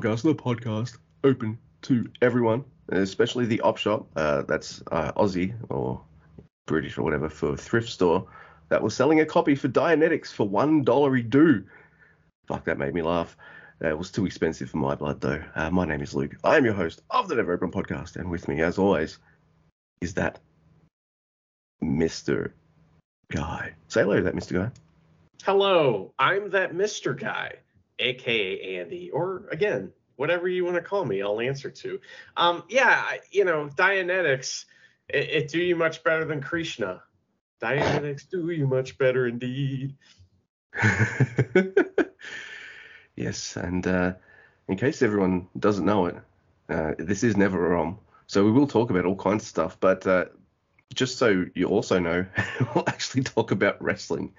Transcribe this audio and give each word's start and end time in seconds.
Podcast, 0.00 0.22
the 0.22 0.34
podcast 0.34 0.96
open 1.24 1.58
to 1.82 2.08
everyone, 2.22 2.64
especially 2.88 3.44
the 3.44 3.60
op 3.60 3.76
shop. 3.76 4.06
Uh, 4.16 4.42
that's 4.42 4.82
uh, 4.90 5.12
Aussie 5.12 5.54
or 5.68 6.00
British 6.66 6.96
or 6.96 7.02
whatever 7.02 7.28
for 7.28 7.54
thrift 7.54 7.90
store 7.90 8.26
that 8.70 8.82
was 8.82 8.94
selling 8.94 9.20
a 9.20 9.26
copy 9.26 9.54
for 9.54 9.68
Dianetics 9.68 10.28
for 10.28 10.48
one 10.48 10.84
dollar 10.84 11.14
a 11.16 11.22
do. 11.22 11.64
Fuck, 12.46 12.64
that 12.64 12.78
made 12.78 12.94
me 12.94 13.02
laugh. 13.02 13.36
Uh, 13.84 13.88
it 13.88 13.98
was 13.98 14.10
too 14.10 14.24
expensive 14.24 14.70
for 14.70 14.78
my 14.78 14.94
blood, 14.94 15.20
though. 15.20 15.42
Uh, 15.54 15.70
my 15.70 15.84
name 15.84 16.00
is 16.00 16.14
Luke. 16.14 16.34
I 16.44 16.56
am 16.56 16.64
your 16.64 16.72
host 16.72 17.02
of 17.10 17.28
the 17.28 17.34
Never 17.34 17.52
Open 17.52 17.70
Podcast, 17.70 18.16
and 18.16 18.30
with 18.30 18.48
me, 18.48 18.62
as 18.62 18.78
always, 18.78 19.18
is 20.00 20.14
that 20.14 20.38
Mr. 21.84 22.52
Guy. 23.30 23.74
Say 23.88 24.00
hello 24.00 24.16
to 24.16 24.22
that 24.22 24.34
Mr. 24.34 24.54
Guy. 24.54 24.70
Hello, 25.44 26.14
I'm 26.18 26.48
that 26.50 26.72
Mr. 26.72 27.18
Guy, 27.18 27.56
aka 28.00 28.78
Andy, 28.78 29.10
or 29.10 29.46
again, 29.52 29.92
whatever 30.16 30.48
you 30.48 30.64
want 30.64 30.76
to 30.76 30.82
call 30.82 31.04
me, 31.04 31.22
I'll 31.22 31.40
answer 31.40 31.70
to. 31.70 32.00
Um, 32.36 32.64
yeah, 32.68 33.04
you 33.30 33.44
know, 33.44 33.70
Dianetics, 33.74 34.64
it, 35.08 35.30
it 35.30 35.48
do 35.48 35.58
you 35.58 35.76
much 35.76 36.02
better 36.04 36.24
than 36.24 36.42
Krishna. 36.42 37.02
Dianetics 37.62 38.28
do 38.28 38.50
you 38.50 38.66
much 38.66 38.98
better 38.98 39.26
indeed. 39.26 39.94
yes, 43.16 43.56
and 43.56 43.86
uh, 43.86 44.12
in 44.68 44.76
case 44.76 45.02
everyone 45.02 45.48
doesn't 45.58 45.86
know 45.86 46.06
it, 46.06 46.16
uh, 46.68 46.92
this 46.98 47.24
is 47.24 47.36
Never 47.36 47.58
Wrong. 47.58 47.98
So 48.26 48.44
we 48.44 48.52
will 48.52 48.66
talk 48.66 48.90
about 48.90 49.06
all 49.06 49.16
kinds 49.16 49.42
of 49.44 49.48
stuff, 49.48 49.78
but 49.80 50.06
uh, 50.06 50.26
just 50.94 51.18
so 51.18 51.46
you 51.54 51.66
also 51.66 51.98
know, 51.98 52.26
we'll 52.74 52.84
actually 52.86 53.22
talk 53.22 53.50
about 53.50 53.82
wrestling 53.82 54.34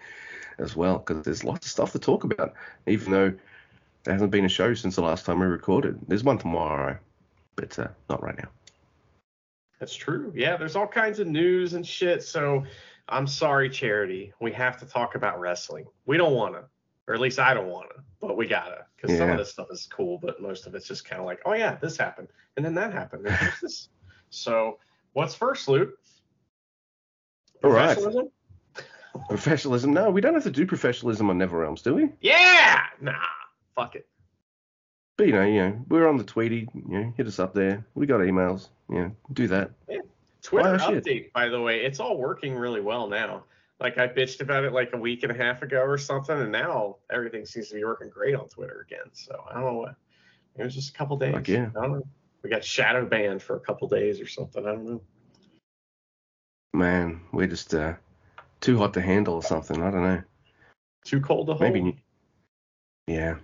as 0.58 0.76
well, 0.76 1.00
because 1.00 1.24
there's 1.24 1.44
lots 1.44 1.66
of 1.66 1.72
stuff 1.72 1.92
to 1.94 2.00
talk 2.00 2.24
about, 2.24 2.54
even 2.86 3.12
though 3.12 3.34
there 4.04 4.14
hasn't 4.14 4.32
been 4.32 4.46
a 4.46 4.50
show 4.50 4.74
since 4.74 4.96
the 4.96 5.02
last 5.02 5.26
time 5.26 5.40
we 5.40 5.46
recorded. 5.46 6.00
There's 6.08 6.24
one 6.24 6.38
tomorrow, 6.38 6.98
but 7.56 7.78
uh, 7.78 7.88
not 8.10 8.24
right 8.24 8.38
now. 8.38 8.50
That's 9.80 9.96
true. 9.96 10.32
Yeah, 10.36 10.58
there's 10.58 10.76
all 10.76 10.88
kinds 10.88 11.20
of 11.20 11.28
news 11.28 11.74
and 11.74 11.86
shit. 11.86 12.24
So 12.24 12.64
I'm 13.10 13.28
sorry, 13.28 13.70
Charity. 13.70 14.34
We 14.40 14.52
have 14.54 14.78
to 14.80 14.86
talk 14.86 15.16
about 15.16 15.40
wrestling. 15.40 15.86
We 16.06 16.18
don't 16.18 16.34
want 16.34 16.56
to, 16.56 16.66
or 17.08 17.16
at 17.16 17.20
least 17.20 17.40
I 17.40 17.54
don't 17.54 17.68
want 17.68 17.90
to, 17.90 18.04
but 18.20 18.38
we 18.38 18.48
gotta, 18.48 18.86
because 18.96 19.18
some 19.18 19.30
of 19.30 19.38
this 19.38 19.52
stuff 19.52 19.68
is 19.72 19.88
cool, 19.92 20.20
but 20.22 20.42
most 20.42 20.68
of 20.68 20.76
it's 20.76 20.88
just 20.88 21.06
kind 21.06 21.20
of 21.20 21.26
like, 21.26 21.40
oh 21.46 21.54
yeah, 21.54 21.76
this 21.76 21.98
happened, 21.98 22.28
and 22.58 22.66
then 22.66 22.76
that 22.76 22.94
happened, 22.94 23.26
and 23.26 23.36
here's 23.36 23.60
this. 23.62 23.90
So 24.34 24.80
what's 25.12 25.36
first, 25.36 25.68
Luke? 25.68 25.90
All 27.66 27.70
right. 27.70 27.88
Professionalism? 27.88 28.32
Professionalism? 29.28 29.94
No, 29.94 30.10
we 30.10 30.22
don't 30.22 30.34
have 30.34 30.44
to 30.44 30.52
do 30.52 30.66
professionalism 30.66 31.30
on 31.30 31.38
Never 31.38 31.60
Realms, 31.60 31.82
do 31.82 31.96
we? 31.96 32.10
Yeah. 32.22 32.82
Nah. 33.02 33.12
Fuck 33.76 33.96
it. 33.96 34.08
But 35.18 35.28
you 35.28 35.34
know, 35.34 35.46
you 35.46 35.62
know, 35.62 35.86
we're 35.90 36.08
on 36.08 36.18
the 36.18 36.24
Tweety. 36.24 36.68
You 36.74 36.84
know, 37.00 37.14
hit 37.16 37.28
us 37.28 37.40
up 37.40 37.54
there. 37.54 37.86
We 37.96 38.06
got 38.06 38.22
emails. 38.22 38.70
You 38.90 38.96
know, 38.96 39.16
do 39.34 39.48
that. 39.48 39.72
Yeah. 39.90 39.98
Twitter 40.42 40.80
shit. 40.80 41.04
update, 41.04 41.34
by 41.34 41.50
the 41.50 41.62
way, 41.62 41.82
it's 41.82 42.00
all 42.00 42.18
working 42.18 42.56
really 42.56 42.82
well 42.82 43.08
now. 43.08 43.44
Like 43.80 43.98
I 43.98 44.08
bitched 44.08 44.42
about 44.42 44.64
it 44.64 44.74
like 44.74 44.94
a 44.94 44.98
week 44.98 45.24
and 45.24 45.32
a 45.32 45.36
half 45.36 45.62
ago 45.62 45.82
or 45.82 45.98
something, 45.98 46.38
and 46.40 46.52
now 46.52 46.98
everything 47.12 47.46
seems 47.46 47.70
to 47.70 47.76
be 47.76 47.84
working 47.84 48.10
great 48.10 48.36
on 48.36 48.48
Twitter 48.48 48.86
again. 48.88 49.12
So 49.14 49.44
I 49.50 49.56
don't 49.56 49.66
know 49.66 49.74
what. 49.74 49.96
It 50.58 50.64
was 50.64 50.76
just 50.76 50.90
a 50.90 50.94
couple 50.94 51.18
days. 51.18 51.34
Fuck 51.34 51.48
yeah. 51.48 51.70
I 51.78 51.82
don't 51.82 51.94
know. 51.94 52.08
We 52.44 52.50
got 52.50 52.64
shadow 52.64 53.06
banned 53.06 53.42
for 53.42 53.56
a 53.56 53.60
couple 53.60 53.88
days 53.88 54.20
or 54.20 54.28
something. 54.28 54.66
I 54.66 54.72
don't 54.72 54.86
know. 54.86 55.02
Man, 56.74 57.22
we're 57.32 57.48
just 57.48 57.74
uh, 57.74 57.94
too 58.60 58.78
hot 58.78 58.94
to 58.96 59.02
handle 59.02 59.36
or 59.36 59.44
something. 59.44 59.82
I 59.82 59.92
don't 59.92 60.04
know. 60.04 60.24
Too 61.06 61.22
cold 61.22 61.48
to 61.48 61.54
hold. 61.54 61.74
Maybe. 61.74 61.98
Yeah. 63.08 63.36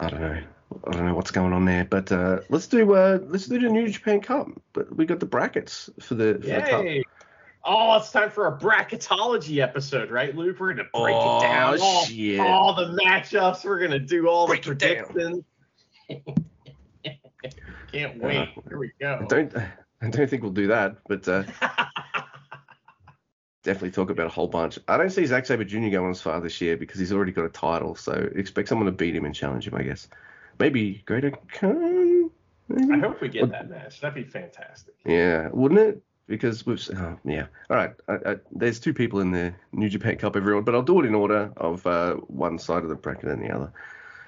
I 0.00 0.08
don't 0.08 0.20
know. 0.20 0.40
I 0.86 0.90
don't 0.92 1.06
know 1.06 1.14
what's 1.14 1.30
going 1.30 1.52
on 1.52 1.64
there, 1.64 1.84
but 1.84 2.12
uh, 2.12 2.40
let's 2.50 2.66
do 2.66 2.94
uh, 2.94 3.18
let's 3.26 3.46
do 3.46 3.58
the 3.58 3.68
New 3.68 3.88
Japan 3.88 4.20
Cup. 4.20 4.48
But 4.72 4.94
we 4.94 5.06
got 5.06 5.18
the 5.18 5.26
brackets 5.26 5.88
for 6.00 6.14
the, 6.14 6.34
for 6.34 6.46
the 6.46 6.60
cup. 6.60 6.84
Oh, 7.64 7.96
it's 7.96 8.10
time 8.12 8.30
for 8.30 8.46
a 8.46 8.58
bracketology 8.58 9.62
episode, 9.62 10.10
right, 10.10 10.34
Luke? 10.34 10.60
We're 10.60 10.74
gonna 10.74 10.88
break 10.94 11.16
Oh, 11.16 11.38
it 11.38 11.42
down. 11.42 11.78
All, 11.80 12.04
shit. 12.04 12.40
all 12.40 12.74
the 12.74 12.98
matchups. 13.02 13.64
We're 13.64 13.80
gonna 13.80 13.98
do 13.98 14.28
all 14.28 14.46
Break 14.46 14.62
the 14.62 14.74
predictions. 14.74 15.44
Can't 17.92 18.18
wait. 18.22 18.48
Here 18.68 18.78
we 18.78 18.92
go. 19.00 19.20
I 19.22 19.24
don't 19.26 19.56
I 19.56 20.10
don't 20.10 20.30
think 20.30 20.42
we'll 20.42 20.52
do 20.52 20.68
that, 20.68 20.96
but 21.08 21.26
uh, 21.26 21.44
definitely 23.62 23.90
talk 23.90 24.10
about 24.10 24.26
a 24.26 24.30
whole 24.30 24.46
bunch. 24.48 24.78
I 24.88 24.96
don't 24.96 25.10
see 25.10 25.26
Zack 25.26 25.46
Sabre 25.46 25.64
Jr. 25.64 25.88
going 25.88 26.10
as 26.10 26.20
far 26.20 26.40
this 26.40 26.60
year 26.60 26.76
because 26.76 26.98
he's 26.98 27.12
already 27.12 27.32
got 27.32 27.44
a 27.44 27.48
title, 27.50 27.94
so 27.94 28.12
expect 28.34 28.68
someone 28.68 28.86
to 28.86 28.92
beat 28.92 29.14
him 29.16 29.24
and 29.24 29.34
challenge 29.34 29.66
him, 29.66 29.74
I 29.74 29.82
guess. 29.82 30.08
Maybe 30.58 31.02
Greater 31.06 31.32
Khan. 31.52 32.30
maybe? 32.68 32.92
I 32.92 32.98
hope 32.98 33.20
we 33.20 33.28
get 33.28 33.50
that 33.50 33.68
match. 33.70 34.00
That'd 34.00 34.14
be 34.14 34.28
fantastic. 34.28 34.94
Yeah, 35.04 35.48
wouldn't 35.52 35.80
it? 35.80 36.02
Because 36.26 36.66
we've 36.66 36.86
oh, 36.94 37.18
yeah. 37.24 37.46
All 37.70 37.76
right, 37.76 37.92
I, 38.06 38.14
I, 38.32 38.36
there's 38.52 38.78
two 38.78 38.92
people 38.92 39.20
in 39.20 39.30
the 39.30 39.54
New 39.72 39.88
Japan 39.88 40.16
Cup, 40.16 40.36
everyone, 40.36 40.62
but 40.64 40.74
I'll 40.74 40.82
do 40.82 41.00
it 41.00 41.06
in 41.06 41.14
order 41.14 41.50
of 41.56 41.86
uh, 41.86 42.14
one 42.14 42.58
side 42.58 42.82
of 42.82 42.90
the 42.90 42.94
bracket 42.96 43.30
and 43.30 43.42
the 43.42 43.50
other. 43.50 43.72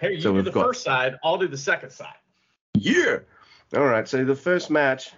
Hey, 0.01 0.15
you 0.15 0.21
So 0.23 0.33
do 0.33 0.41
the 0.43 0.51
got- 0.51 0.65
first 0.67 0.83
side. 0.83 1.17
I'll 1.23 1.37
do 1.37 1.47
the 1.49 1.59
second 1.59 1.91
side. 1.91 2.15
Yeah. 2.75 3.19
All 3.77 3.85
right. 3.85 4.09
So 4.09 4.25
the 4.25 4.35
first 4.35 4.71
match, 4.71 5.13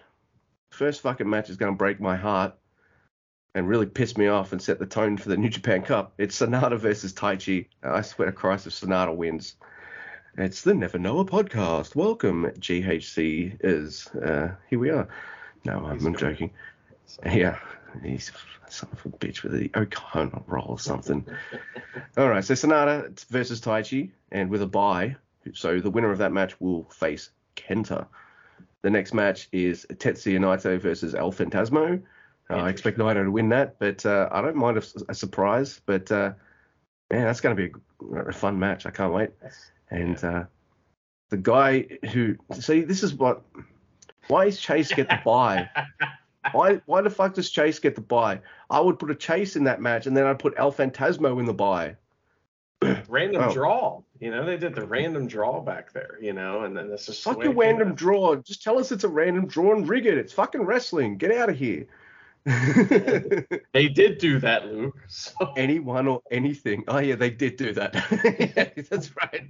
first 0.71 1.03
fucking 1.03 1.29
match 1.31 1.51
is 1.51 1.57
going 1.57 1.73
to 1.73 1.77
break 1.77 2.01
my 2.01 2.17
heart 2.17 2.55
and 3.55 3.69
really 3.69 3.87
pissed 3.87 4.17
me 4.17 4.29
off 4.29 4.53
and 4.53 4.63
set 4.63 4.79
the 4.79 4.87
tone 4.87 5.17
for 5.17 5.29
the 5.29 5.37
New 5.37 5.51
Japan 5.51 5.83
Cup. 5.83 6.15
It's 6.19 6.41
Sanada 6.41 6.79
versus 6.79 7.13
Taichi. 7.13 7.67
I 7.83 8.01
swear 8.03 8.27
to 8.27 8.33
Christ, 8.33 8.67
if 8.67 8.73
Sanada 8.73 9.15
wins, 9.15 9.57
it's 10.39 10.63
the 10.63 10.75
Never 10.75 10.99
Know 10.99 11.19
a 11.19 11.25
podcast. 11.25 11.95
Welcome, 11.95 12.45
GHC 12.59 13.59
is. 13.63 14.07
Uh, 14.09 14.55
here 14.71 14.79
we 14.79 14.91
are. 14.91 15.07
No, 15.65 15.85
I'm, 15.85 16.05
I'm 16.07 16.17
joking. 16.17 16.51
Yeah, 17.27 17.59
he's 18.03 18.33
son 18.71 18.89
of 18.93 19.05
a 19.05 19.11
bitch 19.11 19.43
with 19.43 19.53
the 19.53 19.71
O'Connor 19.77 20.43
roll 20.47 20.69
or 20.69 20.79
something. 20.79 21.27
All 22.17 22.31
right, 22.31 22.43
so 22.43 22.55
Sanada 22.55 23.23
versus 23.27 23.61
Taichi, 23.61 24.11
and 24.31 24.49
with 24.49 24.63
a 24.63 24.67
bye. 24.67 25.17
So 25.53 25.81
the 25.81 25.91
winner 25.91 26.11
of 26.11 26.19
that 26.19 26.33
match 26.33 26.59
will 26.59 26.85
face 26.85 27.29
Kenta. 27.55 28.07
The 28.81 28.91
next 28.91 29.13
match 29.13 29.49
is 29.53 29.85
Tetsuya 29.91 30.39
Naito 30.39 30.81
versus 30.81 31.15
El 31.15 31.33
Phantasmo. 31.33 32.03
Uh, 32.51 32.57
I 32.57 32.69
expect 32.71 32.99
Naito 32.99 33.25
to 33.25 33.31
win 33.31 33.49
that, 33.51 33.79
but 33.79 34.05
uh, 34.05 34.29
I 34.31 34.41
don't 34.43 34.57
mind 34.57 34.77
a, 34.79 34.83
a 35.09 35.15
surprise. 35.15 35.81
But 35.87 36.11
uh, 36.13 36.33
man, 37.11 37.25
that's 37.25 37.41
going 37.41 37.57
to 37.57 37.69
be 37.69 37.73
a, 38.17 38.29
a 38.29 38.33
fun 38.33 38.59
match. 38.59 38.85
I 38.87 38.91
can't 38.91 39.13
wait. 39.13 39.31
And 39.91 40.23
uh, 40.23 40.45
the 41.31 41.37
guy 41.39 41.87
who 42.13 42.37
see 42.59 42.83
this 42.83 43.03
is 43.03 43.15
what 43.15 43.43
why 44.29 44.47
is 44.47 44.59
Chase 44.61 44.93
get 44.93 45.09
the 45.09 45.21
buy? 45.25 45.69
Why 46.51 46.81
why 46.87 47.03
the 47.03 47.09
fuck 47.09 47.35
does 47.35 47.51
Chase 47.51 47.79
get 47.79 47.95
the 47.95 48.01
buy? 48.01 48.41
I 48.69 48.81
would 48.81 48.99
put 48.99 49.13
a 49.13 49.15
Chase 49.15 49.55
in 49.55 49.63
that 49.65 49.81
match, 49.81 50.09
and 50.09 50.17
then 50.17 50.27
I'd 50.27 50.41
put 50.41 50.55
El 50.57 50.73
Phantasmo 50.73 51.39
in 51.39 51.45
the 51.45 51.55
buy. 51.55 51.95
Random 53.09 53.43
Oh. 53.45 53.53
draw. 53.53 54.03
You 54.19 54.33
know, 54.33 54.45
they 54.45 54.57
did 54.57 54.75
the 54.75 54.85
random 54.85 55.29
draw 55.29 55.61
back 55.61 55.93
there. 55.93 56.19
You 56.21 56.33
know, 56.33 56.63
and 56.63 56.77
then 56.77 56.89
this 56.91 57.09
is 57.09 57.21
Fuck 57.21 57.45
your 57.45 57.53
random 57.55 57.95
draw. 57.95 58.35
Just 58.35 58.61
tell 58.65 58.77
us 58.77 58.91
it's 58.91 59.05
a 59.05 59.09
random 59.09 59.47
draw 59.47 59.73
and 59.73 59.89
rig 59.89 60.05
it. 60.07 60.19
It's 60.19 60.33
fucking 60.33 60.63
wrestling. 60.63 61.17
Get 61.17 61.31
out 61.31 61.49
of 61.49 61.57
here. 61.57 61.87
They 63.73 63.89
did 63.89 64.19
do 64.19 64.39
that, 64.41 64.67
Luke. 64.67 64.97
So 65.09 65.53
Anyone 65.57 66.09
or 66.09 66.23
anything. 66.31 66.85
Oh 66.89 66.99
yeah, 66.99 67.15
they 67.15 67.31
did 67.31 67.57
do 67.57 67.73
that. 67.75 67.95
Yeah, 68.57 68.83
that's 68.91 69.15
right. 69.17 69.49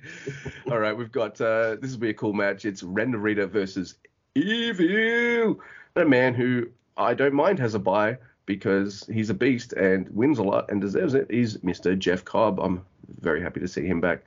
All 0.71 0.79
right, 0.79 0.97
we've 0.97 1.12
got 1.12 1.41
uh, 1.41 1.77
this 1.81 1.93
will 1.93 2.00
be 2.00 2.11
a 2.11 2.15
cool 2.15 2.33
match. 2.33 2.65
It's 2.65 2.83
Ren 2.83 3.12
Narita 3.12 3.49
versus 3.49 3.97
Evil, 4.35 5.61
a 5.97 6.05
man 6.05 6.35
who 6.35 6.69
I 6.97 7.15
don't 7.15 7.35
mind 7.35 7.59
has 7.59 7.75
a 7.75 7.79
bye 7.79 8.19
because 8.47 9.05
he's 9.12 9.31
a 9.31 9.35
beast 9.35 9.73
and 9.75 10.09
wins 10.11 10.38
a 10.38 10.43
lot 10.43 10.71
and 10.71 10.81
deserves 10.81 11.15
it. 11.15 11.31
He's 11.31 11.59
Mr. 11.59 11.99
Jeff 11.99 12.25
Cobb. 12.25 12.61
I'm 12.61 12.85
very 13.21 13.41
happy 13.43 13.61
to 13.61 13.69
see 13.69 13.87
him 13.87 14.00
back. 14.00 14.23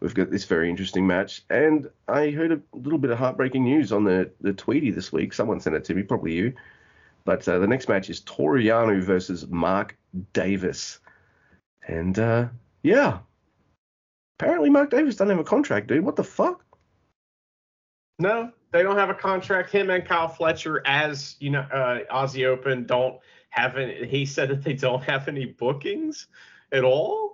We've 0.00 0.14
got 0.14 0.30
this 0.30 0.44
very 0.44 0.68
interesting 0.68 1.06
match, 1.06 1.42
and 1.50 1.88
I 2.08 2.30
heard 2.30 2.50
a 2.52 2.60
little 2.72 2.98
bit 2.98 3.10
of 3.10 3.18
heartbreaking 3.18 3.64
news 3.64 3.92
on 3.92 4.04
the 4.04 4.30
the 4.40 4.52
Tweety 4.52 4.90
this 4.90 5.12
week. 5.12 5.32
Someone 5.32 5.60
sent 5.60 5.76
it 5.76 5.84
to 5.84 5.94
me, 5.94 6.02
probably 6.02 6.32
you. 6.32 6.52
But 7.24 7.46
uh, 7.48 7.58
the 7.58 7.66
next 7.66 7.88
match 7.88 8.10
is 8.10 8.20
Toru 8.20 8.62
Yano 8.62 9.00
versus 9.02 9.46
Mark 9.48 9.96
Davis. 10.32 10.98
And 11.86 12.18
uh, 12.18 12.48
yeah, 12.82 13.18
apparently 14.38 14.70
Mark 14.70 14.90
Davis 14.90 15.16
doesn't 15.16 15.30
have 15.30 15.38
a 15.38 15.44
contract, 15.44 15.86
dude. 15.86 16.04
What 16.04 16.16
the 16.16 16.24
fuck? 16.24 16.64
no, 18.22 18.52
they 18.70 18.82
don't 18.82 18.96
have 18.96 19.10
a 19.10 19.14
contract. 19.14 19.70
Him 19.70 19.90
and 19.90 20.06
Kyle 20.06 20.28
Fletcher, 20.28 20.82
as 20.86 21.36
you 21.40 21.50
know, 21.50 21.60
uh, 21.60 22.00
Aussie 22.10 22.46
Open 22.46 22.86
don't 22.86 23.18
have 23.50 23.76
any. 23.76 24.06
He 24.06 24.24
said 24.24 24.48
that 24.50 24.62
they 24.62 24.72
don't 24.72 25.02
have 25.02 25.28
any 25.28 25.44
bookings 25.44 26.28
at 26.70 26.84
all. 26.84 27.31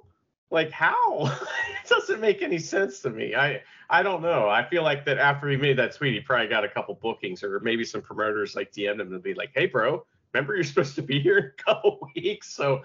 Like 0.51 0.71
how? 0.71 1.27
it 1.85 1.89
doesn't 1.89 2.21
make 2.21 2.43
any 2.43 2.59
sense 2.59 3.01
to 3.01 3.11
me. 3.11 3.35
I 3.35 3.63
I 3.91 4.03
don't 4.03 4.23
know. 4.23 4.49
I 4.49 4.69
feel 4.69 4.83
like 4.83 5.05
that 5.07 5.19
after 5.19 5.49
he 5.49 5.57
made 5.57 5.79
that 5.79 5.95
tweet, 5.95 6.15
he 6.15 6.21
probably 6.21 6.49
got 6.49 6.65
a 6.65 6.69
couple 6.69 6.95
bookings, 6.95 7.43
or 7.43 7.61
maybe 7.61 7.85
some 7.85 8.03
promoters 8.03 8.55
like 8.55 8.73
DM'd 8.73 9.01
him 9.01 9.11
to 9.11 9.19
be 9.19 9.35
like, 9.35 9.51
"Hey, 9.55 9.67
bro, 9.67 10.05
remember 10.33 10.55
you're 10.55 10.65
supposed 10.73 10.95
to 10.97 11.03
be 11.03 11.21
here 11.21 11.39
in 11.39 11.45
a 11.47 11.63
couple 11.63 11.99
weeks." 12.17 12.51
So, 12.51 12.83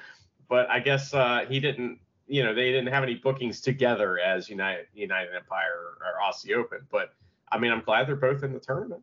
but 0.50 0.70
I 0.70 0.80
guess 0.80 1.14
uh, 1.14 1.46
he 1.48 1.60
didn't 1.60 2.00
you 2.28 2.44
know, 2.44 2.54
they 2.54 2.72
didn't 2.72 2.88
have 2.88 3.04
any 3.04 3.16
bookings 3.16 3.62
together 3.62 4.18
as 4.20 4.50
United 4.50 4.88
United 4.94 5.36
Empire 5.36 5.98
or, 6.02 6.08
or 6.08 6.32
Aussie 6.32 6.56
Open. 6.56 6.80
But 6.92 7.14
I 7.52 7.60
mean, 7.60 7.72
I'm 7.72 7.82
glad 7.82 8.08
they're 8.08 8.16
both 8.16 8.44
in 8.44 8.54
the 8.54 8.60
tournament. 8.60 9.02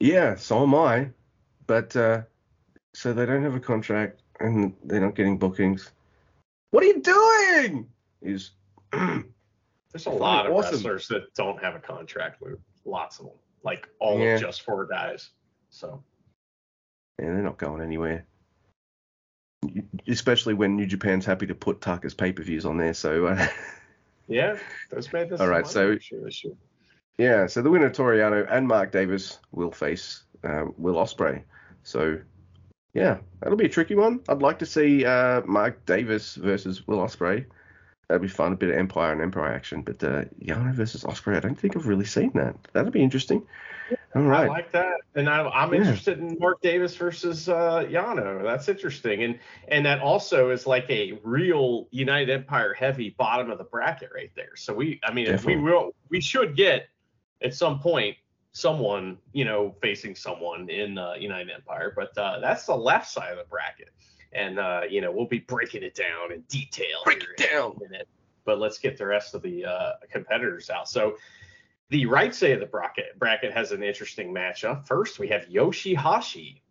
Yeah, 0.00 0.36
so 0.36 0.62
am 0.62 0.74
I. 0.74 1.10
But 1.66 1.94
uh, 1.96 2.22
so 2.92 3.12
they 3.12 3.26
don't 3.26 3.42
have 3.42 3.54
a 3.54 3.60
contract 3.60 4.22
and 4.40 4.74
they're 4.84 5.00
not 5.00 5.14
getting 5.14 5.38
bookings. 5.38 5.90
What 6.72 6.82
are 6.82 6.86
you 6.86 7.00
doing? 7.00 7.86
Is 8.22 8.50
there's 8.92 10.06
a 10.06 10.10
lot 10.10 10.46
of 10.46 10.52
awesome. 10.52 10.72
wrestlers 10.72 11.06
that 11.08 11.32
don't 11.34 11.62
have 11.62 11.76
a 11.76 11.78
contract. 11.78 12.40
With. 12.40 12.58
Lots 12.84 13.20
of 13.20 13.26
them, 13.26 13.34
like 13.62 13.88
all 14.00 14.18
yeah. 14.18 14.34
of 14.34 14.40
just 14.40 14.62
four 14.62 14.86
guys. 14.86 15.30
So 15.70 16.02
yeah, 17.20 17.26
they're 17.26 17.42
not 17.42 17.58
going 17.58 17.82
anywhere. 17.82 18.26
Especially 20.08 20.54
when 20.54 20.74
New 20.74 20.86
Japan's 20.86 21.26
happy 21.26 21.46
to 21.46 21.54
put 21.54 21.80
Tucker's 21.82 22.14
pay 22.14 22.32
per 22.32 22.42
views 22.42 22.64
on 22.64 22.78
there. 22.78 22.94
So 22.94 23.26
uh, 23.26 23.46
yeah, 24.26 24.56
those 24.90 25.12
made 25.12 25.28
this. 25.28 25.40
All 25.40 25.48
right, 25.48 25.66
so 25.66 25.98
sure, 25.98 26.28
yeah, 27.18 27.46
so 27.46 27.60
the 27.60 27.70
winner 27.70 27.90
Toru 27.90 28.18
Yano 28.18 28.46
and 28.50 28.66
Mark 28.66 28.92
Davis 28.92 29.38
will 29.52 29.70
face 29.70 30.24
uh, 30.42 30.64
Will 30.78 30.94
Ospreay. 30.94 31.42
So 31.82 32.18
yeah, 32.94 33.18
that'll 33.40 33.56
be 33.56 33.66
a 33.66 33.70
tricky 33.70 33.94
one. 33.94 34.20
I'd 34.28 34.42
like 34.42 34.58
to 34.60 34.66
see 34.66 35.04
uh, 35.04 35.42
Mark 35.46 35.84
Davis 35.86 36.34
versus 36.36 36.86
Will 36.86 36.98
Ospreay. 36.98 37.46
That'd 38.08 38.22
be 38.22 38.28
fun, 38.28 38.52
a 38.52 38.56
bit 38.56 38.70
of 38.70 38.76
Empire 38.76 39.12
and 39.12 39.22
Empire 39.22 39.52
action. 39.52 39.80
But 39.82 40.04
uh, 40.04 40.24
Yano 40.42 40.74
versus 40.74 41.04
Ospreay, 41.04 41.36
I 41.36 41.40
don't 41.40 41.58
think 41.58 41.76
I've 41.76 41.86
really 41.86 42.04
seen 42.04 42.30
that. 42.34 42.56
That'd 42.72 42.92
be 42.92 43.02
interesting. 43.02 43.46
All 44.14 44.22
right. 44.22 44.44
I 44.44 44.48
like 44.48 44.72
that, 44.72 44.96
and 45.14 45.28
I, 45.28 45.64
am 45.64 45.72
yeah. 45.72 45.80
interested 45.80 46.18
in 46.18 46.36
Mark 46.38 46.60
Davis 46.60 46.94
versus 46.96 47.48
uh, 47.48 47.86
Yano. 47.88 48.42
That's 48.42 48.68
interesting, 48.68 49.22
and 49.22 49.38
and 49.68 49.86
that 49.86 50.00
also 50.00 50.50
is 50.50 50.66
like 50.66 50.88
a 50.90 51.18
real 51.24 51.88
United 51.90 52.30
Empire 52.30 52.74
heavy 52.74 53.10
bottom 53.10 53.50
of 53.50 53.58
the 53.58 53.64
bracket 53.64 54.10
right 54.14 54.30
there. 54.36 54.54
So 54.56 54.74
we, 54.74 55.00
I 55.02 55.12
mean, 55.12 55.38
we 55.44 55.56
will, 55.56 55.94
we 56.10 56.20
should 56.20 56.56
get 56.56 56.88
at 57.42 57.54
some 57.54 57.80
point 57.80 58.16
someone, 58.52 59.18
you 59.32 59.44
know, 59.44 59.74
facing 59.80 60.14
someone 60.14 60.68
in 60.68 60.98
uh, 60.98 61.14
United 61.14 61.50
Empire, 61.50 61.92
but 61.96 62.16
uh, 62.16 62.38
that's 62.40 62.66
the 62.66 62.76
left 62.76 63.10
side 63.10 63.32
of 63.32 63.38
the 63.38 63.44
bracket, 63.44 63.88
and 64.32 64.58
uh, 64.58 64.82
you 64.88 65.00
know 65.00 65.10
we'll 65.10 65.26
be 65.26 65.40
breaking 65.40 65.82
it 65.82 65.94
down 65.94 66.32
in 66.32 66.42
detail. 66.42 67.00
Break 67.04 67.24
it 67.36 67.50
down. 67.50 67.78
But 68.44 68.58
let's 68.58 68.78
get 68.78 68.98
the 68.98 69.06
rest 69.06 69.34
of 69.34 69.42
the 69.42 69.64
uh, 69.64 69.92
competitors 70.10 70.68
out. 70.68 70.88
So 70.88 71.16
the 71.90 72.06
right 72.06 72.34
side 72.34 72.52
of 72.52 72.60
the 72.60 72.66
bracket 72.66 73.18
bracket 73.18 73.52
has 73.52 73.72
an 73.72 73.82
interesting 73.82 74.32
matchup. 74.34 74.86
First, 74.86 75.18
we 75.18 75.28
have 75.28 75.48
Yoshi-Hashi 75.48 76.62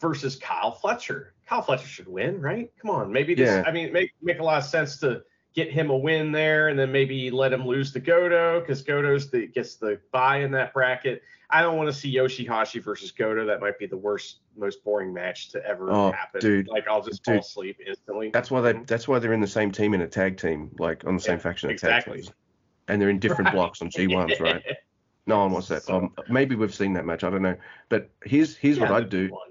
versus 0.00 0.36
Kyle 0.36 0.72
Fletcher. 0.72 1.34
Kyle 1.46 1.62
Fletcher 1.62 1.86
should 1.86 2.08
win, 2.08 2.40
right? 2.40 2.70
Come 2.80 2.90
on, 2.90 3.12
maybe 3.12 3.34
this. 3.34 3.48
Yeah. 3.48 3.64
I 3.66 3.72
mean, 3.72 3.92
make 3.92 4.12
make 4.22 4.38
a 4.38 4.44
lot 4.44 4.58
of 4.58 4.64
sense 4.64 4.98
to 4.98 5.22
get 5.58 5.72
him 5.72 5.90
a 5.90 5.96
win 5.96 6.30
there, 6.30 6.68
and 6.68 6.78
then 6.78 6.92
maybe 6.92 7.30
let 7.30 7.52
him 7.52 7.66
lose 7.66 7.92
to 7.92 8.00
Goto 8.00 8.60
because 8.60 8.82
Goto's 8.82 9.30
the 9.30 9.46
gets 9.48 9.74
the 9.74 10.00
buy 10.12 10.38
in 10.38 10.52
that 10.52 10.72
bracket. 10.72 11.22
I 11.50 11.62
don't 11.62 11.76
want 11.76 11.88
to 11.88 11.92
see 11.92 12.10
Yoshi-Hashi 12.10 12.78
versus 12.80 13.10
Goto. 13.10 13.46
That 13.46 13.60
might 13.60 13.78
be 13.78 13.86
the 13.86 13.96
worst, 13.96 14.40
most 14.56 14.84
boring 14.84 15.12
match 15.12 15.48
to 15.50 15.64
ever 15.66 15.90
oh, 15.90 16.12
happen. 16.12 16.40
Dude, 16.40 16.68
like 16.68 16.86
I'll 16.86 17.02
just 17.02 17.24
dude, 17.24 17.34
fall 17.34 17.40
asleep 17.40 17.78
instantly. 17.84 18.30
That's 18.32 18.50
why 18.50 18.60
they. 18.60 18.72
That's 18.86 19.08
why 19.08 19.18
they're 19.18 19.32
in 19.32 19.40
the 19.40 19.46
same 19.46 19.72
team 19.72 19.94
in 19.94 20.02
a 20.02 20.08
tag 20.08 20.36
team, 20.36 20.70
like 20.78 21.04
on 21.04 21.16
the 21.16 21.22
same 21.22 21.36
yeah, 21.36 21.42
faction. 21.42 21.70
Exactly. 21.70 22.22
Tag 22.22 22.34
and 22.88 23.00
they're 23.00 23.10
in 23.10 23.18
different 23.18 23.46
right. 23.46 23.54
blocks 23.56 23.82
on 23.82 23.90
G1s, 23.90 24.40
right? 24.40 24.62
No 25.26 25.40
one 25.40 25.52
wants 25.52 25.68
that. 25.68 25.82
So, 25.82 25.96
um, 25.96 26.12
maybe 26.28 26.54
we've 26.54 26.74
seen 26.74 26.94
that 26.94 27.04
match. 27.04 27.22
I 27.22 27.30
don't 27.30 27.42
know. 27.42 27.56
But 27.88 28.10
here's 28.24 28.56
here's 28.56 28.78
yeah, 28.78 28.84
what 28.84 28.92
I'd 28.92 29.08
do. 29.08 29.28
One. 29.30 29.48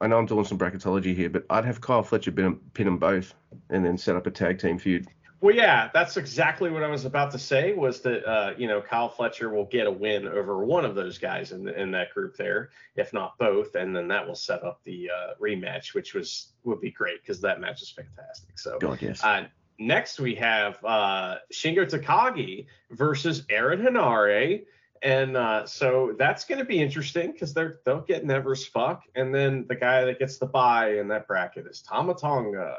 I 0.00 0.06
know 0.06 0.18
I'm 0.18 0.26
doing 0.26 0.44
some 0.44 0.58
bracketology 0.58 1.14
here, 1.14 1.28
but 1.28 1.44
I'd 1.50 1.64
have 1.64 1.80
Kyle 1.80 2.02
Fletcher 2.02 2.32
pin 2.32 2.44
them, 2.44 2.60
pin 2.72 2.86
them 2.86 2.98
both, 2.98 3.34
and 3.68 3.84
then 3.84 3.98
set 3.98 4.16
up 4.16 4.26
a 4.26 4.30
tag 4.30 4.58
team 4.58 4.78
feud. 4.78 5.06
Well, 5.40 5.54
yeah, 5.54 5.88
that's 5.94 6.18
exactly 6.18 6.70
what 6.70 6.82
I 6.82 6.88
was 6.88 7.06
about 7.06 7.30
to 7.30 7.38
say. 7.38 7.72
Was 7.72 8.00
that 8.02 8.24
uh, 8.28 8.52
you 8.58 8.68
know 8.68 8.82
Kyle 8.82 9.08
Fletcher 9.08 9.48
will 9.48 9.64
get 9.64 9.86
a 9.86 9.90
win 9.90 10.28
over 10.28 10.64
one 10.64 10.84
of 10.84 10.94
those 10.94 11.16
guys 11.16 11.52
in 11.52 11.66
in 11.68 11.90
that 11.92 12.12
group 12.12 12.36
there, 12.36 12.70
if 12.96 13.12
not 13.14 13.38
both, 13.38 13.74
and 13.74 13.96
then 13.96 14.06
that 14.08 14.26
will 14.26 14.34
set 14.34 14.62
up 14.62 14.80
the 14.84 15.10
uh, 15.10 15.34
rematch, 15.40 15.94
which 15.94 16.12
was 16.12 16.52
would 16.64 16.80
be 16.80 16.90
great 16.90 17.22
because 17.22 17.40
that 17.40 17.60
match 17.60 17.80
is 17.80 17.90
fantastic. 17.90 18.58
So, 18.58 18.78
God, 18.78 19.00
yes. 19.00 19.24
Uh, 19.24 19.46
next 19.78 20.20
we 20.20 20.34
have 20.34 20.78
uh, 20.84 21.36
Shingo 21.52 21.90
Takagi 21.90 22.66
versus 22.90 23.44
Aaron 23.48 23.80
Henare. 23.80 24.64
And 25.02 25.34
uh, 25.34 25.64
so 25.64 26.14
that's 26.18 26.44
going 26.44 26.58
to 26.58 26.64
be 26.66 26.78
interesting 26.78 27.32
because 27.32 27.54
they're 27.54 27.80
they'll 27.86 28.02
get 28.02 28.26
never 28.26 28.54
fuck. 28.54 29.04
And 29.14 29.34
then 29.34 29.64
the 29.66 29.74
guy 29.74 30.04
that 30.04 30.18
gets 30.18 30.36
the 30.36 30.44
buy 30.44 30.96
in 30.96 31.08
that 31.08 31.26
bracket 31.26 31.66
is 31.66 31.80
Tama 31.80 32.14
Tonga, 32.14 32.76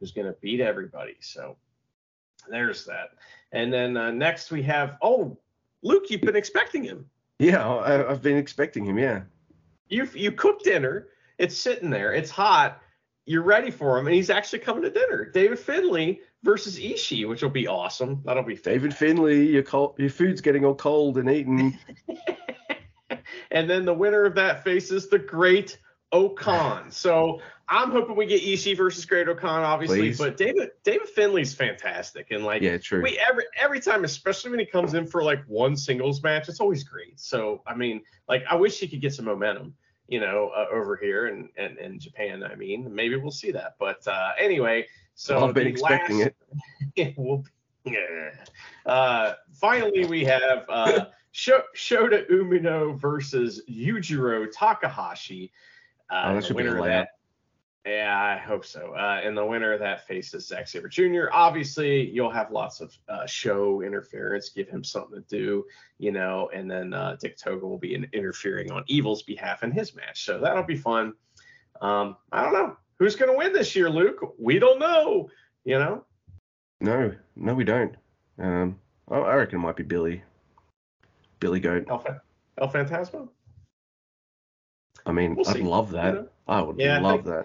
who's 0.00 0.10
going 0.10 0.26
to 0.26 0.34
beat 0.40 0.60
everybody. 0.60 1.14
So 1.20 1.56
there's 2.48 2.84
that. 2.86 3.10
And 3.52 3.72
then 3.72 3.96
uh, 3.96 4.10
next 4.10 4.50
we 4.50 4.62
have 4.62 4.96
oh 5.02 5.36
Luke, 5.82 6.10
you've 6.10 6.20
been 6.20 6.36
expecting 6.36 6.82
him. 6.82 7.06
Yeah, 7.38 7.66
I, 7.66 8.10
I've 8.10 8.22
been 8.22 8.36
expecting 8.36 8.84
him. 8.84 8.98
Yeah. 8.98 9.22
You 9.88 10.08
you 10.14 10.32
cook 10.32 10.62
dinner. 10.62 11.08
It's 11.38 11.56
sitting 11.56 11.90
there. 11.90 12.12
It's 12.12 12.30
hot. 12.30 12.82
You're 13.26 13.42
ready 13.42 13.70
for 13.70 13.98
him, 13.98 14.06
and 14.06 14.14
he's 14.14 14.30
actually 14.30 14.58
coming 14.58 14.82
to 14.82 14.90
dinner. 14.90 15.30
David 15.32 15.58
Finlay 15.58 16.20
versus 16.42 16.78
Ishii, 16.78 17.28
which 17.28 17.42
will 17.42 17.50
be 17.50 17.66
awesome. 17.66 18.20
That'll 18.24 18.42
be 18.42 18.56
David 18.56 18.94
Finlay. 18.94 19.46
Your 19.46 19.62
cold, 19.62 19.94
your 19.98 20.10
food's 20.10 20.40
getting 20.40 20.64
all 20.64 20.74
cold 20.74 21.18
and 21.18 21.30
eaten. 21.30 21.78
and 23.50 23.70
then 23.70 23.84
the 23.84 23.94
winner 23.94 24.24
of 24.24 24.34
that 24.34 24.64
faces 24.64 25.08
the 25.08 25.18
Great 25.18 25.78
O-Khan. 26.12 26.90
So 26.90 27.40
I'm 27.68 27.92
hoping 27.92 28.16
we 28.16 28.26
get 28.26 28.42
Ishii 28.42 28.76
versus 28.76 29.04
Great-O-Khan, 29.04 29.62
obviously, 29.62 30.00
Please. 30.00 30.18
but 30.18 30.36
David 30.36 30.70
David 30.82 31.08
Finlay's 31.08 31.54
fantastic, 31.54 32.32
and 32.32 32.44
like 32.44 32.62
yeah, 32.62 32.78
true. 32.78 33.02
We 33.02 33.18
every 33.18 33.44
every 33.56 33.80
time, 33.80 34.04
especially 34.04 34.50
when 34.50 34.60
he 34.60 34.66
comes 34.66 34.94
in 34.94 35.06
for 35.06 35.22
like 35.22 35.44
one 35.46 35.76
singles 35.76 36.22
match, 36.22 36.48
it's 36.48 36.60
always 36.60 36.82
great. 36.82 37.20
So 37.20 37.62
I 37.66 37.76
mean, 37.76 38.02
like 38.28 38.44
I 38.50 38.56
wish 38.56 38.80
he 38.80 38.88
could 38.88 39.00
get 39.00 39.14
some 39.14 39.24
momentum, 39.24 39.74
you 40.08 40.18
know, 40.18 40.50
uh, 40.56 40.66
over 40.72 40.96
here 40.96 41.28
and 41.28 41.48
and 41.56 41.78
in 41.78 42.00
Japan. 42.00 42.42
I 42.42 42.56
mean, 42.56 42.92
maybe 42.92 43.14
we'll 43.16 43.30
see 43.30 43.52
that. 43.52 43.76
But 43.78 44.06
uh, 44.08 44.30
anyway, 44.36 44.88
so 45.14 45.46
I've 45.46 45.54
been 45.54 45.68
expecting 45.68 46.18
last, 46.18 46.30
it. 46.96 47.14
we'll, 47.16 47.44
yeah. 47.84 48.30
Uh, 48.84 49.34
finally, 49.52 50.06
we 50.06 50.24
have 50.24 50.64
uh, 50.68 51.04
Shota 51.32 52.28
Umino 52.30 52.98
versus 52.98 53.62
Yujiro 53.70 54.46
Takahashi. 54.52 55.52
Uh, 56.10 56.22
oh, 56.26 56.34
that 56.34 56.44
should 56.44 56.56
winner 56.56 56.74
be 56.74 56.80
a 56.80 56.84
that. 56.84 57.08
Yeah, 57.86 58.20
I 58.20 58.36
hope 58.36 58.66
so. 58.66 58.92
Uh, 58.94 59.20
and 59.24 59.34
the 59.36 59.44
winner 59.44 59.72
of 59.72 59.80
that 59.80 60.06
faces 60.06 60.46
Zack 60.46 60.68
Sabre 60.68 60.88
Jr. 60.88 61.32
Obviously, 61.32 62.10
you'll 62.10 62.30
have 62.30 62.50
lots 62.50 62.80
of 62.80 62.94
uh, 63.08 63.24
show 63.24 63.80
interference, 63.80 64.50
give 64.50 64.68
him 64.68 64.84
something 64.84 65.22
to 65.22 65.28
do, 65.28 65.64
you 65.98 66.12
know, 66.12 66.50
and 66.52 66.70
then 66.70 66.92
uh, 66.92 67.16
Dick 67.18 67.38
Togo 67.38 67.66
will 67.66 67.78
be 67.78 67.94
in, 67.94 68.06
interfering 68.12 68.70
on 68.70 68.84
Evil's 68.86 69.22
behalf 69.22 69.62
in 69.62 69.70
his 69.70 69.94
match. 69.94 70.24
So 70.26 70.38
that'll 70.38 70.62
be 70.62 70.76
fun. 70.76 71.14
Um, 71.80 72.16
I 72.32 72.42
don't 72.42 72.52
know. 72.52 72.76
Who's 72.98 73.16
going 73.16 73.32
to 73.32 73.38
win 73.38 73.54
this 73.54 73.74
year, 73.74 73.88
Luke? 73.88 74.34
We 74.38 74.58
don't 74.58 74.78
know. 74.78 75.30
You 75.64 75.78
know. 75.78 76.04
No, 76.82 77.14
no, 77.34 77.54
we 77.54 77.64
don't. 77.64 77.96
Um, 78.38 78.78
I 79.10 79.34
reckon 79.34 79.58
it 79.58 79.62
might 79.62 79.76
be 79.76 79.82
Billy. 79.84 80.22
Billy 81.40 81.60
Goat. 81.60 81.86
El, 81.88 82.04
El 82.58 82.68
Phantasmo. 82.68 83.28
I 85.06 85.12
mean, 85.12 85.36
we'll 85.36 85.48
I'd 85.48 85.56
see. 85.56 85.62
love 85.62 85.90
that. 85.92 86.14
You 86.14 86.20
know? 86.20 86.28
I 86.48 86.62
would 86.62 86.78
yeah, 86.78 87.00
love 87.00 87.26
I 87.28 87.30
that. 87.30 87.44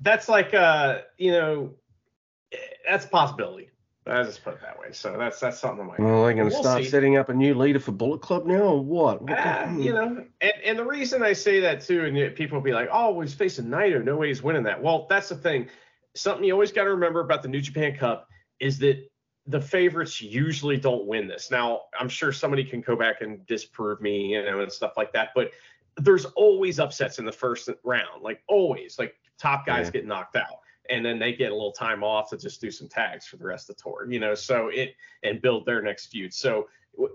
That's 0.00 0.28
like, 0.28 0.52
uh, 0.52 1.02
you 1.16 1.32
know, 1.32 1.74
that's 2.88 3.04
a 3.04 3.08
possibility. 3.08 3.70
I 4.04 4.24
just 4.24 4.42
put 4.42 4.54
it 4.54 4.60
that 4.62 4.78
way. 4.80 4.88
So 4.90 5.16
that's 5.16 5.38
that's 5.38 5.60
something 5.60 5.86
like. 5.86 6.00
Well, 6.00 6.24
they're 6.24 6.34
going 6.34 6.48
to 6.48 6.54
we'll 6.54 6.62
start 6.62 6.82
see. 6.82 6.90
setting 6.90 7.16
up 7.16 7.28
a 7.28 7.34
new 7.34 7.54
leader 7.54 7.78
for 7.78 7.92
Bullet 7.92 8.20
Club 8.20 8.46
now, 8.46 8.62
or 8.62 8.80
what? 8.80 9.22
what 9.22 9.38
uh, 9.38 9.72
you 9.78 9.92
know, 9.92 10.26
and, 10.40 10.52
and 10.64 10.78
the 10.78 10.84
reason 10.84 11.22
I 11.22 11.32
say 11.34 11.60
that 11.60 11.82
too, 11.82 12.04
and 12.04 12.34
people 12.34 12.58
will 12.58 12.64
be 12.64 12.72
like, 12.72 12.88
"Oh, 12.90 13.20
he's 13.20 13.32
facing 13.32 13.66
Naito. 13.66 14.02
No 14.02 14.16
way 14.16 14.26
he's 14.26 14.42
winning 14.42 14.64
that." 14.64 14.82
Well, 14.82 15.06
that's 15.08 15.28
the 15.28 15.36
thing. 15.36 15.68
Something 16.16 16.44
you 16.44 16.52
always 16.52 16.72
got 16.72 16.84
to 16.84 16.90
remember 16.90 17.20
about 17.20 17.42
the 17.42 17.48
New 17.48 17.60
Japan 17.60 17.96
Cup 17.96 18.28
is 18.58 18.78
that 18.80 19.08
the 19.46 19.60
favorites 19.60 20.20
usually 20.20 20.76
don't 20.76 21.06
win 21.06 21.28
this. 21.28 21.50
Now, 21.50 21.82
I'm 21.98 22.08
sure 22.08 22.32
somebody 22.32 22.64
can 22.64 22.80
go 22.80 22.96
back 22.96 23.20
and 23.20 23.44
disprove 23.46 24.00
me, 24.00 24.34
you 24.34 24.44
know, 24.44 24.60
and 24.60 24.70
stuff 24.70 24.92
like 24.96 25.12
that. 25.12 25.30
But 25.34 25.52
there's 25.96 26.24
always 26.24 26.78
upsets 26.78 27.18
in 27.18 27.24
the 27.24 27.32
first 27.32 27.68
round, 27.84 28.22
like 28.22 28.42
always. 28.48 28.98
Like 28.98 29.14
top 29.38 29.66
guys 29.66 29.86
yeah. 29.86 29.92
get 29.92 30.06
knocked 30.06 30.36
out 30.36 30.60
and 30.90 31.04
then 31.04 31.18
they 31.18 31.32
get 31.32 31.50
a 31.50 31.54
little 31.54 31.72
time 31.72 32.02
off 32.02 32.30
to 32.30 32.36
just 32.36 32.60
do 32.60 32.70
some 32.70 32.88
tags 32.88 33.26
for 33.26 33.36
the 33.36 33.44
rest 33.44 33.70
of 33.70 33.76
the 33.76 33.82
tour, 33.82 34.06
you 34.10 34.20
know. 34.20 34.34
So 34.34 34.68
it 34.68 34.94
and 35.22 35.40
build 35.40 35.64
their 35.66 35.82
next 35.82 36.06
feud. 36.06 36.34
So 36.34 36.68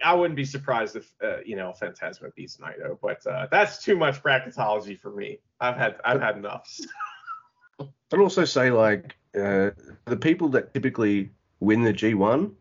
I 0.03 0.13
wouldn't 0.13 0.35
be 0.35 0.45
surprised 0.45 0.95
if 0.95 1.13
uh, 1.23 1.37
you 1.45 1.55
know 1.55 1.73
Phantasmo 1.79 2.33
beats 2.35 2.57
Naito, 2.57 2.97
but 3.01 3.25
uh, 3.27 3.47
that's 3.51 3.83
too 3.83 3.97
much 3.97 4.21
bracketology 4.23 4.99
for 4.99 5.11
me. 5.11 5.39
I've 5.59 5.77
had 5.77 5.97
I've 6.05 6.21
had 6.21 6.37
enough. 6.37 6.69
I'd 7.79 8.19
also 8.19 8.45
say 8.45 8.71
like 8.71 9.15
uh, 9.35 9.71
the 10.05 10.17
people 10.17 10.49
that 10.49 10.73
typically 10.73 11.31
win 11.59 11.83
the 11.83 11.93
G1 11.93 12.51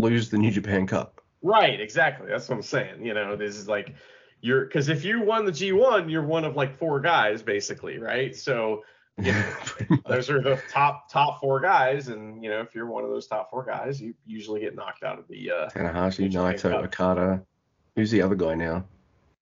lose 0.00 0.28
the 0.28 0.38
New 0.38 0.50
Japan 0.50 0.86
Cup. 0.86 1.22
Right, 1.40 1.80
exactly. 1.80 2.28
That's 2.28 2.48
what 2.48 2.56
I'm 2.56 2.62
saying. 2.62 3.04
You 3.04 3.14
know, 3.14 3.36
this 3.36 3.56
is 3.56 3.68
like 3.68 3.94
you're 4.40 4.64
because 4.64 4.88
if 4.88 5.04
you 5.04 5.22
won 5.22 5.44
the 5.44 5.52
G1, 5.52 6.10
you're 6.10 6.24
one 6.24 6.44
of 6.44 6.56
like 6.56 6.78
four 6.78 7.00
guys 7.00 7.42
basically, 7.42 7.98
right? 7.98 8.34
So 8.34 8.82
pretty 9.16 9.32
much. 9.90 10.00
Those 10.08 10.30
are 10.30 10.40
the 10.40 10.60
top 10.70 11.10
top 11.10 11.40
four 11.40 11.60
guys, 11.60 12.08
and 12.08 12.42
you 12.42 12.50
know 12.50 12.60
if 12.60 12.74
you're 12.74 12.86
one 12.86 13.04
of 13.04 13.10
those 13.10 13.26
top 13.26 13.50
four 13.50 13.64
guys, 13.64 14.00
you 14.00 14.14
usually 14.26 14.60
get 14.60 14.74
knocked 14.74 15.02
out 15.02 15.18
of 15.18 15.26
the. 15.28 15.50
Uh, 15.50 15.70
Tanahashi, 15.70 16.30
Naito. 16.32 16.84
Okada. 16.84 17.42
Who's 17.96 18.10
the 18.10 18.22
other 18.22 18.36
guy 18.36 18.54
now? 18.54 18.84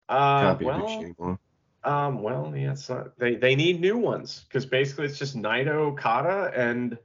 uh, 0.08 0.40
Can't 0.40 0.58
be 0.58 0.64
well, 0.64 0.88
anymore. 0.88 1.38
um, 1.84 2.22
well, 2.22 2.52
yeah, 2.56 2.72
it's 2.72 2.88
not. 2.88 3.18
They 3.18 3.36
they 3.36 3.54
need 3.54 3.80
new 3.80 3.98
ones 3.98 4.44
because 4.48 4.66
basically 4.66 5.06
it's 5.06 5.18
just 5.18 5.36
Naito, 5.36 5.92
Okada, 5.92 6.52
and 6.54 6.98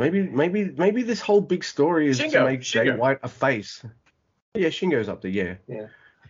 Maybe, 0.00 0.22
maybe, 0.22 0.64
maybe 0.64 1.02
this 1.02 1.20
whole 1.20 1.42
big 1.42 1.62
story 1.62 2.08
is 2.08 2.16
to 2.18 2.24
Shingo, 2.24 2.46
make 2.46 2.62
Jay 2.62 2.90
White 2.90 3.18
a 3.22 3.28
face. 3.28 3.84
Yeah, 4.54 4.68
Shingo's 4.68 5.08
up 5.08 5.22
there. 5.22 5.30
Yeah, 5.30 5.54
Yeah. 5.68 5.86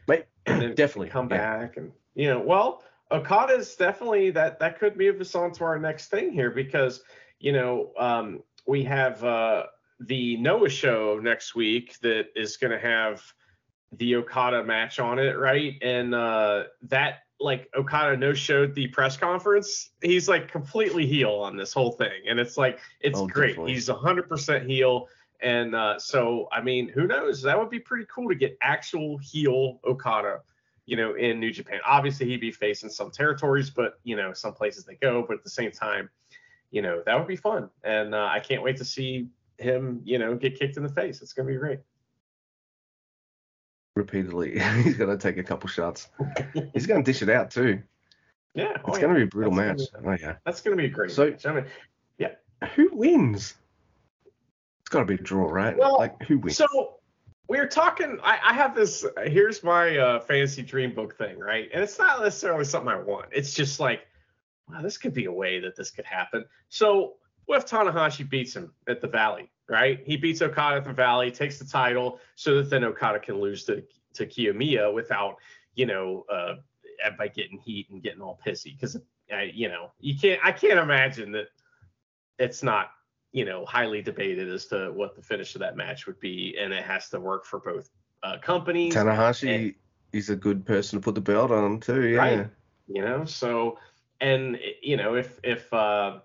Then 0.47 0.75
definitely. 0.75 1.09
come 1.11 1.29
yeah. 1.31 1.59
back 1.59 1.77
and 1.77 1.93
you 2.15 2.27
know 2.29 2.41
well 2.41 2.83
okada's 3.11 3.77
definitely 3.77 4.31
that 4.31 4.59
that 4.59 4.79
could 4.79 4.97
move 4.97 5.21
us 5.21 5.35
on 5.35 5.53
to 5.53 5.65
our 5.65 5.79
next 5.79 6.09
thing 6.09 6.33
here 6.33 6.50
because 6.50 7.03
you 7.39 7.53
know 7.53 7.93
um 7.99 8.43
we 8.67 8.83
have 8.85 9.23
uh 9.23 9.65
the 10.00 10.39
noah 10.39 10.69
show 10.71 11.21
next 11.23 11.55
week 11.55 11.99
that 12.00 12.29
is 12.35 12.57
going 12.57 12.71
to 12.71 12.79
have 12.79 13.23
the 13.99 14.17
okada 14.17 14.65
match 14.65 14.99
on 14.99 15.19
it 15.19 15.39
right 15.39 15.75
and 15.83 16.15
uh 16.15 16.65
that 16.83 17.19
like 17.39 17.69
okada 17.77 18.17
no 18.17 18.33
showed 18.33 18.75
the 18.75 18.89
press 18.89 19.17
conference 19.17 19.91
he's 20.03 20.27
like 20.29 20.50
completely 20.50 21.07
heel 21.07 21.33
on 21.35 21.55
this 21.55 21.73
whole 21.73 21.93
thing 21.93 22.23
and 22.29 22.41
it's 22.41 22.57
like 22.57 22.81
it's 23.00 23.21
Oh, 23.21 23.27
great 23.27 23.50
definitely. 23.50 23.75
he's 23.75 23.89
100% 23.89 24.67
heel 24.67 25.07
and 25.42 25.75
uh, 25.75 25.99
so, 25.99 26.49
I 26.52 26.61
mean, 26.61 26.88
who 26.88 27.06
knows? 27.06 27.42
That 27.42 27.59
would 27.59 27.70
be 27.70 27.78
pretty 27.80 28.06
cool 28.14 28.28
to 28.28 28.35
get 28.35 28.56
actual 28.62 29.18
heel 29.18 29.80
Okada, 29.85 30.40
you 30.87 30.97
know, 30.97 31.14
in 31.14 31.40
New 31.40 31.50
Japan. 31.52 31.80
Obviously, 31.87 32.26
he'd 32.26 32.40
be 32.40 32.50
facing 32.52 32.90
some 32.90 33.11
territories, 33.11 33.70
but 33.70 33.99
you 34.04 34.16
know, 34.16 34.32
some 34.32 34.52
places 34.54 34.85
they 34.85 34.97
go. 34.97 35.25
But 35.26 35.38
at 35.38 35.44
the 35.44 35.50
same 35.50 35.70
time, 35.70 36.11
you 36.70 36.82
know, 36.82 37.02
that 37.06 37.18
would 37.18 37.28
be 37.28 37.37
fun, 37.37 37.70
and 37.85 38.14
uh, 38.14 38.28
I 38.30 38.40
can't 38.40 38.62
wait 38.62 38.76
to 38.78 38.85
see 38.85 39.28
him, 39.59 40.00
you 40.04 40.18
know, 40.18 40.35
get 40.35 40.59
kicked 40.59 40.76
in 40.76 40.82
the 40.82 40.88
face. 40.88 41.20
It's 41.23 41.32
gonna 41.32 41.49
be 41.49 41.56
great. 41.56 41.80
Repeatedly, 43.97 44.59
he's 44.82 44.97
gonna 44.97 45.16
take 45.18 45.37
a 45.37 45.42
couple 45.42 45.68
shots. 45.68 46.09
He's 46.73 46.87
gonna 46.87 47.02
dish 47.02 47.23
it 47.23 47.28
out 47.28 47.50
too. 47.50 47.82
Yeah, 48.54 48.73
oh, 48.85 48.88
It's 48.92 48.99
yeah. 48.99 49.02
gonna 49.02 49.14
be 49.16 49.23
a 49.23 49.26
brutal 49.26 49.52
That's 49.54 49.80
match. 49.92 49.92
gonna 50.02 50.09
Oh 50.14 50.16
yeah. 50.20 50.37
That's 50.44 50.61
gonna 50.61 50.76
be 50.76 50.87
a 50.87 50.88
great 50.88 51.11
So- 51.11 51.30
match. 51.30 51.44
I 51.47 51.52
mean, 51.54 51.64
Who 52.76 52.90
wins? 52.92 53.54
It's 54.90 54.94
got 54.97 55.02
to 55.02 55.06
be 55.06 55.14
a 55.14 55.18
draw, 55.18 55.49
right? 55.49 55.78
Well, 55.78 55.99
like 55.99 56.20
who 56.25 56.40
wins? 56.40 56.56
So 56.56 56.97
we're 57.47 57.68
talking. 57.68 58.18
I, 58.25 58.40
I 58.47 58.52
have 58.54 58.75
this. 58.75 59.06
Here's 59.23 59.62
my 59.62 59.97
uh, 59.97 60.18
fantasy 60.18 60.62
dream 60.62 60.97
book 60.97 61.16
thing, 61.16 61.38
right? 61.38 61.70
And 61.73 61.80
it's 61.80 61.97
not 61.97 62.20
necessarily 62.20 62.64
something 62.64 62.88
I 62.88 62.97
want. 62.97 63.26
It's 63.30 63.54
just 63.54 63.78
like, 63.78 64.00
wow, 64.68 64.82
this 64.82 64.99
could 64.99 65.14
be 65.14 65.26
a 65.26 65.32
way 65.32 65.61
that 65.61 65.76
this 65.76 65.92
could 65.92 66.06
happen. 66.06 66.44
So 66.70 67.18
what 67.47 67.59
if 67.59 67.70
Tanahashi 67.70 68.28
beats 68.28 68.56
him 68.56 68.73
at 68.88 69.00
the 69.00 69.06
Valley, 69.06 69.49
right? 69.68 70.00
He 70.04 70.16
beats 70.16 70.42
Okada 70.42 70.78
at 70.78 70.85
the 70.85 70.92
Valley, 70.92 71.30
takes 71.30 71.61
the 71.61 71.66
title, 71.66 72.18
so 72.35 72.56
that 72.56 72.68
then 72.68 72.82
Okada 72.82 73.20
can 73.20 73.40
lose 73.40 73.64
to 73.66 73.85
to 74.14 74.26
Kiyomiya 74.26 74.92
without, 74.92 75.37
you 75.76 75.87
know, 75.87 76.25
uh, 76.28 76.54
by 77.16 77.28
getting 77.28 77.59
heat 77.61 77.90
and 77.90 78.02
getting 78.02 78.23
all 78.23 78.40
pissy. 78.44 78.75
Because, 78.75 78.97
you 79.54 79.68
know, 79.68 79.92
you 80.00 80.18
can't. 80.18 80.40
I 80.42 80.50
can't 80.50 80.80
imagine 80.80 81.30
that 81.30 81.47
it's 82.40 82.64
not 82.64 82.90
you 83.33 83.45
know, 83.45 83.65
highly 83.65 84.03
debated 84.03 84.49
as 84.49 84.67
to 84.67 84.91
what 84.93 85.15
the 85.15 85.23
finish 85.23 85.55
of 85.55 85.61
that 85.61 85.77
match 85.77 86.07
would 86.07 86.19
be, 86.21 86.57
and 86.59 86.73
it 86.73 86.85
has 86.85 87.09
to 87.11 87.21
work 87.21 87.45
for 87.45 87.61
both 87.61 87.91
uh, 88.23 88.39
companies. 88.39 88.95
Tanahashi 88.95 89.55
and- 89.55 89.75
is 90.13 90.29
a 90.29 90.37
good 90.37 90.67
person 90.67 90.99
to 90.99 91.05
put 91.05 91.15
the 91.15 91.21
belt 91.21 91.53
on 91.53 91.79
too. 91.79 92.09
Yeah. 92.09 92.19
Right. 92.19 92.47
You 92.89 93.03
know, 93.03 93.25
so 93.25 93.79
and 94.21 94.59
you 94.83 94.97
know, 94.97 95.15
if 95.15 95.39
if 95.45 95.73
uh, 95.73 96.19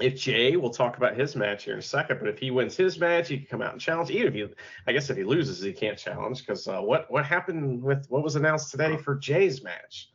if 0.00 0.16
Jay, 0.16 0.56
we'll 0.56 0.70
talk 0.70 0.96
about 0.96 1.16
his 1.16 1.34
match 1.34 1.64
here 1.64 1.72
in 1.72 1.80
a 1.80 1.82
second, 1.82 2.18
but 2.20 2.28
if 2.28 2.38
he 2.38 2.50
wins 2.50 2.76
his 2.76 2.98
match, 2.98 3.28
he 3.28 3.38
can 3.38 3.46
come 3.46 3.62
out 3.62 3.72
and 3.72 3.80
challenge. 3.80 4.10
Even 4.10 4.28
if 4.28 4.34
he, 4.34 4.54
I 4.86 4.92
guess, 4.92 5.10
if 5.10 5.16
he 5.16 5.24
loses, 5.24 5.60
he 5.60 5.72
can't 5.72 5.98
challenge 5.98 6.40
because 6.40 6.68
uh, 6.68 6.80
what 6.80 7.10
what 7.10 7.24
happened 7.24 7.82
with 7.82 8.06
what 8.08 8.22
was 8.22 8.36
announced 8.36 8.70
today 8.70 8.96
for 8.96 9.16
Jay's 9.16 9.62
match? 9.62 10.10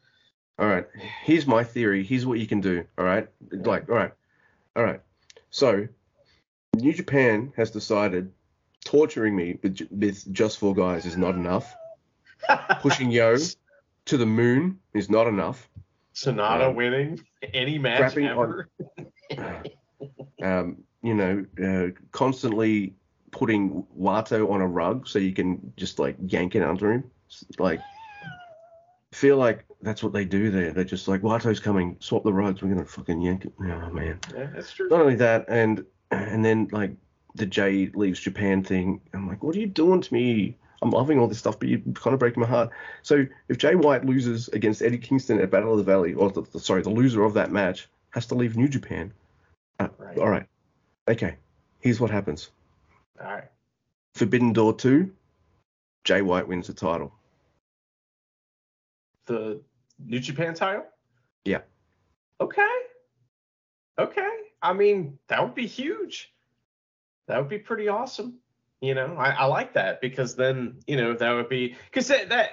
All 0.60 0.68
right. 0.68 0.86
Here's 1.24 1.48
my 1.48 1.64
theory. 1.64 2.04
Here's 2.04 2.26
what 2.26 2.40
you 2.40 2.46
can 2.46 2.62
do. 2.62 2.86
All 2.98 3.06
right. 3.06 3.28
Like, 3.52 3.90
all 3.90 3.96
right. 3.96 4.12
All 4.76 4.84
right. 4.84 5.02
So, 5.50 5.88
New 6.76 6.94
Japan 6.94 7.54
has 7.56 7.72
decided 7.72 8.32
torturing 8.86 9.36
me 9.36 9.58
with, 9.62 9.88
with 9.92 10.32
just 10.34 10.58
four 10.60 10.74
guys 10.74 11.06
is 11.06 11.18
not 11.18 11.36
enough. 11.36 11.74
Pushing 12.82 13.10
Yo 13.12 13.38
to 14.06 14.18
the 14.18 14.26
moon 14.26 14.80
is 14.94 15.10
not 15.10 15.28
enough. 15.28 15.70
Sanada 16.14 16.70
Um, 16.70 16.76
winning 16.76 17.20
any 17.54 17.78
match 17.80 18.14
crapping 18.14 18.36
on- 18.36 18.44
ever. 18.44 19.64
Um, 20.44 20.84
you 21.02 21.14
know, 21.14 21.46
uh, 21.64 21.98
constantly 22.12 22.94
putting 23.32 23.86
Wato 23.98 24.52
on 24.52 24.60
a 24.60 24.68
rug 24.68 25.08
so 25.08 25.18
you 25.18 25.32
can 25.32 25.72
just 25.78 25.98
like 26.00 26.18
yank 26.28 26.56
it 26.56 26.62
under 26.62 26.92
him. 26.92 27.06
Like, 27.58 27.80
feel 29.14 29.38
like 29.38 29.64
that's 29.82 30.04
what 30.04 30.12
they 30.12 30.26
do 30.26 30.52
there. 30.52 30.72
They're 30.72 30.84
just 30.84 31.08
like, 31.08 31.22
Wato's 31.22 31.62
coming, 31.62 31.96
swap 32.02 32.24
the 32.26 32.34
rugs, 32.34 32.62
we're 32.62 32.68
gonna 32.74 32.84
fucking 32.86 33.22
yank 33.22 33.46
it. 33.46 33.54
Oh 33.62 33.90
man. 33.92 34.20
yeah, 34.36 34.48
that's 34.54 34.74
true. 34.74 34.90
Not 34.90 35.00
only 35.00 35.16
that, 35.16 35.46
and 35.48 35.86
and 36.20 36.44
then 36.46 36.70
like 36.72 36.92
the 37.36 37.46
Jay 37.46 37.90
leaves 37.94 38.20
Japan 38.20 38.64
thing. 38.64 39.02
I'm 39.14 39.28
like, 39.28 39.42
what 39.44 39.56
are 39.56 39.60
you 39.60 39.68
doing 39.68 40.02
to 40.02 40.14
me? 40.14 40.58
I'm 40.82 40.92
loving 40.92 41.18
all 41.18 41.28
this 41.28 41.40
stuff, 41.40 41.58
but 41.60 41.70
you're 41.70 41.80
kind 41.96 42.14
of 42.14 42.20
breaking 42.20 42.42
my 42.42 42.48
heart. 42.48 42.70
So 43.04 43.26
if 43.48 43.58
Jay 43.58 43.76
White 43.76 44.06
loses 44.06 44.50
against 44.50 44.82
Eddie 44.82 44.98
Kingston 44.98 45.40
at 45.40 45.50
Battle 45.50 45.72
of 45.72 45.78
the 45.78 45.84
Valley, 45.84 46.14
or 46.14 46.30
the, 46.30 46.42
the- 46.42 46.60
sorry, 46.60 46.82
the 46.82 46.90
loser 46.90 47.24
of 47.24 47.34
that 47.36 47.52
match 47.52 47.88
has 48.12 48.26
to 48.28 48.36
leave 48.36 48.58
New 48.58 48.68
Japan. 48.68 49.14
Uh, 49.80 49.88
Right. 49.98 50.18
All 50.18 50.30
right. 50.30 50.46
Okay. 51.08 51.36
Here's 51.80 52.00
what 52.02 52.12
happens. 52.12 52.50
All 53.22 53.32
right. 53.32 53.46
Forbidden 54.16 54.52
Door 54.54 54.74
2, 54.76 55.12
Jay 56.04 56.22
White 56.22 56.48
wins 56.48 56.68
the 56.68 56.74
title. 56.74 57.14
the 59.26 59.62
New 60.06 60.20
Japan 60.20 60.54
title? 60.54 60.86
Yeah. 61.46 61.62
Okay. 62.42 62.76
Okay. 63.98 64.30
I 64.64 64.74
mean, 64.74 65.20
that 65.28 65.44
would 65.44 65.54
be 65.54 65.68
huge. 65.68 66.34
That 67.28 67.38
would 67.38 67.50
be 67.50 67.60
pretty 67.60 67.90
awesome. 67.90 68.40
You 68.82 68.96
know, 68.96 69.16
I, 69.18 69.32
I 69.32 69.46
like 69.46 69.74
that 69.74 70.02
because 70.02 70.36
then, 70.36 70.80
you 70.88 70.98
know, 70.98 71.14
that 71.14 71.32
would 71.32 71.50
be 71.50 71.76
because 71.86 72.08
that, 72.08 72.30
that 72.30 72.52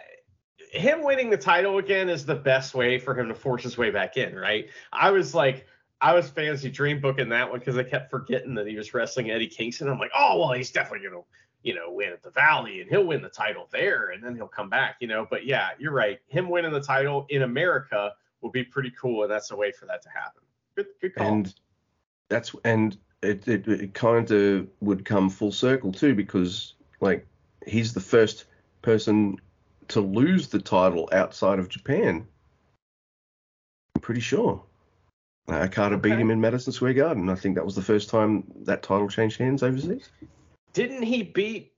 him 0.73 1.03
winning 1.03 1.31
the 1.31 1.37
title 1.37 1.79
again 1.79 2.09
is 2.09 2.27
the 2.27 2.35
best 2.35 2.75
way 2.75 2.99
for 2.99 3.19
him 3.19 3.29
to 3.29 3.35
force 3.35 3.63
his 3.63 3.79
way 3.79 3.91
back 3.91 4.17
in, 4.17 4.35
right? 4.35 4.69
I 4.93 5.11
was 5.11 5.35
like, 5.35 5.67
I 6.01 6.15
was 6.15 6.29
fancy 6.29 6.71
dream 6.71 7.01
booking 7.01 7.29
that 7.31 7.51
one 7.51 7.59
because 7.59 7.77
I 7.77 7.83
kept 7.83 8.11
forgetting 8.11 8.55
that 8.55 8.67
he 8.67 8.77
was 8.77 8.95
wrestling 8.95 9.31
Eddie 9.31 9.49
Kingston. 9.49 9.89
I'm 9.89 9.99
like, 9.99 10.13
oh 10.17 10.39
well, 10.39 10.53
he's 10.53 10.71
definitely 10.71 11.09
gonna, 11.09 11.23
you 11.63 11.75
know, 11.75 11.91
win 11.91 12.13
at 12.13 12.23
the 12.23 12.31
Valley 12.31 12.81
and 12.81 12.89
he'll 12.89 13.07
win 13.07 13.23
the 13.23 13.29
title 13.29 13.69
there 13.73 14.11
and 14.11 14.23
then 14.23 14.35
he'll 14.35 14.49
come 14.49 14.69
back, 14.69 14.97
you 15.01 15.09
know. 15.09 15.27
But 15.29 15.47
yeah, 15.47 15.71
you're 15.79 15.93
right. 15.93 16.21
Him 16.29 16.49
winning 16.49 16.73
the 16.73 16.81
title 16.81 17.27
in 17.29 17.43
America 17.43 18.13
will 18.41 18.51
be 18.51 18.65
pretty 18.65 18.93
cool, 18.99 19.23
and 19.23 19.31
that's 19.31 19.51
a 19.51 19.57
way 19.57 19.73
for 19.73 19.87
that 19.87 20.03
to 20.03 20.09
happen. 20.09 20.43
Good, 20.77 20.87
good 21.01 21.15
call. 21.15 21.27
And 21.27 21.55
that's 22.31 22.55
and 22.65 22.97
it, 23.23 23.47
it, 23.47 23.69
it 23.69 23.93
kind 23.93 24.31
of 24.31 24.69
would 24.81 25.05
come 25.05 25.29
full 25.29 25.53
circle 25.53 25.93
too 25.93 26.15
because 26.15 26.75
like 27.01 27.27
he's 27.67 27.93
the 27.93 28.01
first 28.01 28.47
person 28.81 29.37
to 29.89 30.01
lose 30.01 30.49
the 30.49 30.61
title 30.61 31.09
outside 31.13 31.59
of 31.59 31.69
Japan. 31.69 32.27
I'm 33.95 34.01
pretty 34.01 34.23
sure. 34.23 34.63
Uh, 35.49 35.65
Okada 35.65 35.99
beat 35.99 36.19
him 36.19 36.31
in 36.31 36.41
Madison 36.41 36.73
Square 36.73 36.95
Garden. 36.95 37.29
I 37.29 37.35
think 37.35 37.57
that 37.57 37.65
was 37.65 37.75
the 37.75 37.83
first 37.83 38.09
time 38.09 38.45
that 38.63 38.83
title 38.83 39.09
changed 39.09 39.39
hands 39.39 39.63
overseas. 39.63 40.09
Didn't 40.73 41.03
he 41.03 41.25
beat 41.25 41.73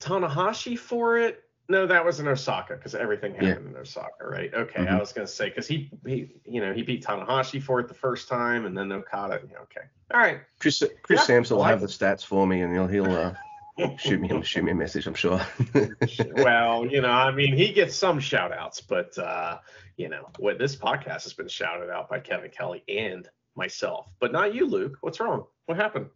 Tanahashi 0.00 0.78
for 0.78 1.18
it? 1.18 1.44
No, 1.68 1.86
that 1.86 2.04
was 2.04 2.20
in 2.20 2.28
Osaka 2.28 2.74
because 2.74 2.94
everything 2.94 3.34
Yeah. 3.36 3.50
happened 3.50 3.68
in 3.68 3.76
Osaka, 3.76 4.26
right? 4.26 4.52
Okay, 4.52 4.80
I 4.82 4.86
Mhm. 4.86 5.00
was 5.00 5.12
gonna 5.12 5.26
say 5.26 5.48
because 5.48 5.66
he, 5.66 5.90
he, 6.04 6.40
you 6.44 6.60
know, 6.60 6.72
he 6.74 6.82
beat 6.82 7.04
Tanahashi 7.04 7.62
for 7.62 7.80
it 7.80 7.88
the 7.88 7.94
first 7.94 8.28
time, 8.28 8.66
and 8.66 8.76
then 8.76 8.90
Okada. 8.92 9.40
Yeah, 9.50 9.58
okay, 9.60 9.82
all 10.12 10.20
right. 10.20 10.40
Chris 10.58 10.82
Chris 11.02 11.20
Yeah, 11.20 11.24
Sampson 11.26 11.56
will 11.56 11.64
I 11.64 11.70
have 11.70 11.80
the 11.80 11.86
stats 11.86 12.24
for 12.24 12.46
me 12.46 12.62
and 12.62 12.72
he'll 12.72 12.88
he'll 12.88 13.10
uh, 13.16 13.34
shoot 13.96 14.20
me 14.20 14.28
he'll 14.28 14.42
shoot 14.42 14.64
me 14.64 14.72
a 14.72 14.74
message. 14.74 15.06
I'm 15.06 15.14
sure. 15.14 15.40
well, 16.36 16.84
you 16.86 17.00
know, 17.00 17.10
I 17.10 17.30
mean, 17.30 17.54
he 17.56 17.72
gets 17.72 17.94
some 17.96 18.18
shout 18.20 18.52
outs, 18.52 18.80
but 18.80 19.16
uh, 19.16 19.58
you 19.96 20.08
know, 20.08 20.28
what 20.38 20.58
this 20.58 20.76
podcast 20.76 21.22
has 21.22 21.32
been 21.32 21.48
shouted 21.48 21.90
out 21.90 22.08
by 22.10 22.18
Kevin 22.20 22.50
Kelly 22.50 22.82
and 22.88 23.28
myself, 23.54 24.08
but 24.20 24.32
not 24.32 24.54
you, 24.54 24.66
Luke. 24.66 24.98
What's 25.00 25.20
wrong? 25.20 25.46
What 25.66 25.76
happened? 25.78 26.06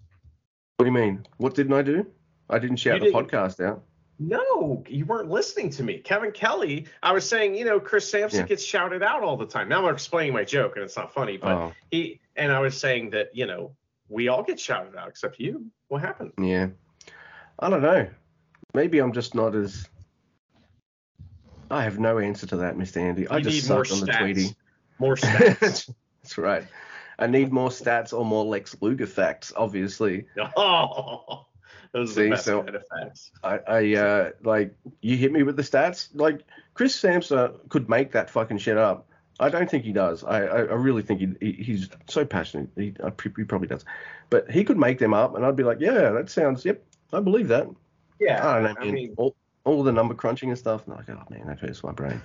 What 0.76 0.84
do 0.84 0.90
you 0.90 0.92
mean? 0.92 1.26
What 1.38 1.54
didn't 1.54 1.72
I 1.72 1.82
do? 1.82 2.06
I 2.50 2.58
didn't 2.58 2.76
shout 2.76 2.94
You 2.94 3.00
the 3.12 3.16
didn't- 3.16 3.30
podcast 3.30 3.64
out. 3.64 3.82
No, 4.18 4.82
you 4.88 5.04
weren't 5.04 5.28
listening 5.30 5.68
to 5.70 5.82
me. 5.82 5.98
Kevin 5.98 6.32
Kelly, 6.32 6.86
I 7.02 7.12
was 7.12 7.28
saying, 7.28 7.54
you 7.54 7.64
know, 7.66 7.78
Chris 7.78 8.10
Sampson 8.10 8.40
Yeah. 8.40 8.46
gets 8.46 8.64
shouted 8.64 9.02
out 9.02 9.22
all 9.22 9.36
the 9.36 9.46
time. 9.46 9.68
Now 9.68 9.86
I'm 9.86 9.92
explaining 9.94 10.32
my 10.32 10.44
joke 10.44 10.76
and 10.76 10.84
it's 10.84 10.96
not 10.96 11.12
funny, 11.12 11.36
but 11.36 11.52
Oh, 11.52 11.72
he 11.90 12.20
and 12.34 12.50
I 12.50 12.60
was 12.60 12.78
saying 12.78 13.10
that, 13.10 13.34
you 13.36 13.46
know, 13.46 13.72
we 14.08 14.28
all 14.28 14.42
get 14.42 14.58
shouted 14.58 14.96
out 14.96 15.08
except 15.08 15.38
you. 15.38 15.66
What 15.88 16.00
happened? 16.00 16.32
yeah. 16.40 16.68
I 17.58 17.70
don't 17.70 17.82
know. 17.82 18.08
Maybe 18.74 18.98
I'm 18.98 19.12
just 19.12 19.34
not 19.34 19.54
as. 19.54 19.88
I 21.70 21.82
have 21.82 21.98
no 21.98 22.18
answer 22.18 22.46
to 22.48 22.56
that, 22.58 22.76
Mr. 22.76 22.98
Andy. 22.98 23.26
I 23.28 23.40
just 23.40 23.68
need 23.68 23.74
more 23.74 23.84
sucked 23.84 24.00
on 24.00 24.06
the 24.06 24.12
stats. 24.12 24.18
Tweety. 24.18 24.56
More 24.98 25.16
stats. 25.16 25.92
That's 26.22 26.38
right. 26.38 26.66
I 27.18 27.26
need 27.26 27.52
more 27.52 27.70
stats 27.70 28.12
or 28.12 28.24
more 28.24 28.44
Lex 28.44 28.76
Luger 28.80 29.06
facts, 29.06 29.52
obviously. 29.56 30.26
oh, 30.56 31.46
those 31.92 32.10
are 32.12 32.14
See, 32.14 32.22
the 32.24 32.30
best 32.30 32.44
so- 32.44 32.62
kind 32.62 32.76
of 32.76 32.84
facts. 32.88 33.30
I, 33.42 33.58
I 33.66 33.94
uh, 33.94 34.30
like 34.42 34.74
you 35.00 35.16
hit 35.16 35.32
me 35.32 35.42
with 35.42 35.56
the 35.56 35.62
stats. 35.62 36.08
Like 36.14 36.42
Chris 36.74 36.94
Sampson 36.94 37.52
could 37.68 37.88
make 37.88 38.12
that 38.12 38.30
fucking 38.30 38.58
shit 38.58 38.76
up. 38.76 39.08
I 39.38 39.50
don't 39.50 39.70
think 39.70 39.84
he 39.84 39.92
does. 39.92 40.24
I, 40.24 40.44
I, 40.44 40.58
I 40.58 40.74
really 40.74 41.02
think 41.02 41.20
he, 41.20 41.34
he 41.40 41.62
he's 41.62 41.90
so 42.08 42.24
passionate. 42.24 42.70
He, 42.74 42.94
he 43.36 43.44
probably 43.44 43.68
does, 43.68 43.84
but 44.30 44.50
he 44.50 44.64
could 44.64 44.78
make 44.78 44.98
them 44.98 45.12
up, 45.12 45.36
and 45.36 45.44
I'd 45.44 45.56
be 45.56 45.62
like, 45.62 45.78
yeah, 45.80 46.10
that 46.10 46.30
sounds. 46.30 46.64
Yep, 46.64 46.82
I 47.12 47.20
believe 47.20 47.48
that. 47.48 47.68
Yeah, 48.18 48.46
I 48.48 48.62
don't 48.62 48.74
know, 48.74 48.80
I 48.80 48.90
mean, 48.90 49.14
all, 49.18 49.36
all 49.64 49.82
the 49.82 49.92
number 49.92 50.14
crunching 50.14 50.48
and 50.48 50.58
stuff. 50.58 50.88
No, 50.88 50.94
like, 50.94 51.10
oh 51.10 51.22
man, 51.28 51.46
that 51.48 51.60
hurts 51.60 51.84
my 51.84 51.92
brain. 51.92 52.20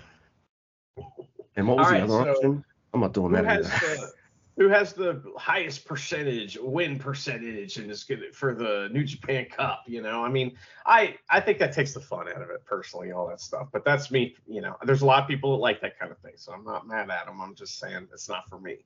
And 1.58 1.68
what 1.68 1.78
was 1.78 1.88
All 1.88 1.92
the 1.92 2.00
right, 2.00 2.04
other 2.04 2.24
so 2.24 2.32
option? 2.32 2.64
I'm 2.94 3.02
not 3.02 3.14
doing 3.14 3.34
that. 3.34 3.46
either. 3.46 3.64
the 3.64 4.12
who 4.58 4.68
has 4.68 4.94
the 4.94 5.22
highest 5.38 5.86
percentage 5.86 6.58
win 6.62 7.00
percentage 7.00 7.78
and 7.78 7.90
is 7.90 8.04
good 8.04 8.36
for 8.36 8.54
the 8.54 8.90
New 8.92 9.04
Japan 9.04 9.46
Cup? 9.46 9.84
You 9.88 10.02
know, 10.02 10.24
I 10.24 10.30
mean, 10.30 10.58
I 10.86 11.16
I 11.30 11.40
think 11.40 11.60
that 11.60 11.74
takes 11.74 11.94
the 11.94 12.02
fun 12.02 12.28
out 12.28 12.42
of 12.42 12.50
it 12.50 12.66
personally, 12.66 13.12
all 13.12 13.28
that 13.28 13.42
stuff. 13.42 13.70
But 13.72 13.86
that's 13.86 14.12
me. 14.12 14.36
You 14.48 14.62
know, 14.62 14.76
there's 14.84 15.02
a 15.02 15.06
lot 15.06 15.22
of 15.24 15.28
people 15.28 15.52
that 15.52 15.62
like 15.62 15.82
that 15.82 15.98
kind 15.98 16.12
of 16.12 16.18
thing, 16.20 16.34
so 16.36 16.52
I'm 16.52 16.64
not 16.64 16.88
mad 16.88 17.10
at 17.10 17.26
them. 17.26 17.42
I'm 17.42 17.56
just 17.56 17.80
saying 17.80 18.08
it's 18.14 18.30
not 18.30 18.50
for 18.50 18.60
me. 18.60 18.78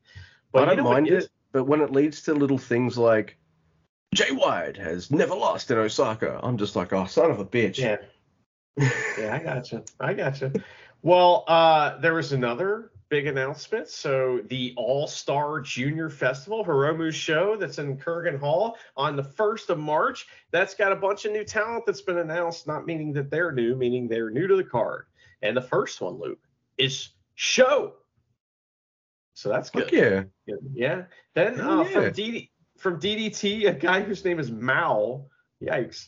But 0.52 0.64
I 0.70 0.76
don't 0.76 0.84
know 0.84 0.92
mind 0.92 1.08
it, 1.08 1.30
but 1.52 1.66
when 1.66 1.82
it 1.82 1.92
leads 1.92 2.22
to 2.24 2.34
little 2.34 2.58
things 2.58 2.98
like 2.98 3.38
Jay 4.14 4.32
White 4.32 4.78
has 4.78 5.12
never 5.12 5.36
lost 5.36 5.72
in 5.72 5.78
Osaka, 5.78 6.40
I'm 6.42 6.58
just 6.58 6.76
like, 6.76 6.94
oh, 6.94 7.06
son 7.06 7.32
of 7.32 7.40
a 7.40 7.46
bitch. 7.46 7.78
Yeah. 7.78 7.98
Yeah, 9.18 9.34
I 9.34 9.40
gotcha. 9.40 9.84
I 10.02 10.14
gotcha. 10.14 10.52
Well, 11.02 11.46
uh, 11.48 11.98
there 12.00 12.14
was 12.14 12.34
another 12.34 12.92
big 13.10 13.28
announcement. 13.28 13.88
So 13.90 14.42
the 14.50 14.74
All 14.78 15.08
Star 15.08 15.62
Junior 15.62 16.10
Festival, 16.10 16.64
Hiromu's 16.64 17.16
show, 17.16 17.56
that's 17.56 17.78
in 17.80 17.98
Korakuen 17.98 18.40
Hall 18.40 18.78
on 18.98 19.16
the 19.16 19.24
first 19.24 19.70
of 19.70 19.80
March. 19.80 20.28
That's 20.52 20.76
got 20.76 20.92
a 20.92 20.96
bunch 20.96 21.26
of 21.26 21.32
new 21.32 21.44
talent 21.44 21.86
that's 21.86 22.02
been 22.02 22.18
announced. 22.18 22.68
Not 22.68 22.86
meaning 22.86 23.14
that 23.14 23.30
they're 23.30 23.52
new, 23.52 23.76
meaning 23.76 24.08
they're 24.08 24.32
new 24.32 24.48
to 24.48 24.56
the 24.56 24.64
card. 24.64 25.06
And 25.42 25.56
the 25.56 25.62
first 25.62 26.02
one, 26.02 26.20
Luke, 26.20 26.40
is 26.78 27.10
Show. 27.36 27.94
So 29.34 29.50
that's 29.50 29.70
good. 29.70 29.84
Fuck 29.84 29.92
yeah. 29.92 30.24
Yeah. 30.46 30.56
yeah. 30.74 31.02
Then 31.34 31.60
uh, 31.60 31.82
yeah. 31.82 31.90
from 31.90 32.04
DD, 32.06 32.50
from 32.78 33.00
DDT, 33.00 33.68
a 33.68 33.74
guy 33.74 34.02
whose 34.02 34.24
name 34.24 34.40
is 34.40 34.50
MAO. 34.50 35.26
Yikes. 35.62 36.08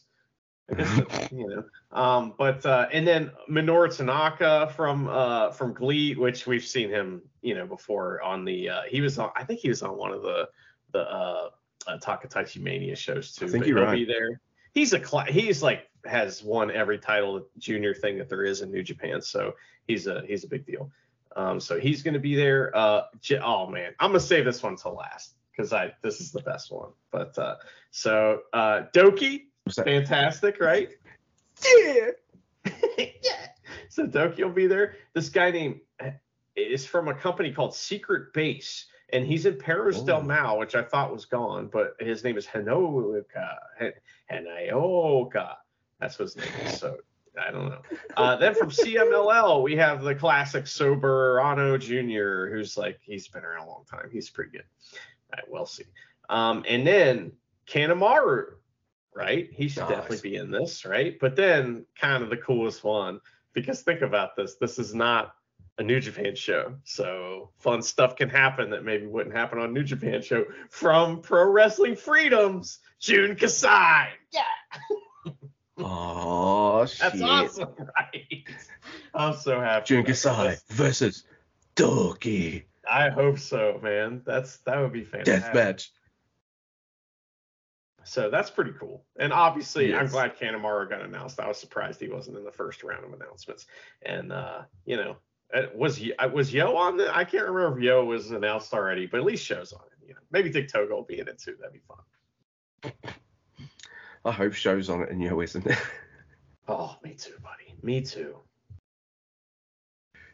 That- 0.69 1.29
you 1.31 1.47
know. 1.47 1.63
Um, 1.91 2.33
but 2.37 2.65
uh, 2.65 2.87
and 2.91 3.07
then 3.07 3.31
Minoru 3.49 3.95
Tanaka 3.95 4.71
from 4.75 5.07
uh 5.07 5.51
from 5.51 5.73
GLEAT, 5.73 6.17
which 6.17 6.45
we've 6.45 6.65
seen 6.65 6.89
him, 6.89 7.21
you 7.41 7.55
know, 7.55 7.65
before 7.65 8.21
on 8.21 8.45
the 8.45 8.69
uh 8.69 8.81
he 8.89 9.01
was 9.01 9.17
on 9.17 9.31
I 9.35 9.43
think 9.43 9.59
he 9.61 9.69
was 9.69 9.81
on 9.81 9.97
one 9.97 10.11
of 10.11 10.21
the 10.21 10.49
the 10.91 10.99
uh, 10.99 11.49
uh 11.87 11.97
Takataichi 11.99 12.61
Mania 12.61 12.95
shows 12.95 13.33
too. 13.33 13.45
I 13.45 13.49
think 13.49 13.65
you're 13.65 13.77
he'll 13.77 13.87
right. 13.87 13.95
be 13.95 14.05
there. 14.05 14.41
He's 14.73 14.93
a 14.93 14.99
cla- 14.99 15.25
he's 15.25 15.63
like 15.63 15.89
has 16.05 16.43
won 16.43 16.71
every 16.71 16.99
title 16.99 17.47
junior 17.57 17.93
thing 17.93 18.17
that 18.17 18.29
there 18.29 18.43
is 18.43 18.61
in 18.61 18.71
New 18.71 18.83
Japan, 18.83 19.21
so 19.21 19.53
he's 19.87 20.07
a 20.07 20.23
he's 20.27 20.43
a 20.43 20.47
big 20.47 20.65
deal. 20.65 20.91
Um, 21.35 21.59
so 21.59 21.79
he's 21.79 22.01
going 22.03 22.15
to 22.15 22.19
be 22.19 22.35
there. 22.35 22.75
Uh, 22.75 23.03
J- 23.21 23.39
oh 23.39 23.67
man, 23.67 23.93
I'm 23.99 24.09
gonna 24.09 24.19
save 24.19 24.45
this 24.45 24.61
one 24.61 24.75
till 24.75 24.95
last 24.95 25.35
because 25.51 25.73
I 25.73 25.93
this 26.01 26.19
is 26.19 26.31
the 26.31 26.41
best 26.41 26.71
one. 26.71 26.89
But 27.11 27.37
uh, 27.37 27.55
so 27.91 28.41
uh, 28.53 28.83
Douki? 28.93 29.46
Fantastic, 29.75 30.59
right? 30.59 30.89
Yeah. 31.65 32.11
yeah. 32.99 33.47
So 33.89 34.05
Douki 34.05 34.43
will 34.43 34.51
be 34.51 34.67
there. 34.67 34.93
This 35.15 35.29
guy 35.29 35.49
named 35.49 35.79
is 36.55 36.85
from 36.85 37.07
a 37.07 37.13
company 37.15 37.51
called 37.51 37.73
Secret 37.73 38.31
Base, 38.33 38.85
and 39.11 39.25
he's 39.25 39.47
in 39.47 39.57
Paris 39.57 40.01
del 40.01 40.17
Oh. 40.19 40.21
Mal, 40.21 40.59
which 40.59 40.75
I 40.75 40.83
thought 40.83 41.11
was 41.11 41.25
gone, 41.25 41.67
but 41.73 41.95
his 41.99 42.23
name 42.23 42.37
is 42.37 42.45
Hanoka. 42.45 43.55
Hen- 43.79 43.93
That's 45.99 46.19
what 46.19 46.25
his 46.25 46.37
name 46.37 46.47
is. 46.65 46.77
So 46.77 46.97
I 47.43 47.51
don't 47.51 47.69
know. 47.69 47.81
Uh, 48.15 48.35
then 48.35 48.53
from 48.53 48.69
CMLL, 48.69 49.63
we 49.63 49.75
have 49.77 50.03
the 50.03 50.13
classic 50.15 50.65
Soberano 50.65 51.79
Jr., 51.79 52.53
who's 52.53 52.77
like 52.77 52.99
he's 53.01 53.27
been 53.27 53.43
around 53.43 53.65
a 53.65 53.69
long 53.69 53.83
time. 53.89 54.09
He's 54.11 54.29
pretty 54.29 54.51
good. 54.51 54.63
All 54.93 55.37
right, 55.37 55.45
we'll 55.49 55.65
see. 55.65 55.85
Um, 56.29 56.63
and 56.67 56.85
then 56.85 57.31
Kanemaru, 57.67 58.53
right? 59.17 59.49
He 59.51 59.67
should 59.67 59.87
definitely 59.87 60.29
be 60.29 60.35
in 60.35 60.51
this, 60.51 60.85
right? 60.85 61.17
But 61.19 61.35
then 61.35 61.85
kind 61.99 62.23
of 62.23 62.29
the 62.29 62.37
coolest 62.37 62.83
one, 62.83 63.19
because 63.53 63.81
think 63.81 64.01
about 64.01 64.35
this. 64.35 64.55
This 64.55 64.77
is 64.77 64.93
not 64.93 65.33
a 65.79 65.83
New 65.83 65.99
Japan 65.99 66.35
show. 66.35 66.75
So 66.83 67.49
fun 67.57 67.81
stuff 67.81 68.15
can 68.15 68.29
happen 68.29 68.69
that 68.71 68.83
maybe 68.83 69.07
wouldn't 69.07 69.35
happen 69.35 69.59
on 69.59 69.73
New 69.73 69.83
Japan 69.83 70.21
show 70.21 70.45
from 70.69 71.21
Pro 71.21 71.49
Wrestling 71.49 71.95
Freedoms, 71.95 72.79
Jun 72.99 73.35
Kasai. 73.35 74.09
Yeah. 74.31 74.41
Oh 75.79 76.87
shit. 76.87 76.99
That's 76.99 77.21
awesome, 77.21 77.69
right? 77.97 78.43
I'm 79.13 79.35
so 79.35 79.59
happy. 79.61 79.85
Jun 79.85 80.03
Kasai 80.03 80.47
this. 80.47 80.63
versus 80.69 81.23
Douki. 81.75 82.63
I 82.89 83.09
hope 83.09 83.37
so, 83.37 83.79
man. 83.83 84.23
That's 84.25 84.57
that 84.65 84.79
would 84.79 84.91
be 84.91 85.03
fantastic. 85.03 85.43
Death 85.43 85.53
match. 85.53 85.91
So 88.07 88.29
that's 88.29 88.49
pretty 88.49 88.71
cool. 88.79 89.03
And 89.19 89.33
obviously, 89.33 89.93
I'm 89.93 90.07
glad 90.07 90.37
Kanemaru 90.37 90.89
got 90.89 91.01
announced. 91.01 91.39
I 91.41 91.47
was 91.47 91.59
surprised 91.59 91.99
he 91.99 92.07
wasn't 92.07 92.37
in 92.37 92.45
the 92.45 92.51
first 92.51 92.81
round 92.83 93.03
of 93.03 93.11
announcements. 93.11 93.65
And 94.05 94.31
uh, 94.31 94.61
you 94.85 94.95
know, 94.95 95.17
uh, 95.53 95.63
was 95.75 96.01
uh, 96.17 96.29
was 96.29 96.53
Yo 96.53 96.75
on 96.77 96.95
the? 96.95 97.13
I 97.13 97.25
can't 97.25 97.45
remember 97.47 97.77
if 97.77 97.83
Yo 97.83 98.05
was 98.05 98.31
announced 98.31 98.73
already, 98.73 99.07
but 99.07 99.19
at 99.19 99.25
least 99.25 99.45
shows 99.45 99.73
on 99.73 99.81
it. 99.91 100.07
You 100.07 100.13
know, 100.13 100.21
maybe 100.31 100.49
Dick 100.49 100.71
Togo 100.71 100.95
will 100.95 101.03
be 101.03 101.19
in 101.19 101.27
it 101.27 101.37
too. 101.37 101.55
That'd 101.59 101.73
be 101.73 101.81
fun. 101.85 103.13
I 104.25 104.31
hope 104.31 104.53
shows 104.53 104.89
on 104.89 105.01
it 105.01 105.09
and 105.09 105.21
Yo 105.21 105.39
isn't. 105.41 105.67
Oh, 106.69 106.97
me 107.01 107.13
too, 107.13 107.31
buddy. 107.41 107.73
Me 107.81 108.01
too. 108.01 108.35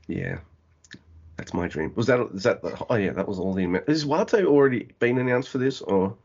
yeah. 0.08 0.40
That's 1.38 1.54
my 1.54 1.68
dream. 1.68 1.94
Was 1.96 2.08
that 2.08 2.28
is 2.34 2.42
that 2.42 2.64
the, 2.64 2.76
oh 2.90 2.96
yeah, 2.96 3.12
that 3.12 3.28
was 3.28 3.38
all 3.38 3.54
the 3.54 3.84
Is 3.88 4.06
Wato 4.06 4.46
already 4.46 4.90
been 4.98 5.20
announced 5.20 5.50
for 5.50 5.60
this 5.60 5.82
or 5.82 6.18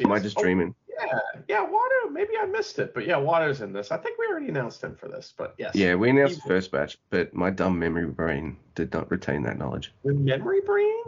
Yes, 0.00 0.06
am 0.06 0.12
I 0.12 0.18
just 0.18 0.38
Oh, 0.38 0.42
dreaming? 0.42 0.74
yeah, 0.88 1.18
yeah, 1.48 1.66
Wato. 1.66 2.10
Maybe 2.10 2.32
I 2.40 2.46
missed 2.46 2.78
it, 2.78 2.94
but 2.94 3.06
yeah, 3.06 3.16
Wato's 3.16 3.60
in 3.60 3.72
this. 3.72 3.90
I 3.92 3.96
think 3.96 4.18
we 4.18 4.26
already 4.26 4.48
announced 4.48 4.82
him 4.82 4.94
for 4.96 5.08
this, 5.08 5.32
but 5.36 5.54
yes. 5.58 5.74
Yeah, 5.74 5.94
we 5.94 6.10
announced 6.10 6.36
He- 6.36 6.40
the 6.40 6.48
first 6.48 6.70
batch, 6.72 6.98
but 7.10 7.32
my 7.34 7.50
dumb 7.50 7.78
memory 7.78 8.06
brain 8.06 8.56
did 8.74 8.92
not 8.92 9.10
retain 9.10 9.42
that 9.42 9.58
knowledge. 9.58 9.92
Your 10.04 10.14
memory 10.14 10.60
brain? 10.60 11.02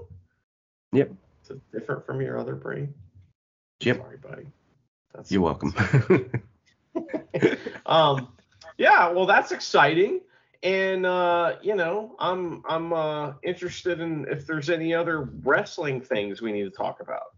Yep. 0.92 1.11
Is 1.44 1.51
it 1.51 1.61
different 1.72 2.07
from 2.07 2.20
your 2.20 2.38
other 2.38 2.55
brain? 2.55 2.94
Yep. 3.81 3.96
Sorry, 3.99 4.16
buddy. 4.16 4.46
That's, 5.14 5.31
You're 5.33 5.42
welcome. 5.42 5.75
um, 7.87 8.29
yeah, 8.79 9.11
well, 9.11 9.27
that's 9.27 9.53
exciting, 9.53 10.20
and 10.62 11.07
uh, 11.07 11.57
you 11.62 11.75
know, 11.75 12.14
I'm 12.18 12.62
I'm 12.68 12.92
uh, 12.92 13.33
interested 13.42 14.01
in 14.01 14.27
if 14.31 14.46
there's 14.46 14.70
any 14.70 14.94
other 14.94 15.22
wrestling 15.44 16.01
things 16.01 16.42
we 16.42 16.53
need 16.53 16.64
to 16.64 16.70
talk 16.70 17.01
about. 17.01 17.35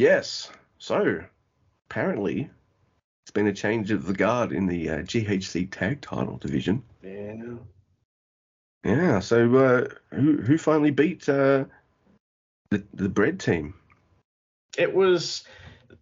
Yes. 0.00 0.50
So 0.78 1.22
apparently, 1.90 2.50
it's 3.24 3.30
been 3.30 3.46
a 3.46 3.52
change 3.52 3.90
of 3.90 4.06
the 4.06 4.14
guard 4.14 4.52
in 4.52 4.66
the 4.66 4.88
uh, 4.88 4.96
GHC 4.98 5.70
tag 5.70 6.00
title 6.00 6.38
division. 6.38 6.82
Yeah. 7.02 7.54
Yeah. 8.84 9.20
So 9.20 9.56
uh, 9.56 9.88
who 10.14 10.38
who 10.38 10.56
finally 10.58 10.90
beat 10.90 11.28
uh, 11.28 11.64
the 12.70 12.82
the 12.94 13.08
bread 13.08 13.38
team? 13.38 13.74
It 14.78 14.94
was 14.94 15.44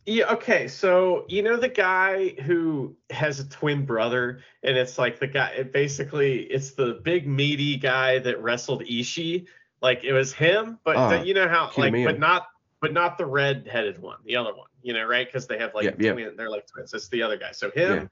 yeah, 0.06 0.32
okay, 0.32 0.68
so 0.68 1.24
you 1.28 1.42
know 1.42 1.56
the 1.56 1.68
guy 1.68 2.28
who 2.44 2.96
has 3.10 3.40
a 3.40 3.48
twin 3.48 3.84
brother, 3.84 4.40
and 4.62 4.76
it's 4.76 4.96
like 4.96 5.18
the 5.18 5.26
guy 5.26 5.48
it 5.50 5.72
basically 5.72 6.42
it's 6.44 6.72
the 6.72 7.00
big 7.02 7.26
meaty 7.26 7.76
guy 7.76 8.18
that 8.20 8.42
wrestled 8.42 8.84
Ishii. 8.84 9.46
Like 9.82 10.04
it 10.04 10.12
was 10.12 10.32
him, 10.32 10.78
but 10.84 10.96
Ah, 10.96 11.08
the- 11.10 11.26
you 11.26 11.34
know 11.34 11.48
how 11.48 11.70
like 11.76 11.92
but 12.04 12.18
not 12.18 12.46
but 12.80 12.92
not 12.92 13.18
the 13.18 13.26
red 13.26 13.68
headed 13.70 14.00
one, 14.00 14.18
the 14.24 14.36
other 14.36 14.54
one, 14.54 14.68
you 14.82 14.92
know, 14.92 15.04
right? 15.04 15.26
Because 15.26 15.46
they 15.46 15.58
have 15.58 15.74
like 15.74 15.84
yep. 15.84 15.98
twin, 15.98 16.34
they're 16.36 16.50
like 16.50 16.66
twins. 16.66 16.94
It's 16.94 17.08
the 17.08 17.22
other 17.22 17.36
guy. 17.36 17.52
So 17.52 17.70
him 17.70 18.08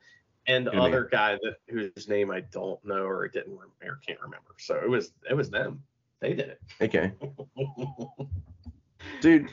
and 0.47 0.67
the 0.67 0.73
Kitamiya. 0.73 0.87
other 0.87 1.09
guy 1.11 1.39
that 1.43 1.57
whose 1.69 2.09
name 2.09 2.31
I 2.31 2.41
don't 2.41 2.83
know 2.85 3.05
or 3.05 3.29
didn't 3.29 3.59
or 3.83 4.01
can't 4.07 4.21
remember. 4.21 4.55
So 4.59 4.77
it 4.77 4.89
was 4.89 5.13
it 5.29 5.35
was 5.35 5.51
them. 5.51 5.83
They 6.21 6.35
did 6.35 6.49
it. 6.49 6.61
Okay, 6.81 7.13
dude. 9.21 9.49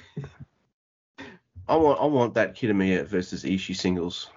I 1.67 1.75
want 1.77 2.01
I 2.01 2.05
want 2.05 2.33
that 2.33 2.55
Kitamiya 2.55 3.05
versus 3.07 3.43
Ishii 3.43 3.75
singles. 3.75 4.29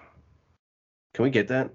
Can 1.13 1.23
we 1.23 1.29
get 1.29 1.47
that? 1.49 1.71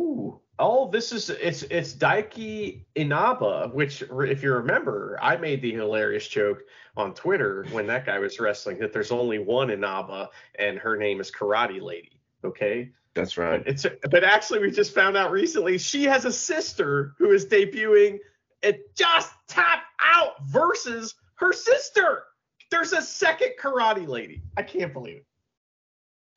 Ooh. 0.00 0.40
Oh, 0.62 0.88
this 0.88 1.10
is 1.10 1.28
it's 1.28 1.64
it's 1.64 1.92
Daiki 1.92 2.84
Inaba, 2.94 3.68
which 3.72 4.02
if 4.02 4.44
you 4.44 4.52
remember, 4.54 5.18
I 5.20 5.36
made 5.36 5.60
the 5.60 5.72
hilarious 5.72 6.28
joke 6.28 6.62
on 6.96 7.14
Twitter 7.14 7.66
when 7.72 7.88
that 7.88 8.06
guy 8.06 8.20
was 8.20 8.38
wrestling 8.38 8.78
that 8.78 8.92
there's 8.92 9.10
only 9.10 9.40
one 9.40 9.70
Inaba 9.70 10.30
and 10.54 10.78
her 10.78 10.96
name 10.96 11.20
is 11.20 11.32
Karate 11.32 11.82
Lady. 11.82 12.20
Okay, 12.44 12.92
That's 13.14 13.36
right. 13.36 13.60
it's 13.66 13.84
but 14.08 14.22
actually 14.22 14.60
we 14.60 14.70
just 14.70 14.94
found 14.94 15.16
out 15.16 15.32
recently 15.32 15.78
she 15.78 16.04
has 16.04 16.26
a 16.26 16.32
sister 16.32 17.14
who 17.18 17.32
is 17.32 17.44
debuting 17.44 18.18
at 18.62 18.94
just 18.94 19.32
tap 19.48 19.82
out 20.00 20.44
versus 20.46 21.16
her 21.34 21.52
sister. 21.52 22.22
There's 22.70 22.92
a 22.92 23.02
second 23.02 23.54
karate 23.60 24.06
lady. 24.06 24.42
I 24.56 24.62
can't 24.62 24.92
believe 24.92 25.16
it. 25.16 25.26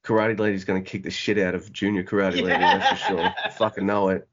Karate 0.06 0.40
Lady's 0.40 0.66
gonna 0.66 0.82
kick 0.82 1.04
the 1.04 1.10
shit 1.10 1.38
out 1.40 1.56
of 1.56 1.72
Junior 1.74 2.04
Karate 2.04 2.36
Lady, 2.36 2.48
that's 2.48 3.02
for 3.02 3.08
sure. 3.08 3.34
I 3.44 3.50
fucking 3.50 3.86
know 3.86 4.10
it. 4.10 4.28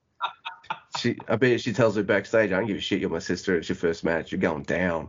She, 0.98 1.16
I 1.26 1.36
bet 1.36 1.60
she 1.60 1.72
tells 1.72 1.96
her 1.96 2.02
backstage, 2.02 2.52
I 2.52 2.58
don't 2.58 2.66
give 2.66 2.76
a 2.76 2.80
shit. 2.80 3.00
You're 3.00 3.10
my 3.10 3.18
sister. 3.18 3.56
It's 3.56 3.68
your 3.68 3.76
first 3.76 4.04
match. 4.04 4.30
You're 4.30 4.40
going 4.40 4.64
down. 4.64 5.08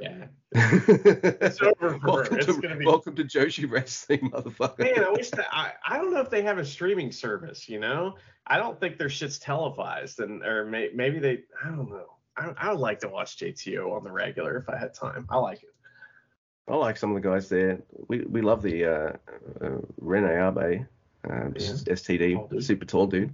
Yeah. 0.00 0.26
it's 0.52 1.60
over 1.60 1.98
for 1.98 2.06
welcome 2.06 2.34
her. 2.34 2.38
It's 2.38 2.46
to, 2.46 2.60
gonna 2.60 2.76
be. 2.76 2.86
welcome 2.86 3.16
to 3.16 3.24
Joshi 3.24 3.68
Wrestling, 3.68 4.30
motherfucker. 4.30 4.78
Man, 4.78 5.04
I 5.04 5.10
wish 5.10 5.30
that 5.30 5.46
I, 5.50 5.72
I 5.86 5.98
don't 5.98 6.12
know 6.12 6.20
if 6.20 6.30
they 6.30 6.42
have 6.42 6.58
a 6.58 6.64
streaming 6.64 7.10
service. 7.10 7.68
You 7.68 7.80
know, 7.80 8.14
I 8.46 8.58
don't 8.58 8.78
think 8.78 8.96
their 8.96 9.08
shit's 9.08 9.40
televised, 9.40 10.20
and 10.20 10.44
or 10.44 10.64
may, 10.64 10.90
maybe 10.94 11.18
they. 11.18 11.42
I 11.64 11.70
don't 11.70 11.90
know. 11.90 12.06
I, 12.36 12.52
I 12.56 12.70
would 12.70 12.80
like 12.80 13.00
to 13.00 13.08
watch 13.08 13.36
JTO 13.36 13.96
on 13.96 14.04
the 14.04 14.12
regular 14.12 14.56
if 14.58 14.68
I 14.68 14.78
had 14.78 14.94
time. 14.94 15.26
I 15.28 15.38
like 15.38 15.64
it. 15.64 15.73
I 16.66 16.76
like 16.76 16.96
some 16.96 17.14
of 17.14 17.22
the 17.22 17.28
guys 17.28 17.48
there. 17.48 17.82
We 18.08 18.20
we 18.20 18.40
love 18.40 18.62
the 18.62 18.84
uh, 18.84 19.12
uh, 19.60 19.78
Ren 20.00 20.24
Ayabe, 20.24 20.86
uh, 21.28 21.50
just 21.50 21.86
STD, 21.86 22.48
Tall 22.50 22.60
super 22.60 22.84
tall 22.86 23.06
dude. 23.06 23.32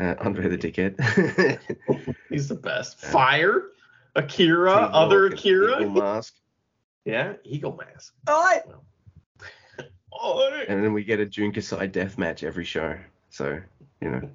Uh, 0.00 0.14
Andre 0.20 0.48
the 0.48 0.56
dickhead. 0.56 1.58
He's 2.30 2.48
the 2.48 2.54
best. 2.54 3.00
Fire, 3.00 3.64
Akira, 4.14 4.72
Teamwork 4.72 4.90
other 4.94 5.26
Akira. 5.26 5.80
Eagle 5.80 5.90
Mask. 5.90 6.34
Yeah, 7.04 7.34
Eagle 7.44 7.76
Mask. 7.76 8.14
Oh, 8.26 8.60
oh, 10.12 10.62
And 10.68 10.82
then 10.84 10.92
we 10.92 11.04
get 11.04 11.20
a 11.20 11.26
Jun 11.26 11.52
Kasai 11.52 11.88
death 11.88 12.16
match 12.16 12.44
every 12.44 12.64
show. 12.64 12.96
So, 13.30 13.60
you 14.00 14.10
know, 14.10 14.30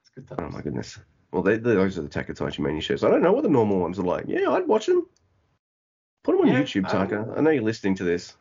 it's 0.00 0.28
good 0.28 0.38
oh 0.38 0.48
my 0.50 0.60
goodness. 0.60 0.98
Well, 1.30 1.42
they, 1.42 1.56
those 1.56 1.96
are 1.96 2.02
the 2.02 2.08
Takataichi 2.08 2.58
Mania 2.58 2.82
shows. 2.82 3.04
I 3.04 3.10
don't 3.10 3.22
know 3.22 3.32
what 3.32 3.44
the 3.44 3.48
normal 3.48 3.78
ones 3.78 3.98
are 3.98 4.02
like. 4.02 4.24
Yeah, 4.26 4.50
I'd 4.50 4.68
watch 4.68 4.86
them. 4.86 5.06
Put 6.24 6.34
him 6.36 6.42
on 6.42 6.48
Yeah, 6.48 6.62
YouTube, 6.62 6.86
I 6.86 6.90
Taka. 6.90 7.34
I 7.36 7.40
know 7.40 7.50
you're 7.50 7.62
listening 7.62 7.94
to 7.96 8.04
this. 8.04 8.36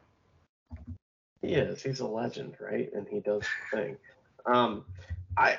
He 1.41 1.54
is. 1.54 1.82
He's 1.82 2.00
a 2.00 2.08
legend, 2.08 2.56
right? 2.60 2.89
And 2.94 3.08
he 3.08 3.20
does 3.20 3.41
the 3.72 3.78
thing. 3.78 3.98
Um, 4.46 4.86
I, 5.38 5.52
I- 5.52 5.58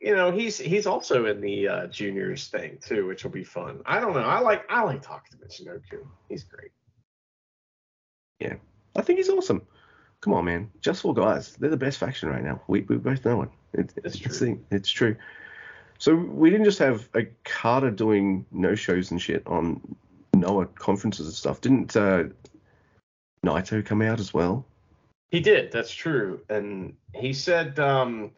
you 0.00 0.16
know, 0.16 0.32
he's 0.32 0.58
he's 0.58 0.88
also 0.88 1.26
in 1.26 1.40
the 1.40 1.68
uh, 1.68 1.86
juniors 1.86 2.48
thing 2.48 2.76
too, 2.84 3.06
which 3.06 3.22
will 3.22 3.30
be 3.30 3.44
fun. 3.44 3.82
I 3.86 4.00
don't 4.00 4.14
know. 4.14 4.22
I 4.24 4.40
like 4.40 4.64
I 4.68 4.82
like 4.82 5.00
talking 5.00 5.38
to 5.38 5.46
Michinoku. 5.46 6.04
He's 6.28 6.42
great. 6.42 6.72
Yeah, 8.40 8.54
I 8.96 9.02
think 9.02 9.18
he's 9.18 9.28
awesome. 9.28 9.62
Come 10.20 10.32
on, 10.32 10.44
man. 10.46 10.72
Just 10.80 11.02
for 11.02 11.14
guys. 11.14 11.54
They're 11.54 11.70
the 11.70 11.76
best 11.76 11.98
faction 11.98 12.28
right 12.30 12.42
now. 12.42 12.60
We, 12.66 12.80
we 12.80 12.96
both 12.96 13.24
know 13.24 13.42
it. 13.42 13.48
it 13.74 13.92
It's 14.04 14.16
it's, 14.20 14.38
true. 14.38 14.58
the- 14.70 14.76
it's 14.76 14.90
true. 14.90 15.14
So 15.98 16.16
we 16.16 16.50
didn't 16.50 16.64
just 16.64 16.80
have 16.80 17.08
a 17.14 17.26
Carter 17.44 17.92
doing 17.92 18.44
no 18.50 18.74
shows 18.74 19.12
and 19.12 19.22
shit 19.22 19.46
on 19.46 19.80
Noah 20.34 20.66
conferences 20.66 21.26
and 21.26 21.34
stuff. 21.34 21.60
Didn't 21.60 21.96
uh, 21.96 22.24
Naito 23.44 23.84
come 23.84 24.02
out 24.02 24.20
as 24.20 24.32
well? 24.32 24.64
He 25.30 25.40
did. 25.40 25.72
That's 25.72 25.92
true. 25.92 26.40
And 26.48 26.94
he 27.14 27.32
said 27.32 27.78
um, 27.78 28.32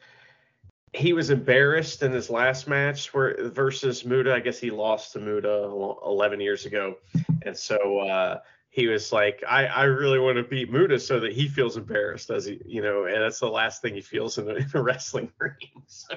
he 0.92 1.12
was 1.12 1.30
embarrassed 1.30 2.02
in 2.02 2.12
his 2.12 2.30
last 2.30 2.68
match 2.68 3.12
where 3.12 3.48
versus 3.48 4.04
Muto. 4.04 4.33
I 4.33 4.40
guess 4.40 4.59
he 4.59 4.70
lost 4.70 5.12
to 5.12 5.18
Muto 5.18 6.04
11 6.04 6.40
years 6.40 6.66
ago, 6.66 6.96
and 7.42 7.57
so 7.57 7.98
uh, 7.98 8.38
he 8.70 8.87
was 8.87 9.12
like, 9.12 9.42
I, 9.48 9.66
I 9.66 9.85
really 9.85 10.18
want 10.18 10.37
to 10.37 10.44
beat 10.44 10.70
Muto 10.70 11.00
so 11.00 11.20
that 11.20 11.33
he 11.33 11.48
feels 11.48 11.76
embarrassed 11.76 12.30
as 12.30 12.44
he, 12.44 12.61
you 12.64 12.83
know, 12.83 13.04
and 13.04 13.20
that's 13.20 13.40
the 13.40 13.48
last 13.48 13.83
thing 13.83 13.94
he 13.94 14.00
feels 14.00 14.38
in 14.38 14.48
a, 14.48 14.54
in 14.54 14.70
a 14.74 14.83
wrestling 14.83 15.30
ring. 15.38 15.83
So 15.87 16.14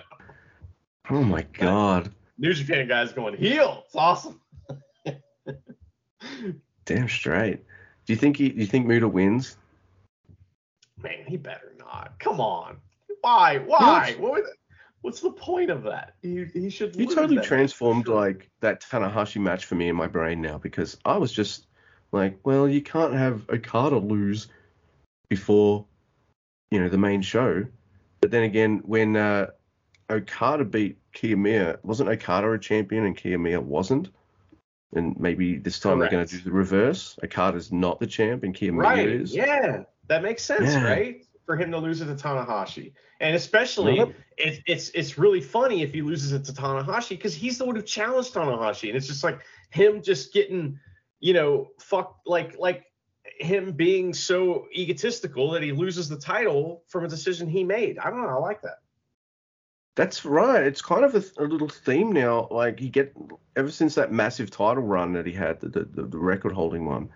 Oh 1.09 1.23
my 1.23 1.43
god. 1.43 2.11
New 2.37 2.53
Japan 2.53 2.87
guys 2.87 3.13
going 3.13 3.35
heel. 3.35 3.83
It's 3.85 3.95
awesome. 3.95 4.41
Damn 6.85 7.09
straight. 7.09 7.63
Do 8.05 8.13
you 8.13 8.17
think 8.17 8.37
he 8.37 8.49
do 8.49 8.59
you 8.59 8.65
think 8.65 8.87
Muto 8.87 9.11
wins? 9.11 9.57
Man, 11.01 11.25
he 11.27 11.37
better 11.37 11.73
not. 11.77 12.13
Come 12.19 12.39
on. 12.39 12.77
Why? 13.21 13.59
Why? 13.59 14.15
What 14.17 14.43
what's 15.01 15.21
the 15.21 15.31
point 15.31 15.69
of 15.69 15.83
that? 15.83 16.15
He, 16.21 16.45
he 16.53 16.69
should. 16.69 16.95
You 16.95 17.07
totally 17.07 17.37
match 17.37 17.45
transformed 17.45 18.05
sure. 18.05 18.15
like 18.15 18.49
that 18.61 18.81
Tanahashi 18.81 19.41
match 19.41 19.65
for 19.65 19.75
me 19.75 19.89
in 19.89 19.95
my 19.95 20.07
brain 20.07 20.41
now 20.41 20.57
because 20.57 20.97
I 21.05 21.17
was 21.17 21.31
just 21.31 21.67
like, 22.11 22.39
well, 22.43 22.67
you 22.67 22.81
can't 22.81 23.13
have 23.13 23.49
Okada 23.49 23.97
lose 23.97 24.47
before 25.29 25.85
you 26.71 26.79
know 26.79 26.89
the 26.89 26.97
main 26.97 27.21
show. 27.21 27.65
But 28.21 28.31
then 28.31 28.43
again, 28.43 28.81
when 28.85 29.15
uh, 29.15 29.47
Okada 30.09 30.65
beat 30.65 30.97
Kiyomiya, 31.13 31.83
wasn't 31.83 32.09
Okada 32.09 32.51
a 32.51 32.59
champion 32.59 33.05
and 33.05 33.17
Kiyomiya 33.17 33.61
wasn't? 33.61 34.09
And 34.93 35.19
maybe 35.19 35.57
this 35.57 35.79
time 35.79 35.99
they're 35.99 36.09
going 36.09 36.25
to 36.25 36.37
do 36.37 36.41
the 36.41 36.51
reverse. 36.51 37.17
Okada's 37.23 37.71
not 37.71 37.99
the 37.99 38.07
champ 38.07 38.43
and 38.43 38.55
Kiyomiya 38.55 38.77
Right. 38.83 39.07
is. 39.09 39.35
Yeah, 39.35 39.83
that 40.07 40.23
makes 40.23 40.43
sense, 40.43 40.73
Yeah. 40.73 40.83
right? 40.83 41.25
For 41.45 41.55
him 41.57 41.71
to 41.71 41.77
lose 41.77 42.01
it 42.01 42.05
to 42.07 42.15
Tanahashi, 42.15 42.91
and 43.21 43.33
especially 43.35 43.97
Yep. 43.97 44.13
it's 44.37 44.59
it's 44.67 44.89
it's 44.89 45.17
really 45.17 45.39
funny 45.39 45.81
if 45.81 45.93
he 45.93 46.01
loses 46.01 46.33
it 46.33 46.43
to 46.45 46.51
Tanahashi 46.51 47.09
because 47.11 47.33
he's 47.33 47.57
the 47.57 47.63
one 47.65 47.75
who 47.77 47.81
challenged 47.81 48.33
Tanahashi, 48.33 48.89
and 48.89 48.97
it's 48.97 49.07
just 49.07 49.23
like 49.23 49.39
him 49.69 50.01
just 50.01 50.33
getting, 50.33 50.77
you 51.21 51.31
know, 51.33 51.69
fuck 51.79 52.19
like 52.25 52.57
like 52.59 52.83
him 53.39 53.71
being 53.71 54.13
so 54.13 54.67
egotistical 54.75 55.51
that 55.51 55.63
he 55.63 55.71
loses 55.71 56.09
the 56.09 56.17
title 56.17 56.83
from 56.87 57.05
a 57.05 57.07
decision 57.07 57.47
he 57.47 57.63
made. 57.63 57.97
I 57.97 58.09
don't 58.09 58.21
know. 58.21 58.27
I 58.29 58.39
like 58.39 58.61
that. 58.63 58.79
That's 59.97 60.23
right. 60.23 60.63
It's 60.63 60.81
kind 60.83 61.03
of 61.03 61.15
a, 61.15 61.43
a 61.43 61.45
little 61.45 61.67
theme 61.67 62.11
now. 62.11 62.47
Like 62.51 62.79
he 62.79 62.87
get 62.87 63.15
ever 63.55 63.71
since 63.71 63.95
that 63.95 64.11
massive 64.11 64.51
title 64.51 64.83
run 64.83 65.11
that 65.13 65.25
he 65.25 65.33
had, 65.33 65.59
the 65.59 65.69
the, 65.69 66.03
the 66.03 66.19
record 66.19 66.53
holding 66.53 66.85
one. 66.85 67.09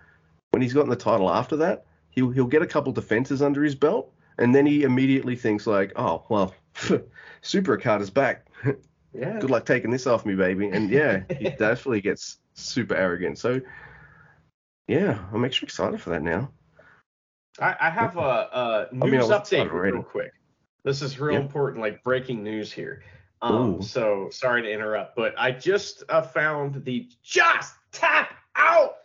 When 0.50 0.60
he's 0.62 0.72
gotten 0.72 0.90
the 0.90 0.96
title 0.96 1.30
after 1.30 1.56
that, 1.58 1.86
he'll 2.10 2.30
he'll 2.30 2.46
get 2.46 2.60
a 2.60 2.66
couple 2.66 2.92
defenses 2.92 3.40
under 3.40 3.62
his 3.62 3.76
belt, 3.76 4.12
and 4.36 4.52
then 4.52 4.66
he 4.66 4.82
immediately 4.82 5.36
thinks 5.36 5.64
like, 5.64 5.92
oh 5.94 6.24
well, 6.28 6.56
Super 7.40 7.74
Okada's 7.78 8.10
back. 8.10 8.46
Yeah. 9.14 9.40
Good 9.40 9.50
luck 9.50 9.66
taking 9.66 9.90
this 9.90 10.06
off 10.06 10.24
me, 10.24 10.34
baby. 10.34 10.70
And 10.70 10.88
yeah, 10.88 11.24
he 11.38 11.44
definitely 11.58 12.00
gets 12.00 12.38
super 12.54 12.94
arrogant. 12.94 13.38
So 13.38 13.60
yeah, 14.88 15.18
I'm 15.34 15.44
extra 15.44 15.66
excited 15.66 16.00
for 16.00 16.08
that 16.08 16.22
now. 16.22 16.50
I, 17.60 17.76
I 17.78 17.90
have 17.90 18.16
a, 18.16 18.20
a 18.20 18.88
I 18.90 18.94
mean, 18.94 19.10
news 19.10 19.30
I 19.30 19.36
was 19.36 19.40
excited 19.42 19.70
update 19.70 19.92
real 19.92 20.02
quick. 20.02 20.32
This 20.84 21.02
is 21.02 21.18
real 21.20 21.34
Yep. 21.34 21.42
important, 21.42 21.80
like 21.80 22.02
breaking 22.02 22.42
news 22.42 22.72
here. 22.72 23.02
Um, 23.40 23.76
Ooh. 23.76 23.82
so 23.82 24.28
sorry 24.30 24.62
to 24.62 24.70
interrupt, 24.70 25.16
but 25.16 25.34
I 25.38 25.50
just 25.52 26.04
uh, 26.08 26.22
found 26.22 26.84
the 26.84 27.08
Just 27.22 27.74
Tap 27.92 28.34
Out 28.56 28.96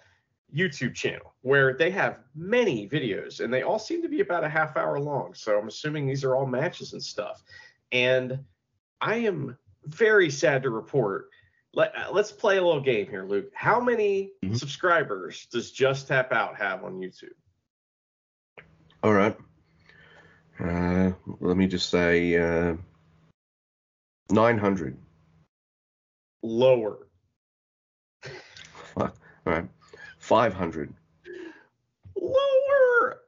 YouTube 0.53 0.93
channel 0.95 1.33
where 1.41 1.73
they 1.73 1.89
have 1.91 2.19
many 2.35 2.87
videos 2.87 3.43
and 3.43 3.53
they 3.53 3.63
all 3.63 3.79
seem 3.79 4.01
to 4.01 4.07
be 4.09 4.21
about 4.21 4.43
a 4.43 4.49
half 4.49 4.77
hour 4.77 4.99
long. 4.99 5.33
So 5.33 5.57
I'm 5.59 5.67
assuming 5.67 6.07
these 6.07 6.23
are 6.23 6.35
all 6.35 6.45
matches 6.45 6.93
and 6.93 7.03
stuff. 7.03 7.43
And 7.91 8.39
I 9.01 9.15
am 9.15 9.57
very 9.85 10.29
sad 10.29 10.63
to 10.63 10.69
report. 10.69 11.29
Let, 11.73 11.95
uh, 11.95 12.11
let's 12.11 12.31
play 12.31 12.57
a 12.57 12.63
little 12.63 12.81
game 12.81 13.07
here, 13.07 13.23
Luke. 13.23 13.51
How 13.53 13.79
many 13.79 14.31
Mhm. 14.43 14.57
subscribers 14.57 15.45
does 15.47 15.71
Just 15.71 16.07
Tap 16.07 16.31
Out 16.31 16.55
have 16.57 16.83
on 16.83 16.99
YouTube? 16.99 17.33
All 19.03 19.13
right. 19.13 19.37
Uh, 20.59 21.11
let 21.39 21.57
me 21.57 21.67
just 21.67 21.89
say 21.89 22.35
uh, 22.37 22.75
900. 24.31 24.97
Lower. 26.43 27.07
Fuck. 28.95 29.15
All 29.45 29.53
right. 29.53 29.67
500. 30.19 30.93
Lower. 32.15 33.19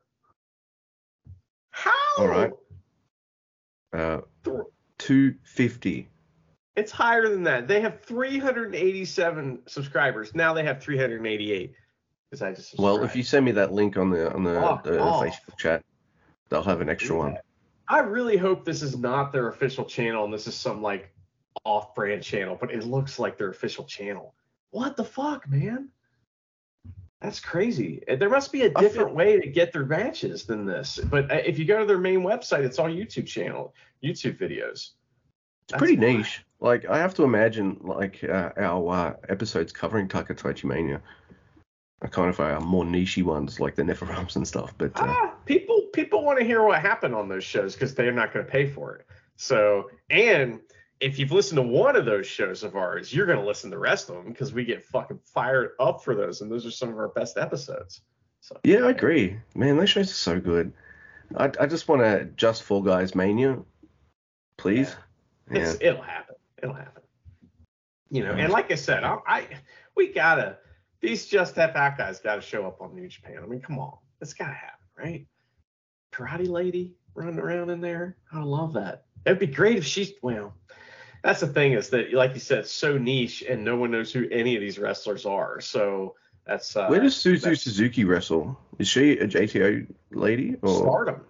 How? 1.71 1.91
All 2.17 2.27
right. 2.27 2.51
Uh, 3.93 4.21
250. 4.97 6.07
It's 6.75 6.91
higher 6.91 7.27
than 7.27 7.43
that. 7.43 7.67
They 7.67 7.81
have 7.81 8.01
387 8.03 9.59
subscribers. 9.67 10.33
Now 10.33 10.53
they 10.53 10.63
have 10.63 10.81
388. 10.81 11.73
Because 12.29 12.41
I 12.41 12.53
just 12.53 12.77
Well, 12.77 13.03
if 13.03 13.15
you 13.15 13.23
send 13.23 13.45
me 13.45 13.51
that 13.53 13.73
link 13.73 13.97
on 13.97 14.09
the 14.09 14.31
on 14.33 14.43
the, 14.43 14.57
Oh, 14.59 14.79
the 14.83 14.99
oh. 14.99 15.23
Facebook 15.23 15.57
chat, 15.57 15.83
they'll 16.49 16.63
have 16.63 16.81
an 16.81 16.89
extra 16.89 17.15
one. 17.15 17.37
I 17.87 17.99
really 17.99 18.37
hope 18.37 18.65
this 18.65 18.81
is 18.83 18.97
not 18.97 19.31
their 19.31 19.47
official 19.47 19.85
channel 19.85 20.25
and 20.25 20.33
this 20.33 20.47
is 20.47 20.55
some 20.55 20.81
like 20.81 21.11
off-brand 21.63 22.21
channel, 22.23 22.57
but 22.59 22.71
it 22.71 22.83
looks 22.85 23.17
like 23.19 23.37
their 23.37 23.49
official 23.49 23.83
channel. 23.85 24.35
What 24.71 24.95
the 24.95 25.03
fuck, 25.03 25.49
man? 25.49 25.89
That's 27.21 27.39
crazy. 27.39 28.01
There 28.07 28.29
must 28.29 28.51
be 28.51 28.61
a 28.61 28.69
different 28.69 29.13
way 29.13 29.39
to 29.41 29.47
get 29.47 29.73
their 29.73 29.85
matches 29.85 30.45
than 30.45 30.65
this. 30.65 30.99
But 31.03 31.29
uh, 31.31 31.35
if 31.45 31.59
you 31.59 31.65
go 31.65 31.79
to 31.79 31.85
their 31.85 31.97
main 31.97 32.21
website, 32.21 32.63
it's 32.63 32.79
all 32.79 32.87
YouTube 32.87 33.27
channel, 33.27 33.73
YouTube 34.03 34.37
videos. 34.37 34.71
It's 34.71 34.93
That's 35.69 35.79
pretty 35.79 35.97
why. 35.97 36.13
niche. 36.17 36.45
Like 36.61 36.85
I 36.85 36.97
have 36.97 37.13
to 37.15 37.23
imagine 37.23 37.77
like 37.81 38.23
uh, 38.23 38.51
our 38.57 38.89
uh, 38.93 39.13
episodes 39.27 39.71
covering 39.73 40.07
Takataichi 40.07 40.63
Mania 40.65 41.01
are 42.01 42.07
kind 42.09 42.29
of 42.29 42.39
our 42.39 42.61
more 42.61 42.85
nichey 42.85 43.23
ones, 43.23 43.59
like 43.59 43.75
the 43.75 43.83
Neferums 43.83 44.35
and 44.37 44.47
stuff. 44.47 44.73
But 44.77 44.91
uh, 44.97 45.05
Ah, 45.07 45.33
people 45.93 46.23
want 46.23 46.39
to 46.39 46.45
hear 46.45 46.63
what 46.63 46.81
happened 46.81 47.15
on 47.15 47.27
those 47.27 47.43
shows 47.43 47.73
because 47.73 47.95
they're 47.95 48.11
not 48.11 48.33
going 48.33 48.45
to 48.45 48.51
pay 48.51 48.67
for 48.67 48.95
it. 48.95 49.05
So 49.35 49.89
and 50.09 50.59
if 50.99 51.17
you've 51.17 51.31
listened 51.31 51.57
to 51.57 51.61
one 51.61 51.95
of 51.95 52.05
those 52.05 52.27
shows 52.27 52.63
of 52.63 52.75
ours, 52.75 53.13
you're 53.13 53.25
going 53.25 53.39
to 53.39 53.45
listen 53.45 53.69
to 53.69 53.75
the 53.75 53.79
rest 53.79 54.09
of 54.09 54.15
them 54.15 54.25
because 54.25 54.53
we 54.53 54.65
get 54.65 54.85
fucking 54.85 55.19
fired 55.25 55.71
up 55.79 56.03
for 56.03 56.13
those, 56.13 56.41
and 56.41 56.51
those 56.51 56.65
are 56.65 56.71
some 56.71 56.89
of 56.89 56.97
our 56.97 57.07
best 57.09 57.37
episodes. 57.37 58.01
So 58.41 58.57
Yeah, 58.63 58.85
I 58.85 58.91
agree. 58.91 59.37
Man, 59.55 59.77
those 59.77 59.89
shows 59.89 60.11
are 60.11 60.13
so 60.13 60.39
good. 60.39 60.73
I, 61.37 61.51
I 61.59 61.65
just 61.67 61.87
want 61.87 62.01
to 62.01 62.25
just 62.35 62.63
Fall 62.63 62.81
Guys 62.81 63.15
Mania, 63.15 63.59
please. 64.57 64.95
Yeah. 65.51 65.59
It's, 65.59 65.77
it'll 65.81 66.01
happen. 66.01 66.35
It'll 66.61 66.75
happen. 66.75 67.03
You 68.11 68.23
know, 68.23 68.31
and 68.31 68.51
like 68.51 68.71
I 68.71 68.75
said, 68.75 69.03
I, 69.03 69.17
I 69.27 69.47
we 69.95 70.11
gotta 70.11 70.57
these 70.99 71.27
just 71.27 71.57
F 71.57 71.75
out 71.75 71.97
guys 71.97 72.19
gotta 72.19 72.41
show 72.41 72.65
up 72.65 72.81
on 72.81 72.95
New 72.95 73.07
Japan. 73.07 73.37
I 73.43 73.45
mean, 73.45 73.61
come 73.61 73.77
on, 73.77 73.97
it's 74.19 74.33
gotta 74.33 74.53
happen, 74.53 74.85
right? 74.97 75.27
Karate 76.11 76.47
lady 76.47 76.93
running 77.13 77.39
around 77.39 77.69
in 77.69 77.81
there. 77.81 78.15
I 78.31 78.41
love 78.41 78.73
that. 78.73 79.03
It'd 79.25 79.39
be 79.39 79.47
great 79.47 79.77
if 79.77 79.85
she's 79.85 80.13
well. 80.21 80.53
That's 81.23 81.41
the 81.41 81.47
thing 81.47 81.73
is 81.73 81.89
that, 81.89 82.13
like 82.13 82.33
you 82.33 82.39
said, 82.39 82.65
so 82.65 82.97
niche 82.97 83.43
and 83.47 83.63
no 83.63 83.75
one 83.75 83.91
knows 83.91 84.13
who 84.13 84.27
any 84.31 84.55
of 84.55 84.61
these 84.61 84.79
wrestlers 84.79 85.25
are. 85.25 85.59
So 85.59 86.15
that's 86.45 86.75
uh, 86.75 86.87
Where 86.87 87.01
does 87.01 87.15
Suzu 87.15 87.57
Suzuki 87.57 88.05
wrestle? 88.05 88.57
Is 88.79 88.87
she 88.87 89.17
a 89.17 89.27
JTO 89.27 89.85
lady 90.11 90.55
or 90.61 90.79
Stardom. 90.79 91.15
Yeah, 91.17 91.23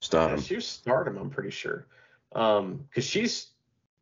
Stardom? 0.00 0.40
she 0.40 0.54
was 0.56 0.66
Stardom, 0.66 1.18
I'm 1.18 1.30
pretty 1.30 1.50
sure. 1.50 1.86
Um, 2.34 2.86
because 2.88 3.04
she's 3.04 3.48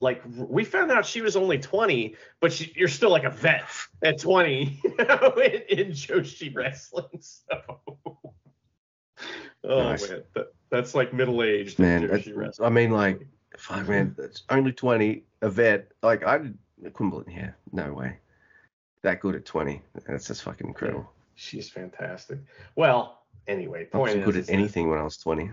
like 0.00 0.22
we 0.36 0.64
found 0.64 0.92
out 0.92 1.06
she 1.06 1.22
was 1.22 1.36
only 1.36 1.58
20, 1.58 2.14
but 2.40 2.52
she, 2.52 2.72
you're 2.76 2.88
still 2.88 3.10
like 3.10 3.24
a 3.24 3.30
vet 3.30 3.64
at 4.02 4.20
20, 4.20 4.80
you 4.84 5.04
know, 5.04 5.34
in, 5.36 5.78
in 5.78 5.92
Joshi 5.92 6.54
wrestling. 6.54 7.20
So, 7.20 7.80
oh 9.64 9.82
Nice. 9.82 10.08
man, 10.08 10.22
that, 10.34 10.52
that's 10.70 10.94
like 10.94 11.12
middle 11.12 11.42
aged 11.42 11.78
Man, 11.78 12.06
that's-. 12.06 12.60
I 12.60 12.68
mean, 12.68 12.90
like, 12.90 13.26
fuck, 13.56 13.88
man, 13.88 14.14
it's 14.18 14.42
only 14.50 14.72
20, 14.72 15.24
a 15.42 15.50
vet. 15.50 15.92
Like, 16.02 16.24
I, 16.24 16.36
I 16.84 16.90
couldn't 16.92 17.28
yeah, 17.28 17.50
no 17.72 17.92
way. 17.92 18.18
That 19.02 19.20
good 19.20 19.34
at 19.34 19.44
20. 19.44 19.82
That's 20.06 20.26
just 20.26 20.42
fucking 20.42 20.66
incredible. 20.66 21.10
She's 21.34 21.68
fantastic. 21.68 22.38
Well, 22.76 23.22
anyway, 23.46 23.82
I 23.82 23.84
point 23.84 24.00
wasn't 24.00 24.20
is, 24.20 24.26
good 24.26 24.36
is 24.36 24.48
at 24.48 24.54
anything 24.54 24.88
when 24.88 24.98
I 24.98 25.02
was 25.02 25.16
20. 25.18 25.50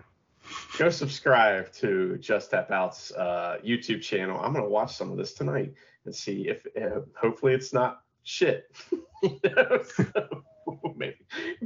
go 0.78 0.90
subscribe 0.90 1.72
to 1.74 2.18
Just 2.18 2.52
Tap 2.52 2.72
Out's 2.72 3.12
uh, 3.12 3.58
YouTube 3.66 4.02
channel. 4.02 4.40
I'm 4.40 4.54
gonna 4.54 4.68
watch 4.68 4.96
some 4.96 5.12
of 5.12 5.18
this 5.18 5.34
tonight 5.34 5.74
and 6.06 6.16
see 6.16 6.48
if 6.48 6.66
uh, 6.82 7.02
hopefully 7.16 7.54
it's 7.54 7.74
not 7.74 8.02
shit. 8.24 8.72
You 9.24 9.40
know, 9.56 9.84
so 9.96 10.44
maybe 10.96 11.18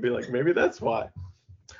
be 0.02 0.10
like 0.10 0.30
maybe 0.30 0.52
that's 0.52 0.82
why. 0.82 1.08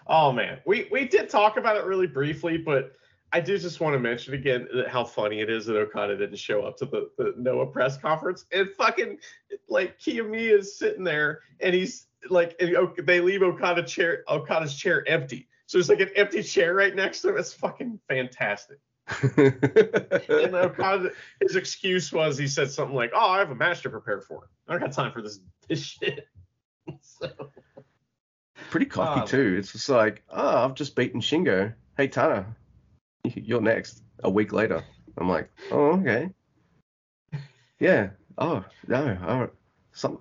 Oh 0.08 0.32
man, 0.32 0.60
we 0.66 0.88
we 0.92 1.06
did 1.06 1.30
talk 1.30 1.58
about 1.58 1.78
it 1.78 1.86
really 1.86 2.08
briefly, 2.08 2.58
but 2.58 2.94
I 3.32 3.42
do 3.42 3.58
just 3.58 3.80
want 3.80 3.94
to 3.96 4.00
mention 4.00 4.34
again 4.34 4.68
that 4.74 4.88
how 4.88 5.04
funny 5.04 5.42
it 5.42 5.50
is 5.50 5.66
that 5.66 5.78
Okada 5.78 6.16
didn't 6.18 6.38
show 6.38 6.62
up 6.62 6.78
to 6.78 6.86
the, 6.86 7.10
the 7.18 7.34
Noah 7.38 7.66
press 7.66 7.98
conference 7.98 8.46
and 8.52 8.70
fucking 8.70 9.18
like 9.68 10.00
Kiyomiya 10.00 10.60
is 10.60 10.78
sitting 10.78 11.04
there 11.04 11.42
and 11.60 11.74
he's 11.74 12.08
like 12.30 12.56
and 12.60 12.76
they 13.04 13.20
leave 13.20 13.42
Okada 13.42 13.84
chair 13.84 14.24
Okada's 14.30 14.76
chair 14.76 15.08
empty. 15.08 15.48
So 15.66 15.78
there's 15.78 15.90
like 15.90 16.00
an 16.00 16.12
empty 16.16 16.44
chair 16.44 16.76
right 16.76 16.96
next 16.96 17.22
to 17.22 17.30
him. 17.30 17.38
It's 17.38 17.54
fucking 17.54 18.00
fantastic. 18.08 18.78
And 19.38 20.56
Okada, 20.56 21.12
his 21.42 21.56
excuse 21.56 22.12
was 22.12 22.38
he 22.38 22.48
said 22.48 22.72
something 22.72 22.96
like, 22.96 23.12
"Oh, 23.14 23.30
I 23.32 23.40
have 23.40 23.52
a 23.52 23.56
match 23.56 23.82
to 23.84 23.90
prepare 23.90 24.22
for. 24.22 24.50
I 24.68 24.74
don't 24.74 24.82
got 24.82 24.92
time 24.92 25.12
for 25.12 25.22
this 25.22 25.40
this 25.68 25.84
shit." 25.84 26.28
so, 27.02 27.30
Pretty 28.76 28.90
cocky, 28.90 29.22
Oh, 29.22 29.26
too. 29.26 29.56
It's 29.58 29.72
just 29.72 29.88
like, 29.88 30.22
oh, 30.30 30.66
I've 30.66 30.74
just 30.74 30.98
beaten 30.98 31.22
Shingo. 31.22 31.74
Hey, 31.96 32.10
Tana, 32.10 32.46
you're 33.24 33.62
next. 33.62 34.04
A 34.22 34.30
week 34.30 34.52
later. 34.52 34.84
I'm 35.18 35.30
like, 35.30 35.50
oh, 35.72 35.98
okay. 36.02 36.30
Yeah. 37.80 38.10
Oh, 38.38 38.66
no. 38.86 39.18
Oh, 39.26 39.50
some, 39.94 40.20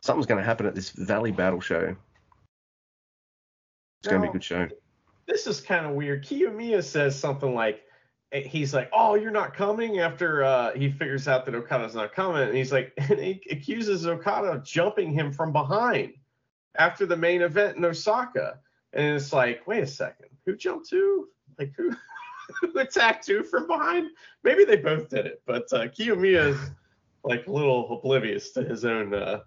something's 0.00 0.24
going 0.24 0.38
to 0.38 0.44
happen 0.46 0.64
at 0.64 0.74
this 0.74 0.88
Valley 0.92 1.30
Battle 1.30 1.60
show. 1.60 1.94
It's 4.00 4.08
going 4.08 4.22
to 4.22 4.28
be 4.28 4.30
a 4.30 4.32
good 4.32 4.44
show. 4.44 4.68
this 5.26 5.46
is 5.46 5.60
kind 5.60 5.84
of 5.84 5.92
weird. 5.92 6.24
Kiyomiya 6.24 6.82
says 6.82 7.18
something 7.18 7.54
like, 7.54 7.82
eh, 8.32 8.48
he's 8.48 8.72
like, 8.72 8.88
"Oh, 8.94 9.14
you're 9.14 9.30
not 9.30 9.52
coming." 9.52 9.98
After 9.98 10.42
uh, 10.42 10.72
he 10.72 10.90
figures 10.90 11.28
out 11.28 11.44
that 11.44 11.54
Okada's 11.54 11.94
not 11.94 12.14
coming, 12.14 12.44
and 12.44 12.56
he's 12.56 12.72
like, 12.72 12.94
and 13.10 13.20
he 13.20 13.42
accuses 13.50 14.06
Okada 14.06 14.52
of 14.52 14.64
jumping 14.64 15.12
him 15.12 15.32
from 15.32 15.52
behind 15.52 16.14
after 16.78 17.06
the 17.06 17.16
main 17.16 17.42
event 17.42 17.76
in 17.76 17.84
Osaka. 17.84 18.58
And 18.92 19.16
it's 19.16 19.32
like, 19.32 19.66
wait 19.66 19.82
a 19.82 19.86
second, 19.86 20.28
who 20.44 20.56
jumped 20.56 20.90
who? 20.90 21.28
Like 21.58 21.72
who? 21.76 21.92
who 22.60 22.78
attacked 22.78 23.26
who 23.26 23.42
from 23.42 23.66
behind? 23.66 24.10
Maybe 24.44 24.64
they 24.64 24.76
both 24.76 25.08
did 25.08 25.26
it, 25.26 25.42
but 25.46 25.64
uh, 25.72 25.88
Kiyomiya 25.88 26.48
is 26.48 26.58
like 27.24 27.46
a 27.46 27.50
little 27.50 27.98
oblivious 27.98 28.52
to 28.52 28.62
his 28.62 28.84
own, 28.84 29.12
uh, 29.12 29.40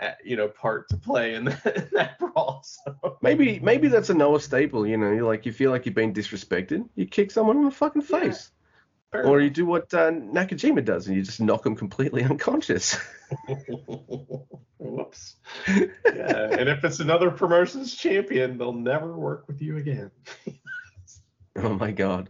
uh, 0.00 0.10
you 0.24 0.36
know, 0.36 0.48
part 0.48 0.88
to 0.88 0.96
play 0.96 1.34
in 1.34 1.44
that, 1.64 1.76
in 1.76 1.88
that 1.92 2.18
brawl. 2.18 2.62
So. 2.64 3.18
Maybe 3.22 3.60
maybe 3.60 3.88
that's 3.88 4.10
a 4.10 4.14
Noah 4.14 4.40
staple, 4.40 4.86
you 4.86 4.96
know, 4.96 5.12
you 5.12 5.26
like 5.26 5.46
you 5.46 5.52
feel 5.52 5.70
like 5.70 5.86
you've 5.86 5.94
been 5.94 6.14
disrespected, 6.14 6.88
you 6.96 7.06
kick 7.06 7.30
someone 7.30 7.58
in 7.58 7.64
the 7.64 7.70
fucking 7.70 8.02
face. 8.02 8.50
Or 9.12 9.40
you 9.40 9.50
do 9.50 9.64
what 9.64 9.92
uh, 9.94 10.10
Nakajima 10.10 10.84
does 10.84 11.06
and 11.06 11.16
you 11.16 11.22
just 11.22 11.40
knock 11.40 11.62
them 11.62 11.74
completely 11.76 12.22
unconscious. 12.24 12.96
Whoops. 14.78 15.36
Yeah, 15.66 16.50
and 16.52 16.68
if 16.68 16.84
it's 16.84 17.00
another 17.00 17.30
promotions 17.30 17.94
champion, 17.94 18.58
they'll 18.58 18.72
never 18.72 19.16
work 19.16 19.46
with 19.48 19.62
you 19.62 19.78
again. 19.78 20.10
oh 21.56 21.74
my 21.74 21.92
god. 21.92 22.28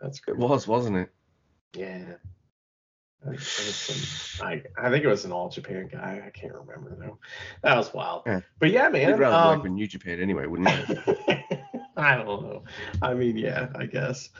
That's 0.00 0.18
It 0.18 0.24
good. 0.26 0.38
was, 0.38 0.66
wasn't 0.66 0.96
it? 0.96 1.10
Yeah. 1.76 2.14
I, 3.22 3.30
think 3.30 3.34
it 3.34 3.40
was 3.40 3.76
some- 3.76 4.46
I, 4.46 4.62
I 4.76 4.90
think 4.90 5.04
it 5.04 5.08
was 5.08 5.24
an 5.24 5.32
all 5.32 5.48
Japan 5.50 5.88
guy. 5.92 6.22
I 6.26 6.30
can't 6.30 6.54
remember 6.54 6.96
though. 6.98 7.18
That 7.62 7.76
was 7.76 7.92
wild. 7.92 8.22
Yeah. 8.26 8.40
But 8.58 8.70
yeah, 8.70 8.88
man. 8.88 9.08
You'd 9.08 9.18
rather 9.18 9.36
um, 9.36 9.54
work 9.56 9.62
with 9.64 9.72
New 9.72 9.86
Japan 9.86 10.20
anyway, 10.20 10.46
wouldn't 10.46 10.68
you? 10.88 10.96
I 11.96 12.16
don't 12.16 12.42
know. 12.42 12.64
I 13.02 13.14
mean, 13.14 13.36
yeah, 13.36 13.68
I 13.76 13.86
guess. 13.86 14.30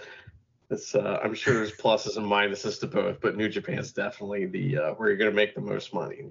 It's 0.74 0.94
uh, 0.94 1.20
I'm 1.22 1.34
sure 1.34 1.54
there's 1.54 1.72
pluses 1.72 2.16
and 2.16 2.26
minuses 2.26 2.80
to 2.80 2.86
both, 2.86 3.20
but 3.20 3.36
New 3.36 3.48
Japan's 3.48 3.92
definitely 3.92 4.46
the 4.46 4.78
uh, 4.78 4.90
where 4.94 5.08
you're 5.08 5.16
going 5.16 5.30
to 5.30 5.36
make 5.36 5.54
the 5.54 5.60
most 5.60 5.94
money. 5.94 6.24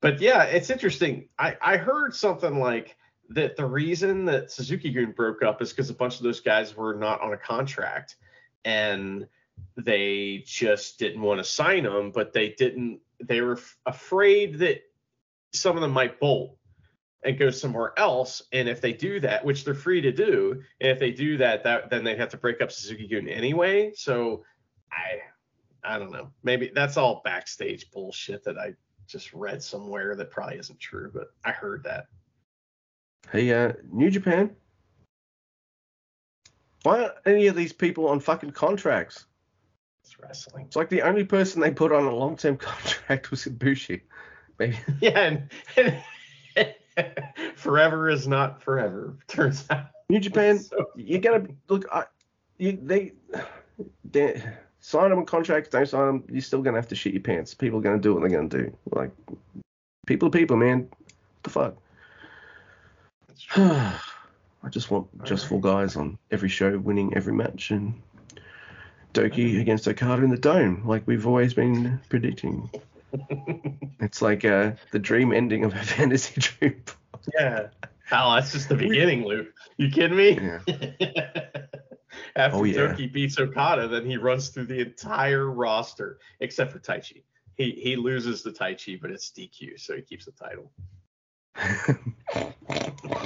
But 0.00 0.20
yeah, 0.20 0.44
it's 0.44 0.70
interesting. 0.70 1.28
I 1.38 1.56
I 1.60 1.76
heard 1.76 2.14
something 2.14 2.58
like 2.58 2.96
that 3.30 3.56
the 3.56 3.64
reason 3.64 4.24
that 4.26 4.50
Suzuki 4.50 4.90
Gun 4.90 5.12
broke 5.12 5.42
up 5.42 5.60
is 5.60 5.70
because 5.70 5.90
a 5.90 5.94
bunch 5.94 6.16
of 6.16 6.22
those 6.22 6.40
guys 6.40 6.76
were 6.76 6.94
not 6.94 7.20
on 7.20 7.32
a 7.32 7.36
contract 7.36 8.16
and 8.64 9.26
they 9.76 10.42
just 10.46 10.98
didn't 10.98 11.20
want 11.20 11.38
to 11.38 11.44
sign 11.44 11.84
them, 11.84 12.10
but 12.10 12.32
they 12.32 12.50
didn't. 12.50 13.00
They 13.22 13.40
were 13.40 13.56
f- 13.56 13.76
afraid 13.86 14.58
that 14.58 14.82
some 15.52 15.76
of 15.76 15.82
them 15.82 15.92
might 15.92 16.20
bolt 16.20 16.55
and 17.26 17.38
go 17.38 17.50
somewhere 17.50 17.92
else. 17.98 18.40
And 18.52 18.68
if 18.68 18.80
they 18.80 18.92
do 18.92 19.20
that, 19.20 19.44
which 19.44 19.64
they're 19.64 19.74
free 19.74 20.00
to 20.00 20.12
do, 20.12 20.62
and 20.80 20.90
if 20.90 20.98
they 20.98 21.10
do 21.10 21.36
that, 21.38 21.64
that 21.64 21.90
then 21.90 22.04
they'd 22.04 22.18
have 22.18 22.30
to 22.30 22.36
break 22.36 22.62
up 22.62 22.72
Suzuki 22.72 23.08
Gun 23.08 23.28
anyway. 23.28 23.92
So 23.94 24.44
I 24.90 25.20
I 25.84 25.98
don't 25.98 26.12
know. 26.12 26.30
Maybe 26.42 26.70
that's 26.74 26.96
all 26.96 27.20
backstage 27.24 27.90
bullshit 27.90 28.44
that 28.44 28.56
I 28.56 28.74
just 29.06 29.32
read 29.34 29.62
somewhere 29.62 30.14
that 30.16 30.30
probably 30.30 30.58
isn't 30.58 30.80
true, 30.80 31.10
but 31.12 31.28
I 31.44 31.50
heard 31.50 31.84
that. 31.84 32.06
hey, 33.30 33.52
uh, 33.52 33.72
New 33.90 34.10
Japan. 34.10 34.54
Why 36.84 37.02
aren't 37.02 37.14
any 37.26 37.48
of 37.48 37.56
these 37.56 37.72
people 37.72 38.08
on 38.08 38.20
fucking 38.20 38.52
contracts? 38.52 39.26
It's 40.04 40.20
wrestling. 40.20 40.66
It's 40.66 40.76
like 40.76 40.88
the 40.88 41.02
only 41.02 41.24
person 41.24 41.60
they 41.60 41.72
put 41.72 41.90
on 41.90 42.04
a 42.04 42.14
long 42.14 42.36
term 42.36 42.56
contract 42.58 43.32
was 43.32 43.44
Ibushi. 43.44 44.02
Maybe 44.58 44.78
Yeah, 45.00 45.38
and, 45.76 46.02
forever 47.56 48.08
is 48.08 48.26
not 48.28 48.62
forever. 48.62 49.16
Turns 49.28 49.64
out. 49.70 49.86
New 50.08 50.20
Japan, 50.20 50.58
So- 50.60 50.90
you're 50.96 51.20
gonna 51.20 51.46
look. 51.68 51.86
I, 51.92 52.04
you, 52.58 52.78
they, 52.82 53.12
they 54.10 54.42
sign 54.80 55.10
them 55.10 55.18
on 55.18 55.26
contracts, 55.26 55.68
don't 55.68 55.86
sign 55.86 56.06
them. 56.06 56.24
You're 56.30 56.40
still 56.40 56.62
gonna 56.62 56.78
have 56.78 56.88
to 56.88 56.94
shit 56.94 57.12
your 57.12 57.22
pants. 57.22 57.54
People 57.54 57.78
are 57.80 57.82
gonna 57.82 57.98
do 57.98 58.14
what 58.14 58.20
they're 58.20 58.30
gonna 58.30 58.48
do. 58.48 58.76
Like, 58.92 59.10
people 60.06 60.28
are 60.28 60.30
people, 60.32 60.56
man. 60.56 60.88
What 60.88 61.42
the 61.42 61.50
fuck? 61.50 61.76
I 63.56 64.68
just 64.70 64.90
want 64.90 65.06
just 65.24 65.46
four 65.46 65.60
guys 65.60 65.96
on 65.96 66.18
every 66.30 66.48
show, 66.48 66.78
winning 66.78 67.14
every 67.14 67.32
match, 67.32 67.70
and 67.70 67.94
Douki 69.14 69.60
against 69.60 69.86
Okada 69.86 70.24
in 70.24 70.30
the 70.30 70.36
dome, 70.36 70.82
like 70.86 71.06
we've 71.06 71.26
always 71.26 71.54
been 71.54 72.00
predicting. 72.08 72.68
It's 74.00 74.20
like 74.22 74.44
uh, 74.44 74.72
the 74.92 74.98
dream 74.98 75.32
ending 75.32 75.64
of 75.64 75.74
a 75.74 75.78
fantasy 75.82 76.40
dream. 76.40 76.82
yeah. 77.34 77.68
Oh, 78.12 78.34
that's 78.36 78.52
just 78.52 78.68
the 78.68 78.76
beginning, 78.76 79.24
Luke. 79.24 79.48
You 79.78 79.90
kidding 79.90 80.16
me? 80.16 80.38
Yeah. 80.40 80.60
After 82.36 82.58
Oh, 82.58 82.64
yeah. 82.64 82.76
Douki 82.94 83.12
beats 83.12 83.38
Okada, 83.38 83.88
then 83.88 84.06
he 84.06 84.16
runs 84.16 84.48
through 84.50 84.66
the 84.66 84.80
entire 84.80 85.50
roster 85.50 86.18
except 86.40 86.72
for 86.72 86.78
Taichi. 86.78 87.22
He 87.56 87.70
he 87.72 87.96
loses 87.96 88.42
the 88.42 88.52
Taichi, 88.52 89.00
but 89.00 89.10
it's 89.10 89.30
DQ, 89.30 89.80
so 89.80 89.96
he 89.96 90.02
keeps 90.02 90.26
the 90.26 90.32
title. 90.32 90.70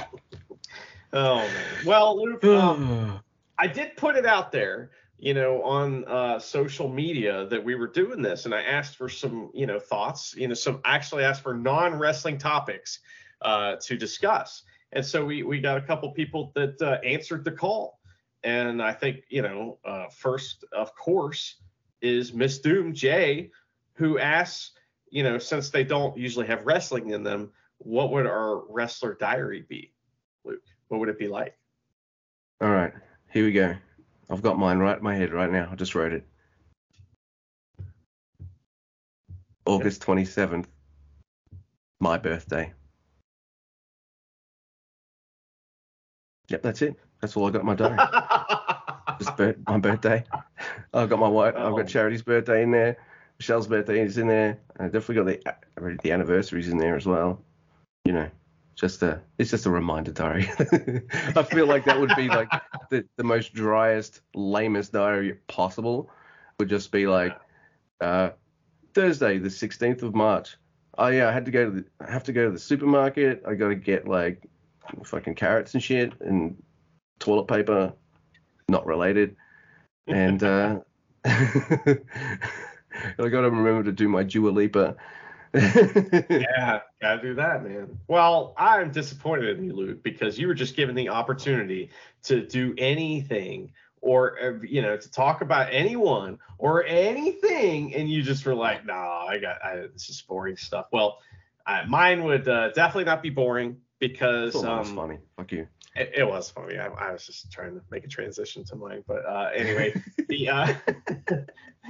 Oh 1.13 1.35
man. 1.39 1.85
Well, 1.85 2.23
Luke, 2.23 2.43
um, 2.45 3.19
I 3.57 3.67
did 3.67 3.97
put 3.97 4.15
it 4.15 4.25
out 4.25 4.51
there. 4.51 4.91
You 5.21 5.35
know, 5.35 5.61
on 5.61 6.03
uh, 6.05 6.39
social 6.39 6.89
media 6.89 7.45
that 7.45 7.63
we 7.63 7.75
were 7.75 7.87
doing 7.87 8.23
this, 8.23 8.45
and 8.45 8.55
I 8.55 8.63
asked 8.63 8.95
for 8.95 9.07
some, 9.07 9.51
you 9.53 9.67
know, 9.67 9.79
thoughts. 9.79 10.33
You 10.35 10.47
know, 10.47 10.55
some 10.55 10.81
actually 10.83 11.23
asked 11.23 11.43
for 11.43 11.53
non-wrestling 11.53 12.39
topics 12.39 12.99
uh, 13.43 13.75
to 13.83 13.95
discuss, 13.95 14.63
and 14.91 15.05
so 15.05 15.23
we 15.23 15.43
we 15.43 15.61
got 15.61 15.77
a 15.77 15.81
couple 15.81 16.09
people 16.11 16.51
that 16.55 16.81
uh, 16.81 16.97
answered 17.05 17.45
the 17.45 17.51
call, 17.51 17.99
and 18.43 18.81
I 18.81 18.93
think 18.93 19.17
you 19.29 19.43
know, 19.43 19.77
uh, 19.85 20.07
first 20.09 20.65
of 20.73 20.95
course 20.95 21.57
is 22.01 22.33
Miss 22.33 22.57
Doom 22.57 22.91
J, 22.91 23.51
who 23.93 24.17
asks, 24.17 24.71
you 25.11 25.21
know, 25.21 25.37
since 25.37 25.69
they 25.69 25.83
don't 25.83 26.17
usually 26.17 26.47
have 26.47 26.65
wrestling 26.65 27.11
in 27.11 27.21
them, 27.21 27.51
what 27.77 28.11
would 28.11 28.25
our 28.25 28.63
wrestler 28.67 29.13
diary 29.13 29.65
be, 29.69 29.93
Luke? 30.43 30.63
What 30.87 30.99
would 30.99 31.09
it 31.09 31.19
be 31.19 31.27
like? 31.27 31.55
All 32.59 32.71
right, 32.71 32.93
here 33.31 33.45
we 33.45 33.51
go. 33.51 33.75
I've 34.31 34.41
got 34.41 34.57
mine 34.57 34.79
right 34.79 34.97
in 34.97 35.03
my 35.03 35.13
head 35.15 35.33
right 35.33 35.51
now. 35.51 35.67
I 35.71 35.75
just 35.75 35.93
wrote 35.93 36.13
it. 36.13 36.25
August 39.65 40.01
27th, 40.01 40.65
my 41.99 42.17
birthday. 42.17 42.73
Yep, 46.47 46.61
that's 46.63 46.81
it. 46.81 46.95
That's 47.21 47.37
all 47.37 47.47
I 47.47 47.51
got 47.51 47.61
in 47.61 47.65
my 47.67 47.75
day. 47.75 47.95
just 49.19 49.37
bir- 49.37 49.57
my 49.67 49.77
birthday. 49.77 50.23
I've 50.93 51.09
got 51.09 51.19
my 51.19 51.27
wife. 51.27 51.55
I've 51.55 51.75
got 51.75 51.87
Charity's 51.87 52.23
birthday 52.23 52.63
in 52.63 52.71
there. 52.71 52.97
Michelle's 53.39 53.67
birthday 53.67 54.01
is 54.01 54.17
in 54.17 54.27
there. 54.27 54.59
I 54.79 54.85
definitely 54.85 55.15
got 55.15 55.25
the 55.25 55.49
uh, 55.49 55.95
the 56.03 56.11
anniversaries 56.11 56.69
in 56.69 56.77
there 56.77 56.95
as 56.95 57.05
well. 57.05 57.41
You 58.05 58.13
know, 58.13 58.29
just 58.75 59.01
a 59.03 59.21
it's 59.37 59.51
just 59.51 59.65
a 59.65 59.69
reminder 59.69 60.11
diary. 60.11 60.49
I 61.35 61.43
feel 61.43 61.67
like 61.67 61.85
that 61.85 61.99
would 61.99 62.15
be 62.15 62.27
like 62.27 62.49
the, 62.89 63.05
the 63.17 63.23
most 63.23 63.53
driest, 63.53 64.21
lamest 64.33 64.93
diary 64.93 65.37
possible. 65.47 66.09
Would 66.59 66.69
just 66.69 66.91
be 66.91 67.07
like 67.07 67.37
uh, 67.99 68.31
Thursday, 68.93 69.39
the 69.39 69.49
16th 69.49 70.03
of 70.03 70.15
March. 70.15 70.57
Oh 70.97 71.07
yeah, 71.07 71.29
I 71.29 71.31
had 71.31 71.45
to 71.45 71.51
go 71.51 71.65
to 71.65 71.71
the 71.71 71.85
I 71.99 72.11
have 72.11 72.23
to 72.25 72.33
go 72.33 72.45
to 72.45 72.51
the 72.51 72.59
supermarket. 72.59 73.43
I 73.47 73.55
got 73.55 73.69
to 73.69 73.75
get 73.75 74.07
like 74.07 74.43
fucking 75.03 75.35
carrots 75.35 75.73
and 75.73 75.81
shit 75.81 76.13
and 76.21 76.61
toilet 77.19 77.47
paper, 77.47 77.93
not 78.67 78.85
related. 78.85 79.35
And 80.07 80.43
uh, 80.43 80.79
I 81.25 81.97
got 83.17 83.41
to 83.41 83.49
remember 83.49 83.83
to 83.83 83.91
do 83.91 84.09
my 84.09 84.23
Dua 84.23 84.49
Lipa. 84.49 84.95
Yeah, 85.53 86.79
gotta 87.01 87.21
do 87.21 87.33
that, 87.35 87.63
man. 87.63 87.97
Well, 88.07 88.53
I'm 88.57 88.91
disappointed 88.91 89.57
in 89.57 89.65
you, 89.65 89.73
Luke, 89.73 90.03
because 90.03 90.39
you 90.39 90.47
were 90.47 90.53
just 90.53 90.75
given 90.75 90.95
the 90.95 91.09
opportunity 91.09 91.89
to 92.23 92.45
do 92.45 92.73
anything 92.77 93.73
or 94.01 94.39
uh, 94.41 94.53
you 94.63 94.81
know 94.81 94.97
to 94.97 95.11
talk 95.11 95.41
about 95.41 95.67
anyone 95.71 96.39
or 96.57 96.85
anything, 96.85 97.93
and 97.95 98.09
you 98.09 98.21
just 98.21 98.45
were 98.45 98.55
like, 98.55 98.85
"Nah, 98.85 99.25
I 99.25 99.37
got 99.37 99.63
I, 99.63 99.87
this 99.93 100.09
is 100.09 100.21
boring 100.21 100.57
stuff." 100.57 100.87
Well, 100.91 101.19
uh, 101.65 101.83
mine 101.87 102.23
would 102.23 102.47
uh, 102.47 102.69
definitely 102.71 103.05
not 103.05 103.21
be 103.21 103.29
boring 103.29 103.77
because 103.99 104.53
Thought 104.53 104.63
that 104.63 104.79
was 104.79 104.89
um, 104.89 104.95
funny. 104.95 105.17
Fuck 105.37 105.51
you. 105.51 105.67
it, 105.95 106.11
it 106.17 106.23
was 106.27 106.49
funny. 106.49 106.77
I, 106.77 106.87
I 106.87 107.11
was 107.11 107.25
just 107.25 107.51
trying 107.51 107.75
to 107.75 107.81
make 107.91 108.03
a 108.03 108.07
transition 108.07 108.63
to 108.65 108.75
mine, 108.75 109.03
but 109.07 109.25
uh, 109.25 109.49
anyway, 109.53 109.93
the 110.29 110.49
uh, 110.49 110.73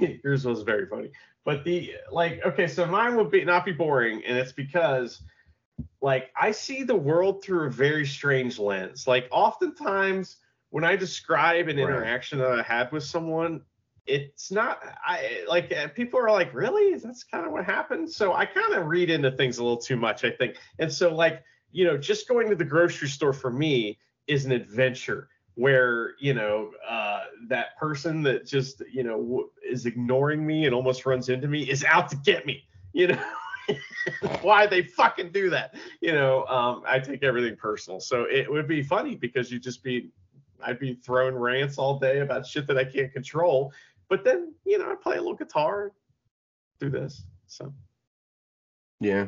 yours 0.22 0.44
was 0.44 0.62
very 0.62 0.86
funny. 0.86 1.10
But 1.44 1.64
the 1.64 1.94
like, 2.10 2.40
okay, 2.46 2.66
so 2.68 2.86
mine 2.86 3.16
would 3.16 3.30
be 3.30 3.44
not 3.44 3.64
be 3.64 3.72
boring, 3.72 4.22
and 4.24 4.38
it's 4.38 4.52
because 4.52 5.22
like 6.00 6.30
I 6.36 6.52
see 6.52 6.82
the 6.82 6.96
world 6.96 7.42
through 7.44 7.66
a 7.66 7.70
very 7.70 8.06
strange 8.06 8.58
lens. 8.58 9.06
Like 9.06 9.28
oftentimes 9.30 10.36
when 10.70 10.84
I 10.84 10.96
describe 10.96 11.68
an 11.68 11.78
Right. 11.78 11.78
interaction 11.78 12.38
that 12.38 12.52
I 12.52 12.62
had 12.62 12.90
with 12.92 13.04
someone, 13.04 13.62
it's 14.06 14.50
not 14.50 14.80
I 15.06 15.44
like 15.48 15.72
uh, 15.72 15.88
people 15.88 16.20
are 16.20 16.30
like, 16.30 16.52
really? 16.54 16.94
That's 16.98 17.24
kind 17.24 17.46
of 17.46 17.52
what 17.52 17.64
happened. 17.64 18.10
So 18.10 18.32
I 18.34 18.46
kind 18.46 18.74
of 18.74 18.86
read 18.86 19.10
into 19.10 19.30
things 19.32 19.58
a 19.58 19.62
little 19.62 19.78
too 19.78 19.96
much, 19.96 20.24
I 20.24 20.30
think. 20.30 20.56
And 20.78 20.92
so 20.92 21.14
like 21.14 21.42
you 21.72 21.84
know, 21.86 21.96
just 21.96 22.28
going 22.28 22.50
to 22.50 22.56
the 22.56 22.64
grocery 22.64 23.08
store 23.08 23.32
for 23.32 23.50
me 23.50 23.98
is 24.26 24.44
an 24.44 24.52
adventure 24.52 25.28
where, 25.54 26.14
you 26.18 26.34
know, 26.34 26.70
uh, 26.88 27.20
that 27.48 27.76
person 27.78 28.22
that 28.22 28.46
just, 28.46 28.82
you 28.90 29.02
know, 29.02 29.18
w- 29.18 29.50
is 29.68 29.86
ignoring 29.86 30.46
me 30.46 30.66
and 30.66 30.74
almost 30.74 31.04
runs 31.04 31.28
into 31.28 31.48
me 31.48 31.68
is 31.68 31.84
out 31.84 32.08
to 32.08 32.16
get 32.16 32.46
me, 32.46 32.64
you 32.92 33.08
know. 33.08 33.22
Why 34.42 34.66
they 34.66 34.82
fucking 34.82 35.30
do 35.30 35.50
that? 35.50 35.74
You 36.00 36.12
know, 36.12 36.44
um, 36.46 36.82
I 36.86 36.98
take 36.98 37.22
everything 37.22 37.56
personal. 37.56 38.00
So 38.00 38.24
it 38.24 38.50
would 38.50 38.66
be 38.66 38.82
funny 38.82 39.14
because 39.14 39.52
you'd 39.52 39.62
just 39.62 39.84
be, 39.84 40.10
I'd 40.62 40.78
be 40.78 40.94
throwing 40.94 41.34
rants 41.34 41.78
all 41.78 41.98
day 41.98 42.20
about 42.20 42.46
shit 42.46 42.66
that 42.66 42.78
I 42.78 42.84
can't 42.84 43.12
control. 43.12 43.72
But 44.08 44.24
then, 44.24 44.54
you 44.64 44.78
know, 44.78 44.90
I 44.90 44.94
play 44.94 45.16
a 45.16 45.20
little 45.20 45.36
guitar, 45.36 45.92
do 46.80 46.90
this. 46.90 47.24
So 47.46 47.72
Yeah. 49.00 49.26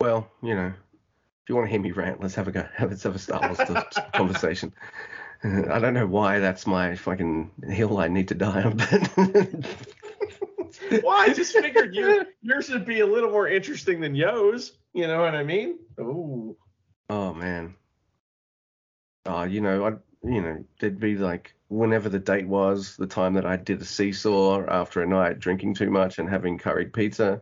Well, 0.00 0.30
you 0.42 0.54
know, 0.54 0.72
if 1.48 1.50
you 1.50 1.56
want 1.56 1.68
to 1.68 1.70
hear 1.70 1.80
me 1.80 1.92
rant, 1.92 2.20
let's 2.20 2.34
have 2.34 2.46
a 2.46 2.52
go. 2.52 2.68
Let's 2.78 3.04
have 3.04 3.14
a 3.14 3.18
Star 3.18 3.40
Wars 3.40 3.58
conversation. 4.12 4.70
Uh, 5.42 5.62
I 5.72 5.78
don't 5.78 5.94
know 5.94 6.06
why 6.06 6.40
that's 6.40 6.66
my 6.66 6.94
fucking 6.94 7.50
hill 7.70 7.96
I 7.96 8.08
need 8.08 8.28
to 8.28 8.34
die 8.34 8.64
on, 8.64 8.76
but 8.76 9.16
well, 11.02 11.16
I 11.16 11.32
just 11.32 11.54
figured 11.54 11.94
you 11.94 12.26
yours 12.42 12.68
would 12.68 12.84
be 12.84 13.00
a 13.00 13.06
little 13.06 13.30
more 13.30 13.48
interesting 13.48 13.98
than 13.98 14.14
Yo's. 14.14 14.72
You 14.92 15.06
know 15.06 15.22
what 15.22 15.34
I 15.34 15.42
mean? 15.42 15.78
Ooh. 15.98 16.54
oh 17.08 17.32
man. 17.32 17.74
Oh, 19.24 19.44
you 19.44 19.62
know, 19.62 19.86
I 19.86 20.28
you 20.28 20.42
know, 20.42 20.62
there'd 20.80 21.00
be 21.00 21.16
like 21.16 21.54
whenever 21.68 22.10
the 22.10 22.18
date 22.18 22.46
was, 22.46 22.94
the 22.98 23.06
time 23.06 23.32
that 23.32 23.46
I 23.46 23.56
did 23.56 23.80
a 23.80 23.86
seesaw 23.86 24.66
after 24.68 25.00
a 25.00 25.06
night 25.06 25.38
drinking 25.38 25.76
too 25.76 25.90
much 25.90 26.18
and 26.18 26.28
having 26.28 26.58
curried 26.58 26.92
pizza. 26.92 27.40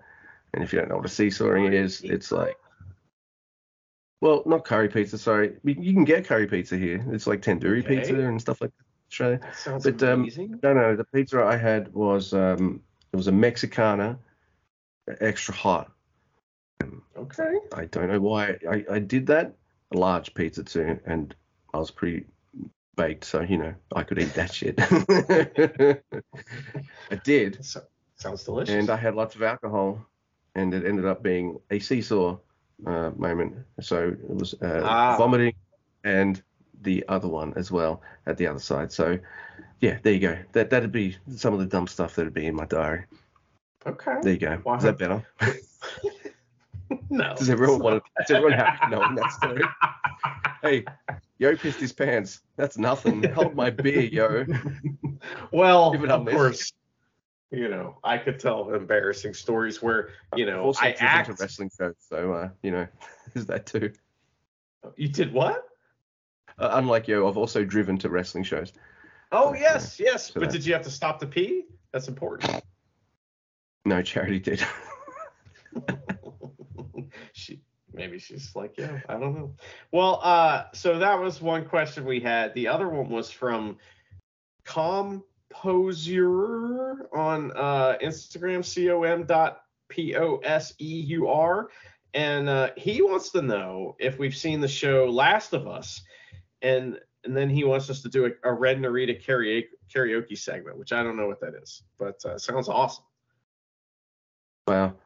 And 0.55 0.63
if 0.63 0.73
you 0.73 0.79
don't 0.79 0.91
know 0.91 0.99
what 0.99 1.07
a 1.07 1.09
seesawing 1.09 1.73
is, 1.73 2.03
it's 2.03 2.31
like 2.31 2.57
well, 4.21 4.43
not 4.47 4.65
curry 4.65 4.89
pizza, 4.89 5.19
sorry. 5.19 5.57
You 5.65 5.93
can 5.93 6.05
get 6.05 6.25
curry 6.27 6.47
pizza 6.47 6.77
here. 6.77 7.05
It's 7.13 7.27
like 7.27 7.43
tandoori 7.43 7.81
Okay. 7.85 7.97
pizza 8.01 8.15
and 8.19 8.41
stuff 8.41 8.61
like 8.61 8.71
that. 8.77 8.85
Australia. 9.11 9.39
That 9.43 9.57
sounds 9.57 9.85
But, 9.85 10.03
um, 10.03 10.21
amazing. 10.21 10.59
No, 10.63 10.73
no, 10.75 10.97
the 10.97 11.05
pizza 11.05 11.43
I 11.45 11.57
had 11.57 11.93
was 11.95 12.33
um 12.33 12.83
it 13.13 13.17
was 13.17 13.29
a 13.29 13.33
Mexicana, 13.33 14.19
extra 15.21 15.55
hot. 15.55 15.93
okay. 17.17 17.55
I 17.73 17.85
don't 17.87 18.09
know 18.09 18.21
why 18.21 18.57
I, 18.69 18.85
I 18.91 18.99
did 18.99 19.27
that. 19.29 19.55
A 19.93 19.97
large 19.97 20.35
pizza 20.35 20.65
too, 20.65 20.99
and 21.07 21.33
I 21.73 21.79
was 21.79 21.93
pretty 21.93 22.27
baked, 22.97 23.25
so 23.25 23.43
you 23.43 23.59
know 23.59 23.75
I 23.95 24.03
could 24.03 24.19
eat 24.19 24.35
that 24.35 24.53
shit. 24.53 24.75
I 27.11 27.15
did, 27.23 27.65
So, 27.65 27.83
sounds 28.17 28.43
delicious. 28.45 28.75
and 28.75 28.91
I 28.91 28.97
had 28.97 29.15
lots 29.15 29.37
of 29.37 29.43
alcohol, 29.43 30.05
and 30.57 30.75
it 30.75 30.85
ended 30.85 31.07
up 31.07 31.23
being 31.23 31.61
a 31.71 31.79
seesaw 31.79 32.39
uh, 32.85 33.11
moment. 33.17 33.55
So 33.81 34.09
it 34.09 34.35
was 34.35 34.55
uh, 34.63 34.83
Ah. 34.85 35.17
vomiting 35.17 35.55
and 36.05 36.43
the 36.83 37.05
other 37.09 37.29
one 37.29 37.53
as 37.57 37.71
well 37.71 38.03
at 38.27 38.37
the 38.37 38.47
other 38.47 38.59
side. 38.61 38.93
So 38.93 39.19
yeah, 39.81 39.99
there 40.03 40.13
you 40.13 40.21
go. 40.21 40.39
That 40.53 40.71
that'd 40.71 40.93
be 40.93 41.17
some 41.35 41.53
of 41.55 41.61
the 41.61 41.67
dumb 41.67 41.87
stuff 41.87 42.15
that'd 42.15 42.35
be 42.35 42.47
in 42.47 42.55
my 42.55 42.67
diary. 42.67 43.05
okay. 43.87 44.17
There 44.23 44.33
you 44.33 44.39
go. 44.39 44.61
Wow. 44.65 44.77
Is 44.77 44.83
that 44.85 44.99
better? 44.99 45.25
no. 47.11 47.35
Does 47.37 47.51
everyone 47.51 47.81
want 47.81 48.03
to? 48.05 48.11
Does 48.23 48.31
everyone 48.37 48.59
have 48.59 48.81
to 48.83 48.89
know 48.91 49.15
that 49.17 49.33
story? 49.33 49.63
Hey, 50.63 50.85
Yo 51.39 51.55
pissed 51.57 51.81
his 51.81 51.93
pants. 51.93 52.41
That's 52.57 52.79
nothing. 52.79 53.23
Hold 53.33 53.55
my 53.55 53.71
beer, 53.71 54.01
Yo. 54.01 54.47
well, 55.53 55.93
Give 55.93 56.05
it 56.05 56.11
up, 56.11 56.27
of 56.27 56.33
course. 56.33 56.73
You 57.51 57.69
know, 57.69 57.99
I 58.03 58.19
could 58.19 58.41
tell 58.41 58.75
embarrassing 58.75 59.35
stories 59.35 59.81
where 59.81 60.11
you 60.35 60.47
know 60.47 60.63
also 60.63 60.85
I 60.85 60.97
act. 60.99 61.27
to 61.29 61.43
wrestling 61.43 61.71
shows, 61.79 61.95
so 62.01 62.33
uh, 62.33 62.49
you 62.63 62.71
know, 62.73 62.87
is 63.35 63.47
that 63.47 63.67
too. 63.67 63.93
You 64.97 65.09
did 65.09 65.33
what? 65.33 65.65
Uh, 66.59 66.71
unlike 66.73 67.07
Yo, 67.09 67.29
I've 67.29 67.37
also 67.37 67.65
driven 67.65 67.99
to 67.99 68.09
wrestling 68.09 68.45
shows. 68.45 68.73
Oh 69.33 69.53
So, 69.53 69.59
yes, 69.61 70.01
yes. 70.01 70.27
so 70.33 70.41
But 70.41 70.49
that- 70.51 70.53
did 70.53 70.67
you 70.67 70.73
have 70.73 70.83
to 70.83 70.91
stop 70.91 71.21
to 71.21 71.27
pee? 71.27 71.67
That's 71.93 72.09
important. 72.09 72.63
No, 73.85 74.03
Charity 74.03 74.41
did. 74.41 74.65
she 77.33 77.61
maybe 77.93 78.19
she's 78.19 78.55
like 78.57 78.75
yeah 78.79 79.01
i 79.09 79.15
don't 79.19 79.35
know 79.35 79.55
well 79.93 80.21
uh 80.23 80.65
so 80.73 80.99
that 80.99 81.19
was 81.21 81.41
one 81.41 81.65
question 81.67 82.05
we 82.05 82.21
had 82.21 82.53
the 82.55 82.67
other 82.69 82.89
one 82.89 83.09
was 83.11 83.31
from 83.31 83.77
composure 85.63 87.09
on 87.13 87.53
uh 87.57 87.97
instagram 88.03 88.63
com 88.63 89.25
dot 89.27 89.63
p-o-s-e-u-r 89.89 91.69
and 92.15 92.49
uh 92.49 92.71
he 92.77 93.03
wants 93.03 93.31
to 93.31 93.43
know 93.43 93.95
if 93.99 94.19
we've 94.19 94.37
seen 94.37 94.61
the 94.61 94.69
show 94.69 95.07
last 95.07 95.53
of 95.53 95.67
us 95.67 96.03
and 96.63 96.99
and 97.25 97.37
then 97.37 97.51
he 97.51 97.65
wants 97.65 97.91
us 97.91 98.03
to 98.03 98.09
do 98.09 98.27
a, 98.27 98.31
a 98.49 98.53
Ren 98.53 98.81
Narita 98.81 99.21
karaoke 99.25 99.65
karaoke 99.93 100.37
segment 100.37 100.79
which 100.79 100.93
i 100.93 101.03
don't 101.03 101.17
know 101.17 101.27
what 101.27 101.41
that 101.41 101.55
is 101.55 101.83
but 101.99 102.25
uh, 102.25 102.39
sounds 102.39 102.69
awesome. 102.69 103.05
Well, 104.67 104.97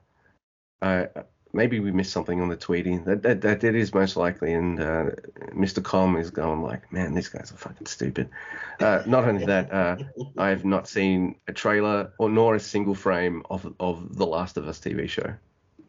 I 0.80 1.08
maybe 1.52 1.80
we 1.80 1.90
missed 1.90 2.12
something 2.12 2.40
on 2.40 2.48
the 2.48 2.56
tweeting. 2.56 3.04
That 3.04 3.22
that 3.22 3.40
that, 3.42 3.60
that 3.60 3.74
is 3.74 3.92
most 3.94 4.16
likely. 4.16 4.52
And 4.52 4.80
uh, 4.80 5.10
Mr. 5.52 5.82
Com 5.82 6.16
is 6.16 6.30
going 6.30 6.62
like, 6.62 6.92
man, 6.92 7.14
these 7.14 7.28
guys 7.28 7.52
are 7.52 7.56
fucking 7.56 7.86
stupid. 7.86 8.30
Uh, 8.78 9.02
not 9.06 9.24
only 9.26 9.44
that, 9.46 9.72
uh, 9.72 9.96
I 10.38 10.48
have 10.48 10.64
not 10.64 10.88
seen 10.88 11.36
a 11.48 11.52
trailer 11.52 12.12
or 12.18 12.28
nor 12.28 12.54
a 12.54 12.60
single 12.60 12.94
frame 12.94 13.42
of 13.50 13.72
of 13.80 14.16
the 14.16 14.26
Last 14.26 14.56
of 14.56 14.68
Us 14.68 14.78
TV 14.78 15.08
show. 15.08 15.34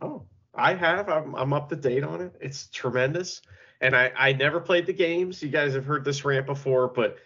Oh, 0.02 0.24
I 0.56 0.74
have. 0.74 1.10
I'm 1.10 1.36
I'm 1.36 1.54
up 1.54 1.70
to 1.70 1.76
date 1.76 2.04
on 2.04 2.22
it. 2.22 2.34
It's 2.42 2.68
tremendous. 2.68 3.42
And 3.82 3.96
I 3.96 4.12
I 4.16 4.34
never 4.34 4.60
played 4.60 4.86
the 4.86 4.94
games. 4.94 5.42
You 5.42 5.50
guys 5.50 5.74
have 5.74 5.86
heard 5.86 6.06
this 6.06 6.24
rant 6.26 6.46
before, 6.46 6.88
but 6.88 7.18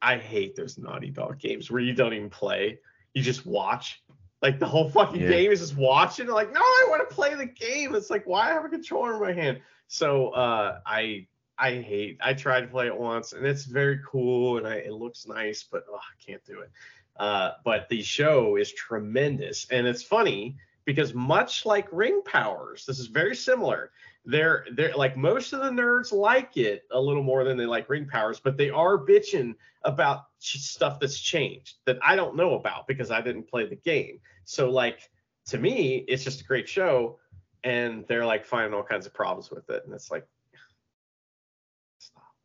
I 0.00 0.16
hate 0.18 0.56
those 0.56 0.78
Naughty 0.78 1.10
Dog 1.10 1.38
games 1.38 1.70
where 1.70 1.80
you 1.80 1.94
don't 1.94 2.12
even 2.12 2.30
play. 2.30 2.80
You 3.14 3.22
just 3.22 3.46
watch. 3.46 4.02
Like 4.42 4.58
the 4.58 4.66
whole 4.66 4.90
fucking 4.90 5.20
Yeah. 5.20 5.28
game 5.28 5.52
is 5.52 5.60
just 5.60 5.76
watching. 5.76 6.26
Like, 6.26 6.52
no, 6.52 6.60
I 6.60 6.86
want 6.90 7.08
to 7.08 7.14
play 7.14 7.34
the 7.34 7.46
game. 7.46 7.94
It's 7.94 8.10
like, 8.10 8.26
why 8.26 8.50
I 8.50 8.52
have 8.52 8.64
a 8.64 8.68
controller 8.68 9.14
in 9.14 9.20
my 9.20 9.32
hand? 9.32 9.60
So 9.86 10.30
uh, 10.30 10.80
I 10.84 11.26
I 11.58 11.76
hate. 11.76 12.18
I 12.20 12.34
tried 12.34 12.62
to 12.62 12.66
play 12.66 12.86
it 12.86 12.96
once, 12.98 13.34
and 13.34 13.46
it's 13.46 13.64
very 13.64 14.00
cool, 14.04 14.58
and 14.58 14.66
I, 14.66 14.76
it 14.76 14.92
looks 14.92 15.26
nice, 15.28 15.62
but 15.62 15.84
oh, 15.88 15.94
I 15.96 16.24
can't 16.24 16.44
do 16.44 16.60
it. 16.60 16.70
Uh, 17.16 17.52
but 17.64 17.88
the 17.88 18.02
show 18.02 18.56
is 18.56 18.72
tremendous, 18.72 19.66
and 19.70 19.86
it's 19.86 20.02
funny 20.02 20.56
because 20.84 21.14
much 21.14 21.64
like 21.64 21.86
Ring 21.92 22.22
Powers, 22.24 22.84
this 22.86 22.98
is 22.98 23.06
very 23.06 23.36
similar. 23.36 23.92
They're 24.24 24.64
they're 24.74 24.94
like 24.94 25.16
most 25.16 25.52
of 25.52 25.60
the 25.60 25.70
nerds 25.70 26.12
like 26.12 26.56
it 26.56 26.84
a 26.92 27.00
little 27.00 27.24
more 27.24 27.42
than 27.42 27.56
they 27.56 27.66
like 27.66 27.88
Ring 27.88 28.06
Powers, 28.06 28.38
but 28.38 28.56
they 28.56 28.70
are 28.70 28.96
bitching 28.96 29.54
about 29.84 30.26
stuff 30.38 31.00
that's 31.00 31.18
changed 31.18 31.74
that 31.86 31.98
I 32.02 32.14
don't 32.14 32.36
know 32.36 32.54
about 32.54 32.86
because 32.86 33.10
I 33.10 33.20
didn't 33.20 33.48
play 33.48 33.66
the 33.66 33.76
game. 33.76 34.20
So 34.44 34.70
like 34.70 35.10
to 35.46 35.58
me, 35.58 36.04
it's 36.06 36.22
just 36.22 36.40
a 36.40 36.44
great 36.44 36.68
show, 36.68 37.18
and 37.64 38.04
they're 38.06 38.26
like 38.26 38.46
finding 38.46 38.74
all 38.74 38.84
kinds 38.84 39.06
of 39.06 39.14
problems 39.14 39.50
with 39.50 39.68
it, 39.70 39.82
and 39.84 39.94
it's 39.94 40.10
like. 40.10 40.26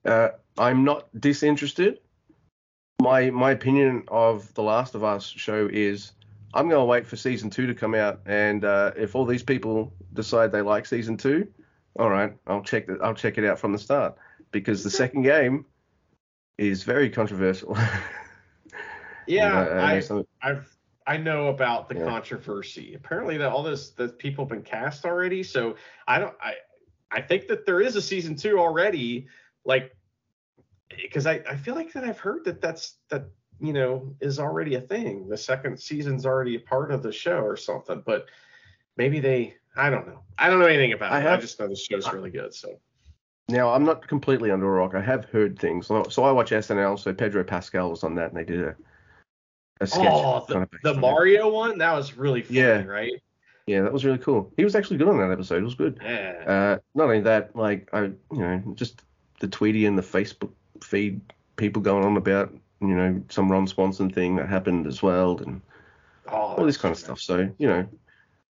Uh, 0.05 0.29
I'm 0.57 0.83
not 0.83 1.09
disinterested. 1.19 1.99
My 3.01 3.29
my 3.29 3.51
opinion 3.51 4.03
of 4.07 4.51
the 4.55 4.63
Last 4.63 4.95
of 4.95 5.03
Us 5.03 5.25
show 5.25 5.69
is 5.71 6.13
I'm 6.53 6.69
gonna 6.69 6.85
wait 6.85 7.05
for 7.05 7.15
season 7.15 7.49
two 7.49 7.67
to 7.67 7.75
come 7.75 7.93
out, 7.93 8.21
and 8.25 8.65
uh, 8.65 8.91
if 8.95 9.15
all 9.15 9.25
these 9.25 9.43
people 9.43 9.93
decide 10.13 10.51
they 10.51 10.61
like 10.61 10.85
season 10.85 11.17
two, 11.17 11.47
all 11.97 12.09
right, 12.09 12.33
I'll 12.47 12.61
check 12.63 12.87
it. 12.89 12.99
I'll 13.01 13.13
check 13.15 13.37
it 13.37 13.45
out 13.45 13.59
from 13.59 13.71
the 13.71 13.79
start 13.79 14.15
because 14.51 14.83
the 14.83 14.89
second 14.89 15.23
game 15.23 15.65
is 16.57 16.83
very 16.83 17.09
controversial. 17.09 17.77
Yeah, 19.29 19.59
And, 19.61 19.79
uh, 19.79 19.83
I, 19.83 19.99
so- 19.99 20.27
I've 20.41 20.73
I 21.05 21.17
know 21.17 21.47
about 21.47 21.89
the 21.89 21.95
Yeah. 21.95 22.05
controversy. 22.05 22.93
Apparently, 22.95 23.37
that 23.37 23.51
all 23.51 23.63
this 23.63 23.89
that 23.91 24.17
people 24.19 24.43
have 24.45 24.49
been 24.49 24.61
cast 24.61 25.05
already. 25.05 25.43
So 25.43 25.75
I 26.07 26.19
don't. 26.19 26.35
I 26.41 26.55
I 27.11 27.21
think 27.21 27.47
that 27.47 27.65
there 27.65 27.81
is 27.81 27.95
a 27.95 28.01
season 28.01 28.35
two 28.35 28.57
already. 28.59 29.27
Like, 29.65 29.95
because 30.89 31.25
I 31.27 31.41
I 31.49 31.55
feel 31.57 31.75
like 31.75 31.91
that 31.93 32.03
I've 32.05 32.19
heard 32.19 32.45
that 32.45 32.61
that's 32.61 32.97
that 33.09 33.25
you 33.59 33.73
know 33.73 34.15
is 34.21 34.39
already 34.39 34.75
a 34.75 34.81
thing. 34.81 35.27
The 35.27 35.37
second 35.37 35.77
season's 35.79 36.25
already 36.25 36.55
a 36.55 36.59
part 36.59 36.91
of 36.91 37.03
the 37.03 37.11
show 37.11 37.39
or 37.39 37.57
something. 37.57 38.01
But 38.05 38.27
maybe 38.97 39.19
they. 39.19 39.55
I 39.77 39.89
don't 39.89 40.07
know. 40.07 40.19
I 40.37 40.49
don't 40.49 40.59
know 40.59 40.65
anything 40.65 40.93
about 40.93 41.11
I 41.11 41.17
it. 41.19 41.25
I 41.25 41.31
have- 41.31 41.41
just 41.41 41.59
know 41.59 41.67
the 41.67 41.75
show's 41.75 42.11
really 42.11 42.29
good. 42.31 42.53
So 42.53 42.79
Now, 43.49 43.69
I'm 43.73 43.85
not 43.85 44.07
completely 44.07 44.51
under 44.51 44.65
a 44.67 44.69
rock. 44.71 44.93
I 44.95 45.01
have 45.01 45.25
heard 45.25 45.57
things. 45.57 45.87
So 45.87 46.23
I 46.23 46.31
watch 46.31 46.51
SNL. 46.51 46.99
So 46.99 47.13
Pedro 47.13 47.43
Pascal 47.43 47.89
was 47.89 48.03
on 48.03 48.15
that, 48.15 48.29
and 48.29 48.37
they 48.37 48.43
did 48.43 48.61
a, 48.65 48.75
a 49.79 49.87
sketch. 49.87 50.05
oh, 50.05 50.45
kind 50.49 50.67
the, 50.83 50.89
of 50.89 50.95
the. 50.95 50.99
Mario 51.01 51.49
one 51.49 51.77
that 51.77 51.93
was 51.93 52.17
really 52.17 52.41
funny, 52.41 52.59
Yeah. 52.59 52.83
right? 52.83 53.13
Yeah, 53.67 53.81
that 53.81 53.91
was 53.93 54.05
really 54.05 54.17
cool. 54.17 54.51
He 54.57 54.63
was 54.63 54.75
actually 54.75 54.97
good 54.97 55.09
on 55.09 55.17
that 55.19 55.31
episode. 55.31 55.61
It 55.61 55.65
was 55.65 55.75
good. 55.75 55.99
Yeah. 56.01 56.43
Uh, 56.47 56.77
not 56.95 57.05
only 57.05 57.19
that, 57.21 57.55
like 57.55 57.89
I, 57.93 58.03
you 58.03 58.15
know, 58.31 58.63
just 58.75 59.01
the 59.39 59.47
Tweety 59.47 59.85
and 59.85 59.97
the 59.97 60.01
Facebook 60.01 60.51
feed, 60.81 61.19
people 61.57 61.81
going 61.81 62.05
on 62.05 62.15
about, 62.17 62.53
you 62.79 62.95
know, 62.95 63.21
some 63.29 63.51
Ron 63.51 63.67
Swanson 63.67 64.09
thing 64.09 64.37
that 64.37 64.47
happened 64.47 64.87
as 64.87 65.03
well, 65.03 65.37
and 65.39 65.61
oh, 66.27 66.35
all 66.37 66.65
this 66.65 66.77
kind 66.77 66.93
of 66.93 66.97
stuff. 66.99 67.19
So, 67.19 67.49
you 67.57 67.67
know, 67.67 67.85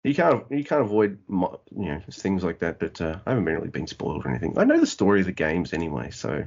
you 0.04 0.14
can't 0.14 0.44
you 0.50 0.62
can't 0.62 0.82
avoid, 0.82 1.18
you 1.28 1.58
know, 1.74 2.00
things 2.12 2.44
like 2.44 2.58
that. 2.60 2.78
But 2.78 3.00
uh, 3.00 3.18
I 3.26 3.30
haven't 3.30 3.46
really 3.46 3.68
been 3.68 3.86
spoiled 3.86 4.24
or 4.24 4.28
anything. 4.28 4.56
I 4.58 4.64
know 4.64 4.78
the 4.78 4.86
story 4.86 5.20
of 5.20 5.26
the 5.26 5.32
games 5.32 5.72
anyway, 5.72 6.10
so 6.10 6.44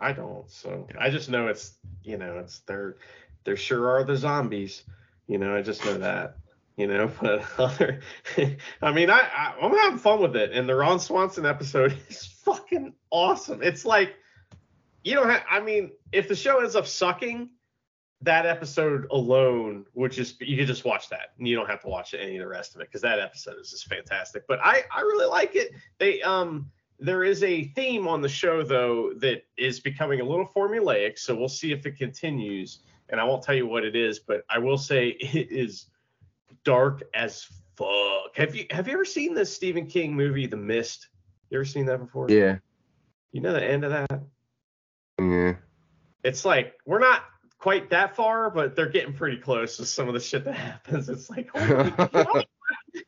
I 0.00 0.12
don't. 0.12 0.50
So 0.50 0.86
I 0.98 1.08
just 1.10 1.30
know 1.30 1.46
it's 1.46 1.74
you 2.02 2.18
know 2.18 2.38
it's 2.38 2.58
there. 2.60 2.96
There 3.44 3.56
sure 3.56 3.88
are 3.88 4.04
the 4.04 4.16
zombies. 4.16 4.82
You 5.28 5.38
know, 5.38 5.56
I 5.56 5.62
just 5.62 5.84
know 5.84 5.98
that. 5.98 6.36
You 6.76 6.88
know, 6.88 7.10
but 7.20 7.44
other, 7.58 8.00
I 8.82 8.92
mean, 8.92 9.10
I, 9.10 9.20
I 9.20 9.54
I'm 9.62 9.76
having 9.76 9.98
fun 9.98 10.20
with 10.20 10.34
it, 10.34 10.50
and 10.52 10.68
the 10.68 10.74
Ron 10.74 10.98
Swanson 10.98 11.46
episode 11.46 11.96
is 12.08 12.24
fucking 12.24 12.94
awesome. 13.10 13.62
It's 13.62 13.84
like 13.84 14.16
you 15.04 15.14
don't 15.14 15.28
have. 15.28 15.44
I 15.48 15.60
mean, 15.60 15.92
if 16.10 16.26
the 16.26 16.36
show 16.36 16.58
ends 16.58 16.74
up 16.74 16.88
sucking, 16.88 17.50
that 18.22 18.46
episode 18.46 19.06
alone 19.10 19.84
would 19.94 20.10
just 20.12 20.40
you 20.40 20.56
could 20.56 20.66
just 20.66 20.84
watch 20.84 21.08
that, 21.10 21.30
and 21.38 21.46
you 21.46 21.54
don't 21.54 21.68
have 21.68 21.80
to 21.82 21.88
watch 21.88 22.14
any 22.14 22.36
of 22.36 22.42
the 22.42 22.48
rest 22.48 22.74
of 22.74 22.80
it 22.80 22.88
because 22.88 23.02
that 23.02 23.20
episode 23.20 23.56
is 23.60 23.70
just 23.70 23.86
fantastic. 23.86 24.44
But 24.48 24.58
I 24.62 24.82
I 24.94 25.00
really 25.02 25.26
like 25.26 25.54
it. 25.54 25.72
They 25.98 26.20
um 26.22 26.70
there 26.98 27.22
is 27.22 27.44
a 27.44 27.64
theme 27.76 28.08
on 28.08 28.20
the 28.20 28.28
show 28.28 28.62
though 28.64 29.12
that 29.18 29.44
is 29.56 29.78
becoming 29.78 30.20
a 30.20 30.24
little 30.24 30.46
formulaic, 30.46 31.18
so 31.18 31.34
we'll 31.34 31.48
see 31.48 31.70
if 31.72 31.86
it 31.86 31.96
continues. 31.96 32.80
And 33.10 33.20
I 33.20 33.24
won't 33.24 33.42
tell 33.42 33.54
you 33.54 33.66
what 33.66 33.84
it 33.84 33.94
is, 33.96 34.18
but 34.18 34.42
I 34.50 34.58
will 34.58 34.78
say 34.78 35.08
it 35.20 35.50
is 35.52 35.86
dark 36.64 37.02
as 37.14 37.46
fuck. 37.76 38.34
Have 38.34 38.56
you 38.56 38.66
have 38.70 38.88
you 38.88 38.94
ever 38.94 39.04
seen 39.04 39.32
the 39.34 39.46
Stephen 39.46 39.86
King 39.86 40.14
movie 40.14 40.46
The 40.46 40.56
Mist? 40.56 41.08
You 41.50 41.58
ever 41.58 41.64
seen 41.64 41.86
that 41.86 41.98
before? 41.98 42.26
yeah, 42.28 42.56
You 43.32 43.40
know 43.40 43.52
the 43.52 43.64
end 43.64 43.84
of 43.84 43.90
that? 43.92 44.20
yeah. 45.20 45.54
It's 46.24 46.44
like 46.44 46.74
we're 46.84 46.98
not 46.98 47.22
quite 47.58 47.90
that 47.90 48.16
far, 48.16 48.50
but 48.50 48.76
they're 48.76 48.88
getting 48.88 49.12
pretty 49.12 49.36
close 49.36 49.76
to 49.76 49.84
some 49.84 50.08
of 50.08 50.14
the 50.14 50.20
shit 50.20 50.44
that 50.44 50.54
happens. 50.54 51.08
It's 51.08 51.28
like 51.28 51.50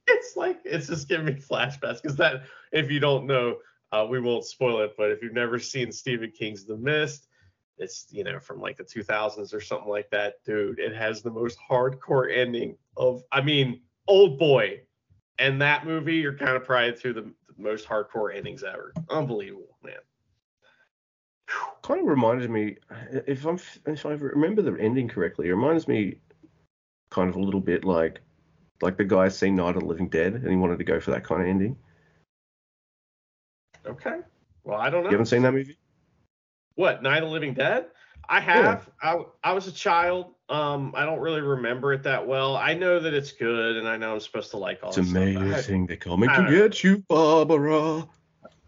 it's 0.07 0.37
like 0.37 0.61
it's 0.65 0.89
just 0.89 1.09
giving 1.09 1.27
me 1.27 1.35
flashbacks 1.35 2.03
because 2.03 2.17
that 2.17 2.43
if 2.73 2.91
you 2.91 3.01
don't 3.01 3.27
know, 3.27 3.57
uh, 3.93 4.07
we 4.09 4.21
won't 4.21 4.45
spoil 4.45 4.81
it, 4.83 4.95
but 4.97 5.11
if 5.11 5.23
you've 5.23 5.33
never 5.33 5.59
seen 5.59 5.91
Stephen 5.93 6.31
King's 6.31 6.65
The 6.65 6.77
Mist, 6.77 7.29
it's 7.79 8.07
you 8.11 8.25
know 8.25 8.39
from 8.39 8.61
like 8.61 8.77
the 8.77 8.85
2000s 8.85 9.55
or 9.55 9.61
something 9.61 9.89
like 9.89 10.11
that, 10.11 10.35
dude. 10.45 10.79
It 10.79 10.95
has 10.95 11.23
the 11.23 11.31
most 11.31 11.59
hardcore 11.69 12.35
ending 12.35 12.77
of, 12.97 13.23
I 13.33 13.41
mean, 13.41 13.81
Old 14.07 14.39
Boy, 14.39 14.83
and 15.39 15.61
that 15.63 15.87
movie 15.87 16.17
you're 16.17 16.37
kind 16.37 16.57
of 16.57 16.65
probably 16.65 16.93
through 16.93 17.15
the, 17.15 17.23
the 17.23 17.55
most 17.57 17.89
hardcore 17.89 18.35
endings 18.35 18.63
ever. 18.63 18.93
Unbelievable, 19.09 19.79
man. 19.83 19.95
Kind 21.83 22.01
of 22.01 22.07
reminded 22.07 22.51
me 22.51 22.77
if 23.27 23.45
I'm 23.47 23.59
if 23.87 24.07
I 24.07 24.13
remember 24.13 24.63
the 24.63 24.77
ending 24.81 25.09
correctly, 25.09 25.49
it 25.49 25.53
reminds 25.55 25.89
me 25.89 26.17
kind 27.11 27.29
of 27.29 27.37
a 27.37 27.41
little 27.41 27.61
bit 27.61 27.85
like 27.85 28.21
like 28.83 28.97
the 28.97 29.05
guy 29.05 29.29
seen 29.29 29.57
Night 29.57 29.77
of 29.77 29.83
the 29.83 29.87
Living 29.87 30.09
Dead 30.09 30.35
and 30.35 30.49
he 30.49 30.57
wanted 30.57 30.79
to 30.79 30.85
go 30.85 31.01
for 31.01 31.11
that 31.11 31.25
kind 31.25 31.43
of 31.43 31.49
ending. 31.49 31.77
Okay. 33.87 34.19
Well, 34.65 34.79
I 34.79 34.91
don't 34.91 35.05
know. 35.05 35.11
You 35.11 35.15
haven't 35.15 35.27
seen 35.27 35.43
that 35.43 35.53
movie? 35.53 35.77
What 36.75 37.03
Night 37.03 37.23
of 37.23 37.29
the 37.29 37.33
Living 37.33 37.55
Dead? 37.55 37.87
I 38.29 38.41
have. 38.41 38.89
I 39.03 39.25
I 39.43 39.53
was 39.53 39.67
a 39.67 39.73
child. 39.73 40.35
Um, 40.49 40.93
I 40.97 41.05
don't 41.05 41.19
really 41.19 41.41
remember 41.41 41.93
it 41.93 42.05
that 42.05 42.27
well. 42.27 42.57
I 42.57 42.75
know 42.75 43.01
that 43.01 43.13
it's 43.13 43.33
good, 43.33 43.77
and 43.77 43.89
I 43.89 43.97
know 43.97 44.13
I'm 44.15 44.21
supposed 44.21 44.51
to 44.53 44.57
like 44.57 44.81
all. 44.83 44.91
It's 44.91 44.99
this 44.99 45.11
stuff. 45.11 45.23
amazing. 45.23 45.87
They're 45.87 45.97
coming 45.97 46.29
to 46.29 46.37
don't- 46.37 46.51
get 46.51 46.85
you, 46.85 46.99
Barbara. 47.09 48.07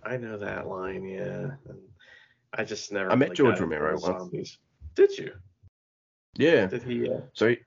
I, 0.05 0.15
I 0.15 0.17
know 0.17 0.37
that 0.39 0.67
line, 0.67 1.05
yeah. 1.05 1.51
And 1.69 1.79
I 2.55 2.65
just 2.65 2.93
never. 2.93 3.11
I 3.11 3.15
met 3.15 3.31
really 3.31 3.37
George 3.37 3.61
Romero 3.61 3.93
once. 3.93 4.05
Zombies. 4.05 4.59
Did 4.95 5.17
you? 5.17 5.33
Yeah. 6.37 6.67
Did 6.67 6.83
he? 6.83 7.09
Uh, 7.11 7.21
So 7.33 7.49
he- 7.49 7.59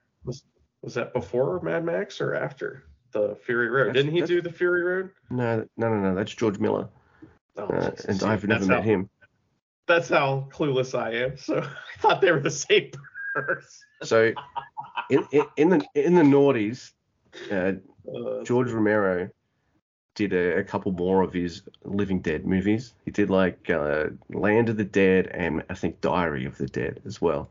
was 0.82 0.94
that 0.94 1.12
before 1.12 1.60
Mad 1.62 1.84
Max 1.84 2.20
or 2.20 2.34
after 2.34 2.84
the 3.10 3.34
Fury 3.44 3.68
Road? 3.68 3.94
Didn't 3.94 4.12
he 4.12 4.20
do 4.22 4.40
the 4.40 4.52
Fury 4.52 4.82
Road? 4.84 5.10
no, 5.30 5.66
no, 5.76 5.88
no, 5.88 6.00
no. 6.00 6.14
That's 6.14 6.32
George 6.32 6.58
Miller, 6.60 6.88
Oh, 7.56 7.64
uh, 7.64 7.90
and 8.08 8.22
I've 8.22 8.44
never 8.46 8.66
met 8.66 8.76
how, 8.78 8.82
him. 8.82 9.10
That's 9.88 10.08
how 10.08 10.48
clueless 10.52 10.96
I 10.96 11.12
am. 11.14 11.36
So 11.36 11.58
I 11.62 12.00
thought 12.00 12.20
they 12.20 12.30
were 12.30 12.40
the 12.40 12.50
same 12.50 12.90
person. 13.34 13.68
So 14.04 14.32
in, 15.10 15.26
in, 15.32 15.44
in 15.56 15.68
the 15.70 15.86
in 15.94 16.14
the 16.14 16.22
noughties, 16.22 16.92
uh, 17.50 17.72
Uh, 18.06 18.44
George 18.44 18.70
Romero 18.70 19.28
did 20.16 20.32
a, 20.32 20.58
a 20.58 20.64
couple 20.64 20.90
more 20.90 21.22
of 21.22 21.32
his 21.32 21.62
Living 21.84 22.20
Dead 22.20 22.44
movies. 22.44 22.94
He 23.04 23.12
did 23.12 23.30
like 23.30 23.70
uh, 23.70 24.06
Land 24.30 24.68
of 24.68 24.76
the 24.76 24.84
Dead 24.84 25.28
and 25.28 25.62
I 25.70 25.74
think 25.74 26.00
Diary 26.00 26.44
of 26.46 26.58
the 26.58 26.66
Dead 26.66 27.00
as 27.06 27.20
well. 27.20 27.50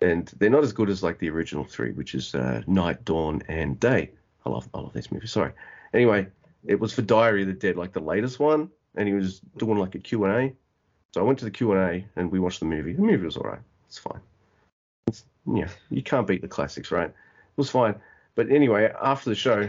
And 0.00 0.32
they're 0.38 0.48
not 0.48 0.64
as 0.64 0.72
good 0.72 0.88
as 0.88 1.02
like 1.02 1.18
the 1.18 1.28
original 1.28 1.64
three, 1.64 1.92
which 1.92 2.14
is 2.14 2.34
uh, 2.34 2.62
Night, 2.66 3.04
Dawn, 3.04 3.42
and 3.48 3.78
Day. 3.78 4.10
I 4.46 4.50
love 4.50 4.68
I 4.72 4.78
love 4.78 4.94
these 4.94 5.12
movies. 5.12 5.32
Sorry. 5.32 5.52
Anyway, 5.92 6.28
it 6.64 6.78
was 6.80 6.94
for 6.94 7.02
Diary 7.02 7.42
of 7.42 7.48
the 7.48 7.54
Dead, 7.54 7.76
like 7.76 7.92
the 7.92 8.00
latest 8.00 8.38
one, 8.38 8.70
and 8.94 9.08
he 9.08 9.14
was 9.14 9.40
doing 9.58 9.78
like 9.78 9.94
a 9.94 9.98
Q 9.98 10.24
and 10.24 10.34
A. 10.34 10.54
So 11.12 11.20
I 11.20 11.24
went 11.24 11.38
to 11.40 11.44
the 11.44 11.50
Q 11.50 11.72
and 11.72 11.80
A 11.80 12.06
and 12.16 12.30
we 12.30 12.38
watched 12.38 12.60
the 12.60 12.66
movie. 12.66 12.92
The 12.92 13.02
movie 13.02 13.24
was 13.24 13.36
alright. 13.36 13.60
It's 13.88 13.98
fine. 13.98 14.20
It's, 15.08 15.24
yeah, 15.46 15.68
you 15.90 16.02
can't 16.02 16.26
beat 16.26 16.42
the 16.42 16.48
classics, 16.48 16.90
right? 16.90 17.08
It 17.08 17.56
was 17.56 17.70
fine. 17.70 17.94
But 18.34 18.50
anyway, 18.50 18.92
after 19.02 19.30
the 19.30 19.36
show, 19.36 19.68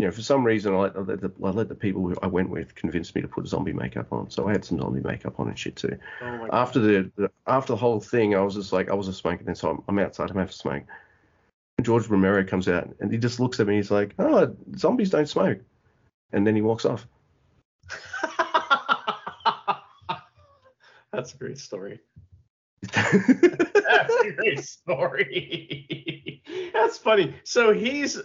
you 0.00 0.06
know, 0.06 0.12
for 0.12 0.22
some 0.22 0.44
reason, 0.44 0.72
I 0.72 0.78
let, 0.78 0.96
I 0.96 1.00
let, 1.00 1.20
the, 1.20 1.30
I 1.44 1.50
let 1.50 1.68
the 1.68 1.74
people 1.74 2.14
I 2.22 2.26
went 2.26 2.48
with 2.48 2.74
convince 2.74 3.14
me 3.14 3.20
to 3.20 3.28
put 3.28 3.46
zombie 3.46 3.74
makeup 3.74 4.10
on. 4.14 4.30
So 4.30 4.48
I 4.48 4.52
had 4.52 4.64
some 4.64 4.78
zombie 4.78 5.02
makeup 5.02 5.38
on 5.38 5.48
and 5.48 5.58
shit 5.58 5.76
too. 5.76 5.98
Oh 6.22 6.48
After 6.52 6.78
the, 6.78 7.12
the 7.16 7.30
after 7.46 7.74
the 7.74 7.76
whole 7.76 8.00
thing, 8.00 8.34
I 8.34 8.40
was 8.40 8.54
just 8.54 8.72
like, 8.72 8.88
I 8.88 8.94
wasn't 8.94 9.16
smoking, 9.16 9.46
and 9.46 9.58
so 9.58 9.68
I'm, 9.68 9.82
I'm 9.88 9.98
outside, 9.98 10.30
I'm 10.30 10.36
having 10.36 10.48
a 10.48 10.52
smoke. 10.52 10.84
And 11.76 11.84
George 11.84 12.08
Romero 12.08 12.42
comes 12.44 12.66
out 12.66 12.88
and 13.00 13.12
he 13.12 13.18
just 13.18 13.40
looks 13.40 13.60
at 13.60 13.66
me. 13.66 13.76
He's 13.76 13.90
like, 13.90 14.14
"Oh, 14.18 14.56
zombies 14.74 15.10
don't 15.10 15.28
smoke," 15.28 15.58
and 16.32 16.46
then 16.46 16.56
he 16.56 16.62
walks 16.62 16.86
off. 16.86 17.06
That's 21.12 21.34
a 21.34 21.36
great 21.36 21.58
story. 21.58 22.00
That's 22.94 24.14
a 24.24 24.32
great 24.34 24.64
story. 24.64 26.42
That's 26.72 26.96
funny. 26.96 27.34
So 27.44 27.74
he's 27.74 28.18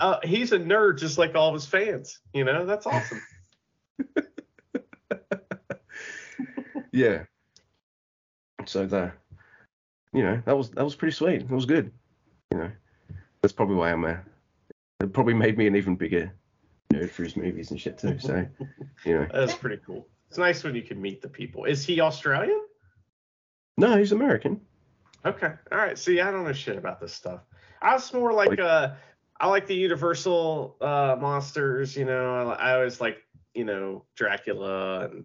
uh, 0.00 0.18
he's 0.24 0.52
a 0.52 0.58
nerd 0.58 0.98
just 0.98 1.18
like 1.18 1.34
all 1.34 1.48
of 1.48 1.54
his 1.54 1.66
fans. 1.66 2.20
You 2.32 2.44
know, 2.44 2.66
that's 2.66 2.86
awesome. 2.86 3.22
yeah. 6.92 7.24
So 8.66 8.86
the, 8.86 9.12
you 10.12 10.22
know, 10.22 10.42
that 10.44 10.56
was 10.56 10.70
that 10.70 10.84
was 10.84 10.94
pretty 10.94 11.14
sweet. 11.14 11.42
It 11.42 11.50
was 11.50 11.66
good. 11.66 11.90
You 12.52 12.58
know, 12.58 12.70
that's 13.40 13.52
probably 13.52 13.76
why 13.76 13.92
I'm 13.92 14.04
a. 14.04 14.20
It 15.00 15.12
probably 15.12 15.34
made 15.34 15.56
me 15.56 15.66
an 15.66 15.76
even 15.76 15.96
bigger 15.96 16.32
nerd 16.92 17.10
for 17.10 17.22
his 17.22 17.36
movies 17.36 17.70
and 17.70 17.80
shit 17.80 17.98
too. 17.98 18.18
So, 18.18 18.46
you 19.04 19.14
know. 19.14 19.26
That's 19.32 19.54
pretty 19.54 19.80
cool. 19.86 20.06
It's 20.28 20.38
nice 20.38 20.64
when 20.64 20.74
you 20.74 20.82
can 20.82 21.00
meet 21.00 21.22
the 21.22 21.28
people. 21.28 21.64
Is 21.64 21.84
he 21.84 22.00
Australian? 22.00 22.60
No, 23.76 23.96
he's 23.96 24.12
American. 24.12 24.60
Okay. 25.24 25.52
All 25.70 25.78
right. 25.78 25.96
See, 25.96 26.20
I 26.20 26.30
don't 26.30 26.44
know 26.44 26.52
shit 26.52 26.76
about 26.76 27.00
this 27.00 27.14
stuff. 27.14 27.40
I 27.80 27.94
was 27.94 28.12
more 28.12 28.32
like, 28.32 28.50
Like- 28.50 28.60
uh, 28.60 28.94
I 29.40 29.48
like 29.48 29.66
the 29.66 29.74
Universal 29.74 30.76
uh, 30.80 31.16
monsters. 31.20 31.96
You 31.96 32.04
know, 32.04 32.50
I, 32.50 32.54
I 32.54 32.74
always 32.74 33.00
like, 33.00 33.18
you 33.54 33.64
know, 33.64 34.04
Dracula 34.16 35.04
and 35.06 35.24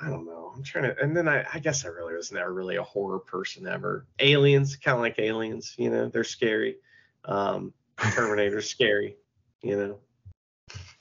I 0.00 0.08
don't 0.08 0.26
know. 0.26 0.52
I'm 0.54 0.62
trying 0.62 0.84
to, 0.84 1.00
and 1.02 1.16
then 1.16 1.28
I, 1.28 1.44
I 1.52 1.58
guess 1.58 1.84
I 1.84 1.88
really 1.88 2.14
was 2.14 2.30
never 2.30 2.52
really 2.52 2.76
a 2.76 2.82
horror 2.82 3.18
person 3.18 3.66
ever. 3.66 4.06
Aliens, 4.20 4.76
kind 4.76 4.96
of 4.96 5.02
like 5.02 5.18
aliens. 5.18 5.74
You 5.76 5.90
know, 5.90 6.08
they're 6.08 6.24
scary. 6.24 6.76
Um, 7.24 7.72
Terminator's 7.98 8.70
scary. 8.70 9.16
You 9.62 9.76
know. 9.76 9.98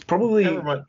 Probably, 0.08 0.46
Never 0.46 0.64
mind. 0.64 0.86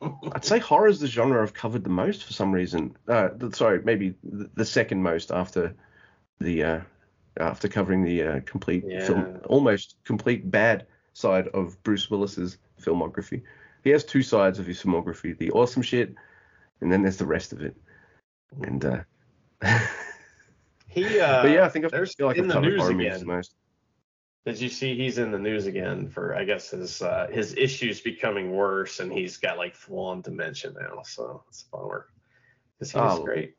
I'd 0.32 0.44
say 0.44 0.58
horror 0.58 0.88
is 0.88 1.00
the 1.00 1.06
genre 1.06 1.42
I've 1.42 1.54
covered 1.54 1.84
the 1.84 1.90
most 1.90 2.24
for 2.24 2.32
some 2.32 2.52
reason. 2.52 2.96
Uh, 3.06 3.28
sorry, 3.52 3.82
maybe 3.84 4.14
the, 4.24 4.50
the 4.54 4.64
second 4.64 5.02
most 5.02 5.30
after 5.30 5.74
the 6.40 6.62
uh, 6.64 6.80
after 7.38 7.68
covering 7.68 8.02
the 8.04 8.22
uh, 8.22 8.40
complete 8.46 8.84
Yeah. 8.86 9.06
film, 9.06 9.40
almost 9.46 9.96
complete 10.04 10.50
bad 10.50 10.86
side 11.14 11.48
of 11.48 11.82
Bruce 11.82 12.10
Willis's 12.10 12.58
filmography. 12.80 13.42
He 13.84 13.90
has 13.90 14.04
two 14.04 14.22
sides 14.22 14.58
of 14.58 14.66
his 14.66 14.82
filmography: 14.82 15.36
the 15.36 15.50
awesome 15.52 15.82
shit, 15.82 16.14
and 16.80 16.90
then 16.92 17.02
there's 17.02 17.16
the 17.18 17.26
rest 17.26 17.52
of 17.52 17.62
it. 17.62 17.76
And 18.62 18.84
uh, 18.84 19.00
He. 20.88 21.18
Uh, 21.20 21.42
but 21.42 21.50
yeah, 21.52 21.64
I 21.64 21.68
think 21.68 21.86
I 21.86 21.88
there's 21.88 22.14
feel 22.14 22.26
like 22.26 22.36
in 22.36 22.50
I've 22.50 22.62
the 22.62 22.68
news 22.68 22.86
again. 22.88 23.20
the 23.20 23.26
most. 23.26 23.54
Did 24.44 24.60
you 24.60 24.68
see 24.68 24.96
he's 24.96 25.18
in 25.18 25.30
the 25.30 25.38
news 25.38 25.66
again 25.66 26.08
for 26.08 26.34
I 26.34 26.44
guess 26.44 26.70
his 26.70 27.00
uh, 27.00 27.28
his 27.32 27.54
issues 27.56 28.00
becoming 28.00 28.50
worse 28.52 28.98
and 29.00 29.12
he's 29.12 29.36
got 29.36 29.56
like 29.56 29.74
full 29.74 30.04
on 30.06 30.20
dementia 30.20 30.72
now, 30.72 31.02
so 31.02 31.44
it's 31.48 31.64
a 31.72 31.76
bummer. 31.76 32.08
Because 32.78 32.90
he 32.92 32.98
was 32.98 33.18
Oh. 33.20 33.24
great, 33.24 33.54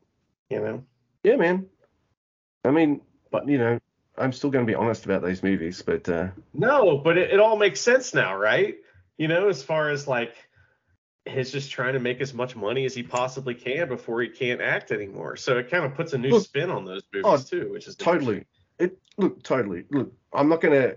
you 0.50 0.60
know. 0.60 0.84
Yeah, 1.22 1.36
man. 1.36 1.66
I 2.64 2.70
mean, 2.70 3.00
but 3.34 3.48
you 3.48 3.58
know, 3.58 3.80
I'm 4.16 4.32
still 4.32 4.48
going 4.50 4.64
to 4.64 4.70
be 4.70 4.76
honest 4.76 5.04
about 5.06 5.24
these 5.24 5.42
movies, 5.42 5.82
but 5.82 6.08
uh, 6.08 6.28
No, 6.52 6.98
but 6.98 7.18
it, 7.18 7.32
it 7.32 7.40
all 7.40 7.56
makes 7.56 7.80
sense 7.80 8.14
now, 8.14 8.36
right? 8.36 8.76
You 9.18 9.26
know, 9.26 9.48
as 9.48 9.60
far 9.60 9.90
as 9.90 10.06
like 10.06 10.36
he's 11.26 11.50
just 11.50 11.72
trying 11.72 11.94
to 11.94 11.98
make 11.98 12.20
as 12.20 12.32
much 12.32 12.54
money 12.54 12.84
as 12.84 12.94
he 12.94 13.02
possibly 13.02 13.54
can 13.54 13.88
before 13.88 14.22
he 14.22 14.28
can't 14.28 14.60
act 14.60 14.92
anymore. 14.92 15.34
So 15.36 15.58
it 15.58 15.68
kind 15.68 15.84
of 15.84 15.94
puts 15.96 16.12
a 16.12 16.18
new 16.18 16.30
Look- 16.30 16.44
spin 16.44 16.70
on 16.70 16.84
those 16.84 17.02
movies 17.12 17.26
Oh, 17.26 17.36
too, 17.38 17.72
which 17.72 17.88
is 17.88 17.96
totally. 17.96 18.44
It 18.78 18.98
look 19.16 19.42
totally. 19.42 19.84
Look, 19.90 20.12
I'm 20.32 20.48
not 20.48 20.60
going 20.60 20.80
to. 20.80 20.96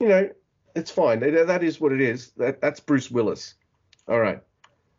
You 0.00 0.08
know, 0.08 0.28
it's 0.74 0.90
fine. 0.90 1.20
That- 1.20 1.46
that 1.46 1.64
is 1.64 1.80
what 1.80 1.92
it 1.92 2.02
is. 2.02 2.32
That 2.36 2.60
that's 2.60 2.80
Bruce 2.80 3.10
Willis. 3.10 3.54
All 4.08 4.20
right. 4.20 4.42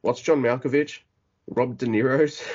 What's 0.02 0.22
John 0.22 0.42
Malkovich? 0.42 1.02
Rob 1.48 1.78
De 1.78 1.86
Niro's? 1.86 2.42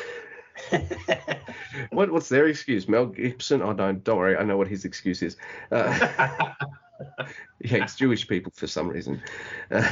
what 1.90 2.10
what's 2.10 2.28
their 2.28 2.48
excuse? 2.48 2.88
Mel 2.88 3.06
Gibson? 3.06 3.62
Oh, 3.62 3.72
don't 3.72 4.02
don't 4.04 4.18
worry. 4.18 4.36
I 4.36 4.44
know 4.44 4.56
what 4.56 4.68
his 4.68 4.84
excuse 4.84 5.22
is. 5.22 5.36
Uh, 5.70 6.52
he 7.60 7.68
hates 7.68 7.96
Jewish 7.96 8.26
people 8.26 8.52
for 8.54 8.66
some 8.66 8.88
reason. 8.88 9.22
Uh, 9.70 9.90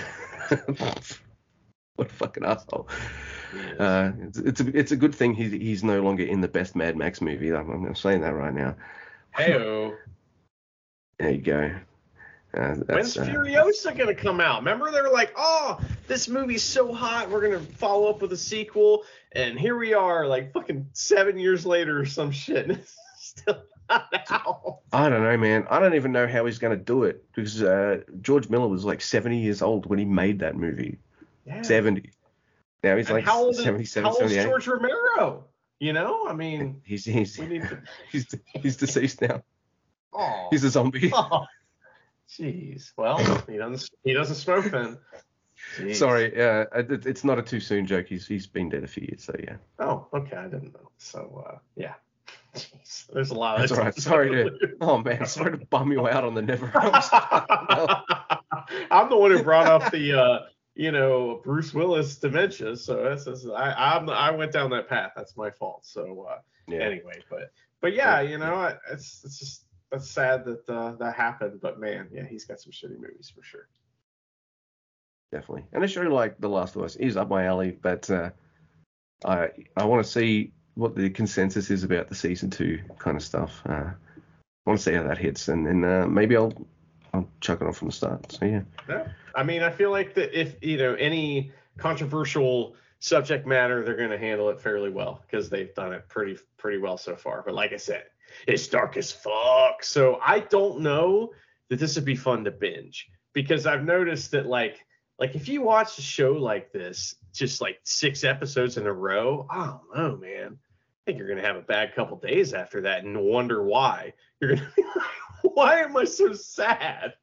what 1.97 2.11
a 2.11 2.15
fucking 2.15 2.45
asshole. 2.45 2.89
Uh, 3.79 4.13
it's, 4.23 4.39
it's 4.39 4.61
a 4.61 4.79
it's 4.79 4.93
a 4.93 4.97
good 4.97 5.15
thing 5.15 5.35
he's 5.35 5.53
he's 5.53 5.85
no 5.85 6.01
longer 6.03 6.25
in 6.25 6.41
the 6.41 6.49
best 6.49 6.77
Mad 6.77 6.97
Max 6.97 7.21
movie. 7.21 7.53
I'm, 7.53 7.87
I'm 7.87 7.95
saying 7.95 8.21
that 8.23 8.35
right 8.35 8.55
now. 8.55 8.77
Heyo. 9.37 9.97
There 11.19 11.31
you 11.31 11.39
go. 11.39 11.75
Uh, 12.53 12.75
When's 12.89 13.17
uh, 13.17 13.25
Furiosa 13.25 13.97
gonna 13.97 14.15
come 14.15 14.41
out? 14.41 14.59
Remember 14.59 14.91
they 14.91 15.01
were 15.01 15.11
like, 15.11 15.33
"Oh, 15.37 15.81
this 16.09 16.29
movie's 16.29 16.63
so 16.65 16.93
hot, 16.93 17.31
we're 17.31 17.43
gonna 17.43 17.61
follow 17.61 18.11
up 18.11 18.23
with 18.23 18.33
a 18.33 18.37
sequel," 18.37 19.05
and 19.33 19.59
here 19.59 19.77
we 19.77 19.95
are, 19.95 20.27
like 20.27 20.53
fucking 20.53 20.89
seven 20.93 21.39
years 21.39 21.65
later 21.65 22.01
or 22.01 22.07
some 22.07 22.33
shit, 22.33 22.85
still 23.19 23.63
not 23.89 24.09
out. 24.31 24.79
I 24.93 25.09
don't 25.09 25.23
know, 25.23 25.37
man. 25.37 25.67
I 25.71 25.79
don't 25.79 25.95
even 25.95 26.13
know 26.13 26.27
how 26.27 26.47
he's 26.47 26.59
going 26.59 26.77
to 26.77 26.85
do 26.85 27.05
it 27.05 27.25
because 27.33 27.63
uh, 27.63 28.01
George 28.21 28.49
Miller 28.49 28.69
was 28.69 28.85
like 28.85 29.01
70 29.01 29.39
years 29.39 29.63
old 29.63 29.87
when 29.87 29.99
he 29.99 30.05
made 30.05 30.41
that 30.41 30.57
movie. 30.57 30.99
Yeah. 31.47 31.63
70. 31.63 32.11
Now 32.83 32.97
he's 32.97 33.07
And 33.09 33.17
like 33.17 33.25
how 33.25 33.43
old 33.43 33.57
is, 33.57 33.63
77, 33.63 34.11
how 34.11 34.17
old 34.17 34.31
is 34.31 34.45
George 34.45 34.67
Romero? 34.67 35.45
You 35.79 35.93
know, 35.93 36.27
I 36.29 36.35
mean, 36.35 36.83
He's 36.85 37.05
he's 37.05 37.37
to. 37.37 37.83
he's 38.13 38.35
he's 38.45 38.77
deceased 38.77 39.23
now. 39.23 39.43
Oh, 40.13 40.49
He's 40.51 40.65
a 40.65 40.71
zombie. 40.71 41.11
oh. 41.15 41.47
Jeez. 42.39 42.93
Well, 42.97 43.19
he 43.49 43.57
doesn't. 43.57 43.91
He 44.05 44.13
doesn't 44.13 44.37
smoke 44.37 44.67
then. 44.67 44.99
Jeez. 45.77 45.97
Sorry, 45.97 46.27
uh, 46.41 46.65
it, 46.75 47.07
it's 47.07 47.25
not 47.25 47.39
a 47.39 47.43
too 47.43 47.61
soon 47.61 47.87
joke. 47.87 48.07
He's 48.09 48.27
he's 48.27 48.47
been 48.47 48.69
dead 48.69 48.85
a 48.85 48.87
few 48.87 49.07
years, 49.09 49.25
so 49.25 49.35
yeah. 49.39 49.57
Oh, 49.79 50.07
okay. 50.15 50.37
I 50.37 50.45
didn't 50.45 50.73
know. 50.73 50.91
So, 50.99 51.45
uh, 51.47 51.59
yeah. 51.77 51.95
Jeez. 52.55 53.07
There's 53.13 53.31
a 53.31 53.35
lot 53.35 53.57
of 53.57 53.61
That's 53.69 53.73
all 53.79 53.85
right. 53.85 53.95
Sorry 54.01 54.31
to 54.31 54.77
oh 54.81 54.99
man, 54.99 55.27
sorry 55.27 55.59
to 55.59 55.67
bum 55.67 55.93
you 55.93 56.09
out 56.09 56.25
on 56.25 56.35
the 56.35 56.43
never. 56.43 56.71
I'm 58.91 59.09
the 59.09 59.17
one 59.17 59.31
who 59.31 59.43
brought 59.43 59.67
up 59.67 59.93
the 59.93 60.19
uh, 60.19 60.39
you 60.75 60.93
know 60.93 61.41
Bruce 61.45 61.75
Willis 61.75 62.17
dementia, 62.17 62.77
so 62.77 63.03
that's, 63.05 63.25
that's 63.25 63.47
I 63.47 63.73
I'm, 63.73 64.09
I 64.09 64.31
went 64.31 64.53
down 64.53 64.71
that 64.71 64.89
path. 64.89 65.13
That's 65.15 65.37
my 65.37 65.51
fault. 65.51 65.85
So 65.85 66.27
uh, 66.31 66.39
yeah, 66.67 66.81
anyway, 66.81 67.21
but 67.29 67.53
but 67.81 67.95
yeah, 67.95 68.21
you 68.21 68.39
know 68.39 68.77
it's 68.91 69.23
it's 69.25 69.39
just 69.39 69.65
that's 69.91 70.11
sad 70.11 70.45
that 70.45 70.69
uh, 70.69 70.93
that 70.93 71.15
happened. 71.15 71.61
But 71.61 71.81
man, 71.81 72.09
yeah, 72.13 72.25
he's 72.25 72.45
got 72.45 72.61
some 72.61 72.73
shitty 72.73 72.99
movies 72.99 73.33
for 73.35 73.43
sure. 73.43 73.69
definitely. 75.33 75.65
And 75.73 75.85
a 75.85 75.89
show 75.89 76.03
like 76.03 76.41
The 76.41 76.49
Last 76.49 76.77
of 76.77 76.83
Us 76.83 76.97
is 76.97 77.17
up 77.17 77.29
my 77.29 77.45
alley, 77.47 77.77
but 77.83 78.11
uh, 78.11 78.31
I 79.25 79.51
I 79.77 79.85
want 79.85 80.05
to 80.05 80.11
see 80.11 80.53
what 80.75 80.95
the 80.95 81.11
consensus 81.11 81.71
is 81.71 81.85
about 81.85 82.09
the 82.09 82.15
season 82.15 82.51
two 82.51 82.81
kind 82.99 83.17
of 83.17 83.23
stuff. 83.23 83.63
Uh, 83.67 83.91
I 83.93 84.71
want 84.71 84.79
to 84.79 84.83
see 84.83 84.93
how 84.95 85.03
that 85.05 85.19
hits, 85.19 85.49
and 85.49 85.67
then 85.67 85.85
uh, 85.85 86.07
maybe 86.07 86.37
I'll 86.37 86.53
I'll 87.13 87.29
chuck 87.41 87.61
it 87.61 87.67
off 87.67 87.79
from 87.79 87.89
the 87.89 87.93
start. 87.93 88.31
So 88.33 88.45
yeah, 88.45 88.63
Yeah. 88.89 89.09
I 89.35 89.43
mean, 89.43 89.63
I 89.63 89.71
feel 89.71 89.91
like 89.91 90.15
that 90.15 90.39
if 90.39 90.57
you 90.63 90.77
know 90.77 90.95
any 90.95 91.53
controversial 91.79 92.75
subject 93.01 93.47
matter, 93.47 93.85
they're 93.85 93.97
going 93.97 94.11
to 94.11 94.19
handle 94.19 94.51
it 94.51 94.61
fairly 94.61 94.91
well 94.91 95.23
because 95.27 95.49
they've 95.49 95.75
done 95.75 95.93
it 95.93 96.09
pretty 96.09 96.39
pretty 96.59 96.79
well 96.79 96.97
so 96.97 97.17
far. 97.17 97.43
But 97.45 97.55
like 97.55 97.73
I 97.73 97.77
said, 97.77 98.05
it's 98.47 98.67
dark 98.69 98.97
as 98.97 99.13
fuck. 99.13 99.83
So 99.83 100.19
I 100.25 100.41
don't 100.41 100.81
know 100.81 101.33
that 101.69 101.79
this 101.79 101.97
would 101.97 102.05
be 102.05 102.17
fun 102.17 102.45
to 102.45 102.51
binge 102.51 103.09
because 103.33 103.67
I've 103.67 103.85
noticed 103.85 104.33
that 104.33 104.47
like 104.47 104.85
like 105.19 105.35
if 105.35 105.49
you 105.49 105.63
watch 105.63 105.99
a 105.99 106.03
show 106.03 106.33
like 106.33 106.73
this, 106.73 107.15
just 107.33 107.61
like 107.61 107.79
six 107.85 108.25
episodes 108.25 108.77
in 108.79 108.87
a 108.87 108.93
row, 108.93 109.47
I 109.51 109.67
don't 109.67 109.97
know, 109.97 110.17
man. 110.17 110.59
I 110.59 110.99
think 111.07 111.19
you're 111.19 111.29
gonna 111.29 111.47
have 111.47 111.57
a 111.57 111.63
bad 111.63 111.95
couple 111.95 112.17
days 112.17 112.55
after 112.55 112.81
that 112.83 113.05
and 113.05 113.21
wonder 113.21 113.63
why. 113.63 114.15
You're 114.41 114.57
gonna 114.57 114.73
be 114.77 114.83
like, 114.83 115.05
why 115.55 115.81
am 115.81 115.97
I 115.97 116.05
so 116.05 116.33
sad? 116.33 117.15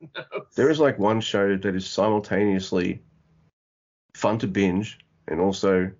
there 0.56 0.70
is 0.70 0.80
like 0.80 0.98
one 0.98 1.20
show 1.20 1.56
that 1.56 1.74
is 1.74 1.86
simultaneously 1.86 3.02
fun 4.14 4.38
to 4.38 4.46
binge 4.46 4.98
and 5.28 5.40
also 5.40 5.90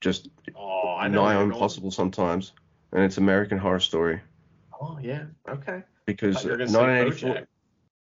just 0.00 0.28
Oh, 0.56 0.96
I 0.98 1.08
know. 1.08 1.24
where 1.24 1.34
nigh 1.34 1.42
impossible 1.42 1.90
sometimes, 1.90 2.52
and 2.92 3.02
it's 3.04 3.18
American 3.18 3.58
Horror 3.58 3.80
Story 3.80 4.20
Oh 4.80 4.98
yeah. 5.02 5.24
Okay. 5.48 5.82
because 6.06 6.44
were 6.44 6.56
1984. 6.58 7.46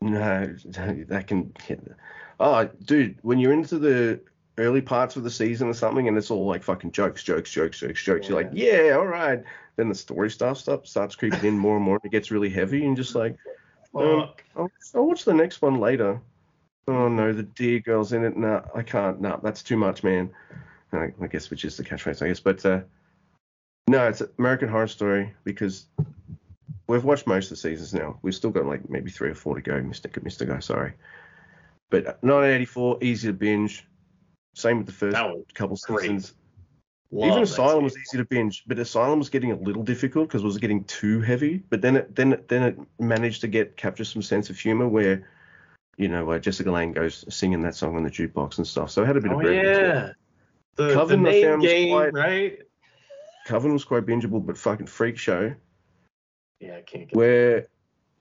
No, 0.00 0.54
that 1.08 1.26
can. 1.26 1.52
Oh, 2.40 2.68
dude, 2.84 3.18
when 3.22 3.38
you're 3.38 3.52
into 3.52 3.78
the 3.78 4.20
early 4.56 4.80
parts 4.80 5.16
of 5.16 5.24
the 5.24 5.30
season 5.30 5.68
or 5.68 5.74
something, 5.74 6.08
and 6.08 6.16
it's 6.16 6.30
all 6.30 6.46
like 6.46 6.62
fucking 6.62 6.92
jokes, 6.92 7.22
jokes, 7.22 7.50
jokes, 7.50 7.78
jokes, 7.80 8.02
jokes. 8.02 8.28
You're 8.28 8.42
like, 8.42 8.50
yeah, 8.52 8.96
all 8.96 9.06
right. 9.06 9.42
Then 9.76 9.88
the 9.88 9.94
story 9.94 10.30
stuff 10.30 10.58
stuff 10.58 10.86
starts 10.86 11.14
creeping 11.16 11.44
in 11.44 11.58
more 11.58 11.76
and 11.76 11.84
more. 11.84 11.96
and 11.96 12.04
It 12.04 12.12
gets 12.12 12.30
really 12.30 12.50
heavy, 12.50 12.84
and 12.84 12.96
just 12.96 13.14
like, 13.14 13.36
um, 13.94 14.30
I'll, 14.56 14.70
I'll 14.94 15.06
watch 15.06 15.24
the 15.24 15.34
next 15.34 15.62
one 15.62 15.80
later. 15.80 16.20
Oh 16.86 17.08
no, 17.08 17.32
the 17.32 17.42
dear 17.42 17.80
girl's 17.80 18.12
in 18.12 18.24
it. 18.24 18.36
No, 18.36 18.64
I 18.74 18.82
can't. 18.82 19.20
No, 19.20 19.38
that's 19.42 19.62
too 19.62 19.76
much, 19.76 20.02
man. 20.02 20.30
I, 20.92 21.12
I 21.20 21.26
guess 21.26 21.50
which 21.50 21.64
is 21.64 21.76
the 21.76 21.84
catchphrase, 21.84 22.22
I 22.22 22.28
guess. 22.28 22.40
But 22.40 22.64
uh, 22.64 22.80
no, 23.88 24.08
it's 24.08 24.22
American 24.38 24.68
Horror 24.68 24.86
Story 24.88 25.34
because 25.44 25.86
we've 26.86 27.04
watched 27.04 27.26
most 27.26 27.46
of 27.46 27.50
the 27.50 27.56
seasons 27.56 27.94
now. 27.94 28.18
We've 28.22 28.34
still 28.34 28.50
got 28.50 28.66
like 28.66 28.88
maybe 28.88 29.10
three 29.10 29.30
or 29.30 29.34
four 29.34 29.54
to 29.54 29.60
go. 29.62 29.80
Mister 29.82 30.10
Mister 30.22 30.44
Guy, 30.44 30.58
sorry. 30.60 30.94
But 31.90 32.04
1984, 32.22 32.98
easy 33.02 33.28
to 33.28 33.32
binge. 33.32 33.86
Same 34.54 34.78
with 34.78 34.86
the 34.86 34.92
first 34.92 35.16
couple 35.54 35.76
great. 35.86 36.02
seasons. 36.02 36.34
Love 37.10 37.30
Even 37.30 37.42
Asylum 37.44 37.84
was 37.84 37.96
easy 37.96 38.18
to 38.18 38.24
binge, 38.26 38.64
but 38.66 38.78
Asylum 38.78 39.18
was 39.18 39.30
getting 39.30 39.50
a 39.52 39.56
little 39.56 39.82
difficult 39.82 40.28
because 40.28 40.42
it 40.42 40.46
was 40.46 40.58
getting 40.58 40.84
too 40.84 41.20
heavy. 41.22 41.62
But 41.70 41.80
then 41.80 41.96
it 41.96 42.14
then 42.14 42.34
it, 42.34 42.48
then 42.48 42.62
it 42.64 42.78
managed 42.98 43.40
to 43.42 43.48
get 43.48 43.76
capture 43.78 44.04
some 44.04 44.20
sense 44.20 44.50
of 44.50 44.58
humor 44.58 44.86
where, 44.86 45.26
you 45.96 46.08
know, 46.08 46.30
uh, 46.30 46.38
Jessica 46.38 46.70
Lange 46.70 46.92
goes 46.92 47.24
singing 47.34 47.62
that 47.62 47.74
song 47.74 47.96
on 47.96 48.02
the 48.02 48.10
jukebox 48.10 48.58
and 48.58 48.66
stuff. 48.66 48.90
So 48.90 49.02
it 49.02 49.06
had 49.06 49.16
a 49.16 49.20
bit 49.22 49.30
Oh 49.32 49.36
of 49.36 49.40
brevity 49.40 49.62
to 49.62 49.72
it. 49.72 49.86
yeah. 49.88 50.12
The, 50.74 51.04
the 51.06 51.16
name 51.16 51.60
game, 51.60 51.88
quite- 51.94 52.12
right? 52.12 52.58
Coven 53.48 53.72
was 53.72 53.84
quite 53.84 54.04
bingeable, 54.04 54.44
but 54.44 54.58
fucking 54.58 54.88
freak 54.88 55.16
show 55.16 55.54
Yeah, 56.60 56.76
I 56.76 56.82
can't 56.82 57.08
get 57.08 57.16
where 57.16 57.66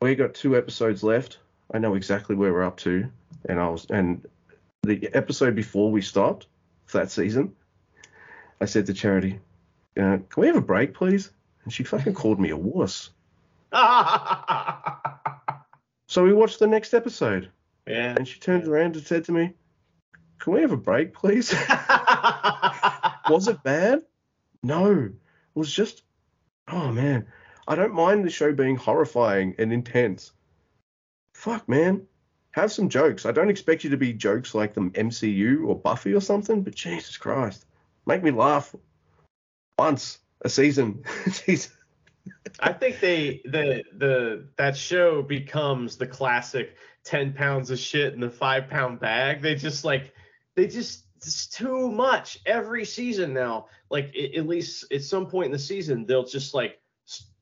we 0.01 0.15
got 0.15 0.33
two 0.33 0.55
episodes 0.55 1.03
left. 1.03 1.39
I 1.73 1.79
know 1.79 1.95
exactly 1.95 2.33
where 2.33 2.53
we're 2.53 2.63
up 2.63 2.77
to, 2.77 3.11
and 3.49 3.59
I 3.59 3.67
was 3.67 3.85
and 3.89 4.25
the 4.83 5.09
episode 5.13 5.53
before 5.53 5.91
we 5.91 6.01
stopped 6.01 6.47
for 6.85 6.99
that 6.99 7.11
season, 7.11 7.53
I 8.61 8.65
said 8.65 8.85
to 8.85 8.93
Charity, 8.93 9.41
uh, 9.97 10.19
"Can 10.29 10.41
we 10.41 10.47
have 10.47 10.55
a 10.55 10.61
break, 10.61 10.93
please?" 10.93 11.29
And 11.65 11.73
she 11.73 11.83
fucking 11.83 12.13
called 12.21 12.39
me 12.39 12.51
a 12.51 12.57
wuss. 12.57 13.09
So 16.09 16.23
we 16.23 16.31
watched 16.33 16.59
the 16.59 16.67
next 16.67 16.93
episode, 16.93 17.51
yeah. 17.85 18.15
and 18.17 18.25
she 18.25 18.39
turned 18.39 18.65
around 18.65 18.95
and 18.95 19.05
said 19.05 19.25
to 19.25 19.33
me, 19.33 19.53
"Can 20.39 20.53
we 20.53 20.61
have 20.61 20.71
a 20.71 20.77
break, 20.77 21.13
please?" 21.13 21.53
was 23.29 23.49
it 23.49 23.61
bad? 23.61 24.03
No, 24.67 25.05
it 25.05 25.13
was 25.55 25.71
just, 25.71 26.03
oh 26.67 26.91
man, 26.91 27.25
I 27.69 27.75
don't 27.75 27.93
mind 27.93 28.25
the 28.25 28.29
show 28.29 28.51
being 28.51 28.75
horrifying 28.75 29.55
and 29.57 29.71
intense. 29.71 30.33
Fuck, 31.33 31.69
man, 31.69 32.05
have 32.51 32.73
some 32.73 32.89
jokes. 32.89 33.25
I 33.25 33.31
don't 33.31 33.49
expect 33.49 33.85
you 33.85 33.89
to 33.91 33.97
be 33.97 34.11
jokes 34.11 34.53
like 34.53 34.73
the 34.73 34.81
MCU 34.81 35.65
or 35.65 35.79
Buffy 35.79 36.13
or 36.13 36.19
something, 36.19 36.63
but 36.63 36.75
Jesus 36.75 37.15
Christ, 37.15 37.65
make 38.05 38.21
me 38.21 38.31
laugh 38.31 38.75
once 39.79 40.19
a 40.41 40.49
season. 40.49 41.01
I 42.59 42.73
think 42.73 42.99
they 42.99 43.41
the 43.45 43.85
the 43.97 44.49
that 44.57 44.75
show 44.75 45.21
becomes 45.21 45.95
the 45.95 46.07
classic 46.07 46.75
ten 47.05 47.31
pounds 47.31 47.71
of 47.71 47.79
shit 47.79 48.13
in 48.13 48.19
the 48.19 48.29
five 48.29 48.69
pound 48.69 48.99
bag. 48.99 49.41
They 49.41 49.55
just 49.55 49.85
like 49.85 50.13
they 50.55 50.67
just 50.67 51.06
it's 51.27 51.47
too 51.47 51.91
much 51.91 52.39
every 52.45 52.85
season 52.85 53.33
now. 53.33 53.67
Like 53.89 54.13
i- 54.17 54.31
at 54.37 54.47
least 54.47 54.91
at 54.91 55.03
some 55.03 55.27
point 55.27 55.47
in 55.47 55.51
the 55.51 55.59
season, 55.59 56.05
they'll 56.05 56.25
just 56.25 56.53
like 56.53 56.79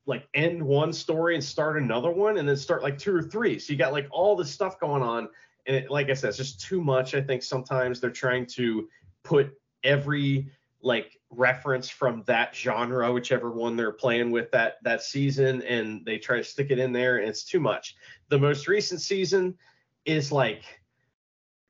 like 0.06 0.28
end 0.34 0.62
one 0.62 0.92
story 0.92 1.34
and 1.34 1.42
start 1.42 1.76
another 1.76 2.10
one, 2.10 2.38
and 2.38 2.48
then 2.48 2.56
start 2.56 2.82
like 2.82 2.96
two 2.98 3.14
or 3.14 3.22
three. 3.22 3.58
So 3.58 3.72
you 3.72 3.78
got 3.78 3.92
like 3.92 4.06
all 4.10 4.36
this 4.36 4.50
stuff 4.50 4.78
going 4.78 5.02
on, 5.02 5.28
and 5.66 5.76
it, 5.76 5.90
like 5.90 6.10
I 6.10 6.14
said, 6.14 6.28
it's 6.28 6.36
just 6.38 6.60
too 6.60 6.80
much. 6.80 7.14
I 7.14 7.20
think 7.20 7.42
sometimes 7.42 8.00
they're 8.00 8.10
trying 8.10 8.46
to 8.46 8.88
put 9.24 9.52
every 9.82 10.48
like 10.80 11.18
reference 11.30 11.88
from 11.88 12.22
that 12.26 12.54
genre, 12.54 13.12
whichever 13.12 13.50
one 13.50 13.76
they're 13.76 13.90
playing 13.90 14.30
with 14.30 14.50
that 14.52 14.76
that 14.84 15.02
season, 15.02 15.62
and 15.62 16.04
they 16.04 16.18
try 16.18 16.36
to 16.36 16.44
stick 16.44 16.70
it 16.70 16.78
in 16.78 16.92
there, 16.92 17.18
and 17.18 17.28
it's 17.28 17.44
too 17.44 17.60
much. 17.60 17.96
The 18.28 18.38
most 18.38 18.68
recent 18.68 19.00
season 19.00 19.56
is 20.04 20.30
like 20.30 20.62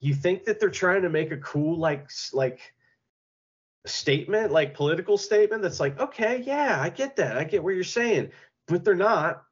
you 0.07 0.15
think 0.15 0.45
that 0.45 0.61
they're 0.61 0.71
trying 0.71 1.03
to 1.03 1.11
make 1.11 1.33
a 1.33 1.37
cool 1.39 1.79
like 1.79 2.09
like 2.33 2.61
statement, 3.87 4.53
like 4.53 4.75
political 4.75 5.19
statement 5.19 5.63
that's 5.63 5.81
like, 5.81 5.99
okay, 5.99 6.43
yeah, 6.47 6.81
I 6.81 6.91
get 6.91 7.17
that. 7.17 7.37
I 7.37 7.45
get 7.45 7.63
what 7.63 7.75
you're 7.75 7.85
saying, 7.85 8.31
but 8.69 8.85
they're 8.85 8.95
not. 8.95 9.43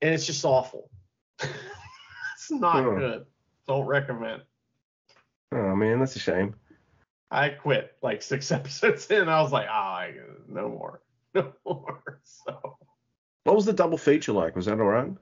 And 0.00 0.14
it's 0.14 0.26
just 0.26 0.44
awful. 0.44 0.90
it's 1.40 2.50
not 2.50 2.84
Huh. 2.84 2.94
good. 2.94 3.26
Don't 3.66 3.86
recommend. 3.86 4.42
Oh 5.52 5.74
man, 5.74 5.98
that's 5.98 6.16
a 6.16 6.20
shame. 6.20 6.54
I 7.30 7.48
quit 7.50 7.96
like 8.02 8.22
six 8.22 8.50
episodes 8.58 9.10
in. 9.10 9.28
I 9.28 9.42
was 9.42 9.52
like, 9.52 9.66
oh, 9.68 9.72
I, 9.72 10.14
no 10.48 10.68
more, 10.68 11.02
no 11.34 11.52
more. 11.66 12.20
So 12.22 12.78
What 13.44 13.56
was 13.56 13.66
the 13.66 13.72
double 13.72 13.98
feature 13.98 14.32
like? 14.32 14.54
Was 14.54 14.66
that 14.66 14.78
alright? 14.80 15.12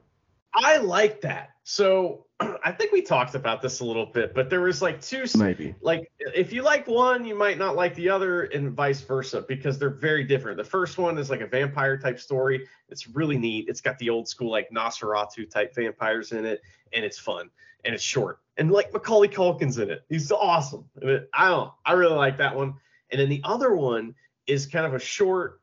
I 0.53 0.77
like 0.77 1.21
that. 1.21 1.49
So 1.63 2.25
I 2.63 2.71
think 2.71 2.91
we 2.91 3.01
talked 3.01 3.35
about 3.35 3.61
this 3.61 3.79
a 3.79 3.85
little 3.85 4.05
bit, 4.05 4.33
but 4.33 4.49
there 4.49 4.61
was 4.61 4.81
like 4.81 5.01
two, 5.01 5.25
Maybe. 5.37 5.75
like 5.81 6.11
if 6.19 6.53
you 6.53 6.61
like 6.61 6.87
one, 6.87 7.25
you 7.25 7.35
might 7.35 7.57
not 7.57 7.75
like 7.75 7.95
the 7.95 8.09
other, 8.09 8.43
and 8.43 8.71
vice 8.71 9.01
versa, 9.01 9.43
because 9.47 9.77
they're 9.77 9.89
very 9.89 10.23
different. 10.23 10.57
The 10.57 10.63
first 10.63 10.97
one 10.97 11.17
is 11.17 11.29
like 11.29 11.41
a 11.41 11.47
vampire 11.47 11.97
type 11.97 12.19
story. 12.19 12.67
It's 12.89 13.07
really 13.07 13.37
neat. 13.37 13.67
It's 13.67 13.81
got 13.81 13.97
the 13.99 14.09
old 14.09 14.27
school 14.27 14.51
like 14.51 14.69
Nosferatu 14.71 15.49
type 15.49 15.75
vampires 15.75 16.31
in 16.31 16.45
it, 16.45 16.61
and 16.93 17.03
it's 17.03 17.19
fun 17.19 17.49
and 17.85 17.95
it's 17.95 18.03
short. 18.03 18.39
And 18.57 18.71
like 18.71 18.91
Macaulay 18.93 19.27
Culkin's 19.27 19.77
in 19.77 19.89
it. 19.89 20.03
He's 20.09 20.31
awesome. 20.31 20.85
I 21.01 21.05
don't. 21.05 21.29
know. 21.33 21.73
I 21.85 21.93
really 21.93 22.15
like 22.15 22.37
that 22.37 22.55
one. 22.55 22.75
And 23.11 23.19
then 23.21 23.29
the 23.29 23.41
other 23.43 23.73
one 23.75 24.13
is 24.47 24.65
kind 24.65 24.85
of 24.85 24.93
a 24.93 24.99
short. 24.99 25.61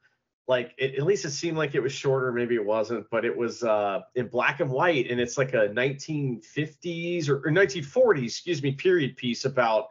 Like 0.48 0.74
it, 0.78 0.94
at 0.94 1.02
least 1.02 1.24
it 1.24 1.30
seemed 1.30 1.56
like 1.56 1.74
it 1.74 1.80
was 1.80 1.92
shorter. 1.92 2.30
Maybe 2.32 2.54
it 2.54 2.64
wasn't, 2.64 3.08
but 3.10 3.24
it 3.24 3.36
was 3.36 3.64
uh, 3.64 4.02
in 4.14 4.28
black 4.28 4.60
and 4.60 4.70
white, 4.70 5.10
and 5.10 5.20
it's 5.20 5.36
like 5.36 5.54
a 5.54 5.68
1950s 5.68 7.28
or, 7.28 7.38
or 7.38 7.50
1940s, 7.50 8.24
excuse 8.24 8.62
me, 8.62 8.72
period 8.72 9.16
piece 9.16 9.44
about 9.44 9.88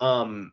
um 0.00 0.52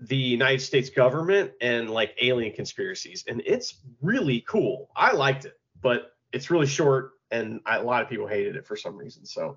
the 0.00 0.16
United 0.16 0.60
States 0.60 0.90
government 0.90 1.52
and 1.60 1.88
like 1.88 2.14
alien 2.20 2.52
conspiracies, 2.52 3.24
and 3.26 3.42
it's 3.46 3.80
really 4.02 4.40
cool. 4.42 4.90
I 4.94 5.12
liked 5.12 5.46
it, 5.46 5.58
but 5.80 6.14
it's 6.32 6.50
really 6.50 6.66
short, 6.66 7.12
and 7.30 7.60
I, 7.64 7.78
a 7.78 7.82
lot 7.82 8.02
of 8.02 8.10
people 8.10 8.26
hated 8.26 8.56
it 8.56 8.66
for 8.66 8.76
some 8.76 8.96
reason. 8.96 9.24
So 9.24 9.56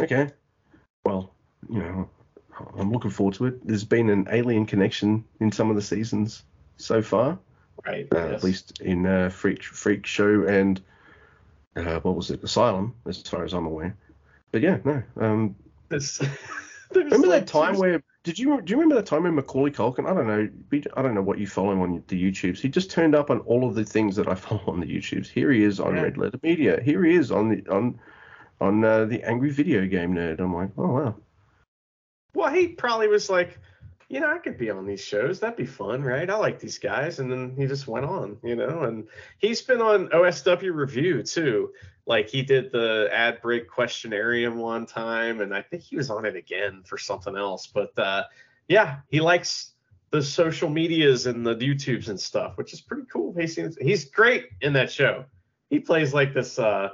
Okay. 0.00 0.30
Well, 1.04 1.34
you 1.68 1.80
know, 1.80 2.08
I'm 2.78 2.90
looking 2.90 3.10
forward 3.10 3.34
to 3.34 3.46
it. 3.46 3.66
There's 3.66 3.84
been 3.84 4.08
an 4.08 4.28
alien 4.30 4.64
connection 4.64 5.24
in 5.40 5.52
some 5.52 5.68
of 5.68 5.76
the 5.76 5.82
seasons 5.82 6.44
so 6.78 7.02
far, 7.02 7.38
right, 7.86 8.08
uh, 8.12 8.28
at 8.28 8.42
least 8.42 8.80
in 8.80 9.04
uh, 9.06 9.28
Freak 9.28 9.62
Freak 9.62 10.06
Show 10.06 10.44
and 10.46 10.80
uh, 11.76 12.00
what 12.00 12.16
was 12.16 12.30
it, 12.30 12.42
Asylum, 12.42 12.94
as 13.06 13.20
far 13.22 13.44
as 13.44 13.52
I'm 13.52 13.66
aware. 13.66 13.94
But 14.50 14.62
yeah, 14.62 14.78
no. 14.84 15.02
Um, 15.20 15.54
there's 15.88 16.20
remember 16.94 17.26
like 17.28 17.44
that 17.44 17.46
time 17.46 17.76
where 17.76 18.02
did 18.24 18.38
you 18.38 18.60
do 18.62 18.70
you 18.72 18.76
remember 18.76 18.94
that 18.96 19.06
time 19.06 19.22
when 19.24 19.34
Macaulay 19.34 19.70
Culkin? 19.70 20.10
I 20.10 20.14
don't 20.14 20.26
know. 20.26 20.48
we- 20.70 20.84
I 20.96 21.02
don't 21.02 21.14
know 21.14 21.22
what 21.22 21.38
you 21.38 21.46
follow 21.46 21.72
him 21.72 21.80
on 21.80 22.02
the 22.08 22.22
YouTubes. 22.30 22.58
He 22.58 22.68
just 22.68 22.90
turned 22.90 23.14
up 23.14 23.30
on 23.30 23.40
all 23.40 23.66
of 23.68 23.74
the 23.74 23.84
things 23.84 24.16
that 24.16 24.28
I 24.28 24.34
follow 24.46 24.62
on 24.66 24.80
the 24.80 24.86
YouTubes. 24.86 25.28
Here 25.28 25.50
he 25.52 25.62
is 25.64 25.80
on 25.80 25.94
Yeah. 25.96 26.02
Red 26.02 26.16
Letter 26.18 26.40
Media. 26.42 26.80
Here 26.82 27.04
he 27.04 27.14
is 27.14 27.30
on 27.30 27.48
the 27.50 27.66
on 27.70 27.98
on 28.60 28.84
uh, 28.84 29.04
the 29.04 29.22
Angry 29.22 29.50
Video 29.50 29.86
Game 29.86 30.14
Nerd. 30.14 30.40
I'm 30.40 30.54
like, 30.54 30.70
oh 30.78 30.88
wow. 30.92 31.14
Well, 32.34 32.52
he 32.52 32.68
probably 32.68 33.08
was 33.08 33.30
like, 33.30 33.58
you 34.08 34.20
know, 34.20 34.32
I 34.32 34.38
could 34.38 34.56
be 34.56 34.70
on 34.70 34.86
these 34.86 35.02
shows. 35.02 35.38
That'd 35.38 35.56
be 35.56 35.66
fun, 35.66 36.02
right? 36.02 36.28
I 36.28 36.36
like 36.36 36.58
these 36.58 36.78
guys. 36.78 37.18
And 37.18 37.30
then 37.30 37.54
he 37.56 37.66
just 37.66 37.86
went 37.86 38.06
on, 38.06 38.38
you 38.42 38.56
know, 38.56 38.84
and 38.84 39.06
he's 39.36 39.60
been 39.60 39.82
on 39.82 40.08
OSW 40.08 40.74
Review 40.74 41.22
too. 41.22 41.72
Like 42.06 42.28
he 42.28 42.40
did 42.40 42.72
the 42.72 43.10
ad 43.12 43.42
break 43.42 43.70
questionarium 43.70 44.56
one 44.56 44.86
time, 44.86 45.42
and 45.42 45.54
I 45.54 45.60
think 45.60 45.82
he 45.82 45.96
was 45.96 46.08
on 46.08 46.24
it 46.24 46.36
again 46.36 46.82
for 46.86 46.96
something 46.96 47.36
else. 47.36 47.66
But 47.66 47.98
uh, 47.98 48.24
yeah, 48.66 49.00
he 49.10 49.20
likes 49.20 49.72
the 50.10 50.22
social 50.22 50.70
medias 50.70 51.26
and 51.26 51.46
the 51.46 51.54
YouTubes 51.54 52.08
and 52.08 52.18
stuff, 52.18 52.56
which 52.56 52.72
is 52.72 52.80
pretty 52.80 53.06
cool. 53.12 53.34
He 53.38 53.46
seems 53.46 53.76
he's 53.78 54.06
great 54.06 54.48
in 54.62 54.72
that 54.72 54.90
show. 54.90 55.26
He 55.68 55.80
plays 55.80 56.14
like 56.14 56.32
this 56.32 56.58
uh 56.58 56.88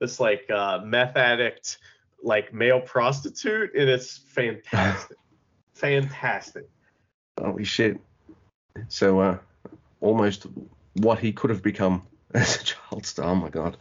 this 0.00 0.20
like 0.20 0.50
uh 0.50 0.80
meth 0.84 1.16
addict 1.16 1.78
like 2.22 2.52
male 2.52 2.80
prostitute 2.80 3.74
and 3.74 3.88
it's 3.88 4.18
fantastic 4.26 5.16
fantastic 5.78 6.68
Holy 7.40 7.64
shit. 7.64 7.98
So, 8.88 9.20
uh, 9.20 9.38
almost 10.00 10.46
what 10.94 11.18
he 11.18 11.32
could 11.32 11.50
have 11.50 11.62
become 11.62 12.02
as 12.34 12.56
a 12.56 12.64
child 12.64 13.06
star. 13.06 13.26
Oh 13.26 13.34
my 13.34 13.48
god. 13.48 13.76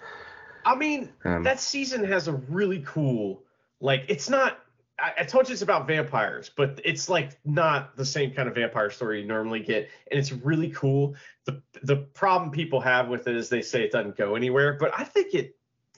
i 0.66 0.76
mean 0.76 1.10
Um, 1.26 1.43
that 1.43 1.60
season 1.60 2.04
has 2.04 2.28
a 2.28 2.34
really 2.34 2.84
cool 2.86 3.43
like 3.82 4.06
it's 4.08 4.30
not 4.30 4.60
I, 5.00 5.14
I 5.20 5.24
told 5.24 5.48
you 5.50 5.54
it's 5.54 5.62
about 5.62 5.88
vampires 5.88 6.50
but 6.56 6.80
it's 6.84 7.10
like 7.10 7.38
not 7.45 7.95
the 7.95 8.06
same 8.06 8.32
kind 8.32 8.48
of 8.50 8.56
vampire 8.56 8.89
story 8.89 9.22
you 9.22 9.28
normally 9.28 9.60
get 9.60 9.89
and 10.12 10.20
it's 10.20 10.32
really 10.32 10.70
cool 10.70 11.16
the 11.45 11.62
the 11.84 11.98
problem 11.98 12.52
people 12.52 12.80
have 12.82 13.08
with 13.08 13.28
it 13.28 13.36
is 13.36 13.50
they 13.50 13.62
say 13.62 13.84
it 13.84 13.91
doesn't 13.91 14.18
go 14.18 14.36
anywhere 14.36 14.74
but 14.80 14.91
i 14.98 15.04
think 15.04 15.34
it 15.34 15.57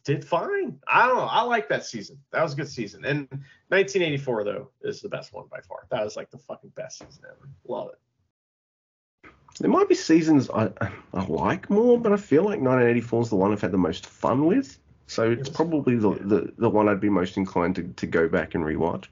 did 0.10 0.26
fine 0.26 0.80
i 0.88 1.07
don't 1.07 1.18
know 1.18 1.24
i 1.39 1.41
like 1.41 1.70
that 1.70 1.86
season 1.86 2.18
that 2.32 2.41
was 2.43 2.53
a 2.53 2.55
good 2.55 2.68
season 2.70 3.05
and 3.05 3.28
1984 3.70 4.43
though 4.43 4.70
is 4.82 5.01
the 5.01 5.10
best 5.10 5.34
one 5.34 5.45
by 5.51 5.62
far 5.62 5.86
that 5.91 6.03
was 6.03 6.16
like 6.16 6.30
the 6.32 6.38
fucking 6.38 6.72
best 6.76 6.99
season 6.99 7.24
ever 7.26 7.49
love 7.68 7.89
it 7.89 7.99
there 9.60 9.70
might 9.70 9.89
be 9.89 9.95
seasons 9.95 10.49
I, 10.49 10.70
I 11.14 11.24
like 11.26 11.70
more, 11.70 11.99
but 11.99 12.14
I 12.14 12.18
feel 12.18 12.43
like 12.43 12.62
1984 12.62 13.22
is 13.24 13.30
the 13.30 13.36
one 13.36 13.51
I've 13.51 13.62
had 13.62 13.72
the 13.72 13.78
most 13.78 14.05
fun 14.05 14.45
with 14.45 14.78
So 15.07 15.32
it's 15.32 15.49
probably 15.49 15.95
the, 15.95 16.12
the, 16.12 16.53
the 16.57 16.70
one 16.70 16.88
I'd 16.88 17.01
be 17.01 17.10
most 17.10 17.36
inclined 17.36 17.76
to, 17.76 17.84
to 17.84 18.07
go 18.07 18.28
back 18.30 18.55
and 18.55 18.64
rewatch. 18.64 19.07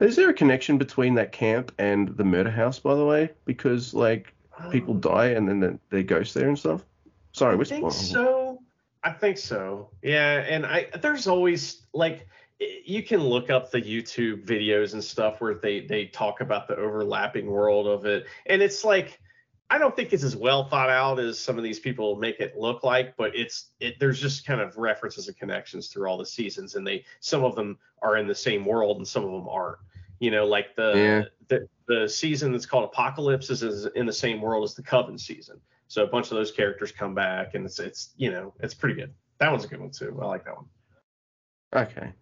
Is 0.00 0.16
there 0.16 0.28
a 0.30 0.34
connection 0.34 0.78
between 0.78 1.14
that 1.14 1.32
camp 1.32 1.72
and 1.78 2.08
the 2.16 2.24
murder 2.24 2.50
house, 2.50 2.78
by 2.78 2.94
the 2.94 3.04
way? 3.04 3.30
Because 3.46 3.94
like 3.94 4.32
people 4.70 4.94
Um, 4.94 5.00
die 5.00 5.28
and 5.28 5.48
then 5.48 5.60
they, 5.60 5.78
they 5.90 6.02
ghost 6.02 6.34
there 6.34 6.48
and 6.48 6.58
stuff. 6.58 6.84
Sorry, 7.32 7.54
I 7.54 7.56
which 7.56 7.68
think 7.70 7.84
one? 7.84 7.92
so. 7.92 8.39
I 9.02 9.12
think 9.12 9.38
so. 9.38 9.90
Yeah, 10.02 10.44
and 10.48 10.66
I 10.66 10.88
there's 11.00 11.26
always 11.26 11.82
like 11.94 12.28
you 12.84 13.02
can 13.02 13.20
look 13.20 13.48
up 13.48 13.70
the 13.70 13.80
YouTube 13.80 14.44
videos 14.44 14.92
and 14.92 15.02
stuff 15.02 15.40
where 15.40 15.54
they 15.54 15.80
they 15.80 16.06
talk 16.06 16.40
about 16.40 16.68
the 16.68 16.76
overlapping 16.76 17.46
world 17.46 17.86
of 17.86 18.04
it, 18.04 18.26
and 18.46 18.60
it's 18.60 18.84
like 18.84 19.18
I 19.70 19.78
don't 19.78 19.94
think 19.94 20.12
it's 20.12 20.24
as 20.24 20.36
well 20.36 20.64
thought 20.64 20.90
out 20.90 21.18
as 21.20 21.38
some 21.38 21.56
of 21.56 21.64
these 21.64 21.78
people 21.78 22.16
make 22.16 22.40
it 22.40 22.58
look 22.58 22.82
like, 22.82 23.16
but 23.16 23.34
it's 23.34 23.68
it 23.78 23.98
there's 24.00 24.20
just 24.20 24.44
kind 24.44 24.60
of 24.60 24.76
references 24.76 25.28
and 25.28 25.36
connections 25.36 25.88
through 25.88 26.08
all 26.08 26.18
the 26.18 26.26
seasons, 26.26 26.74
and 26.74 26.86
they 26.86 27.04
some 27.20 27.44
of 27.44 27.54
them 27.54 27.78
are 28.02 28.16
in 28.16 28.26
the 28.26 28.34
same 28.34 28.64
world 28.64 28.98
and 28.98 29.06
some 29.08 29.24
of 29.24 29.30
them 29.30 29.48
aren't. 29.48 29.78
You 30.18 30.30
know, 30.30 30.46
like 30.46 30.76
the 30.76 30.92
Yeah. 30.94 31.22
the 31.48 31.68
the 31.86 32.08
season 32.08 32.52
that's 32.52 32.66
called 32.66 32.84
Apocalypse 32.84 33.48
is 33.48 33.62
is 33.62 33.86
in 33.86 34.04
the 34.04 34.12
same 34.12 34.42
world 34.42 34.64
as 34.64 34.74
the 34.74 34.82
Coven 34.82 35.16
season. 35.16 35.58
So 35.90 36.04
a 36.04 36.06
bunch 36.06 36.30
of 36.30 36.36
those 36.36 36.52
characters 36.52 36.92
come 36.92 37.16
back, 37.16 37.54
and 37.56 37.66
it's 37.66 37.80
it's 37.80 38.14
you 38.16 38.30
know 38.30 38.54
it's 38.60 38.74
pretty 38.74 38.94
good. 38.94 39.12
That 39.40 39.50
one's 39.50 39.64
a 39.64 39.66
good 39.66 39.80
one 39.80 39.90
too. 39.90 40.16
I 40.22 40.24
like 40.24 40.44
that 40.44 40.54
one. 40.54 40.66
Okay. 41.74 42.12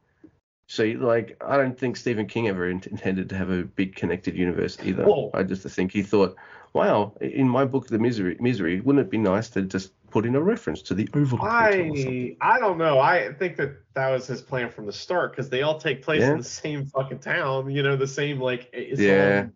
So 0.68 0.84
like 0.84 1.36
I 1.46 1.58
don't 1.58 1.78
think 1.78 1.98
Stephen 1.98 2.24
King 2.26 2.48
ever 2.48 2.70
int- 2.70 2.86
intended 2.86 3.28
to 3.28 3.36
have 3.36 3.50
a 3.50 3.64
big 3.64 3.94
connected 3.94 4.34
universe 4.34 4.78
either. 4.82 5.04
Whoa. 5.04 5.30
I 5.34 5.42
just 5.42 5.66
think 5.66 5.92
he 5.92 6.02
thought, 6.02 6.34
wow, 6.72 7.12
in 7.20 7.46
my 7.46 7.66
book 7.66 7.88
The 7.88 7.98
Misery, 7.98 8.38
Misery, 8.40 8.80
wouldn't 8.80 9.04
it 9.04 9.10
be 9.10 9.18
nice 9.18 9.50
to 9.50 9.60
just 9.60 9.92
put 10.08 10.24
in 10.24 10.34
a 10.34 10.40
reference 10.40 10.80
to 10.82 10.94
the 10.94 11.06
Overlook 11.12 11.40
Hotel 11.42 11.90
or 11.90 11.96
something? 11.96 12.36
I 12.40 12.54
I 12.54 12.58
don't 12.60 12.78
know. 12.78 12.98
I 12.98 13.34
think 13.34 13.56
that 13.58 13.72
that 13.92 14.08
was 14.08 14.26
his 14.26 14.40
plan 14.40 14.70
from 14.70 14.86
the 14.86 14.94
start 14.94 15.32
because 15.32 15.50
they 15.50 15.60
all 15.60 15.78
take 15.78 16.00
place 16.00 16.22
Yeah. 16.22 16.32
in 16.32 16.38
the 16.38 16.44
same 16.44 16.86
fucking 16.86 17.18
town. 17.18 17.70
You 17.70 17.82
know, 17.82 17.96
the 17.96 18.06
same 18.08 18.40
like 18.40 18.70
it's 18.72 18.98
Yeah. 18.98 19.48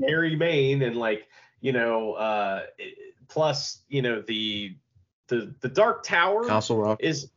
Derry 0.00 0.36
Maine 0.36 0.80
and 0.80 0.96
like 0.96 1.26
you 1.60 1.72
know 1.72 2.12
uh 2.14 2.62
plus 3.28 3.82
you 3.88 4.02
know 4.02 4.22
the 4.22 4.76
the 5.28 5.54
the 5.60 5.68
Dark 5.68 6.02
Tower 6.02 6.44
Castle 6.44 6.78
Rock. 6.78 6.98
is 7.00 7.30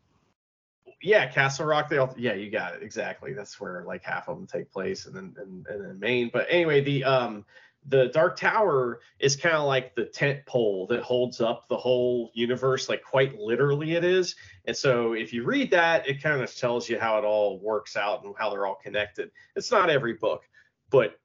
yeah 1.02 1.28
castle 1.28 1.66
rock 1.66 1.90
they 1.90 1.98
all 1.98 2.14
yeah 2.18 2.34
you 2.34 2.50
got 2.50 2.76
it 2.76 2.84
exactly. 2.84 3.34
That's 3.34 3.60
where 3.60 3.84
like 3.86 4.04
half 4.04 4.28
of 4.30 4.38
them 4.38 4.48
take 4.48 4.72
place 4.72 5.06
and 5.06 5.16
then 5.16 5.36
and, 5.38 5.66
and 5.68 5.86
then 5.86 6.00
maine. 6.00 6.30
But 6.32 6.48
anyway 6.50 6.82
the 6.82 7.04
um 7.04 7.46
the 7.88 8.10
dark 8.10 8.38
tower 8.38 9.00
is 9.20 9.36
kind 9.36 9.56
of 9.56 9.64
like 9.64 9.96
the 9.96 10.06
tent 10.06 10.46
pole 10.46 10.86
that 10.88 11.02
holds 11.02 11.42
up 11.42 11.68
the 11.68 11.78
whole 11.78 12.30
universe 12.36 12.88
like 12.88 13.04
quite 13.04 13.38
literally 13.40 13.94
it 13.96 14.04
is. 14.04 14.36
And 14.66 14.78
so 14.78 15.14
if 15.14 15.34
you 15.34 15.44
read 15.44 15.72
that 15.72 16.08
it 16.08 16.22
kind 16.22 16.42
of 16.42 16.56
tells 16.56 16.88
you 16.88 17.00
how 17.00 17.18
it 17.18 17.26
all 17.26 17.60
works 17.60 17.98
out 17.98 18.24
and 18.24 18.36
how 18.38 18.52
they're 18.52 18.68
all 18.68 18.80
connected. 18.82 19.32
It's 19.56 19.72
not 19.72 19.90
every 19.90 20.14
book 20.14 20.44
but 20.92 21.20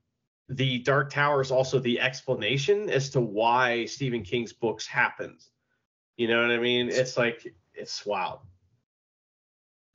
the 0.48 0.78
dark 0.78 1.10
tower 1.10 1.40
is 1.40 1.50
also 1.50 1.78
the 1.78 2.00
explanation 2.00 2.88
as 2.88 3.10
to 3.10 3.20
why 3.20 3.84
stephen 3.84 4.22
king's 4.22 4.52
books 4.52 4.86
happened 4.86 5.40
you 6.16 6.28
know 6.28 6.40
what 6.40 6.50
i 6.50 6.58
mean 6.58 6.88
it's 6.88 7.16
like 7.16 7.54
it's 7.74 8.06
wild 8.06 8.40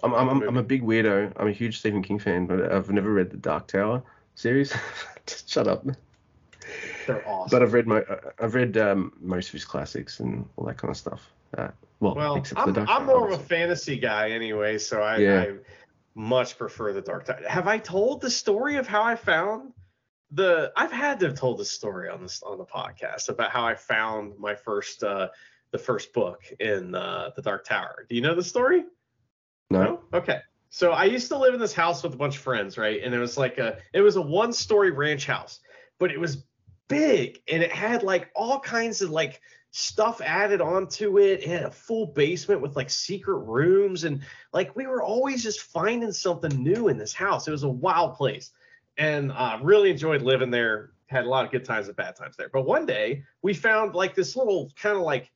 I'm, 0.03 0.13
I'm, 0.13 0.29
I'm, 0.29 0.41
I'm 0.41 0.57
a 0.57 0.63
big 0.63 0.83
weirdo. 0.83 1.31
I'm 1.37 1.47
a 1.47 1.51
huge 1.51 1.79
Stephen 1.79 2.01
King 2.01 2.19
fan, 2.19 2.47
but 2.47 2.71
I've 2.71 2.89
never 2.89 3.13
read 3.13 3.29
the 3.29 3.37
Dark 3.37 3.67
Tower 3.67 4.01
series. 4.35 4.75
Shut 5.47 5.67
up. 5.67 5.85
They're 7.07 7.27
awesome. 7.27 7.49
But 7.51 7.63
I've 7.63 7.73
read 7.73 7.87
my 7.87 8.03
I've 8.39 8.55
read 8.55 8.77
um, 8.77 9.13
most 9.19 9.47
of 9.47 9.53
his 9.53 9.65
classics 9.65 10.19
and 10.19 10.47
all 10.55 10.65
that 10.65 10.77
kind 10.77 10.91
of 10.91 10.97
stuff. 10.97 11.31
Uh, 11.57 11.69
well, 11.99 12.15
well, 12.15 12.43
I'm, 12.55 12.77
I'm 12.89 13.05
more 13.05 13.31
of 13.31 13.39
a 13.39 13.43
fantasy 13.43 13.97
guy 13.97 14.31
anyway, 14.31 14.77
so 14.77 15.01
I, 15.01 15.17
Yeah. 15.17 15.41
I 15.41 15.53
much 16.15 16.57
prefer 16.57 16.93
the 16.93 17.01
Dark 17.01 17.25
Tower. 17.25 17.41
Have 17.47 17.67
I 17.67 17.77
told 17.77 18.21
the 18.21 18.29
story 18.29 18.77
of 18.77 18.87
how 18.87 19.03
I 19.03 19.15
found 19.15 19.73
the? 20.31 20.71
I've 20.75 20.91
had 20.91 21.19
to 21.19 21.27
have 21.27 21.35
told 21.35 21.59
this 21.59 21.71
story 21.71 22.09
on 22.09 22.21
this 22.21 22.41
on 22.43 22.57
the 22.57 22.65
podcast 22.65 23.29
about 23.29 23.51
how 23.51 23.65
I 23.65 23.75
found 23.75 24.37
my 24.39 24.55
first 24.55 25.03
uh, 25.03 25.29
the 25.71 25.77
first 25.77 26.13
book 26.13 26.41
in 26.59 26.95
uh, 26.95 27.31
the 27.35 27.41
Dark 27.41 27.65
Tower. 27.65 28.05
Do 28.09 28.15
you 28.15 28.21
know 28.21 28.35
the 28.35 28.43
story? 28.43 28.85
No. 29.69 30.01
Okay. 30.13 30.39
So 30.69 30.91
I 30.91 31.05
used 31.05 31.27
to 31.29 31.37
live 31.37 31.53
in 31.53 31.59
this 31.59 31.73
house 31.73 32.01
with 32.03 32.13
a 32.13 32.17
bunch 32.17 32.37
of 32.37 32.41
friends, 32.41 32.77
right? 32.77 33.01
And 33.03 33.13
it 33.13 33.19
was 33.19 33.37
like 33.37 33.57
a 33.57 33.77
it 33.93 34.01
was 34.01 34.15
a 34.15 34.21
one 34.21 34.53
story 34.53 34.91
ranch 34.91 35.25
house, 35.25 35.59
but 35.99 36.11
it 36.11 36.19
was 36.19 36.45
big 36.87 37.41
and 37.49 37.63
it 37.63 37.71
had 37.71 38.03
like 38.03 38.29
all 38.35 38.59
kinds 38.59 39.01
of 39.01 39.09
like 39.09 39.41
stuff 39.71 40.21
added 40.21 40.59
onto 40.59 41.19
it. 41.19 41.41
It 41.41 41.47
had 41.47 41.63
a 41.63 41.71
full 41.71 42.07
basement 42.07 42.61
with 42.61 42.75
like 42.75 42.89
secret 42.89 43.39
rooms 43.39 44.03
and 44.03 44.21
like 44.53 44.75
we 44.75 44.87
were 44.87 45.01
always 45.01 45.41
just 45.41 45.61
finding 45.61 46.11
something 46.11 46.61
new 46.61 46.89
in 46.89 46.97
this 46.97 47.13
house. 47.13 47.47
It 47.47 47.51
was 47.51 47.63
a 47.63 47.69
wild 47.69 48.15
place. 48.15 48.51
And 48.97 49.31
uh, 49.31 49.59
really 49.61 49.89
enjoyed 49.89 50.21
living 50.21 50.51
there. 50.51 50.91
Had 51.07 51.25
a 51.25 51.29
lot 51.29 51.45
of 51.45 51.51
good 51.51 51.65
times 51.65 51.87
and 51.87 51.95
bad 51.95 52.15
times 52.15 52.37
there. 52.37 52.49
But 52.51 52.65
one 52.65 52.85
day 52.85 53.23
we 53.41 53.53
found 53.53 53.95
like 53.95 54.15
this 54.15 54.35
little 54.35 54.71
kind 54.75 54.95
of 54.95 55.03
like 55.03 55.31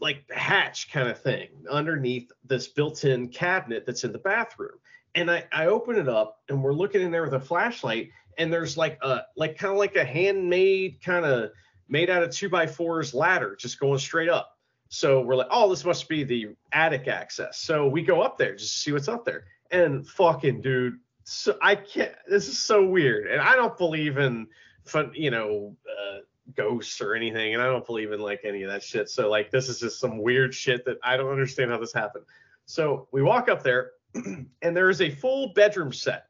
like 0.00 0.24
hatch 0.30 0.90
kind 0.90 1.08
of 1.08 1.20
thing 1.20 1.48
underneath 1.70 2.30
this 2.44 2.68
built-in 2.68 3.28
cabinet 3.28 3.84
that's 3.86 4.04
in 4.04 4.12
the 4.12 4.18
bathroom. 4.18 4.78
And 5.14 5.30
I, 5.30 5.44
I 5.52 5.66
open 5.66 5.96
it 5.96 6.08
up 6.08 6.42
and 6.48 6.62
we're 6.62 6.74
looking 6.74 7.02
in 7.02 7.10
there 7.10 7.22
with 7.22 7.34
a 7.34 7.40
flashlight 7.40 8.10
and 8.38 8.52
there's 8.52 8.76
like 8.76 8.98
a 9.02 9.22
like 9.36 9.56
kind 9.56 9.72
of 9.72 9.78
like 9.78 9.96
a 9.96 10.04
handmade 10.04 11.00
kind 11.02 11.24
of 11.24 11.50
made 11.88 12.10
out 12.10 12.22
of 12.22 12.30
two 12.30 12.48
by 12.48 12.66
fours 12.66 13.14
ladder 13.14 13.56
just 13.58 13.78
going 13.78 13.98
straight 13.98 14.28
up. 14.28 14.58
So 14.88 15.20
we're 15.20 15.36
like, 15.36 15.48
oh, 15.50 15.68
this 15.68 15.84
must 15.84 16.08
be 16.08 16.24
the 16.24 16.54
attic 16.72 17.08
access. 17.08 17.58
So 17.58 17.88
we 17.88 18.02
go 18.02 18.22
up 18.22 18.38
there 18.38 18.54
just 18.54 18.74
to 18.74 18.78
see 18.80 18.92
what's 18.92 19.08
up 19.08 19.24
there. 19.24 19.44
And 19.70 20.06
fucking 20.08 20.60
dude, 20.60 20.98
so 21.26 21.56
I 21.60 21.74
can't. 21.74 22.12
This 22.28 22.48
is 22.48 22.58
so 22.58 22.86
weird. 22.86 23.26
And 23.26 23.40
I 23.40 23.54
don't 23.54 23.76
believe 23.76 24.18
in 24.18 24.46
fun, 24.84 25.10
you 25.14 25.30
know, 25.30 25.76
uh, 25.86 26.18
ghosts 26.56 27.00
or 27.00 27.14
anything. 27.14 27.54
And 27.54 27.62
I 27.62 27.66
don't 27.66 27.86
believe 27.86 28.12
in 28.12 28.20
like 28.20 28.40
any 28.44 28.62
of 28.62 28.70
that 28.70 28.82
shit. 28.82 29.10
So 29.10 29.28
like, 29.28 29.50
this 29.50 29.68
is 29.68 29.80
just 29.80 30.00
some 30.00 30.18
weird 30.18 30.54
shit 30.54 30.84
that 30.84 30.98
I 31.02 31.16
don't 31.16 31.30
understand 31.30 31.70
how 31.70 31.78
this 31.78 31.92
happened. 31.92 32.24
So 32.64 33.08
we 33.12 33.22
walk 33.22 33.48
up 33.48 33.62
there, 33.62 33.92
and 34.14 34.76
there 34.76 34.90
is 34.90 35.00
a 35.00 35.10
full 35.10 35.52
bedroom 35.54 35.92
set 35.92 36.26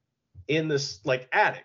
in 0.49 0.68
this 0.68 1.01
like 1.05 1.28
attic 1.32 1.64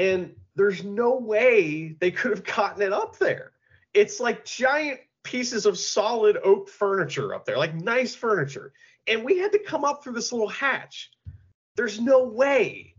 and 0.00 0.34
there's 0.56 0.82
no 0.82 1.16
way 1.16 1.96
they 2.00 2.10
could 2.10 2.30
have 2.30 2.44
gotten 2.44 2.82
it 2.82 2.92
up 2.92 3.18
there. 3.18 3.52
It's 3.92 4.18
like 4.18 4.44
giant 4.44 5.00
pieces 5.22 5.66
of 5.66 5.78
solid 5.78 6.38
oak 6.42 6.68
furniture 6.68 7.34
up 7.34 7.44
there, 7.44 7.58
like 7.58 7.74
nice 7.74 8.14
furniture. 8.14 8.72
And 9.06 9.24
we 9.24 9.38
had 9.38 9.52
to 9.52 9.58
come 9.58 9.84
up 9.84 10.02
through 10.02 10.14
this 10.14 10.32
little 10.32 10.48
hatch. 10.48 11.10
There's 11.80 11.98
no 11.98 12.24
way. 12.24 12.94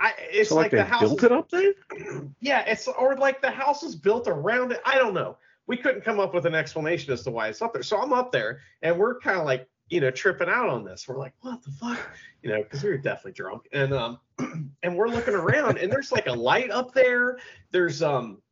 I, 0.00 0.12
it's 0.18 0.48
so 0.48 0.56
like, 0.56 0.72
like, 0.72 0.80
the 0.80 0.84
house. 0.84 1.02
built 1.02 1.22
it 1.22 1.30
up 1.30 1.48
there? 1.50 1.72
yeah, 2.40 2.64
it's 2.66 2.88
or 2.88 3.14
like 3.16 3.40
the 3.40 3.50
house 3.52 3.84
is 3.84 3.94
built 3.94 4.26
around 4.26 4.72
it. 4.72 4.80
I 4.84 4.98
don't 4.98 5.14
know. 5.14 5.36
We 5.68 5.76
couldn't 5.76 6.00
come 6.00 6.18
up 6.18 6.34
with 6.34 6.44
an 6.44 6.54
explanation 6.56 7.12
as 7.12 7.22
to 7.22 7.30
why 7.30 7.46
it's 7.46 7.62
up 7.62 7.72
there. 7.72 7.84
So 7.84 8.02
I'm 8.02 8.12
up 8.12 8.32
there 8.32 8.58
and 8.82 8.98
we're 8.98 9.20
kind 9.20 9.38
of 9.38 9.44
like, 9.44 9.68
you 9.88 10.00
know, 10.00 10.10
tripping 10.10 10.48
out 10.48 10.68
on 10.68 10.82
this. 10.82 11.06
We're 11.06 11.16
like, 11.16 11.32
what 11.42 11.62
the 11.62 11.70
fuck? 11.70 12.00
You 12.42 12.50
know, 12.50 12.62
because 12.64 12.82
we 12.82 12.90
were 12.90 12.98
definitely 12.98 13.34
drunk. 13.34 13.68
And 13.72 13.94
um 13.94 14.18
and 14.82 14.96
we're 14.96 15.06
looking 15.06 15.34
around 15.34 15.78
and 15.78 15.92
there's 15.92 16.10
like 16.10 16.26
a 16.26 16.32
light 16.32 16.72
up 16.72 16.92
there. 16.92 17.38
There's 17.70 18.02
um 18.02 18.42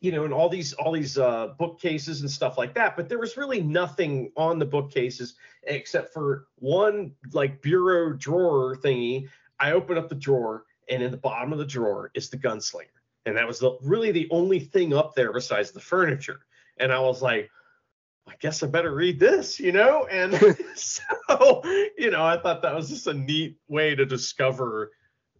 you 0.00 0.12
know, 0.12 0.24
and 0.24 0.32
all 0.32 0.48
these 0.48 0.72
all 0.74 0.92
these 0.92 1.18
uh 1.18 1.48
bookcases 1.58 2.20
and 2.20 2.30
stuff 2.30 2.56
like 2.56 2.74
that. 2.74 2.96
But 2.96 3.08
there 3.08 3.18
was 3.18 3.36
really 3.36 3.60
nothing 3.60 4.32
on 4.36 4.58
the 4.58 4.66
bookcases 4.66 5.34
except 5.64 6.12
for 6.12 6.46
one 6.56 7.12
like 7.32 7.62
bureau 7.62 8.12
drawer 8.12 8.76
thingy. 8.76 9.28
I 9.58 9.72
open 9.72 9.98
up 9.98 10.08
the 10.08 10.14
drawer 10.14 10.64
and 10.88 11.02
in 11.02 11.10
the 11.10 11.16
bottom 11.16 11.52
of 11.52 11.58
the 11.58 11.66
drawer 11.66 12.10
is 12.14 12.30
the 12.30 12.36
gunslinger 12.36 12.98
and 13.28 13.36
that 13.36 13.46
was 13.46 13.58
the, 13.58 13.76
really 13.82 14.10
the 14.10 14.26
only 14.30 14.58
thing 14.58 14.94
up 14.94 15.14
there 15.14 15.32
besides 15.32 15.70
the 15.70 15.80
furniture. 15.80 16.40
And 16.78 16.90
I 16.92 16.98
was 17.00 17.20
like, 17.20 17.50
I 18.26 18.34
guess 18.40 18.62
I 18.62 18.66
better 18.66 18.94
read 18.94 19.20
this, 19.20 19.60
you 19.60 19.70
know. 19.72 20.06
And 20.10 20.34
so, 20.74 21.62
you 21.96 22.10
know, 22.10 22.24
I 22.24 22.38
thought 22.38 22.62
that 22.62 22.74
was 22.74 22.88
just 22.88 23.06
a 23.06 23.14
neat 23.14 23.58
way 23.68 23.94
to 23.94 24.06
discover 24.06 24.92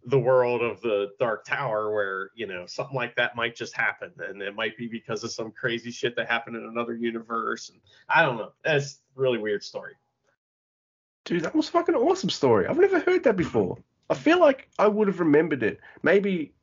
the 0.09 0.19
world 0.19 0.61
of 0.61 0.81
the 0.81 1.11
Dark 1.19 1.45
Tower, 1.45 1.93
where 1.93 2.31
you 2.35 2.47
know 2.47 2.65
something 2.65 2.95
like 2.95 3.15
that 3.15 3.35
might 3.35 3.55
just 3.55 3.75
happen, 3.75 4.11
and 4.19 4.41
it 4.41 4.55
might 4.55 4.77
be 4.77 4.87
because 4.87 5.23
of 5.23 5.31
some 5.31 5.51
crazy 5.51 5.91
shit 5.91 6.15
that 6.15 6.27
happened 6.27 6.55
in 6.55 6.63
another 6.65 6.95
universe. 6.95 7.69
And 7.69 7.79
I 8.07 8.23
don't 8.23 8.37
know. 8.37 8.51
That's 8.63 8.99
really 9.15 9.37
weird 9.37 9.63
story. 9.63 9.93
Dude, 11.25 11.43
that 11.43 11.55
was 11.55 11.69
fucking 11.69 11.95
awesome 11.95 12.29
story. 12.29 12.65
I've 12.67 12.77
never 12.79 12.99
heard 12.99 13.23
that 13.25 13.37
before. 13.37 13.77
I 14.09 14.15
feel 14.15 14.39
like 14.39 14.67
I 14.79 14.87
would 14.87 15.07
have 15.07 15.19
remembered 15.19 15.61
it. 15.61 15.79
Maybe 16.01 16.53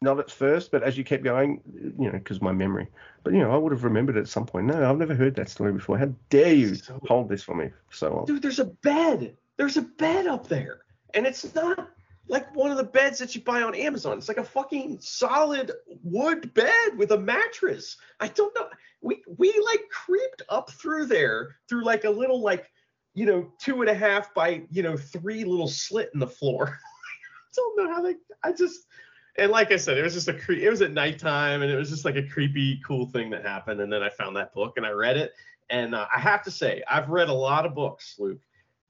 not 0.00 0.18
at 0.20 0.30
first, 0.30 0.70
but 0.70 0.82
as 0.82 0.96
you 0.96 1.04
kept 1.04 1.24
going, 1.24 1.60
you 1.98 2.06
know, 2.06 2.12
because 2.12 2.40
my 2.40 2.52
memory. 2.52 2.86
But 3.24 3.34
you 3.34 3.40
know, 3.40 3.50
I 3.50 3.56
would 3.56 3.72
have 3.72 3.84
remembered 3.84 4.16
it 4.16 4.20
at 4.20 4.28
some 4.28 4.46
point. 4.46 4.66
No, 4.68 4.88
I've 4.88 4.96
never 4.96 5.14
heard 5.14 5.34
that 5.36 5.50
story 5.50 5.72
before. 5.72 5.98
How 5.98 6.10
dare 6.30 6.54
you 6.54 6.76
So- 6.76 7.00
hold 7.06 7.28
this 7.28 7.42
for 7.42 7.54
me 7.54 7.70
so 7.90 8.14
long? 8.14 8.24
dude 8.24 8.40
there's 8.40 8.60
a 8.60 8.64
bed 8.64 9.36
there's 9.56 9.76
a 9.76 9.82
bed 9.82 10.26
up 10.28 10.46
there 10.46 10.82
and 11.14 11.26
it's 11.26 11.52
not 11.54 11.90
like 12.28 12.54
one 12.54 12.70
of 12.70 12.76
the 12.76 12.84
beds 12.84 13.18
that 13.18 13.34
you 13.34 13.40
buy 13.40 13.62
on 13.62 13.74
Amazon. 13.74 14.18
It's 14.18 14.28
like 14.28 14.38
a 14.38 14.44
fucking 14.44 14.98
solid 15.00 15.72
wood 16.02 16.52
bed 16.54 16.96
with 16.96 17.10
a 17.12 17.18
mattress. 17.18 17.96
I 18.20 18.28
don't 18.28 18.54
know. 18.54 18.68
We 19.00 19.22
we 19.36 19.52
like 19.64 19.88
creeped 19.90 20.42
up 20.48 20.70
through 20.70 21.06
there 21.06 21.56
through 21.68 21.84
like 21.84 22.04
a 22.04 22.10
little 22.10 22.40
like 22.40 22.70
you 23.14 23.26
know 23.26 23.50
two 23.60 23.80
and 23.80 23.90
a 23.90 23.94
half 23.94 24.34
by 24.34 24.62
you 24.70 24.82
know 24.82 24.96
three 24.96 25.44
little 25.44 25.68
slit 25.68 26.10
in 26.14 26.20
the 26.20 26.26
floor. 26.26 26.66
I 26.78 27.50
don't 27.56 27.76
know 27.76 27.94
how 27.94 28.02
they. 28.02 28.14
I 28.42 28.52
just 28.52 28.86
and 29.38 29.50
like 29.50 29.72
I 29.72 29.76
said, 29.76 29.96
it 29.96 30.02
was 30.02 30.14
just 30.14 30.28
a 30.28 30.34
cre- 30.34 30.52
it 30.52 30.70
was 30.70 30.82
at 30.82 30.92
nighttime 30.92 31.62
and 31.62 31.70
it 31.70 31.76
was 31.76 31.90
just 31.90 32.04
like 32.04 32.16
a 32.16 32.28
creepy 32.28 32.80
cool 32.86 33.06
thing 33.06 33.30
that 33.30 33.44
happened. 33.44 33.80
And 33.80 33.92
then 33.92 34.02
I 34.02 34.10
found 34.10 34.36
that 34.36 34.52
book 34.52 34.74
and 34.76 34.84
I 34.84 34.90
read 34.90 35.16
it. 35.16 35.32
And 35.70 35.94
uh, 35.94 36.06
I 36.14 36.18
have 36.18 36.42
to 36.44 36.50
say, 36.50 36.82
I've 36.90 37.10
read 37.10 37.28
a 37.28 37.34
lot 37.34 37.66
of 37.66 37.74
books, 37.74 38.16
Luke 38.18 38.40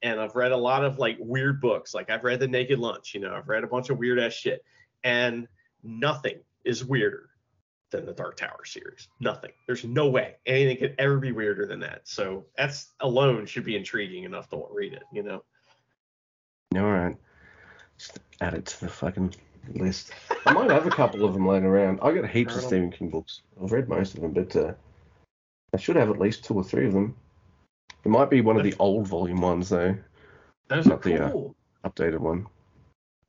and 0.01 0.19
I've 0.19 0.35
read 0.35 0.51
a 0.51 0.57
lot 0.57 0.83
of 0.83 0.97
like 0.97 1.17
weird 1.19 1.61
books. 1.61 1.93
Like 1.93 2.09
I've 2.09 2.23
read 2.23 2.39
The 2.39 2.47
Naked 2.47 2.79
Lunch, 2.79 3.13
you 3.13 3.19
know, 3.19 3.33
I've 3.35 3.47
read 3.47 3.63
a 3.63 3.67
bunch 3.67 3.89
of 3.89 3.97
weird 3.97 4.19
ass 4.19 4.33
shit, 4.33 4.63
and 5.03 5.47
nothing 5.83 6.39
is 6.63 6.85
weirder 6.85 7.29
than 7.91 8.05
the 8.05 8.13
Dark 8.13 8.37
Tower 8.37 8.65
series. 8.65 9.07
Nothing. 9.19 9.51
There's 9.65 9.83
no 9.83 10.09
way 10.09 10.35
anything 10.45 10.77
could 10.77 10.95
ever 10.99 11.17
be 11.17 11.31
weirder 11.31 11.65
than 11.65 11.79
that. 11.79 12.01
So 12.07 12.45
that's 12.57 12.93
alone 12.99 13.45
should 13.45 13.63
be 13.63 13.75
intriguing 13.75 14.23
enough 14.23 14.49
to 14.49 14.63
read 14.71 14.93
it, 14.93 15.03
you 15.11 15.23
know. 15.23 15.43
All 16.75 16.83
right. 16.83 17.17
Just 17.97 18.19
add 18.41 18.53
it 18.53 18.65
to 18.67 18.81
the 18.81 18.87
fucking 18.87 19.33
list. 19.73 20.11
I 20.45 20.53
might 20.53 20.69
have 20.69 20.85
a 20.85 20.91
couple 20.91 21.25
of 21.25 21.33
them 21.33 21.47
laying 21.47 21.65
around. 21.65 21.99
I 22.01 22.11
got 22.13 22.29
heaps 22.29 22.55
of 22.55 22.61
Stephen 22.61 22.91
King 22.91 23.09
books. 23.09 23.41
I've 23.61 23.71
read 23.71 23.89
most 23.89 24.15
of 24.15 24.21
them, 24.21 24.33
but 24.33 24.55
uh, 24.55 24.73
I 25.73 25.77
should 25.77 25.95
have 25.95 26.09
at 26.09 26.19
least 26.19 26.43
two 26.43 26.53
or 26.53 26.63
three 26.63 26.85
of 26.85 26.93
them. 26.93 27.15
It 28.03 28.09
might 28.09 28.29
be 28.29 28.41
one 28.41 28.57
of 28.57 28.63
the 28.63 28.75
old 28.79 29.07
volume 29.07 29.41
ones 29.41 29.69
though. 29.69 29.95
Those 30.67 30.85
are 30.87 30.89
Not 30.91 31.01
the, 31.01 31.17
cool. 31.31 31.55
uh, 31.83 31.89
updated 31.89 32.19
one. 32.19 32.45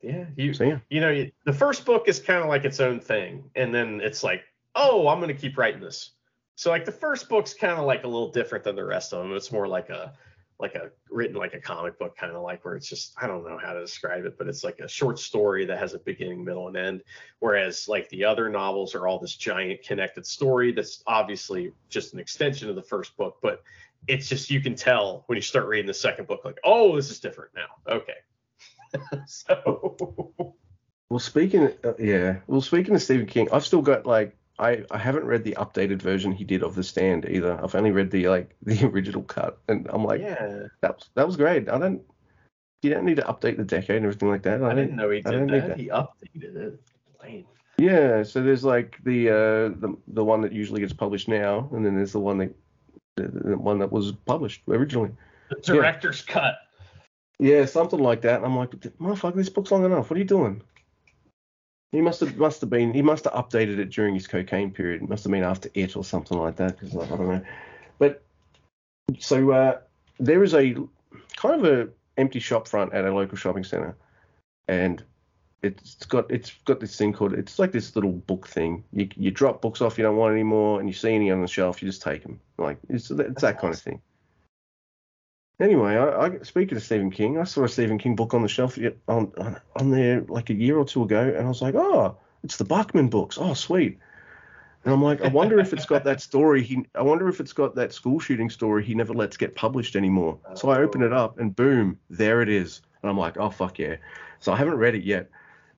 yeah, 0.01 0.25
you 0.35 0.53
So 0.53 0.63
yeah. 0.63 0.79
you 0.89 1.01
know 1.01 1.25
the 1.45 1.53
first 1.53 1.85
book 1.85 2.07
is 2.07 2.19
kind 2.19 2.41
of 2.41 2.47
like 2.47 2.65
its 2.65 2.79
own 2.79 2.99
thing, 2.99 3.43
and 3.55 3.73
then 3.73 3.99
it's 4.01 4.23
like, 4.23 4.43
oh, 4.75 5.07
I'm 5.07 5.19
gonna 5.19 5.33
keep 5.33 5.57
writing 5.57 5.81
this. 5.81 6.11
So 6.55 6.69
like 6.69 6.85
the 6.85 6.91
first 6.91 7.27
book's 7.27 7.53
kind 7.53 7.79
of 7.79 7.85
like 7.85 8.03
a 8.03 8.07
little 8.07 8.31
different 8.31 8.63
than 8.63 8.75
the 8.75 8.85
rest 8.85 9.13
of 9.13 9.23
them. 9.23 9.35
It's 9.35 9.51
more 9.51 9.67
like 9.67 9.89
a 9.89 10.13
like 10.59 10.75
a 10.75 10.91
written 11.09 11.35
like 11.35 11.55
a 11.55 11.59
comic 11.59 11.97
book 11.97 12.15
kind 12.15 12.33
of 12.33 12.43
like 12.43 12.63
where 12.63 12.75
it's 12.75 12.87
just 12.87 13.15
I 13.19 13.25
don't 13.25 13.43
know 13.43 13.57
how 13.57 13.73
to 13.73 13.81
describe 13.81 14.25
it, 14.25 14.37
but 14.37 14.47
it's 14.47 14.63
like 14.63 14.77
a 14.79 14.87
short 14.87 15.17
story 15.17 15.65
that 15.65 15.79
has 15.79 15.95
a 15.95 15.99
beginning, 15.99 16.45
middle, 16.45 16.67
and 16.67 16.77
end. 16.77 17.01
Whereas 17.39 17.87
like 17.87 18.07
the 18.09 18.23
other 18.23 18.47
novels 18.47 18.93
are 18.93 19.07
all 19.07 19.17
this 19.17 19.35
giant 19.35 19.81
connected 19.81 20.25
story 20.25 20.71
that's 20.71 21.03
obviously 21.07 21.71
just 21.89 22.13
an 22.13 22.19
extension 22.19 22.69
of 22.69 22.75
the 22.75 22.83
first 22.83 23.17
book, 23.17 23.37
but 23.41 23.63
it's 24.07 24.27
just 24.27 24.49
you 24.49 24.61
can 24.61 24.75
tell 24.75 25.23
when 25.27 25.35
you 25.35 25.41
start 25.41 25.67
reading 25.67 25.87
the 25.87 25.93
second 25.93 26.27
book, 26.27 26.41
like, 26.43 26.59
oh, 26.63 26.95
this 26.95 27.11
is 27.11 27.19
different 27.19 27.51
now. 27.55 27.93
Okay. 27.95 28.13
so 29.27 30.55
Well, 31.09 31.19
speaking, 31.19 31.73
uh, 31.83 31.93
yeah. 31.99 32.37
Well, 32.47 32.61
speaking 32.61 32.95
of 32.95 33.01
Stephen 33.01 33.25
King, 33.25 33.49
I've 33.51 33.65
still 33.65 33.81
got 33.81 34.05
like 34.05 34.37
I 34.59 34.85
I 34.91 34.97
haven't 34.97 35.25
read 35.25 35.43
the 35.43 35.57
updated 35.59 36.01
version 36.01 36.31
he 36.31 36.43
did 36.43 36.63
of 36.63 36.75
The 36.75 36.83
Stand 36.83 37.25
either. 37.29 37.59
I've 37.61 37.75
only 37.75 37.91
read 37.91 38.11
the 38.11 38.29
like 38.29 38.55
the 38.61 38.85
original 38.85 39.23
cut, 39.23 39.59
and 39.67 39.87
I'm 39.89 40.05
like, 40.05 40.21
yeah, 40.21 40.67
that 40.81 40.95
was 40.95 41.09
that 41.15 41.27
was 41.27 41.35
great. 41.35 41.67
I 41.67 41.77
don't. 41.77 42.01
You 42.81 42.89
don't 42.89 43.05
need 43.05 43.17
to 43.17 43.23
update 43.23 43.57
the 43.57 43.63
decade 43.63 43.97
and 43.97 44.05
everything 44.05 44.29
like 44.29 44.43
that. 44.43 44.63
I 44.63 44.71
I 44.71 44.73
didn't 44.73 44.95
know 44.95 45.09
he 45.09 45.21
did 45.21 45.49
that. 45.49 45.67
that. 45.67 45.77
He 45.77 45.89
updated 45.89 46.55
it. 46.55 46.81
Lame. 47.21 47.45
Yeah, 47.77 48.23
so 48.23 48.41
there's 48.41 48.63
like 48.63 48.97
the 49.03 49.29
uh 49.29 49.79
the 49.79 49.97
the 50.07 50.23
one 50.23 50.41
that 50.41 50.53
usually 50.53 50.81
gets 50.81 50.93
published 50.93 51.27
now, 51.27 51.69
and 51.73 51.85
then 51.85 51.95
there's 51.95 52.13
the 52.13 52.19
one 52.19 52.37
that 52.37 52.55
the, 53.15 53.57
one 53.57 53.79
that 53.79 53.91
was 53.91 54.11
published 54.11 54.61
originally. 54.67 55.11
The 55.49 55.55
director's 55.61 56.21
cut. 56.21 56.55
Yeah, 57.39 57.65
something 57.65 57.99
like 57.99 58.21
that. 58.21 58.37
And 58.37 58.45
I'm 58.45 58.55
like, 58.55 58.71
motherfucker, 58.71 59.35
this 59.35 59.49
book's 59.49 59.71
long 59.71 59.83
enough. 59.83 60.09
What 60.09 60.15
are 60.15 60.19
you 60.19 60.25
doing? 60.25 60.61
He 61.91 61.99
must 61.99 62.21
have 62.21 62.37
must 62.37 62.61
have 62.61 62.69
been 62.69 62.93
he 62.93 63.01
must 63.01 63.25
have 63.25 63.33
updated 63.33 63.77
it 63.77 63.89
during 63.89 64.13
his 64.13 64.25
cocaine 64.25 64.71
period. 64.71 65.01
It 65.01 65.09
must 65.09 65.23
have 65.25 65.31
been 65.31 65.43
after 65.43 65.69
it 65.73 65.97
or 65.97 66.05
something 66.05 66.37
like 66.37 66.55
that. 66.55 66.79
Because 66.79 66.95
I 66.95 67.05
don't 67.05 67.27
know. 67.27 67.41
But 67.99 68.23
so 69.19 69.51
uh, 69.51 69.79
there 70.17 70.41
is 70.41 70.53
a 70.53 70.75
kind 71.35 71.55
of 71.55 71.65
a 71.65 71.89
empty 72.17 72.39
shop 72.39 72.67
front 72.67 72.93
at 72.93 73.03
a 73.03 73.13
local 73.13 73.37
shopping 73.37 73.65
center, 73.65 73.97
and 74.69 75.03
it's 75.63 76.05
got 76.05 76.31
it's 76.31 76.51
got 76.65 76.79
this 76.79 76.97
thing 76.97 77.13
called 77.13 77.33
it's 77.33 77.59
like 77.59 77.71
this 77.71 77.95
little 77.95 78.11
book 78.11 78.47
thing. 78.47 78.83
You 78.93 79.07
you 79.15 79.31
drop 79.31 79.61
books 79.61 79.81
off 79.81 79.97
you 79.97 80.03
don't 80.03 80.17
want 80.17 80.33
anymore, 80.33 80.79
and 80.79 80.89
you 80.89 80.93
see 80.93 81.13
any 81.13 81.31
on 81.31 81.41
the 81.41 81.47
shelf, 81.47 81.81
you 81.81 81.87
just 81.87 82.01
take 82.01 82.23
them. 82.23 82.39
Like 82.57 82.77
it's 82.89 83.11
it's 83.11 83.41
that 83.41 83.59
kind 83.59 83.73
of 83.73 83.79
thing. 83.79 84.01
Anyway, 85.59 85.95
I, 85.95 86.25
I 86.25 86.39
speaking 86.39 86.75
of 86.77 86.83
Stephen 86.83 87.11
King, 87.11 87.37
I 87.37 87.43
saw 87.43 87.63
a 87.63 87.69
Stephen 87.69 87.99
King 87.99 88.15
book 88.15 88.33
on 88.33 88.41
the 88.41 88.47
shelf 88.47 88.79
on, 89.07 89.31
on 89.37 89.61
on 89.75 89.91
there 89.91 90.21
like 90.21 90.49
a 90.49 90.55
year 90.55 90.77
or 90.77 90.85
two 90.85 91.03
ago, 91.03 91.21
and 91.21 91.45
I 91.45 91.47
was 91.47 91.61
like, 91.61 91.75
oh, 91.75 92.17
it's 92.43 92.57
the 92.57 92.65
Bachman 92.65 93.09
books. 93.09 93.37
Oh, 93.39 93.53
sweet. 93.53 93.99
And 94.83 94.91
I'm 94.91 95.03
like, 95.03 95.21
I 95.21 95.27
wonder 95.27 95.59
if 95.59 95.73
it's 95.73 95.85
got 95.85 96.03
that 96.05 96.21
story. 96.21 96.63
He, 96.63 96.87
I 96.95 97.03
wonder 97.03 97.29
if 97.29 97.39
it's 97.39 97.53
got 97.53 97.75
that 97.75 97.93
school 97.93 98.19
shooting 98.19 98.49
story 98.49 98.83
he 98.83 98.95
never 98.95 99.13
lets 99.13 99.37
get 99.37 99.53
published 99.53 99.95
anymore. 99.95 100.39
So 100.55 100.69
I 100.71 100.79
open 100.79 101.03
it 101.03 101.13
up, 101.13 101.37
and 101.37 101.55
boom, 101.55 101.99
there 102.09 102.41
it 102.41 102.49
is. 102.49 102.81
And 103.03 103.11
I'm 103.11 103.17
like, 103.17 103.37
oh 103.37 103.51
fuck 103.51 103.77
yeah. 103.77 103.97
So 104.39 104.51
I 104.51 104.57
haven't 104.57 104.77
read 104.77 104.95
it 104.95 105.03
yet. 105.03 105.29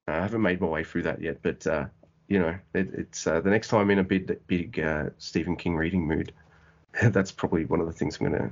I 0.08 0.14
haven't 0.14 0.42
made 0.42 0.60
my 0.60 0.68
way 0.68 0.84
through 0.84 1.04
that 1.04 1.22
yet, 1.22 1.38
but 1.42 1.66
uh, 1.66 1.86
you 2.28 2.40
know, 2.40 2.56
it, 2.74 2.90
it's 2.94 3.26
uh, 3.26 3.40
the 3.40 3.50
next 3.50 3.70
time 3.70 3.82
I'm 3.82 3.92
in 3.92 4.00
a 4.00 4.04
big 4.04 4.40
big 4.48 4.80
uh, 4.80 5.10
Stephen 5.18 5.56
King 5.56 5.76
reading 5.76 6.06
mood. 6.08 6.34
That's 7.02 7.32
probably 7.32 7.66
one 7.66 7.80
of 7.80 7.88
the 7.88 7.94
things 7.94 8.18
I'm 8.20 8.32
gonna 8.32 8.52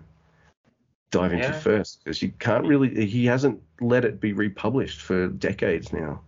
dive 1.12 1.34
into 1.34 1.48
Yeah. 1.48 1.60
first 1.60 2.04
because 2.04 2.22
you 2.22 2.32
can't 2.40 2.66
really. 2.66 3.06
He 3.06 3.26
hasn't 3.26 3.62
let 3.82 4.06
it 4.06 4.20
be 4.20 4.34
republished 4.34 5.02
for 5.02 5.28
decades 5.28 5.92
now. 5.92 6.22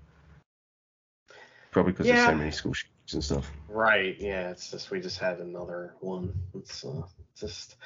Probably 1.71 1.93
because 1.93 2.07
there's 2.07 2.25
so 2.25 2.35
many 2.35 2.51
school 2.51 2.73
shootings 2.73 3.13
and 3.13 3.23
stuff. 3.23 3.51
Right. 3.67 4.15
Yeah. 4.19 4.51
It's 4.51 4.69
just 4.69 4.91
we 4.91 4.99
just 4.99 5.19
had 5.19 5.39
another 5.39 5.95
one. 6.01 6.33
It's 6.53 6.83
uh, 6.85 7.01
just 7.35 7.77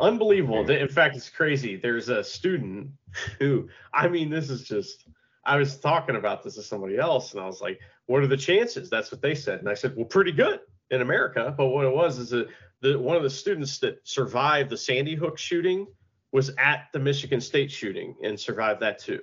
unbelievable. 0.00 0.68
In 0.68 0.88
fact, 0.88 1.14
it's 1.14 1.28
crazy. 1.28 1.76
There's 1.76 2.08
a 2.08 2.24
student 2.24 2.90
who, 3.38 3.68
I 3.92 4.08
mean, 4.08 4.30
this 4.30 4.50
is 4.50 4.62
just. 4.62 5.04
I 5.44 5.56
was 5.56 5.78
talking 5.78 6.16
about 6.16 6.42
this 6.42 6.56
to 6.56 6.62
somebody 6.62 6.98
else, 6.98 7.32
and 7.32 7.40
I 7.40 7.46
was 7.46 7.60
like, 7.60 7.80
"What 8.06 8.22
are 8.22 8.26
the 8.26 8.36
chances?" 8.36 8.90
That's 8.90 9.10
what 9.10 9.22
they 9.22 9.34
said, 9.34 9.60
and 9.60 9.68
I 9.68 9.74
said, 9.74 9.96
"Well, 9.96 10.06
pretty 10.06 10.32
good 10.32 10.60
in 10.90 11.00
America." 11.00 11.54
But 11.56 11.68
what 11.68 11.86
it 11.86 11.94
was 11.94 12.18
is 12.18 12.30
that 12.30 12.48
the 12.80 12.98
one 12.98 13.16
of 13.16 13.22
the 13.22 13.30
students 13.30 13.78
that 13.78 14.00
survived 14.06 14.70
the 14.70 14.76
Sandy 14.76 15.14
Hook 15.14 15.38
shooting 15.38 15.86
was 16.32 16.50
at 16.58 16.88
the 16.92 16.98
Michigan 16.98 17.40
State 17.40 17.70
shooting 17.70 18.14
and 18.22 18.38
survived 18.38 18.80
that 18.80 18.98
too. 18.98 19.20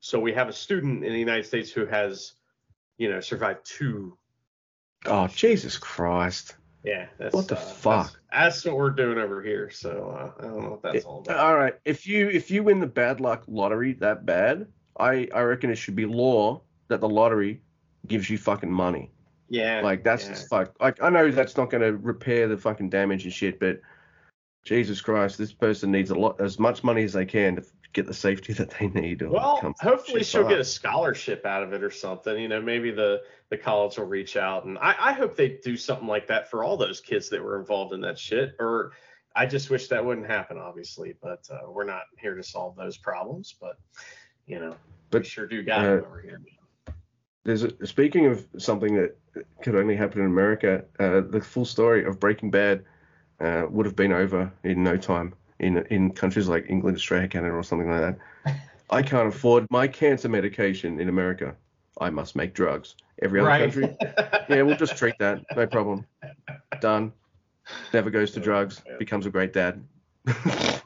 So 0.00 0.20
we 0.20 0.32
have 0.34 0.48
a 0.48 0.52
student 0.52 1.04
in 1.04 1.12
the 1.12 1.18
United 1.18 1.46
States 1.46 1.70
who 1.70 1.86
has, 1.86 2.34
you 2.98 3.10
know, 3.10 3.20
survived 3.20 3.64
two 3.64 4.18
Oh 5.06 5.26
Jesus 5.28 5.76
Christ! 5.76 6.56
yeah, 6.82 7.06
that's 7.18 7.34
What 7.34 7.48
the 7.48 7.56
uh, 7.56 7.60
fuck? 7.60 8.06
That's, 8.06 8.16
that's 8.32 8.64
what 8.64 8.76
we're 8.76 8.90
doing 8.90 9.18
over 9.18 9.42
here. 9.42 9.70
So 9.70 10.16
uh, 10.16 10.32
I 10.38 10.46
don't 10.46 10.62
know 10.62 10.70
what 10.70 10.82
that's 10.82 11.04
all 11.04 11.20
about. 11.20 11.38
All 11.38 11.56
right, 11.56 11.74
if 11.84 12.06
you 12.06 12.28
if 12.28 12.50
you 12.50 12.62
win 12.62 12.80
the 12.80 12.86
bad 12.86 13.20
luck 13.20 13.44
lottery 13.46 13.92
that 13.94 14.24
bad, 14.24 14.66
I 14.98 15.28
I 15.34 15.42
reckon 15.42 15.70
it 15.70 15.76
should 15.76 15.96
be 15.96 16.06
law 16.06 16.62
that 16.88 17.00
the 17.00 17.08
lottery 17.08 17.60
gives 18.06 18.28
you 18.28 18.38
fucking 18.38 18.70
money. 18.70 19.10
yeah, 19.48 19.80
Like 19.80 20.04
that's 20.04 20.24
yeah. 20.24 20.30
just 20.30 20.48
fuck. 20.48 20.74
Like 20.80 21.02
I 21.02 21.10
know 21.10 21.30
that's 21.30 21.56
not 21.56 21.70
going 21.70 21.82
to 21.82 21.96
repair 21.96 22.48
the 22.48 22.56
fucking 22.56 22.90
damage 22.90 23.24
and 23.24 23.32
shit, 23.32 23.58
but 23.58 23.80
Jesus 24.64 25.00
Christ, 25.00 25.38
this 25.38 25.52
person 25.52 25.90
needs 25.90 26.10
a 26.10 26.14
lot 26.14 26.40
as 26.40 26.58
much 26.58 26.82
money 26.82 27.04
as 27.04 27.12
they 27.12 27.26
can 27.26 27.56
to 27.56 27.64
get 27.92 28.06
the 28.06 28.14
safety 28.14 28.52
that 28.54 28.70
they 28.70 28.88
need. 28.88 29.22
Well, 29.22 29.74
hopefully 29.80 30.24
she'll 30.24 30.48
get 30.48 30.58
a 30.58 30.64
scholarship 30.64 31.44
out 31.46 31.62
of 31.62 31.72
it 31.72 31.82
or 31.82 31.90
something. 31.90 32.40
You 32.40 32.48
know, 32.48 32.60
maybe 32.60 32.90
the 32.90 33.22
the 33.50 33.56
college 33.56 33.98
will 33.98 34.06
reach 34.06 34.36
out, 34.36 34.64
and 34.64 34.78
I, 34.78 34.94
I 34.98 35.12
hope 35.12 35.36
they 35.36 35.60
do 35.62 35.76
something 35.76 36.08
like 36.08 36.26
that 36.28 36.50
for 36.50 36.64
all 36.64 36.76
those 36.76 37.00
kids 37.00 37.28
that 37.30 37.42
were 37.42 37.58
involved 37.58 37.92
in 37.92 38.00
that 38.02 38.18
shit. 38.18 38.56
Or 38.58 38.92
I 39.36 39.46
just 39.46 39.70
wish 39.70 39.88
that 39.88 40.04
wouldn't 40.04 40.26
happen, 40.26 40.58
obviously. 40.58 41.14
But 41.22 41.46
uh, 41.50 41.70
we're 41.70 41.84
not 41.84 42.02
here 42.18 42.34
to 42.34 42.42
solve 42.42 42.76
those 42.76 42.96
problems. 42.96 43.54
But 43.60 43.78
you 44.46 44.58
know, 44.58 44.70
we 44.70 44.76
But, 45.10 45.26
sure 45.26 45.46
do 45.46 45.62
got 45.62 45.84
uh, 45.84 45.96
it 45.98 46.04
over 46.04 46.20
here. 46.20 46.40
There's 47.44 47.62
a, 47.62 47.86
speaking 47.86 48.26
of 48.26 48.46
something 48.58 48.94
that 48.96 49.16
could 49.62 49.74
only 49.74 49.96
happen 49.96 50.20
in 50.20 50.26
America, 50.26 50.84
uh, 50.98 51.20
the 51.20 51.40
full 51.40 51.64
story 51.64 52.04
of 52.04 52.18
Breaking 52.18 52.50
Bad 52.50 52.84
uh, 53.40 53.66
would 53.68 53.84
have 53.86 53.96
been 53.96 54.12
over 54.12 54.50
in 54.62 54.82
no 54.82 54.96
time 54.96 55.34
in 55.58 55.78
in 55.90 56.10
countries 56.10 56.48
like 56.48 56.66
England, 56.68 56.96
Australia, 56.96 57.28
Canada, 57.28 57.54
or 57.54 57.62
something 57.62 57.90
like 57.90 58.00
that. 58.44 58.60
I 58.90 59.02
can't 59.02 59.28
afford 59.28 59.66
my 59.70 59.88
cancer 59.88 60.28
medication 60.28 61.00
in 61.00 61.08
America. 61.08 61.56
I 62.00 62.10
must 62.10 62.36
make 62.36 62.54
drugs. 62.54 62.96
Every 63.22 63.40
other 63.40 63.50
country, 63.50 63.96
yeah, 64.48 64.62
we'll 64.62 64.76
just 64.76 64.96
treat 64.96 65.14
that. 65.20 65.44
No 65.54 65.66
problem. 65.66 66.06
Done. 66.80 67.12
Never 67.92 68.10
goes 68.10 68.32
to 68.32 68.40
drugs. 68.40 68.82
Becomes 68.98 69.26
a 69.26 69.30
great 69.30 69.52
dad. 69.52 69.82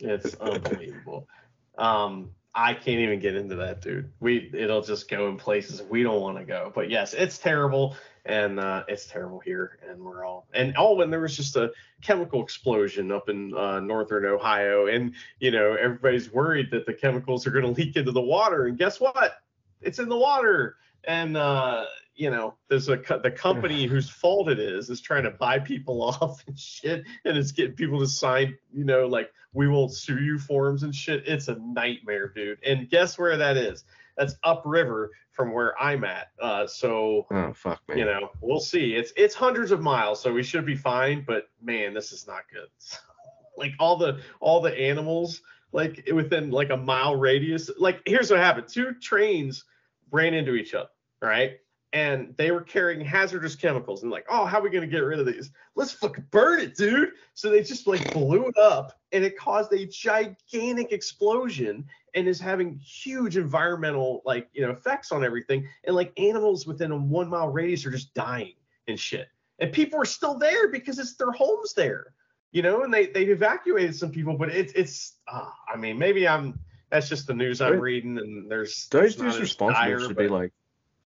It's 0.00 0.34
unbelievable. 0.36 1.28
Um, 1.76 2.30
I 2.54 2.74
can't 2.74 3.00
even 3.00 3.20
get 3.20 3.36
into 3.36 3.56
that, 3.56 3.80
dude. 3.80 4.12
We 4.18 4.50
it'll 4.52 4.82
just 4.82 5.08
go 5.08 5.28
in 5.28 5.36
places 5.36 5.82
we 5.82 6.02
don't 6.02 6.20
want 6.20 6.38
to 6.38 6.44
go. 6.44 6.72
But 6.74 6.90
yes, 6.90 7.14
it's 7.14 7.38
terrible, 7.38 7.96
and 8.24 8.58
uh, 8.58 8.84
it's 8.88 9.06
terrible 9.06 9.38
here, 9.38 9.78
and 9.88 10.00
we're 10.00 10.24
all 10.24 10.48
and 10.52 10.74
oh, 10.76 10.94
when 10.94 11.10
there 11.10 11.20
was 11.20 11.36
just 11.36 11.54
a 11.56 11.70
chemical 12.02 12.42
explosion 12.42 13.12
up 13.12 13.28
in 13.28 13.54
uh, 13.54 13.78
northern 13.80 14.24
Ohio, 14.24 14.88
and 14.88 15.14
you 15.38 15.52
know 15.52 15.76
everybody's 15.80 16.32
worried 16.32 16.70
that 16.72 16.86
the 16.86 16.94
chemicals 16.94 17.46
are 17.46 17.52
going 17.52 17.64
to 17.74 17.80
leak 17.80 17.94
into 17.94 18.12
the 18.12 18.20
water, 18.20 18.66
and 18.66 18.76
guess 18.76 18.98
what? 18.98 19.34
It's 19.80 20.00
in 20.00 20.08
the 20.08 20.18
water, 20.18 20.76
and 21.04 21.36
uh, 21.36 21.84
you 22.20 22.28
know, 22.28 22.52
there's 22.68 22.90
a 22.90 22.96
the 22.96 23.30
company 23.30 23.86
whose 23.86 24.10
fault 24.10 24.50
it 24.50 24.58
is 24.58 24.90
is 24.90 25.00
trying 25.00 25.22
to 25.22 25.30
buy 25.30 25.58
people 25.58 26.02
off 26.20 26.44
and 26.46 26.58
shit, 26.58 27.02
and 27.24 27.38
it's 27.38 27.50
getting 27.50 27.74
people 27.74 27.98
to 27.98 28.06
sign, 28.06 28.58
you 28.70 28.84
know, 28.84 29.06
like 29.06 29.32
we 29.54 29.68
will 29.68 29.88
sue 29.88 30.20
you 30.20 30.38
forms 30.38 30.82
and 30.82 30.94
shit. 30.94 31.26
It's 31.26 31.48
a 31.48 31.54
nightmare, 31.54 32.28
dude. 32.28 32.58
And 32.62 32.90
guess 32.90 33.18
where 33.18 33.38
that 33.38 33.56
is? 33.56 33.84
That's 34.18 34.36
upriver 34.44 35.12
from 35.32 35.54
where 35.54 35.80
I'm 35.80 36.04
at. 36.04 36.26
Uh, 36.38 36.66
so 36.66 37.26
oh 37.30 37.52
fuck 37.54 37.80
man. 37.88 37.96
You 37.96 38.04
know, 38.04 38.28
we'll 38.42 38.60
see. 38.60 38.92
It's 38.92 39.14
it's 39.16 39.34
hundreds 39.34 39.70
of 39.70 39.80
miles, 39.80 40.20
so 40.20 40.30
we 40.30 40.42
should 40.42 40.66
be 40.66 40.76
fine. 40.76 41.24
But 41.26 41.48
man, 41.62 41.94
this 41.94 42.12
is 42.12 42.26
not 42.26 42.42
good. 42.52 42.68
like 43.56 43.72
all 43.78 43.96
the 43.96 44.20
all 44.40 44.60
the 44.60 44.78
animals 44.78 45.40
like 45.72 46.06
within 46.12 46.50
like 46.50 46.68
a 46.68 46.76
mile 46.76 47.16
radius. 47.16 47.70
Like 47.78 48.02
here's 48.04 48.30
what 48.30 48.40
happened: 48.40 48.68
two 48.68 48.92
trains 49.00 49.64
ran 50.10 50.34
into 50.34 50.54
each 50.54 50.74
other. 50.74 50.90
Right 51.22 51.60
and 51.92 52.34
they 52.36 52.50
were 52.50 52.60
carrying 52.60 53.00
hazardous 53.00 53.56
chemicals 53.56 54.02
and 54.02 54.12
like, 54.12 54.26
oh, 54.28 54.44
how 54.44 54.60
are 54.60 54.62
we 54.62 54.70
gonna 54.70 54.86
get 54.86 55.00
rid 55.00 55.18
of 55.18 55.26
these? 55.26 55.50
Let's 55.74 55.92
fucking 55.92 56.26
burn 56.30 56.60
it, 56.60 56.76
dude. 56.76 57.10
So 57.34 57.50
they 57.50 57.62
just 57.62 57.86
like 57.86 58.12
blew 58.12 58.46
it 58.46 58.56
up 58.56 58.98
and 59.12 59.24
it 59.24 59.36
caused 59.36 59.72
a 59.72 59.86
gigantic 59.86 60.92
explosion 60.92 61.84
and 62.14 62.28
is 62.28 62.40
having 62.40 62.78
huge 62.78 63.36
environmental 63.36 64.22
like 64.24 64.48
you 64.52 64.62
know 64.62 64.70
effects 64.70 65.10
on 65.10 65.24
everything. 65.24 65.68
And 65.84 65.96
like 65.96 66.12
animals 66.18 66.66
within 66.66 66.92
a 66.92 66.96
one 66.96 67.28
mile 67.28 67.48
radius 67.48 67.84
are 67.86 67.90
just 67.90 68.14
dying 68.14 68.54
and 68.86 68.98
shit. 68.98 69.28
And 69.58 69.72
people 69.72 70.00
are 70.00 70.06
still 70.06 70.38
there 70.38 70.68
because 70.68 70.98
it's 70.98 71.16
their 71.16 71.32
homes 71.32 71.74
there. 71.74 72.14
You 72.52 72.62
know, 72.62 72.82
and 72.82 72.92
they 72.92 73.06
they 73.06 73.24
evacuated 73.24 73.96
some 73.96 74.10
people, 74.10 74.36
but 74.36 74.48
it's 74.50 74.72
it's 74.74 75.16
uh, 75.26 75.48
I 75.72 75.76
mean, 75.76 75.98
maybe 75.98 76.26
I'm 76.26 76.58
that's 76.90 77.08
just 77.08 77.26
the 77.26 77.34
news 77.34 77.60
I'm 77.60 77.78
reading 77.78 78.18
and 78.18 78.50
there's 78.50 78.88
those 78.88 79.14
dudes 79.14 79.38
responsible 79.38 80.08
should 80.08 80.16
be 80.16 80.28
like 80.28 80.52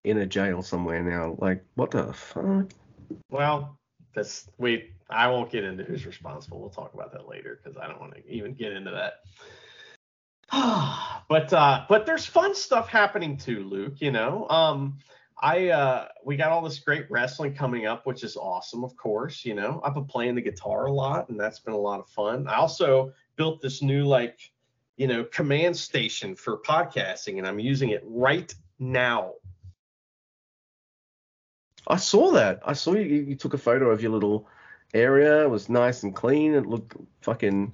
in 0.05 0.19
a 0.19 0.27
jail 0.27 0.63
somewhere 0.63 1.03
now. 1.03 1.37
Like, 1.39 1.65
what 1.75 1.91
the 1.91 2.13
fuck? 2.13 2.71
Well, 3.31 3.79
that's 4.15 4.49
we. 4.59 4.91
I 5.11 5.29
won't 5.29 5.51
get 5.51 5.65
into 5.65 5.85
who's 5.85 6.07
responsible. 6.07 6.61
We'll 6.61 6.71
talk 6.71 6.95
about 6.95 7.13
that 7.13 7.29
later 7.29 7.61
because 7.63 7.77
I 7.77 7.87
don't 7.87 8.01
want 8.01 8.15
to 8.15 8.31
even 8.31 8.55
get 8.55 8.73
into 8.73 8.91
that. 8.91 9.21
but 11.29 11.53
uh, 11.53 11.85
but 11.89 12.07
there's 12.07 12.27
fun 12.27 12.55
stuff 12.55 12.89
happening 12.89 13.37
too, 13.37 13.65
Luke. 13.65 14.01
You 14.01 14.13
know, 14.13 14.49
um, 14.49 14.99
I 15.41 15.69
uh, 15.69 16.09
we 16.25 16.37
got 16.37 16.53
all 16.53 16.63
this 16.63 16.79
great 16.79 17.11
wrestling 17.11 17.55
coming 17.55 17.87
up, 17.87 18.07
which 18.07 18.25
is 18.25 18.37
awesome. 18.37 18.85
Of 18.85 18.97
course, 18.97 19.45
you 19.45 19.55
know, 19.55 19.81
I've 19.85 19.95
been 19.95 20.07
playing 20.07 20.35
the 20.35 20.43
guitar 20.43 20.87
a 20.87 20.93
lot, 20.93 21.29
and 21.29 21.39
that's 21.39 21.59
been 21.59 21.75
a 21.75 21.79
lot 21.79 22.01
of 22.01 22.09
fun. 22.09 22.47
I 22.47 22.55
also 22.55 23.13
built 23.37 23.61
this 23.61 23.83
new 23.83 24.05
like 24.05 24.39
you 24.97 25.07
know 25.07 25.25
command 25.25 25.77
station 25.77 26.35
for 26.35 26.59
podcasting, 26.59 27.39
and 27.39 27.47
I'm 27.47 27.59
using 27.59 27.91
it 27.91 28.03
right 28.07 28.55
now 28.79 29.35
I 31.87 31.97
saw 31.97 32.33
that. 32.33 32.61
I 32.65 32.73
saw 32.73 32.95
you. 32.95 33.03
You 33.03 33.37
took 33.37 33.55
a 33.55 33.59
photo 33.59 33.91
of 33.91 34.03
your 34.03 34.13
little 34.13 34.49
area. 34.95 35.45
It 35.45 35.51
was 35.51 35.69
nice 35.69 36.03
and 36.03 36.15
clean. 36.15 36.55
It 36.55 36.67
looked 36.67 36.97
fucking 37.23 37.73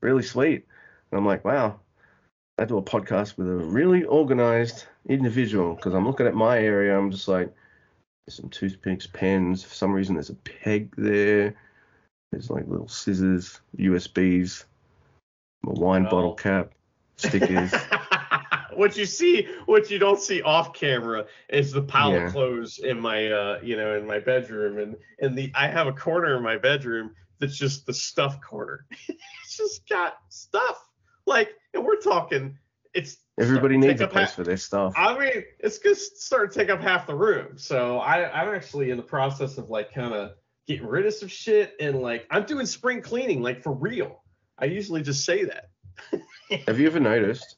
really 0.00 0.22
sweet. 0.22 0.66
And 1.10 1.18
I'm 1.18 1.26
like, 1.26 1.44
wow. 1.44 1.80
I 2.58 2.64
do 2.64 2.76
a 2.76 2.82
podcast 2.82 3.38
with 3.38 3.48
a 3.48 3.54
really 3.54 4.04
organized 4.04 4.84
individual 5.08 5.74
because 5.74 5.94
I'm 5.94 6.06
looking 6.06 6.26
at 6.26 6.34
my 6.34 6.58
area. 6.58 6.96
I'm 6.96 7.10
just 7.10 7.26
like, 7.26 7.52
there's 8.26 8.36
some 8.36 8.50
toothpicks, 8.50 9.06
pens. 9.06 9.64
For 9.64 9.74
some 9.74 9.92
reason, 9.92 10.14
there's 10.14 10.30
a 10.30 10.34
peg 10.34 10.94
there. 10.96 11.54
There's 12.30 12.50
like 12.50 12.68
little 12.68 12.88
scissors, 12.88 13.60
USBs, 13.78 14.64
a 15.66 15.72
wine 15.72 16.04
bottle 16.04 16.34
cap, 16.34 16.72
stickers. 17.16 17.74
what 18.76 18.96
you 18.96 19.06
see, 19.06 19.48
what 19.66 19.90
you 19.90 19.98
don't 19.98 20.20
see 20.20 20.42
off 20.42 20.72
camera, 20.74 21.26
is 21.48 21.72
the 21.72 21.82
pile 21.82 22.12
yeah. 22.12 22.26
of 22.26 22.32
clothes 22.32 22.78
in 22.78 23.00
my, 23.00 23.30
uh, 23.30 23.60
you 23.62 23.76
know, 23.76 23.96
in 23.96 24.06
my 24.06 24.18
bedroom, 24.18 24.78
and 24.78 24.96
and 25.20 25.36
the 25.36 25.52
I 25.54 25.68
have 25.68 25.86
a 25.86 25.92
corner 25.92 26.36
in 26.36 26.42
my 26.42 26.56
bedroom 26.56 27.14
that's 27.38 27.56
just 27.56 27.86
the 27.86 27.94
stuff 27.94 28.40
corner. 28.40 28.86
it's 29.08 29.56
just 29.56 29.88
got 29.88 30.14
stuff, 30.28 30.78
like, 31.26 31.50
and 31.74 31.84
we're 31.84 32.00
talking, 32.00 32.56
it's 32.94 33.16
everybody 33.40 33.76
needs 33.76 34.00
a 34.00 34.06
place 34.06 34.28
half, 34.28 34.36
for 34.36 34.44
their 34.44 34.56
stuff. 34.56 34.92
I 34.96 35.18
mean, 35.18 35.44
it's 35.58 35.78
gonna 35.78 35.94
start 35.94 36.52
to 36.52 36.58
take 36.58 36.70
up 36.70 36.80
half 36.80 37.06
the 37.06 37.14
room. 37.14 37.56
So 37.56 37.98
I, 37.98 38.30
I'm 38.30 38.54
actually 38.54 38.90
in 38.90 38.96
the 38.96 39.02
process 39.02 39.58
of 39.58 39.70
like 39.70 39.92
kind 39.92 40.12
of 40.14 40.32
getting 40.66 40.86
rid 40.86 41.06
of 41.06 41.14
some 41.14 41.28
shit, 41.28 41.74
and 41.80 42.00
like 42.00 42.26
I'm 42.30 42.44
doing 42.44 42.66
spring 42.66 43.02
cleaning, 43.02 43.42
like 43.42 43.62
for 43.62 43.72
real. 43.72 44.22
I 44.58 44.66
usually 44.66 45.02
just 45.02 45.24
say 45.24 45.44
that. 45.44 45.70
have 46.66 46.78
you 46.78 46.86
ever 46.86 47.00
noticed 47.00 47.56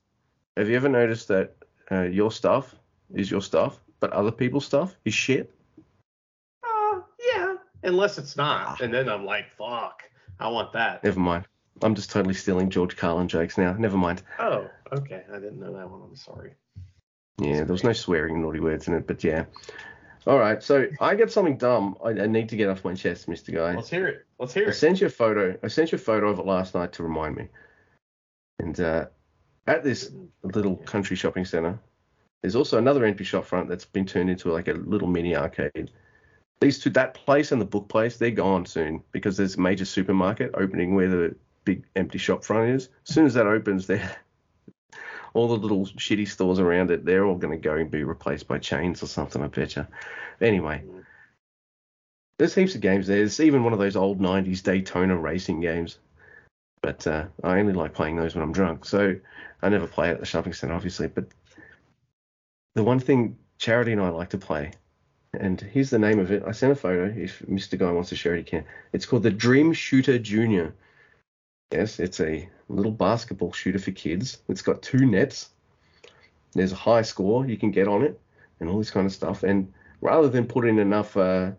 have 0.57 0.69
you 0.69 0.77
ever 0.77 0.89
noticed 0.89 1.29
that 1.29 1.57
uh, 1.91 2.03
your 2.03 2.31
stuff 2.31 2.75
is 3.15 3.31
your 3.31 3.43
stuff, 3.43 3.81
but 4.01 4.13
other 4.13 4.31
people's 4.31 4.65
stuff 4.65 4.97
is 5.05 5.15
shit? 5.15 5.53
Uh, 6.63 7.01
yeah. 7.27 7.57
Unless 7.83 8.19
it's 8.19 8.37
not, 8.37 8.81
and 8.81 8.93
then 8.93 9.09
I'm 9.09 9.25
like, 9.25 9.47
fuck, 9.59 10.03
I 10.41 10.49
want 10.49 10.73
that. 10.73 11.05
Never 11.05 11.21
mind. 11.21 11.47
I'm 11.83 11.95
just 11.95 12.11
totally 12.11 12.35
stealing 12.35 12.71
George 12.71 12.97
Carlin 12.97 13.29
jokes 13.29 13.59
now. 13.59 13.73
Never 13.73 13.97
mind. 13.97 14.23
Oh, 14.39 14.69
okay. 14.93 15.25
I 15.31 15.35
didn't 15.35 15.59
know 15.59 15.73
that 15.75 15.91
one. 15.91 16.03
I'm 16.03 16.17
sorry. 16.17 16.55
Yeah, 17.39 17.65
there 17.65 17.73
was 17.73 17.83
no 17.83 17.93
swearing, 17.93 18.41
naughty 18.41 18.61
words 18.61 18.87
in 18.87 18.95
it, 18.95 19.07
but 19.07 19.25
yeah. 19.25 19.47
All 20.27 20.39
right, 20.39 20.63
so 20.63 20.87
I 21.01 21.17
got 21.17 21.31
something 21.31 21.59
dumb. 21.59 21.99
I, 22.03 22.11
I, 22.11 22.27
need 22.27 22.49
to 22.49 22.57
get 22.57 22.71
off 22.71 22.85
my 22.85 22.95
chest, 22.95 23.29
Mister 23.29 23.53
Guy. 23.53 23.75
Let's 23.75 23.91
hear 23.91 24.07
it. 24.07 24.25
Let's 24.39 24.55
hear 24.55 24.65
it. 24.65 24.69
I 24.69 24.73
sent 24.73 25.01
you 25.01 25.09
a 25.09 25.11
photo. 25.11 25.59
I 25.63 25.69
sent 25.69 25.93
you 25.93 25.97
a 25.97 26.01
photo 26.01 26.29
of 26.29 26.39
it 26.39 26.47
last 26.47 26.75
night 26.75 26.93
to 26.95 27.03
remind 27.03 27.37
me, 27.37 27.49
and 28.59 28.79
uh, 28.81 29.07
at 29.67 29.83
this 29.83 30.11
little 30.43 30.77
country 30.77 31.17
shopping 31.17 31.45
centre, 31.45 31.79
there's 32.43 32.57
also 32.57 32.79
another 32.79 33.05
empty 33.05 33.25
shop 33.25 33.45
front 33.45 33.69
that's 33.69 33.87
been 33.87 34.07
turned 34.07 34.31
into 34.31 34.53
like 34.53 34.69
a 34.69 34.73
little 34.73 35.09
mini 35.09 35.35
arcade. 35.35 35.91
These 36.61 36.79
two, 36.79 36.91
that 36.91 37.15
place 37.15 37.53
and 37.53 37.61
the 37.61 37.67
book 37.67 37.89
place, 37.89 38.17
they're 38.17 38.31
gone 38.31 38.67
soon 38.67 39.03
because 39.13 39.37
there's 39.37 39.57
a 39.57 39.61
major 39.61 39.85
supermarket 39.85 40.51
opening 40.55 40.95
where 40.95 41.09
the 41.09 41.37
big 41.65 41.85
empty 41.97 42.19
shop 42.19 42.45
front 42.45 42.71
is. 42.71 42.89
As 43.09 43.15
soon 43.15 43.27
as 43.27 43.35
that 43.35 43.47
opens, 43.47 43.87
there, 43.87 44.17
all 45.35 45.49
the 45.49 45.55
little 45.55 45.87
shitty 45.87 46.29
stores 46.29 46.59
around 46.59 46.91
it, 46.91 47.05
they're 47.05 47.25
all 47.25 47.37
going 47.37 47.59
to 47.59 47.69
go 47.69 47.77
and 47.77 47.91
be 47.91 48.05
replaced 48.05 48.47
by 48.47 48.59
chains 48.59 49.03
or 49.03 49.07
something. 49.07 49.43
I 49.43 49.47
betcha. 49.49 49.89
Anyway, 50.41 50.83
there's 52.39 52.55
heaps 52.55 52.75
of 52.75 52.81
games 52.81 53.07
there. 53.07 53.19
There's 53.19 53.41
even 53.41 53.65
one 53.65 53.73
of 53.73 53.79
those 53.79 53.97
old 53.97 54.21
90s 54.21 54.63
Daytona 54.63 55.17
racing 55.17 55.61
games 55.61 55.99
but 56.85 57.07
uh, 57.07 57.25
I 57.43 57.61
only 57.61 57.73
like 57.73 57.95
playing 57.95 58.17
those 58.17 58.35
when 58.35 58.43
I'm 58.43 58.53
drunk. 58.53 58.85
So 58.85 59.17
I 59.65 59.71
never 59.71 59.87
play 59.87 60.11
at 60.11 60.21
the 60.21 60.27
shopping 60.27 60.53
center, 60.53 60.75
obviously. 60.75 61.09
But 61.09 61.25
the 62.75 62.85
one 62.85 63.01
thing 63.01 63.39
Charity 63.57 63.93
and 63.93 64.01
I 64.01 64.11
like 64.11 64.29
to 64.31 64.39
play, 64.39 64.73
and 65.33 65.59
here's 65.59 65.89
the 65.89 65.99
name 65.99 66.19
of 66.19 66.31
it. 66.31 66.43
I 66.47 66.53
sent 66.53 66.73
a 66.73 66.77
photo. 66.77 67.07
If 67.17 67.41
Mr. 67.49 67.79
Guy 67.79 67.91
wants 67.91 68.11
to 68.11 68.17
share 68.17 68.35
it, 68.35 68.39
he 68.39 68.45
can. 68.45 68.65
It's 68.93 69.07
called 69.07 69.23
the 69.23 69.31
Dream 69.31 69.73
Shooter 69.73 70.19
Junior. 70.19 70.75
Yes, 71.73 71.99
it's 71.99 72.21
a 72.21 72.47
little 72.69 72.93
basketball 72.93 73.53
shooter 73.53 73.79
for 73.79 73.91
kids. 73.93 74.43
It's 74.49 74.61
got 74.61 74.83
two 74.83 75.07
nets. 75.07 75.49
There's 76.53 76.73
a 76.73 76.77
high 76.77 77.03
score 77.03 77.47
you 77.47 77.57
can 77.57 77.71
get 77.71 77.89
on 77.89 78.03
it, 78.03 78.21
and 78.61 78.69
all 78.69 78.79
this 78.79 78.91
kind 78.91 79.07
of 79.07 79.13
stuff. 79.13 79.45
And 79.45 79.73
rather 80.03 80.29
than 80.29 80.47
put 80.47 80.69
in 80.69 80.79
enough 80.79 81.17
uh, 81.17 81.53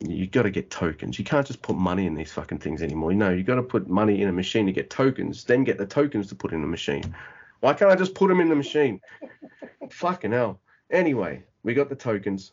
you 0.00 0.26
got 0.26 0.42
to 0.42 0.50
get 0.50 0.70
tokens. 0.70 1.18
You 1.18 1.24
can't 1.24 1.46
just 1.46 1.62
put 1.62 1.76
money 1.76 2.06
in 2.06 2.14
these 2.14 2.32
fucking 2.32 2.58
things 2.58 2.82
anymore. 2.82 3.10
You 3.10 3.18
know, 3.18 3.30
you 3.30 3.42
got 3.42 3.56
to 3.56 3.62
put 3.62 3.88
money 3.88 4.22
in 4.22 4.28
a 4.28 4.32
machine 4.32 4.66
to 4.66 4.72
get 4.72 4.90
tokens, 4.90 5.44
then 5.44 5.64
get 5.64 5.78
the 5.78 5.86
tokens 5.86 6.28
to 6.28 6.34
put 6.34 6.52
in 6.52 6.62
the 6.62 6.68
machine. 6.68 7.14
Why 7.60 7.74
can't 7.74 7.90
I 7.90 7.96
just 7.96 8.14
put 8.14 8.28
them 8.28 8.40
in 8.40 8.48
the 8.48 8.54
machine? 8.54 9.00
fucking 9.90 10.32
hell. 10.32 10.60
Anyway, 10.90 11.42
we 11.62 11.74
got 11.74 11.88
the 11.88 11.96
tokens. 11.96 12.52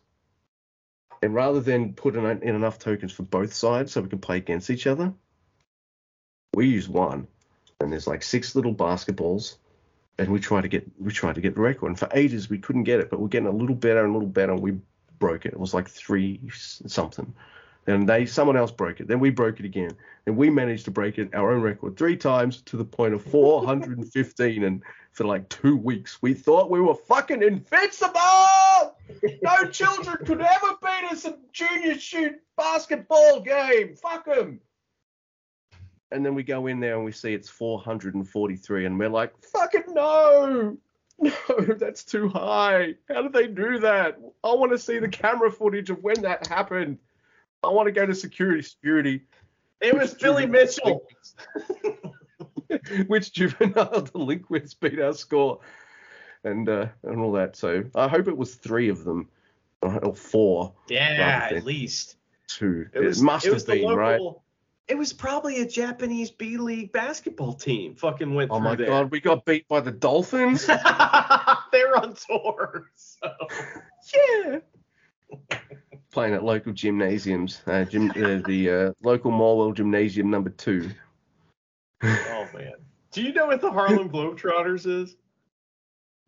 And 1.22 1.34
rather 1.34 1.60
than 1.60 1.94
put 1.94 2.16
in, 2.16 2.26
enough 2.26 2.80
tokens 2.80 3.12
for 3.12 3.24
both 3.24 3.54
sides 3.54 3.92
so 3.92 4.02
we 4.02 4.10
can 4.10 4.20
play 4.20 4.38
against 4.38 4.70
each 4.70 4.88
other, 4.88 5.14
we 6.54 6.68
use 6.68 6.90
one. 6.90 7.28
And 7.80 7.92
there's 7.92 8.08
like 8.08 8.24
six 8.24 8.56
little 8.56 8.74
basketballs. 8.74 9.58
And 10.18 10.30
we 10.30 10.40
try 10.40 10.62
to 10.62 10.68
get 10.70 10.90
we 10.98 11.12
try 11.12 11.34
to 11.34 11.42
get 11.42 11.56
the 11.56 11.62
record. 11.62 11.88
And 11.88 12.00
for 12.00 12.08
ages 12.14 12.50
we 12.50 12.58
couldn't 12.58 12.86
get 12.86 13.02
it, 13.02 13.10
but 13.10 13.20
we're 13.20 13.28
getting 13.28 13.50
a 13.50 13.52
little 13.52 13.76
better 13.76 14.06
and 14.06 14.12
a 14.12 14.14
little 14.14 14.30
better. 14.30 14.56
We 14.56 14.78
broke 15.20 15.46
it. 15.46 15.54
It 15.54 15.60
was 15.60 15.74
like 15.74 15.90
three 15.90 16.40
something. 16.52 17.34
And 17.88 18.10
they 18.10 18.26
someone 18.26 18.58
else 18.58 18.72
broke 18.72 19.00
it. 19.00 19.08
Then 19.08 19.20
we 19.20 19.30
broke 19.30 19.60
it 19.60 19.66
again. 19.66 19.92
And 20.26 20.36
we 20.36 20.50
managed 20.50 20.86
to 20.86 20.92
break 20.92 21.20
it 21.20 21.30
our 21.36 21.52
own 21.52 21.62
record 21.62 21.98
three 21.98 22.18
times 22.18 22.62
to 22.62 22.78
the 22.78 22.86
point 22.86 23.14
of 23.14 23.24
415. 23.24 24.64
and 24.64 24.82
for 25.12 25.26
like 25.26 25.48
two 25.50 25.78
weeks, 25.78 26.22
we 26.22 26.34
thought 26.34 26.70
we 26.72 26.82
were 26.82 26.96
fucking 26.96 27.44
invincible. 27.44 28.20
No 29.44 29.70
children 29.72 30.18
could 30.26 30.42
ever 30.42 30.74
beat 30.82 31.12
us 31.12 31.26
in 31.26 31.36
junior 31.54 31.98
shoot 31.98 32.34
basketball 32.58 33.40
game. 33.42 33.96
Fuck 33.96 34.26
them. 34.26 34.60
and 36.12 36.26
then 36.26 36.34
we 36.36 36.44
go 36.44 36.68
in 36.68 36.80
there 36.80 36.96
and 36.96 37.06
we 37.06 37.12
see 37.12 37.34
it's 37.34 37.50
443, 37.50 38.86
and 38.86 38.98
we're 38.98 39.10
like, 39.10 39.34
fucking 39.42 39.84
no, 39.94 40.78
no, 41.20 41.34
that's 41.78 42.04
too 42.04 42.30
high. 42.30 42.96
How 43.10 43.22
did 43.22 43.34
they 43.34 43.48
do 43.48 43.80
that? 43.80 44.18
I 44.44 44.54
want 44.54 44.72
to 44.72 44.78
see 44.78 45.00
the 45.00 45.08
camera 45.08 45.52
footage 45.52 45.90
of 45.90 46.04
when 46.04 46.22
that 46.22 46.48
happened. 46.48 47.00
I 47.64 47.70
want 47.70 47.88
to 47.88 47.92
go 47.92 48.06
to 48.06 48.14
security. 48.14 48.62
Security. 48.62 49.22
It 49.82 49.98
was 49.98 50.14
Billy 50.14 50.46
Mitchell. 50.46 51.06
Which 53.08 53.32
juvenile 53.32 54.02
delinquents 54.02 54.74
beat 54.74 55.00
our 55.00 55.14
score, 55.14 55.60
and 56.44 56.68
uh, 56.68 56.88
and 57.04 57.20
all 57.20 57.32
that. 57.34 57.56
So 57.56 57.84
I 57.96 58.08
hope 58.08 58.28
it 58.28 58.36
was 58.36 58.56
three 58.56 58.90
of 58.90 59.04
them, 59.04 59.30
or 59.82 60.16
four. 60.16 60.74
Yeah, 60.90 61.50
at 61.52 61.64
least. 61.64 62.18
Two. 62.48 62.88
It 62.94 63.00
was 63.00 63.22
must 63.22 63.46
it 63.46 63.54
have 63.54 63.66
been 63.66 63.84
local, 63.84 63.98
right. 63.98 64.22
It 64.88 64.96
was 64.98 65.12
probably 65.14 65.62
a 65.62 65.66
Japanese 65.68 66.30
B 66.30 66.58
League 66.58 66.92
basketball 66.92 67.54
team. 67.54 67.96
Fucking 67.96 68.36
went 68.36 68.52
Oh 68.52 68.56
through 68.58 68.64
my 68.64 68.76
there. 68.76 68.88
god, 68.88 69.10
we 69.12 69.20
got 69.20 69.44
beat 69.46 69.68
by 69.68 69.80
the 69.80 69.92
Dolphins. 69.92 70.66
They're 71.72 71.98
on 71.98 72.14
tour. 72.28 72.92
So. 72.96 73.30
yeah. 74.14 74.60
Playing 76.12 76.36
at 76.36 76.44
local 76.44 76.72
gymnasiums, 76.72 77.62
uh, 77.66 77.84
gym, 77.86 78.12
uh, 78.12 78.46
the 78.48 78.70
uh, 78.70 78.92
local 79.04 79.32
Morwell 79.32 79.74
Gymnasium 79.76 80.30
number 80.30 80.52
two. 80.52 80.92
Oh 82.04 82.48
man. 82.54 82.74
Do 83.12 83.24
you 83.24 83.34
know 83.34 83.48
what 83.48 83.62
the 83.62 83.72
Harlem 83.72 84.10
Globetrotters 84.10 84.86
is? 84.86 85.16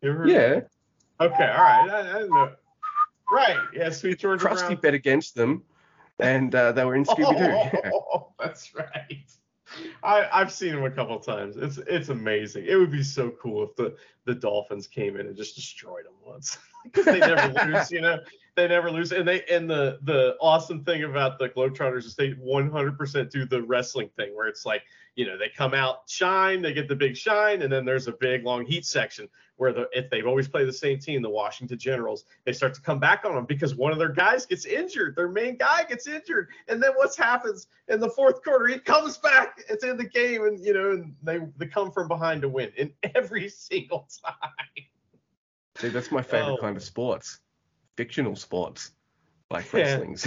You 0.02 0.10
ever 0.10 0.18
heard 0.18 0.28
of 0.30 0.34
Yeah, 0.34 0.40
it? 0.40 0.68
Okay. 1.20 1.44
All 1.44 1.62
right. 1.62 1.90
I, 1.90 2.00
I 2.16 2.18
don't 2.20 2.30
know. 2.30 2.52
Right. 3.30 3.58
Yeah. 3.72 3.90
Sweet 3.90 4.18
Georgia 4.18 4.44
Krusty 4.46 4.66
Brown. 4.68 4.80
bet 4.80 4.94
against 4.94 5.34
them, 5.34 5.62
and 6.18 6.54
uh, 6.54 6.72
they 6.72 6.84
were 6.84 6.94
in 6.94 7.04
Scooby 7.04 7.38
Doo. 7.38 7.90
Oh, 7.92 8.32
that's 8.38 8.74
right. 8.74 9.26
I, 10.02 10.28
I've 10.32 10.52
seen 10.52 10.74
him 10.74 10.84
a 10.84 10.90
couple 10.90 11.18
times. 11.20 11.56
It's 11.56 11.78
it's 11.78 12.08
amazing. 12.08 12.64
It 12.66 12.76
would 12.76 12.90
be 12.90 13.02
so 13.02 13.30
cool 13.30 13.64
if 13.64 13.76
the, 13.76 13.94
the 14.24 14.34
Dolphins 14.34 14.86
came 14.86 15.16
in 15.16 15.26
and 15.26 15.36
just 15.36 15.56
destroyed 15.56 16.06
them 16.06 16.14
once 16.24 16.56
because 16.84 17.04
they 17.04 17.18
never 17.18 17.66
lose. 17.66 17.90
You 17.90 18.00
know, 18.00 18.18
they 18.58 18.66
never 18.66 18.90
lose. 18.90 19.12
And 19.12 19.26
they 19.26 19.44
and 19.44 19.70
the 19.70 19.98
the 20.02 20.36
awesome 20.40 20.82
thing 20.84 21.04
about 21.04 21.38
the 21.38 21.48
Globetrotters 21.48 22.04
is 22.04 22.16
they 22.16 22.32
100% 22.32 23.30
do 23.30 23.44
the 23.46 23.62
wrestling 23.62 24.10
thing 24.16 24.34
where 24.34 24.48
it's 24.48 24.66
like 24.66 24.82
you 25.14 25.26
know 25.26 25.38
they 25.38 25.48
come 25.48 25.74
out 25.74 26.02
shine, 26.08 26.60
they 26.60 26.72
get 26.72 26.88
the 26.88 26.96
big 26.96 27.16
shine, 27.16 27.62
and 27.62 27.72
then 27.72 27.84
there's 27.84 28.08
a 28.08 28.12
big 28.12 28.44
long 28.44 28.66
heat 28.66 28.84
section 28.84 29.28
where 29.58 29.72
the 29.72 29.88
if 29.92 30.10
they've 30.10 30.26
always 30.26 30.48
played 30.48 30.66
the 30.66 30.72
same 30.72 30.98
team, 30.98 31.22
the 31.22 31.30
Washington 31.30 31.78
Generals, 31.78 32.24
they 32.44 32.52
start 32.52 32.74
to 32.74 32.80
come 32.80 32.98
back 32.98 33.24
on 33.24 33.36
them 33.36 33.44
because 33.44 33.76
one 33.76 33.92
of 33.92 33.98
their 33.98 34.08
guys 34.12 34.44
gets 34.44 34.64
injured, 34.66 35.14
their 35.14 35.28
main 35.28 35.56
guy 35.56 35.84
gets 35.84 36.08
injured, 36.08 36.48
and 36.66 36.82
then 36.82 36.92
what 36.94 37.14
happens 37.14 37.68
in 37.86 38.00
the 38.00 38.10
fourth 38.10 38.42
quarter? 38.42 38.66
He 38.66 38.78
comes 38.80 39.18
back, 39.18 39.62
it's 39.68 39.84
in 39.84 39.96
the 39.96 40.08
game, 40.08 40.44
and 40.46 40.58
you 40.64 40.74
know, 40.74 40.90
and 40.90 41.14
they 41.22 41.38
they 41.58 41.66
come 41.66 41.92
from 41.92 42.08
behind 42.08 42.42
to 42.42 42.48
win 42.48 42.72
in 42.76 42.92
every 43.14 43.48
single 43.68 44.08
time. 44.24 44.84
See, 45.76 45.88
that's 45.90 46.10
my 46.10 46.22
favorite 46.22 46.54
Oh. 46.54 46.56
kind 46.60 46.76
of 46.76 46.82
sports, 46.82 47.38
fictional 47.98 48.36
sports, 48.36 48.92
like 49.50 49.72
Yeah. 49.72 49.80
wrestling's. 49.98 50.24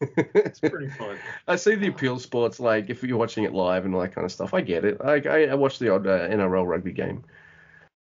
It's 0.00 0.60
pretty 0.60 0.88
fun. 0.98 1.18
I 1.48 1.56
see 1.56 1.74
the 1.74 1.88
appeal 1.88 2.20
sports, 2.20 2.60
like 2.60 2.90
if 2.90 3.02
you're 3.02 3.18
watching 3.18 3.42
it 3.42 3.52
live 3.52 3.84
and 3.84 3.92
all 3.92 4.00
that 4.02 4.14
kind 4.14 4.24
of 4.24 4.30
stuff. 4.30 4.54
I 4.54 4.60
get 4.60 4.84
it. 4.84 5.04
Like 5.04 5.26
I, 5.26 5.46
I 5.46 5.54
watch 5.56 5.80
the 5.80 5.92
odd 5.92 6.06
uh, 6.06 6.28
NRL 6.28 6.64
rugby 6.64 6.92
game, 6.92 7.24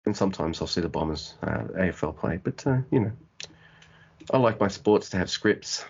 and 0.05 0.15
sometimes 0.15 0.61
I'll 0.61 0.67
see 0.67 0.79
the 0.79 0.87
Bombers 0.87 1.35
uh, 1.43 1.65
AFL 1.75 2.15
play. 2.15 2.39
But 2.41 2.65
uh, 2.65 2.77
you 2.91 3.01
know, 3.01 3.11
I 4.31 4.37
like 4.37 4.57
my 4.61 4.69
sports 4.69 5.09
to 5.09 5.17
have 5.17 5.29
scripts. 5.29 5.83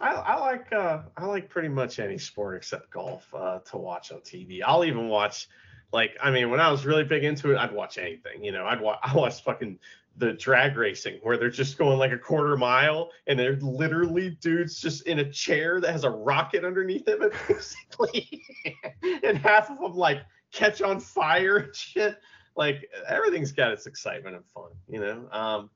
I, 0.00 0.12
I 0.14 0.40
like 0.40 0.72
uh, 0.72 1.02
I 1.18 1.26
like 1.26 1.50
pretty 1.50 1.68
much 1.68 1.98
any 1.98 2.16
sport 2.16 2.56
except 2.56 2.90
golf 2.90 3.26
uh, 3.34 3.58
to 3.70 3.76
watch 3.76 4.12
on 4.12 4.20
TV. 4.20 4.60
I'll 4.64 4.86
even 4.86 5.08
watch 5.08 5.46
like 5.92 6.16
I 6.22 6.30
mean 6.30 6.48
when 6.48 6.58
I 6.60 6.70
was 6.70 6.86
really 6.86 7.04
big 7.04 7.22
into 7.22 7.52
it, 7.52 7.58
I'd 7.58 7.72
watch 7.72 7.98
anything. 7.98 8.42
You 8.42 8.52
know, 8.52 8.64
I'd 8.64 8.80
watch 8.80 8.98
I 9.02 9.14
watched 9.14 9.44
fucking 9.44 9.78
the 10.16 10.32
drag 10.34 10.76
racing 10.76 11.18
where 11.22 11.36
they're 11.36 11.50
just 11.50 11.78
going 11.78 11.98
like 11.98 12.12
a 12.12 12.18
quarter 12.18 12.56
mile 12.56 13.10
and 13.26 13.38
they're 13.38 13.56
literally 13.56 14.30
dudes 14.40 14.80
just 14.80 15.06
in 15.06 15.20
a 15.20 15.32
chair 15.32 15.80
that 15.80 15.90
has 15.90 16.04
a 16.04 16.10
rocket 16.10 16.64
underneath 16.64 17.04
them 17.04 17.22
and 17.22 17.32
basically 17.48 18.42
and 19.24 19.38
half 19.38 19.70
of 19.70 19.78
them 19.78 19.94
like 19.94 20.22
catch 20.52 20.82
on 20.82 21.00
fire 21.00 21.56
and 21.58 21.74
shit. 21.74 22.18
Like 22.56 22.90
everything's 23.08 23.52
got 23.52 23.72
its 23.72 23.86
excitement 23.86 24.36
and 24.36 24.44
fun, 24.46 24.70
you 24.88 25.00
know. 25.00 25.26
Um, 25.32 25.70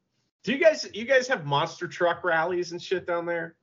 do 0.45 0.53
you 0.53 0.59
guys 0.59 0.89
you 0.93 1.07
guys 1.07 1.27
have 1.29 1.47
monster 1.47 1.89
truck 1.89 2.23
rallies 2.23 2.73
and 2.73 2.81
shit 2.81 3.07
down 3.07 3.25
there? 3.25 3.57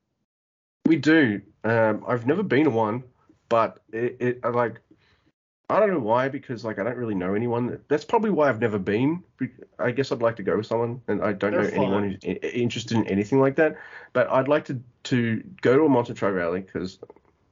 We 0.86 0.98
do. 0.98 1.42
Um, 1.64 2.04
I've 2.08 2.26
never 2.26 2.44
been 2.44 2.66
to 2.66 2.70
one, 2.72 3.04
but 3.50 3.80
it, 3.92 4.18
it 4.20 4.46
like. 4.46 4.82
I 5.74 5.80
don't 5.80 5.90
know 5.90 6.00
why, 6.00 6.30
because 6.30 6.64
like 6.64 6.78
I 6.78 6.84
don't 6.84 6.98
really 6.98 7.16
know 7.16 7.34
anyone. 7.34 7.80
That's 7.88 8.06
probably 8.06 8.30
why 8.30 8.48
I've 8.48 8.62
never 8.62 8.78
been. 8.78 9.24
I 9.80 9.90
guess 9.90 10.12
I'd 10.12 10.22
like 10.22 10.36
to 10.36 10.44
go 10.44 10.56
with 10.58 10.68
someone, 10.68 11.02
and 11.08 11.24
I 11.24 11.34
don't 11.34 11.52
They're 11.52 11.64
know 11.64 11.70
anyone 11.70 12.04
who's 12.12 12.20
i- 12.24 12.46
interested 12.48 12.96
in 12.96 13.08
anything 13.08 13.40
like 13.40 13.56
that. 13.56 13.78
But 14.14 14.30
I'd 14.30 14.48
like 14.48 14.66
to 14.66 14.80
to 15.06 15.44
go 15.62 15.76
to 15.76 15.86
a 15.86 15.90
monster 15.90 16.14
truck 16.14 16.36
rally 16.36 16.62
because, 16.62 17.00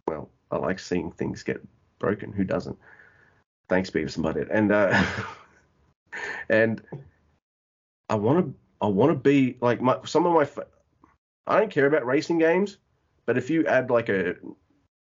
well, 0.07 0.29
I 0.51 0.57
like 0.57 0.77
seeing 0.77 1.11
things 1.11 1.41
get 1.41 1.61
broken. 1.97 2.31
Who 2.31 2.43
doesn't? 2.43 2.77
Thanks, 3.69 3.89
Beavis 3.89 4.17
and 4.17 4.25
Butthead. 4.25 4.49
And 4.51 4.71
uh, 4.71 5.03
and 6.49 6.81
I 8.09 8.15
want 8.15 8.45
to 8.45 8.53
I 8.81 8.87
want 8.87 9.11
to 9.11 9.15
be 9.17 9.57
like 9.61 9.81
my 9.81 9.97
some 10.05 10.27
of 10.27 10.33
my. 10.33 10.47
I 11.47 11.59
don't 11.59 11.71
care 11.71 11.87
about 11.87 12.05
racing 12.05 12.37
games, 12.37 12.77
but 13.25 13.37
if 13.37 13.49
you 13.49 13.65
add 13.65 13.89
like 13.89 14.09
a 14.09 14.35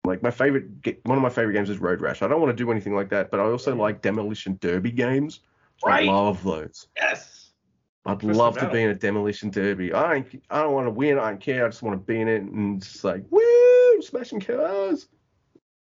like 0.04 0.24
my 0.24 0.32
favorite 0.32 0.66
one 1.06 1.18
of 1.18 1.22
my 1.22 1.30
favorite 1.30 1.54
games 1.54 1.70
is 1.70 1.80
Road 1.80 2.02
Rash. 2.02 2.22
I 2.22 2.28
don't 2.28 2.41
want 2.41 2.56
to 2.56 2.64
do 2.64 2.72
anything 2.72 2.95
like 2.95 3.10
that, 3.10 3.30
but 3.30 3.39
I 3.39 3.43
also 3.43 3.76
like 3.76 4.02
demolition 4.02 4.58
derby 4.62 4.91
games. 4.91 5.41
Right. 5.86 6.08
I 6.08 6.12
love 6.12 6.43
those. 6.43 6.88
Yes. 6.95 7.52
I'd 8.06 8.24
love 8.24 8.58
to 8.58 8.70
be 8.70 8.82
in 8.82 8.89
a 8.89 8.95
demolition 8.95 9.52
derby. 9.52 9.93
I 9.93 10.14
don't 10.14 10.43
I 10.49 10.62
don't 10.64 10.74
want 10.74 10.88
to 10.88 10.91
win. 10.91 11.20
I 11.20 11.30
don't 11.30 11.39
care. 11.39 11.66
I 11.66 11.70
just 11.70 11.84
want 11.84 11.99
to 11.99 12.04
be 12.04 12.20
in 12.20 12.28
it 12.28 12.41
and 12.41 12.82
just 12.82 13.04
like 13.04 13.24
woo, 13.30 14.02
smashing 14.02 14.39
cars. 14.39 15.08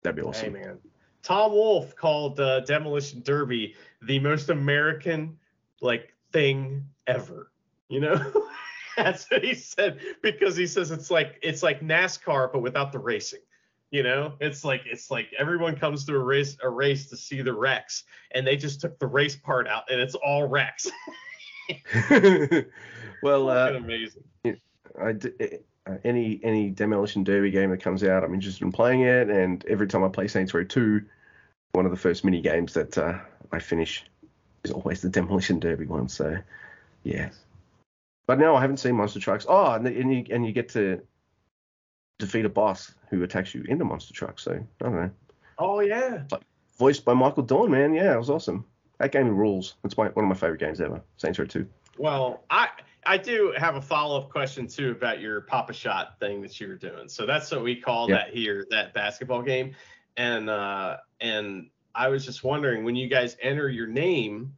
That'd 0.04 0.18
be 0.18 0.22
awesome. 0.22 0.54
Hey 0.54 0.62
man. 0.62 0.80
Tom 1.22 1.54
Wolfe 1.54 1.96
called 1.96 2.42
uh, 2.42 2.60
Demolition 2.62 3.22
Derby 3.24 3.76
the 4.02 4.20
most 4.20 4.50
American 4.50 5.38
like 5.82 6.14
thing 6.34 6.86
ever. 7.08 7.52
You 7.88 8.02
know, 8.02 8.34
that's 8.98 9.32
what 9.32 9.44
he 9.44 9.54
said 9.54 10.00
because 10.22 10.58
he 10.58 10.68
says 10.68 10.92
it's 10.92 11.10
like 11.10 11.40
it's 11.42 11.64
like 11.64 11.80
NASCAR 11.80 12.52
but 12.52 12.62
without 12.62 12.92
the 12.92 13.00
racing. 13.00 13.40
You 13.94 14.02
know, 14.02 14.34
it's 14.40 14.66
like 14.66 14.82
it's 14.88 15.12
like 15.12 15.28
everyone 15.38 15.76
comes 15.76 16.04
to 16.06 16.16
a 16.16 16.20
race 16.20 16.58
a 16.64 16.70
race 16.70 17.10
to 17.12 17.16
see 17.16 17.44
the 17.44 17.54
wrecks, 17.54 18.06
and 18.32 18.46
they 18.46 18.58
just 18.58 18.82
took 18.82 18.98
the 18.98 19.06
race 19.06 19.36
part 19.36 19.68
out, 19.68 19.84
and 19.92 20.02
it's 20.02 20.16
all 20.16 20.48
wrecks. 20.48 20.90
well, 23.22 23.52
uh, 23.52 23.74
amazing. 23.74 24.24
I 25.00 25.12
d- 25.12 25.60
uh, 25.86 25.98
any 26.04 26.40
any 26.44 26.72
demolition 26.72 27.24
derby 27.24 27.52
game 27.52 27.70
that 27.70 27.84
comes 27.84 28.04
out, 28.04 28.24
I'm 28.24 28.34
interested 28.34 28.64
in 28.64 28.72
playing 28.72 29.02
it. 29.02 29.30
And 29.30 29.64
every 29.68 29.86
time 29.86 30.04
I 30.04 30.08
play 30.08 30.28
Saints 30.28 30.56
Row 30.56 30.64
2, 30.64 31.00
one 31.74 31.86
of 31.86 31.92
the 31.92 31.98
first 31.98 32.26
mini 32.26 32.42
games 32.42 32.74
that 32.74 32.98
uh, 32.98 33.20
I 33.52 33.60
finish 33.60 34.04
is 34.64 34.72
always 34.72 35.04
the 35.04 35.10
demolition 35.10 35.60
derby 35.60 35.86
one. 35.86 36.10
So 36.10 36.36
yeah. 37.04 37.30
But 38.26 38.40
no, 38.40 38.56
I 38.56 38.62
haven't 38.62 38.78
seen 38.78 38.96
monster 38.96 39.20
trucks. 39.20 39.46
Oh, 39.48 39.74
and, 39.74 39.86
and 39.86 40.12
you 40.12 40.26
and 40.34 40.46
you 40.48 40.52
get 40.52 40.70
to 40.70 41.02
defeat 42.20 42.46
a 42.46 42.50
boss 42.50 42.94
who 43.10 43.24
attacks 43.24 43.54
you 43.54 43.64
in 43.68 43.78
the 43.78 43.86
monster 43.86 44.14
truck. 44.14 44.40
So 44.40 44.54
I 44.54 44.84
don't 44.84 44.96
know. 44.96 45.12
Oh 45.58 45.80
yeah. 45.80 46.24
Voiced 46.80 47.06
by 47.06 47.14
Michael 47.14 47.44
Dorn, 47.44 47.72
man. 47.72 47.94
Yeah, 47.94 48.14
it 48.14 48.18
was 48.18 48.30
awesome. 48.30 48.66
That 49.00 49.12
game 49.12 49.28
rules. 49.28 49.76
It's 49.84 49.98
my, 49.98 50.08
one 50.10 50.26
of 50.26 50.30
my 50.30 50.36
favorite 50.36 50.60
games 50.60 50.82
ever. 50.82 51.02
Saints 51.18 51.38
Row 51.40 51.46
2. 51.46 51.68
Well, 51.98 52.44
I 52.50 52.70
I 53.06 53.18
do 53.18 53.54
have 53.58 53.76
a 53.76 53.82
follow 53.82 54.20
up 54.22 54.30
question 54.30 54.68
too 54.68 54.92
about 54.92 55.20
your 55.20 55.42
Pop-A-Shot 55.42 56.20
thing 56.20 56.42
that 56.42 56.60
you 56.60 56.68
were 56.70 56.76
doing. 56.76 57.10
So 57.10 57.26
that's 57.26 57.52
what 57.52 57.64
we 57.64 57.76
call 57.76 58.10
Yeah. 58.10 58.16
that 58.18 58.30
here, 58.34 58.66
that 58.72 58.94
basketball 58.94 59.42
game. 59.42 59.76
And 60.18 60.50
uh 60.50 60.98
and 61.20 61.70
I 61.96 62.08
was 62.08 62.26
just 62.26 62.44
wondering 62.44 62.84
when 62.84 62.96
you 62.96 63.08
guys 63.08 63.38
enter 63.42 63.70
your 63.70 63.88
name, 63.88 64.54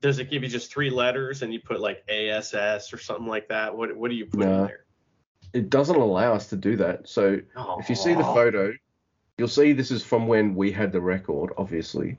does 0.00 0.18
it 0.18 0.30
give 0.30 0.42
you 0.42 0.48
just 0.48 0.72
three 0.72 0.90
letters 0.90 1.42
and 1.42 1.52
you 1.52 1.60
put 1.60 1.80
like 1.80 2.02
ASS 2.08 2.92
or 2.92 2.98
something 2.98 3.26
like 3.26 3.48
that? 3.48 3.76
What 3.76 3.94
what 3.96 4.10
do 4.10 4.16
you 4.16 4.26
put 4.26 4.42
in 4.42 4.66
there? 4.66 4.84
It 5.52 5.70
doesn't 5.70 5.96
allow 5.96 6.34
us 6.34 6.48
to 6.48 6.56
do 6.56 6.76
that. 6.76 7.08
So 7.08 7.40
If 7.78 7.88
you 7.88 7.96
see 7.96 8.14
the 8.14 8.22
photo, 8.22 8.72
you'll 9.38 9.48
see 9.48 9.72
this 9.72 9.90
is 9.90 10.04
from 10.04 10.26
when 10.26 10.54
we 10.54 10.70
had 10.70 10.92
the 10.92 11.00
record, 11.00 11.52
obviously. 11.56 12.18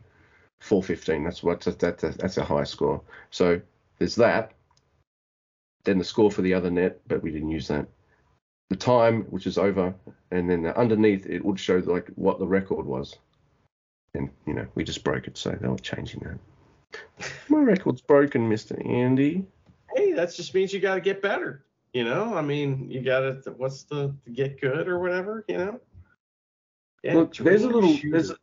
415. 0.62 1.24
That's 1.24 1.44
what 1.44 1.62
that, 1.62 1.80
that, 1.80 2.18
that's 2.18 2.38
a 2.38 2.44
high 2.44 2.64
score. 2.64 3.02
So 3.30 3.62
there's 3.98 4.16
that. 4.16 4.54
Then 5.86 5.98
the 5.98 6.04
score 6.04 6.32
for 6.32 6.42
the 6.42 6.54
other 6.54 6.70
net, 6.70 7.00
but 7.08 7.24
we 7.24 7.32
didn't 7.32 7.52
use 7.52 7.68
that. 7.68 7.88
The 8.70 8.76
time, 8.76 9.24
which 9.24 9.48
is 9.48 9.58
over, 9.58 9.96
and 10.32 10.50
then 10.50 10.66
underneath 10.68 11.26
it 11.26 11.44
would 11.44 11.60
show 11.60 11.78
like 11.78 12.10
what 12.16 12.40
the 12.40 12.48
record 12.48 12.86
was. 12.86 13.18
And 14.14 14.30
you 14.46 14.54
know, 14.54 14.68
we 14.76 14.84
just 14.84 15.04
broke 15.04 15.28
it, 15.28 15.38
so 15.38 15.58
they 15.60 15.68
were 15.68 15.78
changing 15.78 16.22
that. 16.22 17.30
My 17.50 17.60
record's 17.60 18.02
broken, 18.02 18.50
Mr. 18.50 18.86
Andy. 18.88 19.46
Hey, 19.96 20.14
that 20.14 20.34
just 20.36 20.54
means 20.54 20.74
you 20.74 20.80
got 20.80 20.96
to 20.96 21.02
get 21.02 21.22
better. 21.22 21.64
You 21.94 22.04
know, 22.04 22.36
I 22.36 22.42
mean, 22.42 22.90
you 22.90 23.02
got 23.02 23.22
to 23.22 23.52
what's 23.58 23.84
the 23.84 24.14
get 24.34 24.62
good 24.62 24.88
or 24.88 25.00
whatever, 25.00 25.44
you 25.48 25.58
know? 25.58 25.80
Yeah, 27.04 27.16
Look, 27.16 27.36
there's 27.36 27.64
a 27.64 27.70
little, 27.70 27.96
Shooter. 27.96 28.12
there's, 28.12 28.30
a, 28.30 28.36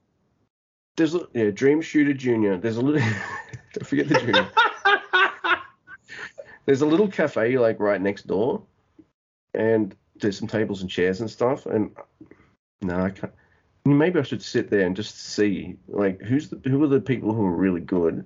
there's 0.97 1.14
a, 1.14 1.28
yeah, 1.35 1.51
Dream 1.51 1.81
Shooter 1.81 2.14
Junior. 2.14 2.56
There's 2.56 2.78
a 2.78 2.81
little, 2.81 3.01
don't 3.73 3.86
forget 3.86 4.09
the 4.09 4.18
junior. 4.18 4.48
there's 6.66 6.81
a 6.81 6.86
little 6.86 7.06
cafe 7.06 7.59
like 7.59 7.78
right 7.78 8.01
next 8.01 8.27
door, 8.27 8.62
and 9.55 9.94
there's 10.16 10.39
some 10.39 10.48
tables 10.48 10.81
and 10.81 10.90
chairs 10.90 11.20
and 11.20 11.31
stuff. 11.31 11.66
And 11.66 11.94
no, 12.82 13.01
I 13.01 13.10
can't. 13.10 13.32
Maybe 13.85 14.18
I 14.18 14.23
should 14.23 14.43
sit 14.43 14.68
there 14.70 14.86
and 14.86 14.97
just 14.97 15.20
see 15.20 15.77
like 15.86 16.20
who's 16.20 16.48
the 16.48 16.60
who 16.68 16.82
are 16.82 16.89
the 16.89 17.01
people 17.01 17.32
who 17.32 17.44
are 17.44 17.55
really 17.55 17.82
good, 17.82 18.24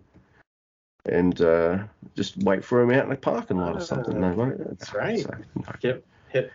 and 1.10 1.40
uh, 1.40 1.78
just 2.14 2.38
wait 2.38 2.64
for 2.64 2.80
him 2.80 2.90
out 2.92 3.04
in 3.04 3.10
the 3.10 3.16
parking 3.16 3.58
lot 3.58 3.76
or 3.76 3.80
something. 3.80 4.18
No, 4.18 4.30
right? 4.30 4.54
That's 4.58 4.94
right. 4.94 5.18
So, 5.20 5.34
no. 5.82 6.00
Hit 6.28 6.52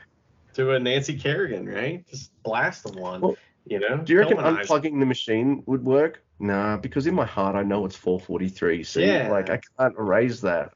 to 0.53 0.71
a 0.71 0.79
Nancy 0.79 1.19
Kerrigan, 1.19 1.67
right? 1.67 2.07
Just 2.07 2.31
blast 2.43 2.83
them 2.83 2.95
one. 2.95 3.21
Well, 3.21 3.37
you 3.65 3.79
know. 3.79 3.97
Do 3.97 4.13
you 4.13 4.19
reckon 4.19 4.37
unplugging 4.37 4.99
the 4.99 5.05
machine 5.05 5.63
would 5.65 5.83
work? 5.83 6.23
Nah, 6.39 6.77
because 6.77 7.07
in 7.07 7.15
my 7.15 7.25
heart 7.25 7.55
I 7.55 7.63
know 7.63 7.85
it's 7.85 7.95
443. 7.95 8.83
See, 8.83 9.05
Yeah. 9.05 9.29
like 9.29 9.49
I 9.49 9.59
can't 9.77 9.95
erase 9.97 10.39
that. 10.41 10.73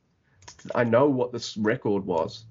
I 0.76 0.84
know 0.84 1.08
what 1.08 1.32
this 1.32 1.56
record 1.56 2.06
was. 2.06 2.46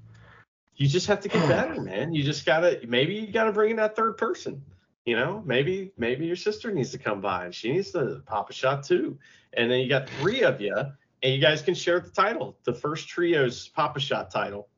You 0.77 0.89
just 0.89 1.07
have 1.09 1.21
to 1.21 1.29
get 1.29 1.47
better, 1.49 1.81
man. 1.83 2.15
You 2.15 2.23
just 2.23 2.47
gotta 2.47 2.81
maybe 2.87 3.15
you 3.15 3.33
gotta 3.33 3.53
bring 3.53 3.71
in 3.73 3.77
that 3.77 3.97
third 3.97 4.17
person. 4.17 4.63
You 5.05 5.17
know, 5.17 5.43
maybe 5.45 5.93
maybe 5.99 6.27
your 6.27 6.37
sister 6.37 6.71
needs 6.71 6.91
to 6.93 6.99
come 6.99 7.21
by 7.21 7.47
and 7.47 7.55
she 7.55 7.73
needs 7.73 7.91
to 7.93 8.23
pop 8.27 8.49
a 8.51 8.53
shot 8.53 8.85
too. 8.85 9.19
And 9.55 9.71
then 9.71 9.81
you 9.81 9.89
got 9.89 10.09
three 10.09 10.43
of 10.43 10.61
you, 10.61 10.77
and 11.23 11.35
you 11.35 11.41
guys 11.41 11.63
can 11.63 11.75
share 11.75 12.01
the 12.01 12.11
title, 12.11 12.57
the 12.65 12.73
first 12.73 13.09
trio's 13.09 13.69
Pop-A-Shot 13.69 14.31
title. 14.31 14.69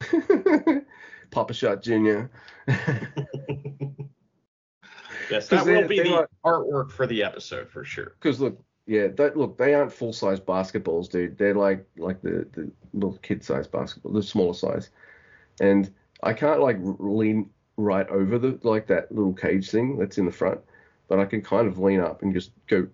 Pop-A-Shot 1.30 1.82
Junior. 1.82 2.30
yes, 5.30 5.48
that 5.48 5.66
will 5.66 5.86
be 5.86 6.00
the 6.02 6.10
like- 6.10 6.26
artwork 6.44 6.90
for 6.90 7.06
the 7.06 7.22
episode 7.22 7.70
for 7.70 7.84
sure. 7.84 8.14
Because 8.20 8.40
look, 8.40 8.60
yeah, 8.86 9.08
they, 9.08 9.30
look, 9.30 9.56
they 9.56 9.74
aren't 9.74 9.92
full 9.92 10.12
size 10.12 10.40
basketballs, 10.40 11.08
dude. 11.10 11.38
They're 11.38 11.54
like 11.54 11.86
like 11.96 12.20
the 12.22 12.48
the 12.52 12.70
little 12.92 13.18
kid 13.18 13.44
size 13.44 13.68
basketball, 13.68 14.12
the 14.12 14.22
smaller 14.22 14.54
size. 14.54 14.90
And 15.60 15.92
I 16.22 16.32
can't 16.32 16.60
like 16.60 16.78
lean 16.80 17.50
right 17.76 18.08
over 18.08 18.38
the 18.38 18.58
like 18.62 18.86
that 18.88 19.12
little 19.12 19.32
cage 19.32 19.70
thing 19.70 19.96
that's 19.98 20.18
in 20.18 20.26
the 20.26 20.32
front, 20.32 20.60
but 21.08 21.20
I 21.20 21.24
can 21.24 21.42
kind 21.42 21.68
of 21.68 21.78
lean 21.78 22.00
up 22.00 22.22
and 22.22 22.34
just 22.34 22.50
go 22.66 22.88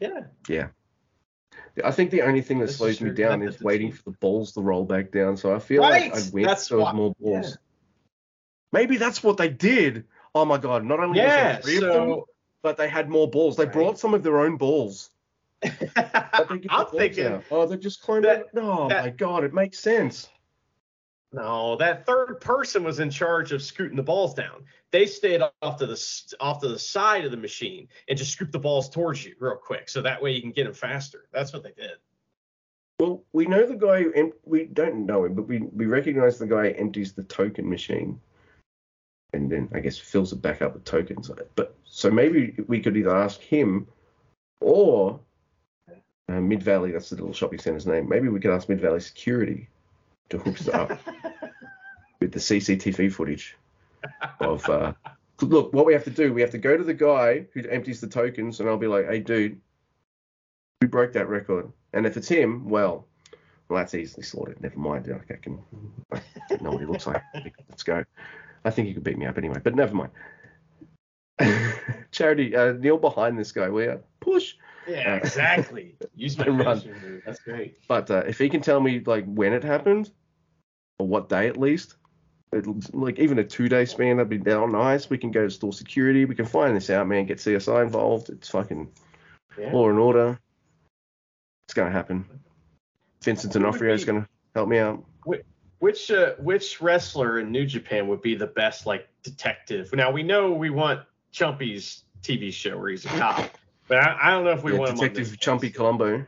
Yeah. 0.00 0.20
Yeah. 0.48 0.68
I 1.84 1.90
think 1.90 2.10
the 2.10 2.22
only 2.22 2.40
thing 2.40 2.58
that 2.60 2.66
This 2.66 2.76
slows 2.76 3.00
me 3.00 3.10
down 3.10 3.42
is 3.42 3.60
waiting 3.60 3.90
for 3.92 4.02
the 4.04 4.16
balls 4.18 4.52
to 4.52 4.60
roll 4.60 4.84
back 4.84 5.10
down. 5.10 5.36
So 5.36 5.54
I 5.54 5.58
feel 5.58 5.82
Right! 5.82 6.12
like 6.12 6.22
I'd 6.22 6.32
win 6.32 6.44
That's 6.44 6.70
if 6.70 6.76
there 6.76 6.92
more 6.92 7.14
balls. 7.20 7.50
yeah. 7.50 7.56
Maybe 8.72 8.96
that's 8.96 9.22
what 9.22 9.36
they 9.36 9.48
did. 9.48 10.04
Oh 10.34 10.44
my 10.44 10.58
god! 10.58 10.84
Not 10.84 10.98
only 11.00 11.20
was 11.20 11.28
Yeah. 11.28 11.52
there 11.54 11.62
three 11.62 11.76
of 11.76 11.82
them, 11.82 12.08
So 12.10 12.28
but 12.62 12.76
they 12.76 12.88
had 12.88 13.08
more 13.08 13.28
balls. 13.30 13.56
They 13.56 13.64
Right. 13.64 13.72
brought 13.72 13.98
some 13.98 14.14
of 14.14 14.22
their 14.22 14.38
own 14.40 14.56
balls. 14.56 15.10
But 15.62 16.48
they 16.48 16.58
get 16.58 16.62
the 16.64 16.72
I'm 16.72 16.86
thinking 16.86 17.26
out. 17.26 17.44
Oh, 17.50 17.66
they 17.66 17.76
just 17.76 18.02
climbed 18.02 18.24
that- 18.24 18.40
out. 18.40 18.46
Oh 18.56 18.88
that- 18.88 19.04
my 19.04 19.10
god! 19.10 19.44
It 19.44 19.54
makes 19.54 19.78
sense. 19.78 20.28
No, 21.34 21.74
that 21.78 22.06
third 22.06 22.40
person 22.40 22.84
was 22.84 23.00
in 23.00 23.10
charge 23.10 23.50
of 23.50 23.60
scooting 23.60 23.96
the 23.96 24.04
balls 24.04 24.34
down. 24.34 24.64
They 24.92 25.04
stayed 25.04 25.42
off 25.62 25.78
to 25.78 25.86
the 25.86 26.36
off 26.38 26.60
to 26.60 26.68
the 26.68 26.78
side 26.78 27.24
of 27.24 27.32
the 27.32 27.36
machine 27.36 27.88
and 28.08 28.16
just 28.16 28.30
scooped 28.30 28.52
the 28.52 28.60
balls 28.60 28.88
towards 28.88 29.24
you 29.24 29.34
real 29.40 29.56
quick, 29.56 29.88
so 29.88 30.00
that 30.00 30.22
way 30.22 30.30
you 30.30 30.40
can 30.40 30.52
get 30.52 30.62
them 30.62 30.74
faster. 30.74 31.26
That's 31.32 31.52
what 31.52 31.64
they 31.64 31.72
did. 31.72 31.96
Well, 33.00 33.24
we 33.32 33.46
know 33.46 33.66
the 33.66 33.74
guy. 33.74 34.04
We 34.44 34.66
don't 34.66 35.06
know 35.06 35.24
him, 35.24 35.34
but 35.34 35.48
we 35.48 35.58
we 35.58 35.86
recognize 35.86 36.38
the 36.38 36.46
guy 36.46 36.68
empties 36.68 37.14
the 37.14 37.24
token 37.24 37.68
machine, 37.68 38.20
and 39.32 39.50
then 39.50 39.68
I 39.74 39.80
guess 39.80 39.98
fills 39.98 40.32
it 40.32 40.40
back 40.40 40.62
up 40.62 40.74
with 40.74 40.84
tokens. 40.84 41.32
But 41.56 41.76
so 41.84 42.12
maybe 42.12 42.54
we 42.68 42.78
could 42.78 42.96
either 42.96 43.16
ask 43.16 43.40
him, 43.40 43.88
or 44.60 45.18
uh, 46.28 46.40
Mid 46.40 46.62
Valley. 46.62 46.92
That's 46.92 47.10
the 47.10 47.16
little 47.16 47.32
shopping 47.32 47.58
center's 47.58 47.88
name. 47.88 48.08
Maybe 48.08 48.28
we 48.28 48.38
could 48.38 48.52
ask 48.52 48.68
Mid 48.68 48.80
Valley 48.80 49.00
Security 49.00 49.68
to 50.30 50.38
hook 50.38 50.60
us 50.60 50.68
up 50.68 50.90
with 52.20 52.32
the 52.32 52.38
CCTV 52.38 53.12
footage 53.12 53.56
of. 54.40 54.68
Uh, 54.68 54.92
look, 55.40 55.72
what 55.72 55.86
we 55.86 55.92
have 55.92 56.04
to 56.04 56.10
do, 56.10 56.32
we 56.32 56.40
have 56.40 56.50
to 56.50 56.58
go 56.58 56.76
to 56.76 56.84
the 56.84 56.94
guy 56.94 57.46
who 57.52 57.66
empties 57.68 58.00
the 58.00 58.06
tokens, 58.06 58.60
and 58.60 58.68
I'll 58.68 58.76
be 58.76 58.86
like, 58.86 59.06
"Hey, 59.06 59.20
dude, 59.20 59.60
who 60.80 60.88
broke 60.88 61.12
that 61.12 61.28
record?" 61.28 61.70
And 61.92 62.06
if 62.06 62.16
it's 62.16 62.28
him, 62.28 62.68
well, 62.68 63.06
well, 63.68 63.78
that's 63.78 63.94
easily 63.94 64.24
sorted. 64.24 64.60
Never 64.60 64.78
mind. 64.78 65.12
I 65.12 65.34
can, 65.34 65.58
I 66.12 66.20
know 66.60 66.70
what 66.70 66.80
he 66.80 66.86
looks 66.86 67.06
like. 67.06 67.22
Let's 67.68 67.82
go. 67.82 68.04
I 68.64 68.70
think 68.70 68.88
he 68.88 68.94
could 68.94 69.04
beat 69.04 69.18
me 69.18 69.26
up 69.26 69.38
anyway, 69.38 69.60
but 69.62 69.74
never 69.74 69.94
mind. 69.94 70.10
Charity, 72.10 72.54
uh, 72.54 72.72
kneel 72.72 72.98
behind 72.98 73.38
this 73.38 73.52
guy. 73.52 73.68
We 73.68 73.88
push. 74.20 74.54
Yeah, 74.88 75.16
exactly. 75.16 75.96
Use 76.14 76.36
my 76.38 76.46
run. 76.48 76.80
finishing. 76.80 77.22
That's 77.24 77.40
great. 77.40 77.78
But 77.88 78.10
uh, 78.10 78.24
if 78.26 78.38
he 78.38 78.48
can 78.48 78.60
tell 78.60 78.80
me 78.80 79.00
like 79.04 79.24
when 79.26 79.52
it 79.52 79.62
happened, 79.64 80.10
or 80.98 81.06
what 81.08 81.28
day 81.28 81.48
at 81.48 81.56
least, 81.56 81.96
it, 82.52 82.66
like 82.94 83.18
even 83.18 83.38
a 83.38 83.44
two 83.44 83.68
day 83.68 83.84
span, 83.84 84.16
that'd 84.16 84.28
be 84.28 84.38
down 84.38 84.72
nice. 84.72 85.08
We 85.10 85.18
can 85.18 85.30
go 85.30 85.42
to 85.44 85.50
store 85.50 85.72
security. 85.72 86.24
We 86.24 86.34
can 86.34 86.46
find 86.46 86.76
this 86.76 86.90
out, 86.90 87.06
man. 87.08 87.26
Get 87.26 87.38
CSI 87.38 87.82
involved. 87.82 88.28
It's 88.30 88.48
fucking 88.48 88.90
Yeah. 89.58 89.72
law 89.72 89.88
and 89.88 89.98
order. 89.98 90.38
It's 91.66 91.74
gonna 91.74 91.90
happen. 91.90 92.24
Vincent 93.22 93.52
D'Onofrio 93.52 93.94
is 93.94 94.04
gonna 94.04 94.28
help 94.54 94.68
me 94.68 94.78
out. 94.78 95.02
Which 95.80 96.10
uh, 96.10 96.34
which 96.38 96.80
wrestler 96.80 97.40
in 97.40 97.50
New 97.52 97.66
Japan 97.66 98.06
would 98.08 98.22
be 98.22 98.34
the 98.34 98.46
best 98.46 98.86
like 98.86 99.08
detective? 99.22 99.92
Now 99.92 100.10
we 100.10 100.22
know 100.22 100.52
we 100.52 100.70
want 100.70 101.00
Chumpy's 101.32 102.04
TV 102.22 102.52
show 102.52 102.78
where 102.78 102.88
he's 102.90 103.04
a 103.04 103.08
cop, 103.08 103.50
but 103.88 103.98
I, 103.98 104.18
I 104.22 104.30
don't 104.30 104.44
know 104.44 104.52
if 104.52 104.62
we 104.62 104.72
Yeah, 104.72 104.78
want 104.78 104.96
Detective 104.96 105.26
Chumpy 105.38 105.62
case. 105.62 105.76
Columbo. 105.76 106.26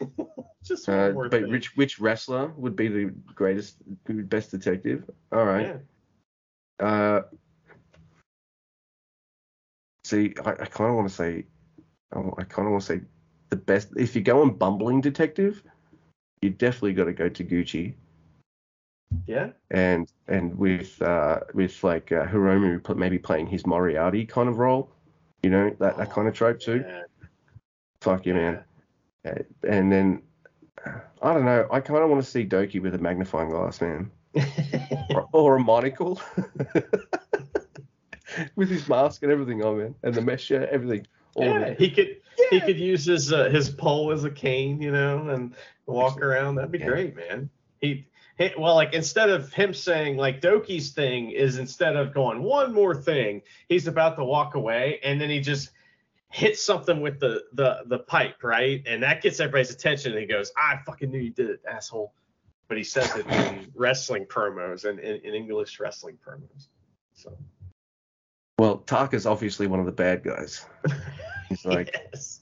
Just 0.64 0.88
Uh, 0.88 1.12
but 1.12 1.30
thing. 1.30 1.48
which 1.50 1.76
which 1.76 1.98
wrestler 1.98 2.48
would 2.56 2.76
be 2.76 2.88
the 2.88 3.12
greatest, 3.34 3.76
best 4.06 4.50
detective? 4.50 5.08
All 5.32 5.44
right. 5.44 5.80
Yeah. 6.80 6.86
Uh, 6.86 7.22
see, 10.04 10.34
I, 10.44 10.50
I 10.50 10.66
kind 10.66 10.90
of 10.90 10.96
want 10.96 11.08
to 11.08 11.14
say, 11.14 11.46
I, 12.12 12.18
I 12.18 12.44
kind 12.44 12.66
of 12.66 12.72
want 12.72 12.82
to 12.82 12.86
say 12.86 13.00
the 13.50 13.56
best. 13.56 13.88
If 13.96 14.14
you 14.14 14.22
go 14.22 14.42
on 14.42 14.50
bumbling 14.50 15.00
detective, 15.00 15.62
you 16.42 16.50
definitely 16.50 16.92
got 16.92 17.04
to 17.04 17.12
go 17.12 17.28
to 17.28 17.44
Gucci 17.44 17.94
Yeah. 19.26 19.50
and 19.70 20.10
and 20.28 20.56
with 20.58 21.00
uh 21.02 21.40
with 21.54 21.82
like 21.82 22.12
uh, 22.12 22.26
Hiromu 22.26 22.96
maybe 22.96 23.18
playing 23.18 23.46
his 23.46 23.66
Moriarty 23.66 24.26
kind 24.26 24.48
of 24.48 24.58
role, 24.58 24.90
you 25.42 25.50
know 25.50 25.74
that 25.78 25.96
that 25.96 26.10
kind 26.10 26.28
of 26.28 26.34
trope 26.34 26.60
too. 26.60 26.84
Yeah. 26.86 27.02
Fuck 28.00 28.26
you, 28.26 28.34
man. 28.34 28.62
Uh, 29.26 29.34
And 29.68 29.90
then 29.92 30.22
I 31.22 31.34
don't 31.34 31.44
know. 31.44 31.66
I 31.72 31.80
kind 31.80 32.02
of 32.02 32.10
want 32.10 32.22
to 32.24 32.30
see 32.30 32.46
Douki 32.46 32.80
with 32.80 32.94
a 32.94 32.98
magnifying 32.98 33.50
glass, 33.50 33.80
man, 33.80 34.10
or, 35.14 35.28
or 35.32 35.56
a 35.56 35.60
monocle. 35.60 36.20
with 38.56 38.68
his 38.68 38.88
mask 38.88 39.22
and 39.22 39.32
everything 39.32 39.62
on, 39.62 39.78
man, 39.78 39.94
and 40.02 40.14
the 40.14 40.22
mesh 40.22 40.44
shirt, 40.44 40.68
everything. 40.70 41.06
Yeah, 41.36 41.74
he 41.74 41.90
could 41.90 42.16
he 42.50 42.60
could 42.60 42.78
use 42.78 43.04
his 43.04 43.32
uh, 43.32 43.48
his 43.50 43.70
pole 43.70 44.12
as 44.12 44.24
a 44.24 44.30
cane, 44.30 44.80
you 44.80 44.92
know, 44.92 45.28
and 45.28 45.54
walk 45.86 46.20
around. 46.20 46.56
That'd 46.56 46.72
be 46.72 46.78
Yeah. 46.78 46.86
great, 46.86 47.16
man. 47.16 47.48
He 47.80 48.06
well, 48.58 48.74
like 48.74 48.94
instead 48.94 49.30
of 49.30 49.52
him 49.52 49.74
saying 49.74 50.16
like 50.16 50.40
Douki's 50.40 50.90
thing 50.90 51.30
is 51.30 51.58
instead 51.58 51.96
of 51.96 52.14
going 52.14 52.42
one 52.42 52.72
more 52.72 52.94
thing, 52.94 53.42
he's 53.68 53.86
about 53.86 54.16
to 54.16 54.24
walk 54.24 54.54
away, 54.54 55.00
and 55.02 55.20
then 55.20 55.30
he 55.30 55.40
just 55.40 55.70
hits 56.30 56.62
something 56.62 57.00
with 57.00 57.18
the 57.18 57.44
the 57.52 57.82
the 57.86 57.98
pipe, 57.98 58.42
right? 58.42 58.82
And 58.86 59.02
that 59.02 59.22
gets 59.22 59.40
everybody's 59.40 59.70
attention. 59.70 60.12
And 60.12 60.20
he 60.20 60.26
goes, 60.26 60.52
"I 60.56 60.78
fucking 60.86 61.10
knew 61.10 61.18
you 61.18 61.30
did 61.30 61.50
it, 61.50 61.60
asshole." 61.68 62.12
But 62.68 62.76
he 62.76 62.84
says 62.84 63.16
it 63.16 63.26
in 63.26 63.72
wrestling 63.74 64.26
promos 64.26 64.84
and 64.84 65.00
in, 65.00 65.20
in 65.22 65.34
English 65.34 65.80
wrestling 65.80 66.18
promos. 66.24 66.68
So 67.14 67.36
Well, 68.58 68.78
Taka's 68.78 69.24
obviously 69.24 69.66
one 69.66 69.80
of 69.80 69.86
the 69.86 69.92
bad 69.92 70.22
guys. 70.22 70.66
He's 71.48 71.64
like, 71.64 71.98
yes. 72.12 72.40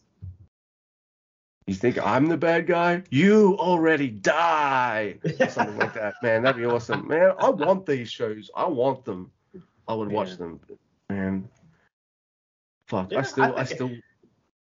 You 1.66 1.74
think 1.74 1.98
I'm 1.98 2.26
the 2.26 2.36
bad 2.36 2.66
guy? 2.66 3.02
You 3.10 3.56
already 3.58 4.08
die. 4.08 5.18
Or 5.40 5.48
something 5.48 5.78
like 5.78 5.94
that. 5.94 6.14
Man, 6.22 6.42
that'd 6.42 6.60
be 6.60 6.66
awesome. 6.66 7.06
Man, 7.08 7.32
I 7.38 7.50
want 7.50 7.86
these 7.86 8.10
shows. 8.10 8.50
I 8.56 8.66
want 8.66 9.04
them. 9.04 9.30
I 9.88 9.94
would 9.94 10.10
watch 10.10 10.28
Man. 10.30 10.38
them. 10.38 10.60
Man. 11.10 11.48
Fuck. 12.88 13.12
Yeah, 13.12 13.18
I 13.18 13.22
still 13.22 13.44
I 13.44 13.60
I, 13.60 13.64
still 13.64 13.90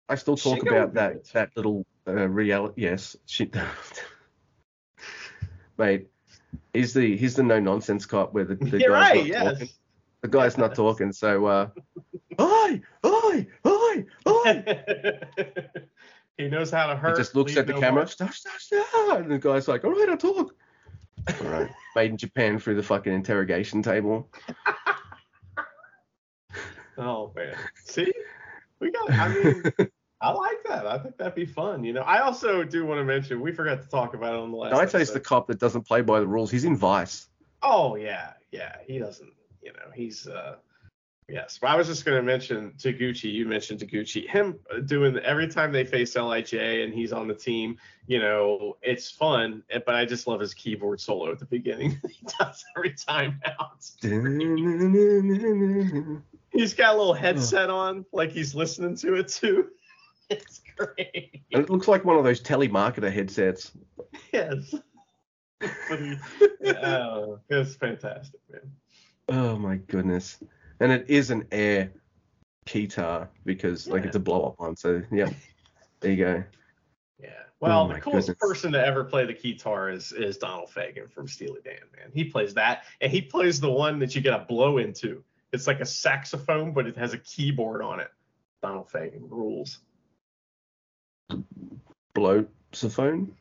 I 0.10 0.15
still 0.15 0.38
talk 0.38 0.61
about 0.64 0.94
that 0.95 1.14
good. 1.14 1.26
that 1.34 1.49
little 1.56 1.86
uh, 2.07 2.27
reality 2.27 2.82
yes. 2.82 3.15
Shit. 3.27 3.56
Mate, 5.77 6.07
he's 6.73 6.94
the 6.94 7.15
he's 7.18 7.36
the 7.36 7.44
no 7.44 7.60
nonsense 7.60 8.06
cop 8.06 8.34
where 8.34 8.45
the, 8.45 8.56
the 8.56 8.65
You're 8.80 8.91
guy's 8.91 9.11
right. 9.11 9.18
not 9.18 9.27
Yes. 9.27 9.52
talking. 9.53 9.69
The 10.22 10.27
guy's 10.30 10.57
not 10.57 10.73
talking, 10.76 11.11
so 11.11 11.45
uh 11.45 11.69
Oi! 12.41 12.82
Oi! 13.06 13.48
Oi! 13.68 14.06
Oi! 14.27 14.64
He 16.38 16.49
knows 16.49 16.70
how 16.70 16.88
to 16.88 16.95
hurt. 16.95 17.18
He 17.18 17.22
just 17.24 17.36
looks 17.36 17.56
at 17.56 17.66
the 17.68 17.74
no 17.74 17.80
camera, 17.80 18.07
stop, 18.07 18.34
stop, 18.34 18.60
stop, 18.60 19.20
and 19.20 19.32
the 19.32 19.40
guy's 19.40 19.68
like, 19.68 19.86
"All 19.86 19.91
right, 19.91 20.10
I'll 20.10 20.18
talk." 20.18 20.53
All 21.41 21.48
right. 21.48 21.70
Made 21.95 22.12
in 22.12 22.18
Japan 22.18 22.60
through 22.60 22.76
the 22.76 22.84
fucking 22.84 23.14
interrogation 23.14 23.82
table. 23.82 24.30
Oh 26.98 27.32
man. 27.36 27.56
See? 27.86 28.12
We 28.80 28.91
got 28.91 29.12
I 29.12 29.28
mean 29.30 29.64
I 30.22 30.32
like 30.32 30.64
that. 30.68 30.88
I 30.88 30.98
think 30.98 31.18
that'd 31.18 31.36
be 31.36 31.45
fun. 31.45 31.84
You 31.84 31.94
know, 31.94 32.02
I 32.02 32.20
also 32.20 32.64
do 32.64 32.86
want 32.86 32.99
to 32.99 33.03
mention 33.03 33.41
we 33.41 33.52
forgot 33.52 33.84
to 33.84 33.90
talk 33.90 34.14
about 34.14 34.34
it 34.34 34.40
on 34.40 34.52
the 34.52 34.57
last. 34.57 34.74
Naito's 34.74 35.12
the 35.12 35.20
cop 35.20 35.48
that 35.48 35.60
doesn't 35.60 35.84
play 35.84 36.02
by 36.02 36.20
the 36.20 36.28
rules. 36.28 36.49
He's 36.49 36.64
in 36.64 36.76
Vice. 36.76 37.28
Oh 37.62 37.95
yeah, 37.95 38.34
yeah. 38.52 38.78
He 38.88 38.98
doesn't. 38.98 39.34
You 39.62 39.74
know, 39.74 39.91
he's 39.94 40.28
uh. 40.28 40.56
Yes, 41.28 41.58
but 41.60 41.72
I 41.72 41.76
was 41.76 41.88
just 41.88 42.06
going 42.06 42.18
to 42.18 42.22
mention 42.22 42.74
Taguchi. 42.78 43.34
You 43.34 43.48
mentioned 43.48 43.80
Taguchi. 43.80 44.30
Him 44.30 44.60
doing 44.86 45.18
every 45.20 45.48
time 45.48 45.72
they 45.72 45.84
face 45.84 46.16
LIJ 46.16 46.84
and 46.84 46.94
he's 46.94 47.12
on 47.12 47.28
the 47.28 47.34
team. 47.34 47.78
You 48.06 48.20
know, 48.20 48.78
it's 48.84 49.10
fun. 49.10 49.64
eh, 49.72 49.80
But 49.84 49.96
I 49.96 50.06
just 50.06 50.28
love 50.28 50.40
his 50.40 50.54
keyboard 50.54 51.02
solo 51.02 51.32
at 51.32 51.40
the 51.40 51.46
beginning. 51.46 52.00
he 52.10 52.28
does 52.40 52.64
every 52.78 52.94
time 52.94 53.42
out. 53.60 53.90
He's 56.52 56.74
got 56.74 56.96
a 56.96 56.98
little 56.98 57.14
headset 57.14 57.70
on, 57.70 58.06
like 58.14 58.32
he's 58.32 58.56
listening 58.56 58.96
to 58.98 59.16
it 59.16 59.28
too. 59.28 59.70
It's 60.28 60.60
great. 60.76 61.44
It 61.52 61.70
looks 61.70 61.88
like 61.88 62.04
one 62.04 62.18
of 62.18 62.24
those 62.24 62.42
telemarketer 62.42 63.14
headsets. 63.14 63.72
Yes. 64.34 64.74
He- 65.62 66.18
oh, 66.82 67.40
it's 67.48 67.76
fantastic, 67.76 68.40
man. 68.52 68.72
Oh 69.30 69.56
my 69.60 69.76
goodness. 69.76 70.40
And 70.80 70.92
it 70.92 71.06
is 71.10 71.32
an 71.32 71.48
air 71.52 71.92
keytar 72.68 73.28
because 73.46 73.88
like 73.88 74.06
it's 74.06 74.16
a 74.16 74.20
blow 74.20 74.44
up 74.48 74.60
one. 74.60 74.76
So 74.76 75.02
yeah, 75.12 75.30
there 76.02 76.12
you 76.12 76.18
go. 76.18 76.44
Yeah. 77.22 77.30
Well, 77.60 77.86
Oh 77.90 77.94
the 77.94 78.02
coolest 78.02 78.28
goodness. 78.28 78.38
person 78.40 78.72
to 78.74 78.86
ever 78.86 79.04
play 79.04 79.26
the 79.26 79.34
guitar 79.34 79.90
is 79.90 80.12
is 80.12 80.38
Donald 80.38 80.70
Fagen 80.70 81.10
from 81.12 81.28
Steely 81.28 81.62
Dan, 81.64 81.80
man. 81.98 82.12
He 82.14 82.26
plays 82.26 82.54
that, 82.56 82.84
and 83.02 83.12
he 83.12 83.22
plays 83.22 83.60
the 83.60 83.72
one 83.72 84.00
that 84.00 84.16
you 84.16 84.22
get 84.22 84.34
a 84.34 84.46
blow 84.48 84.78
into. 84.80 85.24
It's 85.54 85.68
like 85.68 85.80
a 85.80 85.86
saxophone, 85.86 86.74
but 86.74 86.86
it 86.88 86.98
has 86.98 87.14
a 87.14 87.18
keyboard 87.20 87.82
on 87.82 88.00
it. 88.02 88.12
Donald 88.62 88.90
Fagen 88.90 89.30
rules. 89.30 89.80
Blow 92.14 92.46
saxophone. 92.72 93.34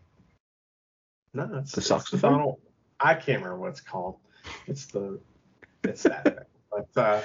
No, 1.33 1.51
it's 1.57 1.73
The 1.73 1.79
it's 1.81 1.89
saxophone? 1.89 2.33
Donald. 2.33 2.61
I 3.01 3.15
can't 3.15 3.43
remember 3.43 3.59
what 3.59 3.71
it's 3.71 3.81
called. 3.81 4.19
It's 4.67 4.87
the 4.87 5.19
it's 5.83 6.05
that. 6.05 6.47
But 6.75 7.01
uh, 7.01 7.23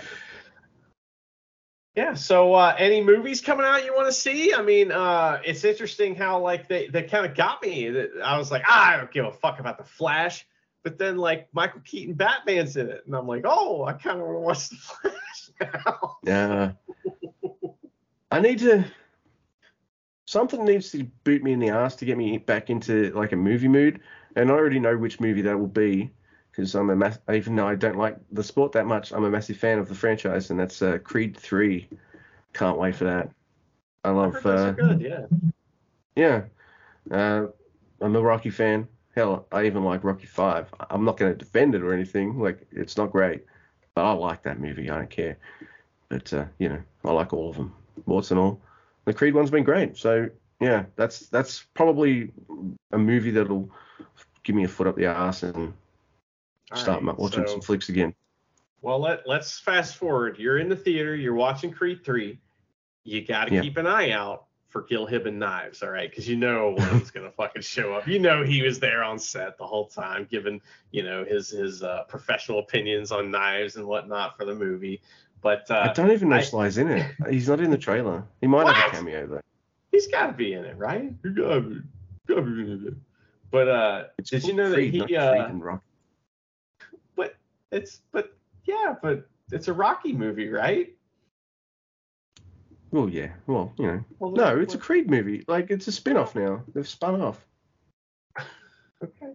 yeah. 1.96 2.14
So 2.14 2.54
uh, 2.54 2.76
any 2.78 3.02
movies 3.04 3.42
coming 3.42 3.66
out 3.66 3.84
you 3.84 3.94
want 3.94 4.08
to 4.08 4.14
see? 4.14 4.54
I 4.54 4.62
mean, 4.62 4.92
uh, 4.92 5.42
it's 5.44 5.64
interesting 5.64 6.16
how 6.16 6.40
like 6.40 6.68
they 6.68 6.88
they 6.88 7.04
kind 7.04 7.26
of 7.26 7.36
got 7.36 7.62
me. 7.62 7.90
I 8.24 8.38
was 8.38 8.52
like, 8.52 8.64
ah, 8.68 8.94
I 8.94 8.98
don't 8.98 9.12
give 9.12 9.26
a 9.26 9.32
fuck 9.32 9.60
about 9.60 9.78
the 9.78 9.84
Flash. 9.84 10.46
But 10.84 10.98
then 10.98 11.18
like 11.18 11.48
Michael 11.52 11.82
Keaton 11.82 12.14
Batman's 12.14 12.78
in 12.78 12.90
it, 12.90 13.04
and 13.06 13.16
I'm 13.16 13.28
like, 13.28 13.44
oh, 13.46 13.84
I 13.86 13.94
kind 13.94 14.22
of 14.22 14.28
want 14.28 14.38
to 14.38 14.40
watch 14.40 14.70
the 14.70 14.76
Flash 14.76 15.74
now. 15.86 16.18
Yeah. 16.24 16.72
I 18.32 18.40
need 18.40 18.60
to. 18.60 18.86
Something 20.26 20.64
needs 20.64 20.92
to 20.92 21.04
boot 21.24 21.42
me 21.42 21.54
in 21.54 21.60
the 21.60 21.70
ass 21.70 21.96
to 21.98 22.06
get 22.06 22.16
me 22.16 22.38
back 22.38 22.70
into 22.70 23.12
like 23.16 23.32
a 23.32 23.36
movie 23.36 23.68
mood, 23.68 24.00
and 24.36 24.52
I 24.52 24.54
already 24.54 24.80
know 24.80 24.96
which 24.96 25.20
movie 25.20 25.42
that 25.42 25.60
will 25.60 25.68
be 25.68 26.12
because 26.60 26.76
I'm 26.76 26.90
a 26.90 26.96
mass. 26.96 27.18
Even 27.34 27.56
though 27.56 27.68
I 27.68 27.76
don't 27.76 27.98
like 27.98 28.18
the 28.34 28.44
sport 28.44 28.74
that 28.74 28.86
much, 28.86 29.14
I'm 29.14 29.24
a 29.24 29.30
massive 29.30 29.56
fan 29.56 29.80
of 29.80 29.88
the 29.88 29.96
franchise, 29.96 30.50
and 30.50 30.60
that's 30.60 30.82
uh, 30.82 30.98
Creed 30.98 31.38
Three. 31.38 31.88
Can't 32.54 32.78
wait 32.78 32.96
for 32.96 33.06
that. 33.06 33.32
I 34.04 34.10
I 34.10 34.12
love. 34.12 34.34
those 34.44 34.60
Uh, 34.60 34.72
good, 34.72 35.02
yeah. 35.02 35.26
yeah. 36.16 36.42
Uh, 37.10 37.48
I'm 38.02 38.16
a 38.16 38.22
Rocky 38.22 38.50
fan. 38.50 38.88
Hell, 39.16 39.48
I 39.54 39.66
even 39.66 39.86
like 39.86 40.04
Rocky 40.04 40.26
Five. 40.26 40.68
I'm 40.90 41.06
not 41.06 41.16
going 41.16 41.32
to 41.32 41.38
defend 41.38 41.76
it 41.76 41.82
or 41.82 41.94
anything. 41.94 42.40
Like 42.40 42.68
it's 42.72 42.98
not 42.98 43.12
great, 43.12 43.46
but 43.96 44.04
I 44.04 44.12
like 44.12 44.44
that 44.44 44.60
movie. 44.60 44.90
I 44.90 44.98
don't 44.98 45.10
care. 45.10 45.38
But 46.10 46.34
uh, 46.34 46.46
you 46.58 46.68
know, 46.68 46.82
I 47.06 47.12
like 47.12 47.32
all 47.32 47.50
of 47.50 47.56
them, 47.56 47.74
warts 48.06 48.32
and 48.32 48.40
all. 48.40 48.60
The 49.06 49.14
Creed 49.14 49.34
one's 49.34 49.52
been 49.52 49.64
great. 49.64 49.96
So 49.96 50.30
yeah, 50.60 50.86
that's 50.98 51.28
that's 51.28 51.64
probably 51.74 52.34
a 52.92 52.98
movie 52.98 53.32
that'll 53.32 53.70
give 54.44 54.58
me 54.58 54.66
a 54.66 54.68
foot 54.68 54.88
up 54.88 54.98
the 54.98 55.06
ass 55.06 55.44
and 55.44 55.74
All 56.72 56.78
start 56.78 57.04
right, 57.04 57.18
watching 57.18 57.46
so- 57.46 57.54
some 57.54 57.62
flicks 57.62 57.90
again. 57.90 58.14
Well, 58.82 59.00
let 59.00 59.28
let's 59.28 59.60
fast 59.60 59.98
forward. 59.98 60.38
You're 60.40 60.58
in 60.60 60.70
the 60.70 60.76
theater. 60.76 61.14
You're 61.16 61.34
watching 61.34 61.70
Creed 61.72 62.04
three. 62.06 62.40
You 63.04 63.26
got 63.26 63.50
to 63.50 63.56
Yeah. 63.56 63.62
keep 63.62 63.76
an 63.78 63.86
eye 63.86 64.12
out 64.12 64.46
for 64.70 64.84
Gil 64.84 65.06
Hibben 65.08 65.34
knives, 65.34 65.84
all 65.84 65.90
right? 65.90 66.10
Because 66.10 66.30
you 66.30 66.38
know 66.38 66.76
one's 66.78 67.12
gonna 67.12 67.32
fucking 67.32 67.62
show 67.64 67.94
up. 67.94 68.08
You 68.08 68.20
know 68.20 68.42
he 68.44 68.62
was 68.62 68.80
there 68.80 69.04
on 69.04 69.20
set 69.20 69.58
the 69.58 69.66
whole 69.68 69.88
time, 69.88 70.28
giving 70.32 70.62
you 70.92 71.04
know 71.04 71.26
his 71.26 71.50
his 71.50 71.84
uh, 71.84 72.04
professional 72.08 72.60
opinions 72.60 73.12
on 73.12 73.30
knives 73.32 73.76
and 73.76 73.86
whatnot 73.86 74.38
for 74.38 74.46
the 74.46 74.56
movie. 74.56 75.02
But 75.42 75.70
I 75.70 75.76
uh, 75.88 75.94
don't 75.94 76.12
even 76.12 76.30
know 76.30 76.38
I- 76.38 76.42
Sly's 76.42 76.78
in 76.78 76.88
it. 76.90 77.16
He's 77.30 77.50
not 77.50 77.60
in 77.60 77.72
the 77.72 77.78
trailer. 77.78 78.24
He 78.40 78.48
might 78.48 78.74
have 78.74 78.94
a 78.94 78.96
cameo 78.96 79.28
though. 79.28 79.42
he's 79.92 80.08
got 80.08 80.28
to 80.28 80.34
be 80.34 80.54
in 80.54 80.64
it, 80.64 80.78
right? 80.78 81.12
He 81.24 81.30
be, 81.30 81.42
gotta 81.42 81.62
be 81.62 82.62
in 82.62 82.84
it. 82.88 82.94
But 83.52 83.68
uh, 83.68 84.04
It's 84.18 84.30
did 84.30 84.44
you 84.46 84.54
know 84.54 84.70
that 84.70 84.80
he? 84.80 85.00
not 85.00 85.08
Creed 85.08 85.18
Uh, 85.20 85.48
and 85.50 85.64
it's 87.72 88.02
but 88.12 88.36
yeah, 88.66 88.96
but 89.02 89.28
it's 89.52 89.68
a 89.68 89.74
Rocky 89.74 90.14
movie, 90.14 90.50
right? 90.50 90.96
Well, 92.92 93.10
yeah. 93.10 93.30
Well, 93.46 93.74
you 93.78 93.88
know. 93.88 94.06
Well, 94.18 94.32
No, 94.32 94.60
it's 94.60 94.74
a 94.74 94.78
Creed 94.78 95.10
movie. 95.10 95.44
Like 95.48 95.70
it's 95.70 95.88
a 95.88 95.92
spin-off 95.92 96.36
now. 96.36 96.64
They've 96.74 96.88
spun 96.88 97.22
off. 97.22 97.46
okay. 99.04 99.34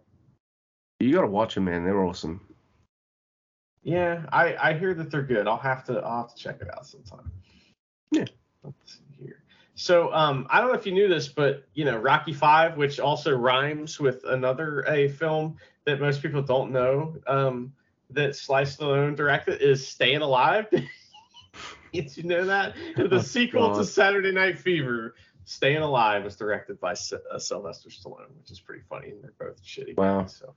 You 1.00 1.12
gotta 1.12 1.28
watch 1.28 1.54
them, 1.54 1.64
man. 1.64 1.84
They're 1.84 2.04
awesome. 2.04 2.40
Yeah, 3.82 4.24
I 4.32 4.56
I 4.56 4.72
hear 4.74 4.94
that 4.94 5.10
they're 5.10 5.22
good. 5.22 5.46
I'll 5.46 5.56
have 5.58 5.84
to 5.84 5.98
I'll 6.00 6.22
have 6.22 6.34
to 6.34 6.42
check 6.42 6.60
it 6.60 6.68
out 6.72 6.86
sometime. 6.86 7.30
Yeah. 8.10 8.24
Let's 8.62 8.94
see 8.94 9.24
here. 9.24 9.42
So 9.74 10.12
um 10.14 10.46
I 10.50 10.60
don't 10.60 10.72
know 10.72 10.78
if 10.78 10.86
you 10.86 10.92
knew 10.92 11.08
this, 11.08 11.28
but 11.28 11.66
you 11.74 11.84
know 11.84 11.98
Rocky 11.98 12.32
Five, 12.32 12.76
which 12.76 12.98
also 12.98 13.36
rhymes 13.36 14.00
with 14.00 14.24
another 14.24 14.80
a 14.88 15.08
film 15.08 15.58
that 15.84 16.00
most 16.00 16.22
people 16.22 16.42
don't 16.42 16.72
know, 16.72 17.14
um, 17.26 17.72
that 18.10 18.36
Sly 18.36 18.62
Stallone 18.62 19.16
directed 19.16 19.60
is 19.60 19.86
Staying 19.86 20.22
Alive. 20.22 20.66
Did 21.92 22.16
you 22.16 22.24
know 22.24 22.44
that? 22.46 22.74
The 22.96 23.16
Oh, 23.16 23.20
sequel 23.20 23.74
to 23.76 23.84
Saturday 23.84 24.32
Night 24.32 24.58
Fever, 24.58 25.14
Staying 25.44 25.82
Alive, 25.82 26.24
was 26.24 26.36
directed 26.36 26.80
by 26.80 26.94
Sy- 26.94 27.16
uh, 27.32 27.38
Sylvester 27.38 27.88
Stallone, 27.90 28.34
which 28.40 28.50
is 28.50 28.60
pretty 28.60 28.82
funny, 28.88 29.10
and 29.10 29.22
they're 29.22 29.32
both 29.38 29.62
shitty. 29.62 29.96
Wow. 29.96 30.18
movies, 30.18 30.36
So. 30.36 30.54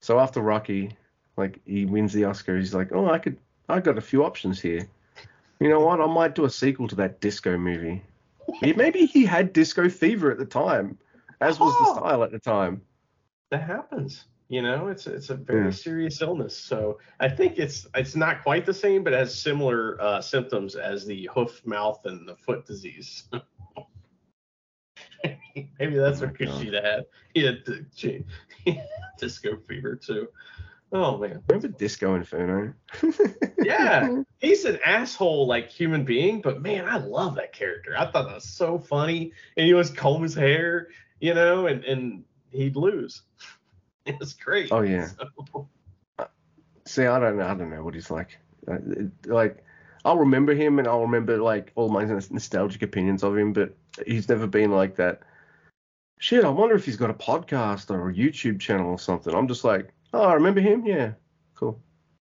So 0.00 0.18
after 0.18 0.40
Rocky, 0.40 0.96
like 1.36 1.60
he 1.64 1.84
wins 1.86 2.12
the 2.12 2.24
Oscar, 2.24 2.58
he's 2.58 2.74
like, 2.74 2.90
oh, 2.92 3.08
I 3.08 3.18
could, 3.18 3.36
I 3.68 3.78
got 3.80 3.98
a 3.98 4.00
few 4.02 4.24
options 4.24 4.60
here. 4.60 4.88
You 5.60 5.68
know 5.68 5.78
what? 5.80 6.00
I 6.00 6.06
might 6.06 6.34
do 6.34 6.44
a 6.44 6.50
sequel 6.50 6.88
to 6.88 6.96
that 6.96 7.20
disco 7.20 7.56
movie. 7.56 8.02
Maybe 8.60 9.06
he 9.06 9.24
had 9.24 9.52
disco 9.52 9.88
fever 9.88 10.32
at 10.32 10.38
the 10.38 10.44
time, 10.44 10.98
as 11.40 11.60
was 11.60 11.72
Oh. 11.78 11.84
the 11.94 12.00
style 12.00 12.24
at 12.24 12.32
the 12.32 12.40
time. 12.40 12.82
that 13.52 13.62
happens. 13.62 14.24
You 14.52 14.60
know, 14.60 14.88
it's 14.88 15.06
it's 15.06 15.30
a 15.30 15.34
very 15.34 15.64
Yeah. 15.64 15.70
serious 15.70 16.20
illness. 16.20 16.54
So 16.54 16.98
I 17.20 17.26
think 17.30 17.58
it's 17.58 17.86
it's 17.94 18.14
not 18.14 18.42
quite 18.42 18.66
the 18.66 18.74
same, 18.74 19.02
but 19.02 19.14
has 19.14 19.34
similar 19.34 19.96
uh, 19.98 20.20
symptoms 20.20 20.74
as 20.76 21.06
the 21.06 21.26
hoof, 21.34 21.64
mouth, 21.64 22.04
and 22.04 22.28
the 22.28 22.36
foot 22.36 22.66
disease. 22.66 23.22
Maybe 25.80 25.96
that's 25.96 26.20
Oh 26.20 26.26
what. 26.26 26.34
Kushida 26.34 26.84
had. 26.84 27.06
He 27.34 27.44
had 27.46 27.64
disco 29.18 29.56
fever 29.66 29.96
too. 29.96 30.28
Oh 30.92 31.16
man. 31.16 31.42
Remember 31.48 31.68
Disco 31.68 32.14
Inferno? 32.14 32.74
Yeah, 33.64 34.22
he's 34.40 34.66
an 34.66 34.80
asshole 34.84 35.46
like 35.46 35.70
human 35.70 36.04
being, 36.04 36.42
but 36.42 36.60
man, 36.60 36.86
I 36.86 36.98
love 36.98 37.36
that 37.36 37.54
character. 37.54 37.94
I 37.96 38.10
thought 38.10 38.26
that 38.26 38.34
was 38.34 38.44
so 38.48 38.78
funny, 38.78 39.32
and 39.56 39.64
he 39.64 39.72
always 39.72 39.90
comb 39.90 40.22
his 40.22 40.34
hair, 40.34 40.88
you 41.20 41.32
know, 41.32 41.68
and 41.68 41.82
and 41.84 42.24
he'd 42.50 42.76
lose. 42.76 43.22
It 44.06 44.18
was 44.18 44.32
great. 44.34 44.72
Oh, 44.72 44.82
yeah. 44.82 45.06
So- 45.06 45.68
See, 46.84 47.06
I 47.06 47.20
don't 47.20 47.36
know. 47.38 47.46
I 47.46 47.54
don't 47.54 47.70
know 47.70 47.84
what 47.84 47.94
he's 47.94 48.10
like. 48.10 48.38
Uh, 48.66 48.78
like, 49.26 49.64
I'll 50.04 50.18
remember 50.18 50.54
him 50.54 50.78
and 50.80 50.88
I'll 50.88 51.02
remember 51.02 51.38
like 51.38 51.70
all 51.76 51.88
my 51.88 52.04
nostalgic 52.04 52.82
opinions 52.82 53.22
of 53.22 53.36
him, 53.36 53.52
but 53.52 53.76
he's 54.04 54.28
never 54.28 54.46
been 54.48 54.72
like 54.72 54.96
that. 54.96 55.20
Shit, 56.18 56.44
I 56.44 56.48
wonder 56.48 56.74
if 56.74 56.84
he's 56.84 56.96
got 56.96 57.10
a 57.10 57.14
podcast 57.14 57.90
or 57.90 58.10
a 58.10 58.12
YouTube 58.14 58.60
channel 58.60 58.90
or 58.90 58.98
something. 58.98 59.34
I'm 59.34 59.48
just 59.48 59.64
like, 59.64 59.92
oh, 60.12 60.22
I 60.22 60.34
remember 60.34 60.60
him. 60.60 60.84
Yeah, 60.84 61.12
cool. 61.54 61.80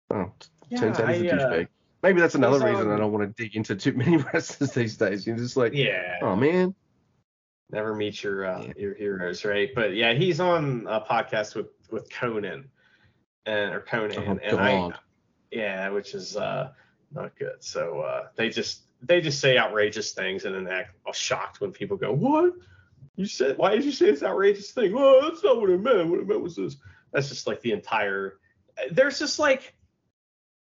Oh, 0.10 0.32
t- 0.40 0.78
turns 0.78 1.00
out 1.00 1.10
he's 1.10 1.22
a 1.22 1.36
I, 1.36 1.38
uh, 1.38 1.50
douchebag. 1.50 1.68
Maybe 2.04 2.22
that's 2.22 2.36
another 2.36 2.58
he's 2.68 2.76
reason 2.78 2.92
I 2.92 2.98
don't 2.98 3.12
want 3.12 3.36
to 3.36 3.44
dig 3.44 3.56
into 3.56 3.76
too 3.76 3.94
many 3.94 4.18
wrestlers 4.34 4.72
these 4.72 4.98
days. 4.98 5.26
You're 5.28 5.38
just 5.38 5.58
like, 5.58 5.74
yeah. 5.74 6.18
oh 6.22 6.36
man, 6.36 6.74
Never 7.72 7.94
meet 7.96 8.24
your 8.24 8.46
uh, 8.46 8.64
Yeah. 8.64 8.74
your 8.78 8.94
heroes, 8.96 9.44
right? 9.44 9.70
But 9.76 9.94
yeah, 9.94 10.14
he's 10.14 10.40
on 10.40 10.86
a 10.88 11.02
podcast 11.02 11.56
with 11.56 11.68
with 11.92 12.10
Konnan, 12.10 12.66
and 13.46 13.74
or 13.74 13.82
Konnan, 13.82 14.18
Oh, 14.18 14.40
and 14.42 14.60
I, 14.60 14.92
yeah, 15.52 15.90
which 15.90 16.14
is 16.14 16.38
uh 16.38 16.72
not 17.12 17.38
good. 17.38 17.64
So 17.64 18.00
uh, 18.02 18.28
they 18.36 18.50
just 18.50 18.84
they 19.02 19.22
just 19.22 19.40
say 19.40 19.58
outrageous 19.58 20.14
things 20.14 20.46
and 20.46 20.56
then 20.56 20.68
act 20.68 20.92
shocked 21.14 21.60
when 21.62 21.72
people 21.72 21.98
go, 21.98 22.14
"What? 22.14 22.54
You 23.16 23.26
said? 23.26 23.58
Why 23.58 23.72
did 23.76 23.84
you 23.86 23.92
say 23.92 24.12
this 24.12 24.24
outrageous 24.24 24.72
thing? 24.72 24.94
Oh, 24.96 25.28
that's 25.30 25.44
not 25.44 25.60
what 25.60 25.70
I 25.70 25.76
meant. 25.76 26.10
What 26.10 26.20
I 26.20 26.24
meant 26.24 26.42
was 26.42 26.56
this." 26.56 26.78
That's 27.12 27.30
just 27.30 27.48
like 27.48 27.62
the 27.62 27.72
entire. 27.72 28.40
There's 28.92 29.18
just 29.20 29.40
like, 29.40 29.74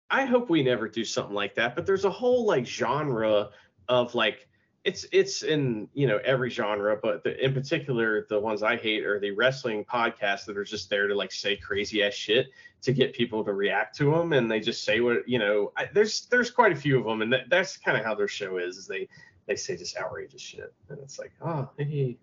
I 0.10 0.26
hope 0.26 0.50
we 0.50 0.64
never 0.64 0.88
do 0.88 1.04
something 1.04 1.36
like 1.36 1.56
that. 1.56 1.76
But 1.76 1.86
there's 1.86 2.06
a 2.06 2.10
whole 2.10 2.46
like 2.46 2.66
genre 2.66 3.50
of 3.90 4.16
like 4.16 4.48
it's 4.86 5.06
it's 5.12 5.42
in 5.42 5.90
you 5.94 6.06
know 6.06 6.20
every 6.24 6.52
genre, 6.52 6.96
but 7.02 7.24
the, 7.24 7.44
in 7.44 7.54
particular 7.54 8.28
the 8.30 8.40
ones 8.40 8.62
I 8.62 8.78
hate 8.78 9.04
are 9.04 9.20
the 9.20 9.32
wrestling 9.32 9.84
podcasts 9.84 10.46
that 10.46 10.58
are 10.58 10.64
just 10.64 10.92
there 10.92 11.08
to 11.08 11.16
like 11.16 11.32
say 11.32 11.58
crazy 11.58 12.04
ass 12.04 12.14
shit 12.14 12.48
to 12.84 12.94
get 12.94 13.14
people 13.14 13.44
to 13.44 13.52
react 13.52 13.98
to 13.98 14.12
them, 14.12 14.32
and 14.32 14.50
they 14.50 14.60
just 14.60 14.84
say 14.84 15.00
what 15.00 15.28
you 15.28 15.40
know. 15.40 15.74
I, 15.76 15.90
there's 15.92 16.28
there's 16.28 16.52
quite 16.52 16.72
a 16.72 16.76
few 16.76 17.00
of 17.00 17.06
them, 17.06 17.24
and 17.24 17.34
that, 17.34 17.50
that's 17.50 17.78
kind 17.78 17.98
of 17.98 18.06
how 18.06 18.14
their 18.14 18.28
show 18.28 18.58
is. 18.58 18.78
Is 18.78 18.86
they 18.86 19.10
they 19.48 19.56
say 19.56 19.76
just 19.76 19.98
outrageous 19.98 20.42
shit, 20.42 20.72
and 20.90 21.00
it's 21.00 21.18
like, 21.18 21.32
oh, 21.42 21.68
hey, 21.80 22.16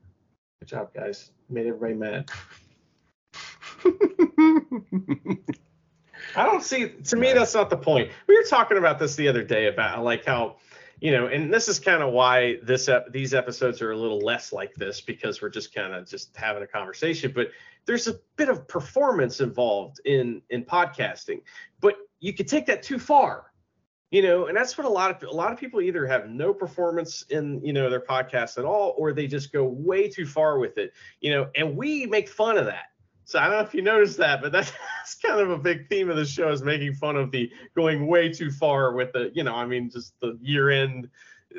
good 0.60 0.68
job, 0.68 0.94
guys, 0.94 1.32
made 1.50 1.66
everybody 1.66 1.94
mad. 1.94 2.30
I 6.36 6.46
don't 6.46 6.62
see. 6.62 6.90
To 6.90 7.16
me, 7.16 7.32
that's 7.32 7.54
not 7.54 7.70
the 7.70 7.76
point. 7.76 8.12
We 8.28 8.36
were 8.36 8.44
talking 8.44 8.78
about 8.78 9.00
this 9.00 9.16
the 9.16 9.26
other 9.26 9.42
day 9.42 9.66
about 9.66 10.04
like 10.04 10.24
how 10.24 10.58
you 11.02 11.10
know, 11.10 11.26
and 11.26 11.52
this 11.52 11.66
is 11.66 11.80
kind 11.80 12.00
of 12.00 12.12
why 12.12 12.58
this 12.62 12.88
ep- 12.88 13.12
these 13.12 13.34
episodes 13.34 13.82
are 13.82 13.90
a 13.90 13.96
little 13.96 14.20
less 14.20 14.52
like 14.52 14.72
this 14.76 15.00
because 15.00 15.42
we're 15.42 15.48
just 15.48 15.74
kind 15.74 15.92
of 15.92 16.08
just 16.08 16.36
having 16.36 16.62
a 16.62 16.66
conversation. 16.66 17.32
But 17.34 17.48
there's 17.86 18.06
a 18.06 18.14
bit 18.36 18.48
of 18.48 18.68
performance 18.68 19.40
involved 19.40 19.98
in 20.04 20.42
in 20.50 20.64
podcasting, 20.64 21.42
but 21.80 21.96
you 22.20 22.32
could 22.32 22.46
take 22.46 22.66
that 22.66 22.84
too 22.84 23.00
far, 23.00 23.46
you 24.12 24.22
know, 24.22 24.46
and 24.46 24.56
that's 24.56 24.78
what 24.78 24.86
a 24.86 24.88
lot 24.88 25.10
of 25.10 25.28
a 25.28 25.34
lot 25.34 25.52
of 25.52 25.58
people 25.58 25.80
either 25.80 26.06
have 26.06 26.28
no 26.28 26.54
performance 26.54 27.24
in 27.30 27.60
you 27.64 27.72
know 27.72 27.90
their 27.90 28.00
podcast 28.00 28.56
at 28.56 28.64
all, 28.64 28.94
or 28.96 29.12
they 29.12 29.26
just 29.26 29.52
go 29.52 29.64
way 29.64 30.08
too 30.08 30.24
far 30.24 30.60
with 30.60 30.78
it, 30.78 30.92
you 31.20 31.32
know, 31.32 31.48
and 31.56 31.76
we 31.76 32.06
make 32.06 32.28
fun 32.28 32.56
of 32.56 32.66
that. 32.66 32.92
So 33.24 33.40
I 33.40 33.48
don't 33.48 33.54
know 33.54 33.60
if 33.60 33.74
you 33.74 33.82
noticed 33.82 34.18
that, 34.18 34.40
but 34.40 34.52
that's, 34.52 34.70
that's 34.70 35.01
kind 35.24 35.40
of 35.40 35.50
a 35.50 35.58
big 35.58 35.88
theme 35.88 36.10
of 36.10 36.16
the 36.16 36.24
show 36.24 36.50
is 36.50 36.62
making 36.62 36.94
fun 36.94 37.16
of 37.16 37.30
the 37.30 37.50
going 37.74 38.06
way 38.06 38.28
too 38.32 38.50
far 38.50 38.92
with 38.92 39.12
the, 39.12 39.30
you 39.34 39.44
know, 39.44 39.54
I 39.54 39.66
mean, 39.66 39.90
just 39.90 40.18
the 40.20 40.38
year 40.42 40.70
end 40.70 41.08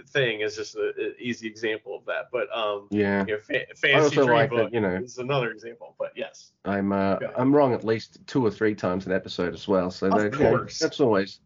thing 0.07 0.41
is 0.41 0.55
just 0.55 0.75
an 0.75 1.13
easy 1.19 1.47
example 1.47 1.95
of 1.95 2.05
that. 2.05 2.25
But 2.31 2.47
um, 2.55 2.87
yeah, 2.89 3.25
you 3.27 3.33
know, 3.35 3.39
fa- 3.39 3.65
fancy 3.75 3.93
also 3.93 4.25
dream 4.25 4.29
like 4.37 4.49
book 4.49 4.71
that, 4.71 4.73
you 4.73 4.81
know- 4.81 4.95
is 4.95 5.17
another 5.17 5.51
example. 5.51 5.95
But 5.99 6.11
yes, 6.15 6.51
I'm 6.65 6.91
uh, 6.91 7.17
I'm 7.37 7.55
wrong 7.55 7.73
at 7.73 7.83
least 7.83 8.19
two 8.27 8.45
or 8.45 8.51
three 8.51 8.75
times 8.75 9.05
an 9.05 9.11
episode 9.11 9.53
as 9.53 9.67
well. 9.67 9.91
So 9.91 10.09
that- 10.09 10.33
you 10.33 10.39
know, 10.43 10.65
that's 10.79 10.99
always. 10.99 11.39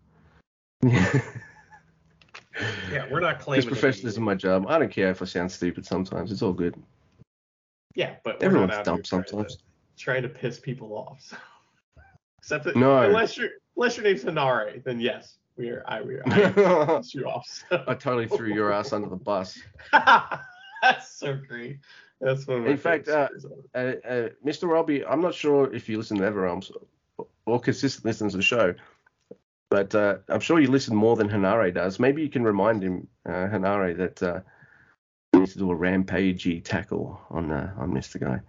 Yeah. 0.83 1.21
yeah, 2.91 3.05
we're 3.11 3.19
not 3.19 3.39
claiming 3.39 3.65
be- 3.65 3.71
professionalism 3.71 4.23
my 4.23 4.35
job. 4.35 4.65
I 4.67 4.79
don't 4.79 4.91
care 4.91 5.09
if 5.11 5.21
I 5.21 5.25
sound 5.25 5.51
stupid 5.51 5.85
sometimes. 5.85 6.31
It's 6.31 6.41
all 6.41 6.53
good. 6.53 6.75
Yeah, 7.95 8.15
but 8.23 8.41
Everyone's 8.43 8.75
dumb 8.83 8.97
here 8.97 9.03
trying 9.03 9.23
to- 9.23 9.29
sometimes. 9.29 9.57
Trying 9.97 10.21
to 10.21 10.29
piss 10.29 10.59
people 10.59 10.93
off. 10.93 11.19
So. 11.21 11.37
Except 12.47 12.63
that, 12.63 12.77
No. 12.77 13.01
unless 13.01 13.37
your 13.37 13.49
unless 13.75 13.97
your 13.97 14.05
name's 14.05 14.23
Hanare, 14.23 14.81
then 14.81 15.01
yes, 15.01 15.37
we 15.57 15.67
are. 15.67 15.83
I 15.85 16.01
we 16.01 16.15
are. 16.15 16.23
I 16.27 16.43
I 16.95 17.01
you 17.11 17.27
off. 17.27 17.45
So. 17.69 17.83
totally 17.99 18.25
threw 18.25 18.53
your 18.53 18.71
ass 18.71 18.93
under 18.93 19.09
the 19.09 19.17
bus. 19.17 19.59
That's 19.91 21.11
so 21.11 21.37
great. 21.45 21.79
That's 22.21 22.47
one 22.47 22.65
In 22.65 22.77
fact, 22.77 23.09
uh, 23.09 23.27
Uh, 23.75 23.77
uh, 23.77 24.29
Mr. 24.45 24.65
Robbie, 24.69 25.05
I'm 25.05 25.21
not 25.21 25.35
sure 25.35 25.73
if 25.75 25.89
you 25.89 25.97
listen 25.97 26.19
to 26.19 26.23
Everrealms 26.23 26.71
or, 27.17 27.27
or 27.45 27.59
consistently 27.59 28.11
listen 28.11 28.29
to 28.29 28.37
the 28.37 28.43
show, 28.43 28.73
but 29.69 29.93
uh, 29.93 30.19
I'm 30.29 30.39
sure 30.39 30.61
you 30.61 30.71
listen 30.71 30.95
more 30.95 31.17
than 31.17 31.27
Hanare 31.27 31.73
does. 31.73 31.99
Maybe 31.99 32.21
you 32.21 32.29
can 32.29 32.45
remind 32.45 32.81
him, 32.81 33.09
uh, 33.25 33.49
Hanare, 33.51 33.97
that 33.97 34.23
uh, 34.23 34.39
he 35.33 35.39
needs 35.39 35.51
to 35.51 35.59
do 35.59 35.69
a 35.71 35.75
rampagey 35.75 36.63
tackle 36.63 37.19
on 37.29 37.51
uh, 37.51 37.73
on 37.77 37.91
Mr. 37.91 38.21
Guy, 38.21 38.39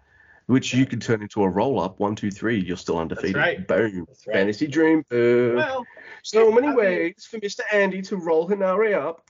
which 0.49 0.75
you 0.75 0.85
can 0.87 0.99
turn 0.99 1.23
into 1.23 1.43
a 1.43 1.49
roll 1.49 1.79
up 1.81 2.01
one 2.01 2.15
two 2.16 2.31
three. 2.31 2.59
You're 2.59 2.77
still 2.77 2.99
undefeated. 2.99 3.37
right. 3.37 3.69
Boom. 3.69 4.05
That's 4.09 4.27
right. 4.27 4.35
Fantasy 4.35 4.66
dream. 4.66 5.05
Boo. 5.09 5.55
Well, 5.57 5.87
so 6.23 6.51
many 6.51 6.66
I 6.66 6.70
mean- 6.70 6.77
ways 6.79 7.29
for 7.31 7.39
Mr. 7.39 7.61
Andy 7.73 8.03
to 8.03 8.16
roll 8.16 8.49
Hanare 8.49 8.95
up. 9.01 9.23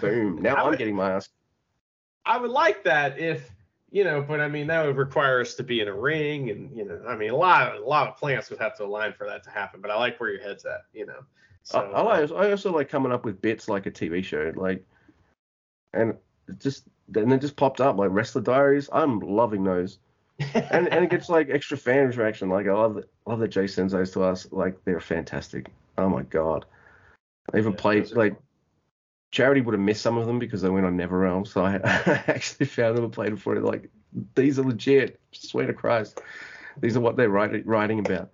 Boom. 0.00 0.40
Now 0.42 0.54
I 0.56 0.60
I'm 0.62 0.70
would- 0.70 0.78
getting 0.78 0.94
my 0.94 1.12
ass. 1.12 1.28
I 2.24 2.36
would 2.38 2.50
like 2.50 2.84
that 2.84 3.18
if 3.18 3.50
you 3.90 4.04
know, 4.04 4.20
but 4.20 4.38
I 4.40 4.48
mean 4.48 4.66
that 4.66 4.84
would 4.86 4.98
require 4.98 5.40
us 5.40 5.54
to 5.54 5.62
be 5.62 5.80
in 5.80 5.88
a 5.88 5.94
ring, 5.94 6.50
and 6.50 6.76
you 6.76 6.84
know, 6.84 7.00
I 7.08 7.16
mean 7.16 7.30
a 7.30 7.36
lot 7.36 7.74
of 7.74 7.82
a 7.82 7.86
lot 7.86 8.06
of 8.08 8.18
plants 8.18 8.50
would 8.50 8.58
have 8.60 8.76
to 8.76 8.84
align 8.84 9.14
for 9.14 9.26
that 9.26 9.42
to 9.44 9.50
happen. 9.50 9.80
But 9.80 9.90
I 9.90 9.96
like 9.96 10.20
where 10.20 10.30
your 10.30 10.42
head's 10.42 10.66
at, 10.66 10.82
you 10.92 11.06
know. 11.06 11.20
So 11.62 11.78
I, 11.80 11.98
I, 11.98 12.02
like, 12.02 12.30
uh, 12.30 12.34
I 12.34 12.50
also 12.50 12.70
like 12.70 12.90
coming 12.90 13.10
up 13.12 13.24
with 13.24 13.40
bits 13.40 13.68
like 13.68 13.86
a 13.86 13.90
TV 13.90 14.22
show, 14.22 14.52
like, 14.56 14.84
and 15.94 16.14
it 16.48 16.60
just 16.60 16.84
then 17.08 17.32
it 17.32 17.40
just 17.40 17.56
popped 17.56 17.80
up 17.80 17.96
like 17.96 18.10
Wrestler 18.12 18.42
Diaries. 18.42 18.90
I'm 18.92 19.20
loving 19.20 19.64
those, 19.64 19.98
and 20.38 20.88
and 20.88 21.04
it 21.04 21.10
gets 21.10 21.28
like 21.28 21.50
extra 21.50 21.76
fan 21.76 22.04
interaction. 22.04 22.48
Like 22.48 22.66
I 22.66 22.72
love 22.72 22.94
that, 22.94 23.10
love 23.26 23.40
that 23.40 23.48
Jay 23.48 23.66
sends 23.66 23.92
those 23.92 24.10
to 24.12 24.22
us. 24.22 24.48
Like 24.50 24.84
they're 24.84 25.00
fantastic. 25.00 25.70
Oh 25.96 26.08
my 26.08 26.22
god, 26.22 26.64
I 27.52 27.58
even 27.58 27.72
Yeah, 27.72 27.78
played 27.78 28.10
like 28.12 28.34
cool. 28.34 28.42
Charity 29.30 29.60
would 29.60 29.74
have 29.74 29.80
missed 29.80 30.02
some 30.02 30.16
of 30.16 30.26
them 30.26 30.38
because 30.38 30.62
they 30.62 30.70
went 30.70 30.86
on 30.86 30.96
NeverRealm, 30.96 31.46
so 31.46 31.62
I, 31.62 31.74
I 31.84 32.24
actually 32.28 32.66
found 32.66 32.96
them 32.96 33.04
and 33.04 33.12
played 33.12 33.30
them 33.30 33.36
for 33.36 33.56
it. 33.56 33.62
Like 33.62 33.90
these 34.34 34.58
are 34.58 34.64
legit. 34.64 35.20
Swear 35.32 35.66
to 35.66 35.74
Christ, 35.74 36.20
these 36.80 36.96
are 36.96 37.00
what 37.00 37.16
they're 37.16 37.28
writing 37.28 37.62
writing 37.66 37.98
about. 37.98 38.30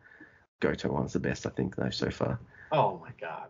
Goto 0.60 0.92
one's 0.92 1.12
the 1.12 1.20
best 1.20 1.46
I 1.46 1.50
think 1.50 1.76
though 1.76 1.90
so 1.90 2.10
far. 2.10 2.38
Oh 2.70 2.98
my 3.02 3.10
god. 3.20 3.48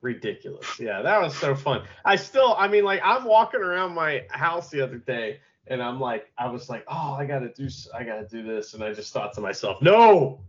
Ridiculous. 0.00 0.78
Yeah, 0.78 1.02
that 1.02 1.20
was 1.20 1.36
so 1.36 1.54
fun. 1.54 1.82
I 2.04 2.16
still 2.16 2.54
I 2.56 2.68
mean 2.68 2.84
like 2.84 3.00
I'm 3.02 3.24
walking 3.24 3.60
around 3.60 3.94
my 3.94 4.24
house 4.30 4.70
the 4.70 4.80
other 4.82 4.98
day 4.98 5.40
and 5.68 5.82
I'm 5.82 6.00
like 6.00 6.32
I 6.38 6.48
was 6.48 6.68
like, 6.68 6.84
"Oh, 6.88 7.14
I 7.18 7.26
got 7.26 7.40
to 7.40 7.52
do 7.52 7.68
I 7.94 8.04
got 8.04 8.16
to 8.16 8.28
do 8.28 8.42
this." 8.42 8.74
And 8.74 8.82
I 8.82 8.92
just 8.92 9.12
thought 9.12 9.32
to 9.34 9.40
myself, 9.40 9.80
"No. 9.82 10.40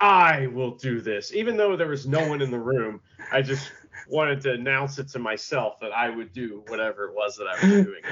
I 0.00 0.48
will 0.48 0.72
do 0.72 1.00
this." 1.00 1.32
Even 1.32 1.56
though 1.56 1.76
there 1.76 1.88
was 1.88 2.06
no 2.06 2.28
one 2.28 2.42
in 2.42 2.50
the 2.50 2.58
room, 2.58 3.00
I 3.32 3.42
just 3.42 3.70
wanted 4.08 4.40
to 4.42 4.52
announce 4.52 4.98
it 4.98 5.08
to 5.08 5.18
myself 5.18 5.78
that 5.80 5.92
I 5.92 6.10
would 6.10 6.32
do 6.32 6.62
whatever 6.68 7.04
it 7.06 7.14
was 7.14 7.36
that 7.36 7.46
I 7.46 7.52
was 7.54 7.84
doing. 7.84 8.02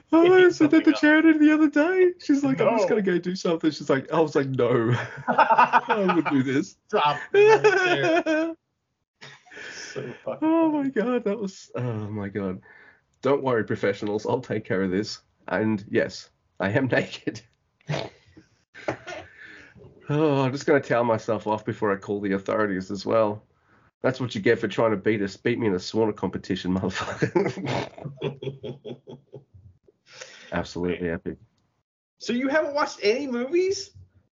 Oh, 0.12 0.46
I 0.46 0.48
said 0.50 0.70
that 0.72 0.84
to. 0.84 0.92
Charity 0.92 1.38
the 1.38 1.52
other 1.52 1.68
day. 1.68 2.12
She's 2.18 2.42
like, 2.42 2.60
I'm 2.60 2.76
just 2.76 2.88
gonna 2.88 3.02
go 3.02 3.18
do 3.18 3.34
something. 3.36 3.70
She's 3.70 3.90
like, 3.90 4.10
I 4.12 4.20
was 4.20 4.34
like, 4.34 4.48
no, 4.48 4.94
I 5.28 6.12
would 6.14 6.26
do 6.26 6.42
this. 6.42 6.76
Stop. 6.88 7.18
Right 7.32 7.62
there. 7.62 8.22
oh 8.26 8.56
So 9.92 10.12
fucking 10.24 10.48
oh 10.48 10.70
my 10.70 10.88
god, 10.88 11.24
that 11.24 11.38
was. 11.38 11.70
Oh 11.76 11.82
my 11.82 12.28
god. 12.28 12.60
Don't 13.22 13.42
worry, 13.42 13.64
professionals. 13.64 14.26
I'll 14.26 14.40
take 14.40 14.64
care 14.64 14.82
of 14.82 14.90
this. 14.90 15.20
And 15.48 15.84
yes, 15.90 16.30
I 16.60 16.70
am 16.70 16.86
naked. 16.92 17.40
Oh, 20.10 20.40
I'm 20.42 20.52
just 20.52 20.64
gonna 20.64 20.80
towel 20.80 21.04
myself 21.04 21.46
off 21.46 21.64
before 21.64 21.92
I 21.92 21.96
call 21.96 22.20
the 22.20 22.32
authorities 22.32 22.90
as 22.90 23.04
well. 23.04 23.42
That's 24.00 24.20
what 24.20 24.34
you 24.34 24.40
get 24.40 24.58
for 24.58 24.68
trying 24.68 24.92
to 24.92 24.96
beat 24.96 25.20
us, 25.22 25.36
beat 25.36 25.58
me 25.58 25.66
in 25.66 25.74
a 25.74 25.78
sauna 25.78 26.14
competition, 26.14 26.74
motherfucker. 26.78 28.16
Absolutely 30.52 31.10
epic. 31.10 31.36
so 32.18 32.32
you 32.32 32.48
haven't 32.48 32.74
watched 32.74 33.00
any 33.02 33.26
movies? 33.26 33.90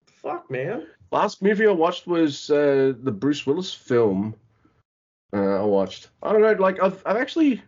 Fuck, 0.07 0.51
man. 0.51 0.87
Last 1.13 1.41
movie 1.41 1.67
I 1.67 1.73
watched 1.73 2.07
was 2.07 2.51
uh, 2.51 2.95
the 3.01 3.13
Bruce 3.13 3.47
Willis 3.47 3.73
film. 3.73 4.35
Uh, 5.33 5.61
I 5.61 5.65
watched. 5.65 6.09
I 6.23 6.33
don't 6.33 6.43
know, 6.43 6.53
like 6.53 6.83
I've 6.83 7.01
I've 7.07 7.17
actually, 7.17 7.63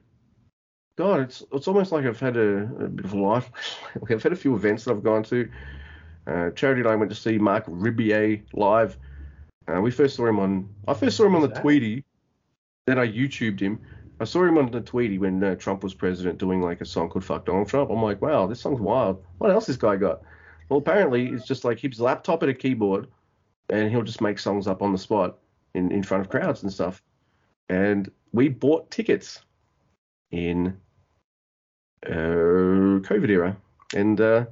God, 0.97 1.21
it's 1.21 1.43
it's 1.53 1.69
almost 1.69 1.91
like 1.91 2.05
I've 2.05 2.21
had 2.21 2.37
a, 2.37 2.63
a 2.63 2.89
bit 2.89 3.05
of 3.05 3.15
a 3.15 3.19
life. 3.19 3.51
I've 4.11 4.23
had 4.23 4.33
a 4.33 4.37
few 4.37 4.55
events 4.55 4.85
that 4.85 4.93
I've 4.93 5.03
gone 5.03 5.23
to. 5.25 5.51
Uh, 6.27 6.51
Charity 6.51 6.83
and 6.83 6.89
I 6.89 6.97
went 6.97 7.11
to 7.11 7.17
see 7.17 7.39
Marc 7.39 7.67
Rebillet 7.67 8.43
live. 8.53 8.97
Uh, 9.67 9.81
we 9.81 9.91
first 9.91 10.17
saw 10.17 10.27
him 10.27 10.39
on. 10.39 10.69
I 10.87 10.95
first 10.95 11.17
saw 11.17 11.27
him 11.27 11.35
on 11.35 11.43
the 11.43 11.49
that? 11.49 11.63
Tweety. 11.63 12.05
Then 12.87 12.99
I 12.99 13.07
YouTubed 13.07 13.61
him. 13.61 13.81
I 14.21 14.25
saw 14.25 14.45
him 14.45 14.59
on 14.59 14.71
the 14.71 14.81
Tweety 14.81 15.19
when 15.19 15.43
uh, 15.43 15.55
Trump 15.57 15.83
was 15.83 15.95
president, 15.95 16.39
doing 16.39 16.61
like 16.61 16.81
a 16.81 16.85
song 16.85 17.09
called 17.09 17.25
"Fuck 17.25 17.47
Donald 17.47 17.69
Trump." 17.69 17.91
I'm 17.91 18.03
like, 18.03 18.21
wow, 18.21 18.47
this 18.47 18.61
song's 18.61 18.81
wild. 18.81 19.25
What 19.39 19.51
else 19.51 19.67
this 19.67 19.77
guy 19.77 19.97
got? 19.97 20.23
Well, 20.69 20.79
apparently 20.79 21.29
it's 21.29 21.47
just 21.47 21.65
like 21.65 21.79
his 21.79 22.01
laptop 22.01 22.43
and 22.43 22.51
a 22.51 22.55
keyboard, 22.55 23.09
and 23.71 23.91
he'll 23.91 24.03
just 24.03 24.21
make 24.21 24.39
songs 24.39 24.67
up 24.67 24.83
on 24.83 24.93
the 24.93 24.99
spot 24.99 25.39
in, 25.75 25.91
in 25.91 26.03
front 26.03 26.21
of 26.21 26.31
crowds 26.31 26.63
and 26.63 26.73
stuff. 26.73 27.03
And 27.69 28.11
we 28.33 28.49
bought 28.49 28.91
tickets 28.91 29.41
in 30.31 30.77
uh, 32.07 33.01
COVID 33.03 33.29
era, 33.29 33.57
and 33.95 34.21
uh, 34.21 34.45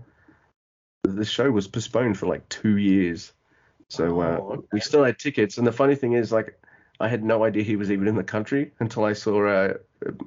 the 1.05 1.25
show 1.25 1.51
was 1.51 1.67
postponed 1.69 2.19
for 2.19 2.27
like 2.27 2.49
two 2.49 2.77
years. 2.77 3.33
So 3.89 4.21
uh, 4.21 4.39
Oh, 4.41 4.53
okay. 4.53 4.67
we 4.73 4.81
still 4.81 5.05
had 5.05 5.19
tickets, 5.19 5.59
and 5.59 5.67
the 5.67 5.73
funny 5.73 5.95
thing 5.97 6.13
is, 6.13 6.31
like, 6.31 6.59
I 7.01 7.09
had 7.09 7.25
no 7.25 7.45
idea 7.45 7.63
he 7.63 7.77
was 7.77 7.91
even 7.91 8.07
in 8.07 8.15
the 8.15 8.23
country 8.23 8.71
until 8.79 9.05
I 9.05 9.15
saw 9.15 9.47
uh, 9.47 9.75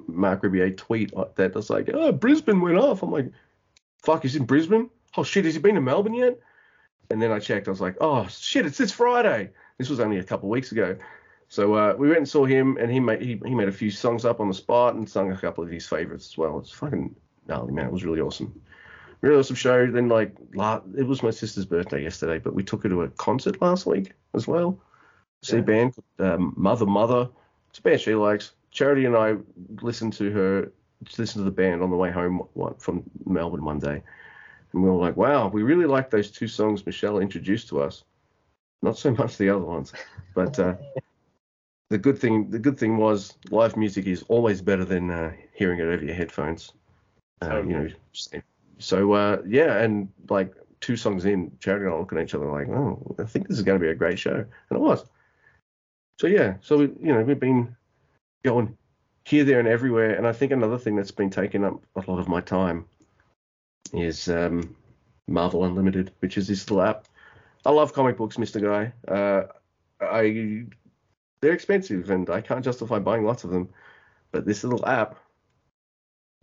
Marc 0.06 0.42
Rebillet 0.42 0.76
tweet 0.76 1.12
that 1.36 1.54
was 1.54 1.70
like, 1.70 1.88
"Oh, 1.92 2.12
Brisbane 2.12 2.60
went 2.60 2.76
off." 2.78 3.02
I'm 3.02 3.10
like, 3.12 3.30
"Fuck, 4.02 4.22
he's 4.22 4.36
in 4.36 4.44
Brisbane? 4.44 4.90
Oh 5.16 5.22
shit, 5.24 5.44
has 5.44 5.54
he 5.54 5.60
been 5.60 5.76
to 5.76 5.80
Melbourne 5.80 6.14
yet?" 6.14 6.38
And 7.10 7.22
then 7.22 7.30
I 7.30 7.38
checked. 7.38 7.68
I 7.68 7.70
was 7.70 7.80
like, 7.80 7.96
"Oh 8.00 8.26
shit, 8.28 8.66
it's 8.66 8.78
this 8.78 8.92
Friday." 8.92 9.50
This 9.78 9.88
was 9.88 10.00
only 10.00 10.18
a 10.18 10.24
couple 10.24 10.48
of 10.48 10.50
weeks 10.52 10.72
ago. 10.72 10.96
So 11.54 11.72
uh, 11.74 11.94
we 11.96 12.08
went 12.08 12.18
and 12.18 12.28
saw 12.28 12.44
him, 12.44 12.78
and 12.80 12.90
he 12.90 12.98
made 12.98 13.22
he, 13.22 13.40
he 13.44 13.54
made 13.54 13.68
a 13.68 13.72
few 13.72 13.88
songs 13.88 14.24
up 14.24 14.40
on 14.40 14.48
the 14.48 14.54
spot 14.54 14.96
and 14.96 15.08
sung 15.08 15.30
a 15.30 15.36
couple 15.36 15.62
of 15.62 15.70
his 15.70 15.86
favorites 15.86 16.30
as 16.32 16.36
well. 16.36 16.58
It's 16.58 16.72
fucking 16.72 17.14
gnarly, 17.46 17.72
man. 17.72 17.86
It 17.86 17.92
was 17.92 18.04
really 18.04 18.20
awesome, 18.20 18.60
really 19.20 19.38
awesome 19.38 19.54
show. 19.54 19.88
Then 19.88 20.08
like 20.08 20.34
it 20.98 21.06
was 21.06 21.22
my 21.22 21.30
sister's 21.30 21.64
birthday 21.64 22.02
yesterday, 22.02 22.40
but 22.40 22.56
we 22.56 22.64
took 22.64 22.82
her 22.82 22.88
to 22.88 23.02
a 23.02 23.08
concert 23.10 23.62
last 23.62 23.86
week 23.86 24.14
as 24.34 24.48
well. 24.48 24.80
See 25.44 25.58
a 25.58 25.62
band 25.62 25.94
um, 26.18 26.54
Mother 26.56 26.86
Mother. 26.86 27.28
It's 27.70 27.78
a 27.78 27.82
band 27.82 28.00
she 28.00 28.16
likes. 28.16 28.50
Charity 28.72 29.04
and 29.04 29.16
I 29.16 29.36
listened 29.80 30.14
to 30.14 30.32
her 30.32 30.72
listened 31.16 31.44
to 31.44 31.44
the 31.44 31.52
band 31.52 31.84
on 31.84 31.90
the 31.90 31.96
way 31.96 32.10
home 32.10 32.42
one, 32.54 32.74
from 32.78 33.04
Melbourne 33.26 33.64
one 33.64 33.78
day, 33.78 34.02
and 34.72 34.82
we 34.82 34.90
were 34.90 34.96
like, 34.96 35.16
wow, 35.16 35.46
we 35.46 35.62
really 35.62 35.86
like 35.86 36.10
those 36.10 36.32
two 36.32 36.48
songs 36.48 36.84
Michelle 36.84 37.20
introduced 37.20 37.68
to 37.68 37.80
us. 37.80 38.02
Not 38.82 38.98
so 38.98 39.12
much 39.12 39.36
the 39.36 39.50
other 39.50 39.64
ones, 39.64 39.92
but 40.34 40.58
uh, 40.58 40.74
the 41.94 41.98
good 41.98 42.18
thing 42.18 42.50
the 42.50 42.58
good 42.58 42.76
thing 42.76 42.96
was 42.96 43.38
live 43.52 43.76
music 43.76 44.08
is 44.08 44.24
always 44.24 44.60
better 44.60 44.84
than 44.84 45.12
uh, 45.12 45.32
hearing 45.52 45.78
it 45.78 45.84
over 45.84 46.04
your 46.04 46.14
headphones. 46.14 46.72
Uh, 47.40 47.62
you 47.62 47.72
know, 47.72 47.88
so 48.78 49.12
uh, 49.12 49.40
yeah, 49.46 49.78
and 49.78 50.08
like 50.28 50.52
two 50.80 50.96
songs 50.96 51.24
in, 51.24 51.56
Charity 51.60 51.84
and 51.84 51.94
I 51.94 51.98
look 51.98 52.12
at 52.12 52.18
each 52.18 52.34
other 52.34 52.50
like, 52.50 52.68
oh, 52.68 53.14
I 53.20 53.22
think 53.22 53.46
this 53.46 53.58
is 53.58 53.62
going 53.62 53.78
to 53.78 53.84
be 53.84 53.92
a 53.92 53.94
great 53.94 54.18
show, 54.18 54.34
and 54.34 54.46
it 54.72 54.80
was. 54.80 55.04
So 56.18 56.26
yeah, 56.26 56.54
so 56.62 56.78
we, 56.78 56.84
you 57.00 57.12
know 57.14 57.22
we've 57.22 57.38
been 57.38 57.76
going 58.44 58.76
here, 59.24 59.44
there, 59.44 59.60
and 59.60 59.68
everywhere, 59.68 60.16
and 60.16 60.26
I 60.26 60.32
think 60.32 60.50
another 60.50 60.78
thing 60.78 60.96
that's 60.96 61.12
been 61.12 61.30
taking 61.30 61.64
up 61.64 61.80
a 61.94 62.10
lot 62.10 62.18
of 62.18 62.26
my 62.26 62.40
time 62.40 62.86
is 63.92 64.28
um, 64.28 64.74
Marvel 65.28 65.62
Unlimited, 65.62 66.10
which 66.18 66.38
is 66.38 66.48
this 66.48 66.68
little 66.68 66.84
app. 66.84 67.06
I 67.64 67.70
love 67.70 67.92
comic 67.92 68.16
books, 68.16 68.36
Mister 68.36 68.58
Guy. 68.58 68.92
Uh, 69.06 69.44
I 70.00 70.66
they're 71.44 71.52
expensive, 71.52 72.08
and 72.08 72.30
I 72.30 72.40
can't 72.40 72.64
justify 72.64 72.98
buying 72.98 73.24
lots 73.24 73.44
of 73.44 73.50
them, 73.50 73.68
but 74.32 74.46
this 74.46 74.64
little 74.64 74.86
app 74.88 75.18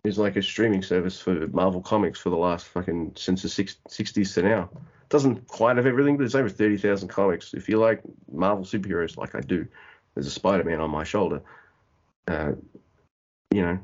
is 0.04 0.16
like 0.16 0.36
a 0.36 0.42
streaming 0.42 0.82
service 0.82 1.18
for 1.20 1.48
Marvel 1.48 1.80
Comics 1.80 2.20
for 2.20 2.30
the 2.30 2.36
last 2.36 2.68
fucking 2.68 3.12
since 3.16 3.42
the 3.42 3.48
six, 3.48 3.76
60s 3.88 4.34
to 4.34 4.42
now. 4.42 4.70
Doesn't 5.08 5.46
quite 5.48 5.76
have 5.76 5.86
everything, 5.86 6.16
but 6.16 6.20
there's 6.20 6.36
over 6.36 6.48
30,000 6.48 7.08
comics. 7.08 7.52
If 7.52 7.68
you 7.68 7.78
like 7.78 8.00
Marvel 8.30 8.64
superheroes 8.64 9.16
like 9.16 9.34
I 9.34 9.40
do, 9.40 9.66
there's 10.14 10.28
a 10.28 10.30
Spider-Man 10.30 10.80
on 10.80 10.90
my 10.90 11.02
shoulder. 11.02 11.42
Uh, 12.28 12.52
you 13.50 13.62
know, 13.62 13.78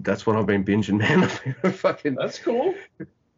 that's 0.00 0.26
what 0.26 0.36
I've 0.36 0.46
been 0.46 0.64
binging, 0.64 0.98
man. 0.98 1.24
I've 1.24 1.62
been 1.62 1.72
fucking. 1.72 2.14
That's 2.14 2.38
cool. 2.38 2.74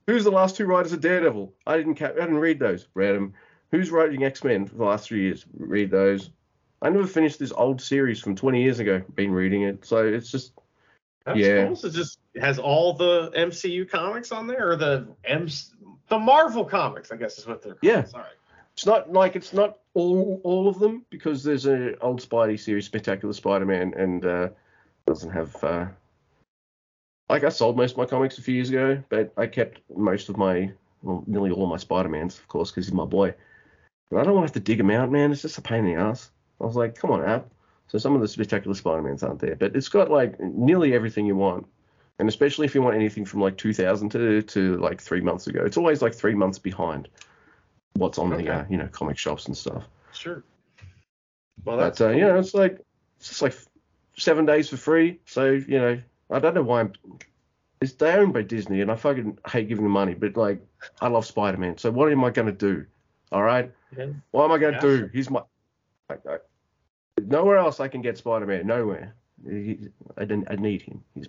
Who's 0.06 0.22
the 0.22 0.30
last 0.30 0.56
two 0.56 0.66
writers 0.66 0.92
of 0.92 1.00
Daredevil? 1.00 1.52
I 1.66 1.76
didn't 1.76 1.96
ca- 1.96 2.12
I 2.16 2.20
didn't 2.20 2.38
read 2.38 2.60
those. 2.60 2.86
Read 2.94 3.16
them. 3.16 3.34
Who's 3.72 3.90
writing 3.90 4.22
X-Men 4.22 4.66
for 4.66 4.76
the 4.76 4.84
last 4.84 5.08
three 5.08 5.22
years? 5.22 5.44
Read 5.58 5.90
those. 5.90 6.30
I 6.80 6.90
never 6.90 7.06
finished 7.06 7.38
this 7.38 7.52
old 7.52 7.80
series 7.80 8.20
from 8.20 8.36
20 8.36 8.62
years 8.62 8.78
ago. 8.78 9.02
Been 9.14 9.32
reading 9.32 9.62
it, 9.62 9.84
so 9.84 10.06
it's 10.06 10.30
just 10.30 10.52
That's 11.24 11.38
Yeah. 11.40 11.66
cool. 11.66 11.76
So 11.76 11.90
just 11.90 12.20
has 12.40 12.58
all 12.58 12.94
the 12.94 13.30
MCU 13.34 13.84
comics 13.84 14.32
on 14.32 14.46
there, 14.46 14.70
or 14.70 14.76
the 14.76 15.08
M 15.24 15.46
the 16.08 16.18
Marvel 16.18 16.64
comics, 16.64 17.12
I 17.12 17.16
guess 17.16 17.38
is 17.38 17.46
what 17.46 17.60
they're. 17.60 17.74
Called. 17.74 17.82
Yeah. 17.82 18.04
Sorry. 18.04 18.30
It's 18.72 18.86
not 18.86 19.12
like 19.12 19.36
it's 19.36 19.52
not 19.52 19.78
all 19.94 20.40
all 20.44 20.68
of 20.68 20.78
them 20.78 21.04
because 21.10 21.42
there's 21.42 21.66
a 21.66 21.98
old 21.98 22.22
Spidey 22.22 22.58
series, 22.58 22.86
Spectacular 22.86 23.34
Spider-Man, 23.34 23.92
and 23.94 24.24
uh, 24.24 24.48
doesn't 25.06 25.30
have. 25.30 25.54
Uh, 25.62 25.86
like 27.28 27.44
I 27.44 27.50
sold 27.50 27.76
most 27.76 27.92
of 27.92 27.98
my 27.98 28.06
comics 28.06 28.38
a 28.38 28.42
few 28.42 28.54
years 28.54 28.70
ago, 28.70 29.02
but 29.10 29.32
I 29.36 29.46
kept 29.46 29.80
most 29.94 30.30
of 30.30 30.38
my, 30.38 30.72
well, 31.02 31.24
nearly 31.26 31.50
all 31.50 31.64
of 31.64 31.68
my 31.68 31.76
Spider-Mans, 31.76 32.38
of 32.38 32.48
course, 32.48 32.70
because 32.70 32.86
he's 32.86 32.94
my 32.94 33.04
boy. 33.04 33.34
But 34.10 34.20
I 34.20 34.24
don't 34.24 34.34
want 34.34 34.46
to 34.46 34.48
have 34.48 34.64
to 34.64 34.70
dig 34.70 34.80
him 34.80 34.90
out, 34.90 35.10
man. 35.10 35.30
It's 35.30 35.42
just 35.42 35.58
a 35.58 35.60
pain 35.60 35.84
in 35.84 35.94
the 35.94 36.00
ass. 36.00 36.30
I 36.60 36.64
was 36.64 36.76
like, 36.76 36.94
come 36.96 37.10
on, 37.10 37.24
app. 37.24 37.48
So 37.88 37.98
some 37.98 38.14
of 38.14 38.20
the 38.20 38.28
Spectacular 38.28 38.74
Spider-Mans 38.74 39.22
aren't 39.22 39.40
there, 39.40 39.56
but 39.56 39.74
it's 39.74 39.88
got 39.88 40.10
like 40.10 40.38
nearly 40.40 40.92
everything 40.94 41.24
you 41.26 41.36
want. 41.36 41.66
And 42.18 42.28
especially 42.28 42.66
if 42.66 42.74
you 42.74 42.82
want 42.82 42.96
anything 42.96 43.24
from 43.24 43.40
like 43.40 43.56
2000 43.56 44.10
to, 44.10 44.42
to 44.42 44.76
like 44.78 45.00
three 45.00 45.20
months 45.20 45.46
ago, 45.46 45.64
it's 45.64 45.76
always 45.76 46.02
like 46.02 46.14
three 46.14 46.34
months 46.34 46.58
behind 46.58 47.08
what's 47.94 48.18
on 48.18 48.32
Okay. 48.32 48.44
the 48.44 48.52
uh, 48.52 48.64
you 48.68 48.76
know 48.76 48.88
comic 48.88 49.16
shops 49.16 49.46
and 49.46 49.56
stuff. 49.56 49.84
Sure. 50.12 50.42
Well, 51.64 51.76
that's 51.76 51.98
But 51.98 52.04
uh, 52.06 52.08
cool. 52.10 52.18
you 52.18 52.24
know, 52.26 52.38
it's 52.38 52.54
like 52.54 52.80
it's 53.18 53.28
just 53.28 53.42
like 53.42 53.54
seven 54.16 54.46
days 54.46 54.68
for 54.68 54.76
free. 54.76 55.20
So 55.26 55.50
you 55.52 55.78
know, 55.78 56.00
I 56.30 56.38
don't 56.40 56.54
know 56.54 56.62
why 56.62 56.80
I'm. 56.80 56.92
It's 57.80 57.92
they're 57.92 58.20
owned 58.20 58.34
by 58.34 58.42
Disney, 58.42 58.80
and 58.80 58.90
I 58.90 58.96
fucking 58.96 59.38
hate 59.48 59.68
giving 59.68 59.84
them 59.84 59.92
money. 59.92 60.14
But 60.14 60.36
like, 60.36 60.60
I 61.00 61.08
love 61.08 61.24
Spider 61.24 61.58
Man. 61.58 61.78
So 61.78 61.90
what 61.90 62.10
am 62.10 62.24
I 62.24 62.30
gonna 62.30 62.52
do? 62.52 62.84
All 63.30 63.42
right, 63.42 63.72
Yeah. 63.96 64.06
what 64.32 64.44
am 64.44 64.52
I 64.52 64.58
gonna 64.58 64.72
Yeah, 64.72 64.80
do? 64.80 65.10
He's 65.12 65.30
my. 65.30 65.42
I, 66.10 66.14
I, 66.14 66.38
nowhere 67.22 67.58
else 67.58 67.80
I 67.80 67.88
can 67.88 68.02
get 68.02 68.18
Spider 68.18 68.46
Man. 68.46 68.66
Nowhere. 68.66 69.14
He, 69.44 69.88
I 70.16 70.24
didn't. 70.24 70.48
I 70.50 70.56
need 70.56 70.82
him. 70.82 71.02
He's 71.14 71.26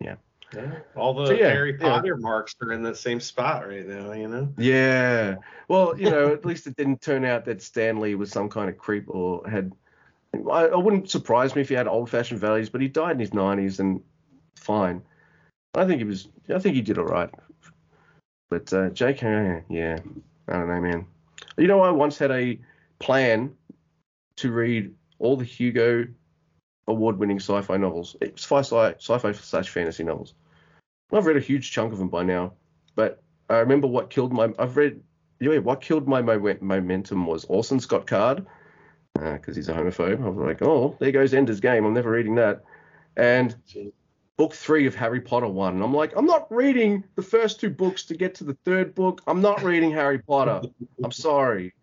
Yeah. 0.00 0.16
All 0.96 1.14
the 1.14 1.26
So, 1.26 1.32
yeah, 1.32 1.48
Harry 1.48 1.76
yeah. 1.80 2.02
Marks 2.18 2.54
are 2.60 2.72
in 2.72 2.82
the 2.82 2.94
same 2.94 3.20
spot 3.20 3.66
right 3.66 3.86
now, 3.86 4.12
you 4.12 4.28
know? 4.28 4.52
Yeah. 4.58 5.36
Well, 5.68 5.98
you 5.98 6.10
know, 6.10 6.28
at 6.32 6.44
least 6.44 6.66
it 6.66 6.76
didn't 6.76 7.00
turn 7.00 7.24
out 7.24 7.44
that 7.46 7.62
Stan 7.62 8.00
Lee 8.00 8.14
was 8.14 8.30
some 8.30 8.48
kind 8.48 8.68
of 8.68 8.76
creep 8.78 9.06
or 9.08 9.48
had. 9.48 9.72
I, 10.34 10.66
I 10.66 10.76
wouldn't 10.76 11.10
surprise 11.10 11.54
me 11.54 11.60
if 11.60 11.68
he 11.68 11.74
had 11.74 11.86
old-fashioned 11.86 12.40
values, 12.40 12.70
but 12.70 12.80
he 12.80 12.88
died 12.88 13.12
in 13.12 13.20
his 13.20 13.30
90s 13.30 13.80
and 13.80 14.02
fine. 14.56 15.02
I 15.74 15.84
think 15.84 15.98
he 15.98 16.04
was. 16.04 16.28
I 16.54 16.58
think 16.58 16.74
he 16.74 16.82
did 16.82 16.98
all 16.98 17.04
right. 17.04 17.30
But 18.48 18.72
uh, 18.72 18.90
J.K. 18.90 19.62
Yeah, 19.68 19.98
I 20.48 20.52
don't 20.52 20.68
know, 20.68 20.80
man. 20.80 21.06
You 21.56 21.66
know, 21.66 21.80
I 21.80 21.90
once 21.90 22.18
had 22.18 22.30
a 22.30 22.58
plan 22.98 23.54
to 24.42 24.52
read 24.52 24.94
all 25.18 25.36
the 25.36 25.44
Hugo 25.44 26.06
award-winning 26.86 27.38
sci-fi 27.38 27.76
novels. 27.76 28.16
Eh, 28.22 28.30
sci-fi, 28.36 28.94
sci-fi 28.94 29.32
slash 29.32 29.68
fantasy 29.68 30.04
novels. 30.04 30.34
I've 31.12 31.26
read 31.26 31.36
a 31.36 31.40
huge 31.40 31.70
chunk 31.70 31.92
of 31.92 31.98
them 31.98 32.08
by 32.08 32.22
now, 32.22 32.54
but 32.94 33.22
I 33.48 33.58
remember 33.58 33.86
what 33.86 34.10
killed 34.10 34.32
my. 34.32 34.52
I've 34.58 34.76
read. 34.76 35.02
Yeah, 35.40 35.58
what 35.58 35.80
killed 35.80 36.06
my 36.06 36.22
mo- 36.22 36.58
momentum 36.60 37.26
was 37.26 37.44
Orson 37.46 37.80
Scott 37.80 38.06
Card, 38.06 38.46
uh, 39.18 39.32
because 39.32 39.56
he's 39.56 39.68
a 39.68 39.74
homophobe. 39.74 40.24
I 40.24 40.28
was 40.28 40.38
like, 40.38 40.62
oh, 40.62 40.96
there 41.00 41.10
goes 41.10 41.34
Ender's 41.34 41.58
Game. 41.58 41.84
I'm 41.84 41.94
never 41.94 42.10
reading 42.10 42.36
that. 42.36 42.62
And 43.16 43.56
book 44.36 44.54
three 44.54 44.86
of 44.86 44.94
Harry 44.94 45.20
Potter 45.20 45.48
one. 45.48 45.74
And 45.74 45.82
I'm 45.82 45.92
like, 45.92 46.12
I'm 46.16 46.26
not 46.26 46.46
reading 46.50 47.04
the 47.16 47.22
first 47.22 47.60
two 47.60 47.70
books 47.70 48.04
to 48.04 48.16
get 48.16 48.36
to 48.36 48.44
the 48.44 48.56
third 48.64 48.94
book. 48.94 49.20
I'm 49.26 49.42
not 49.42 49.62
reading 49.62 49.90
Harry 49.90 50.20
Potter. 50.20 50.62
I'm 51.02 51.12
sorry. 51.12 51.74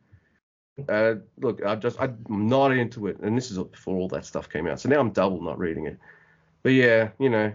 Uh, 0.87 1.15
look, 1.39 1.63
I 1.65 1.75
just 1.75 1.99
I'm 1.99 2.17
not 2.27 2.71
into 2.71 3.07
it, 3.07 3.19
and 3.19 3.37
this 3.37 3.51
is 3.51 3.57
before 3.57 3.97
all 3.97 4.07
that 4.09 4.25
stuff 4.25 4.49
came 4.49 4.67
out. 4.67 4.79
So 4.79 4.89
now 4.89 4.99
I'm 4.99 5.11
double 5.11 5.41
not 5.41 5.59
reading 5.59 5.85
it. 5.85 5.97
But 6.63 6.73
yeah, 6.73 7.09
you 7.19 7.29
know, 7.29 7.51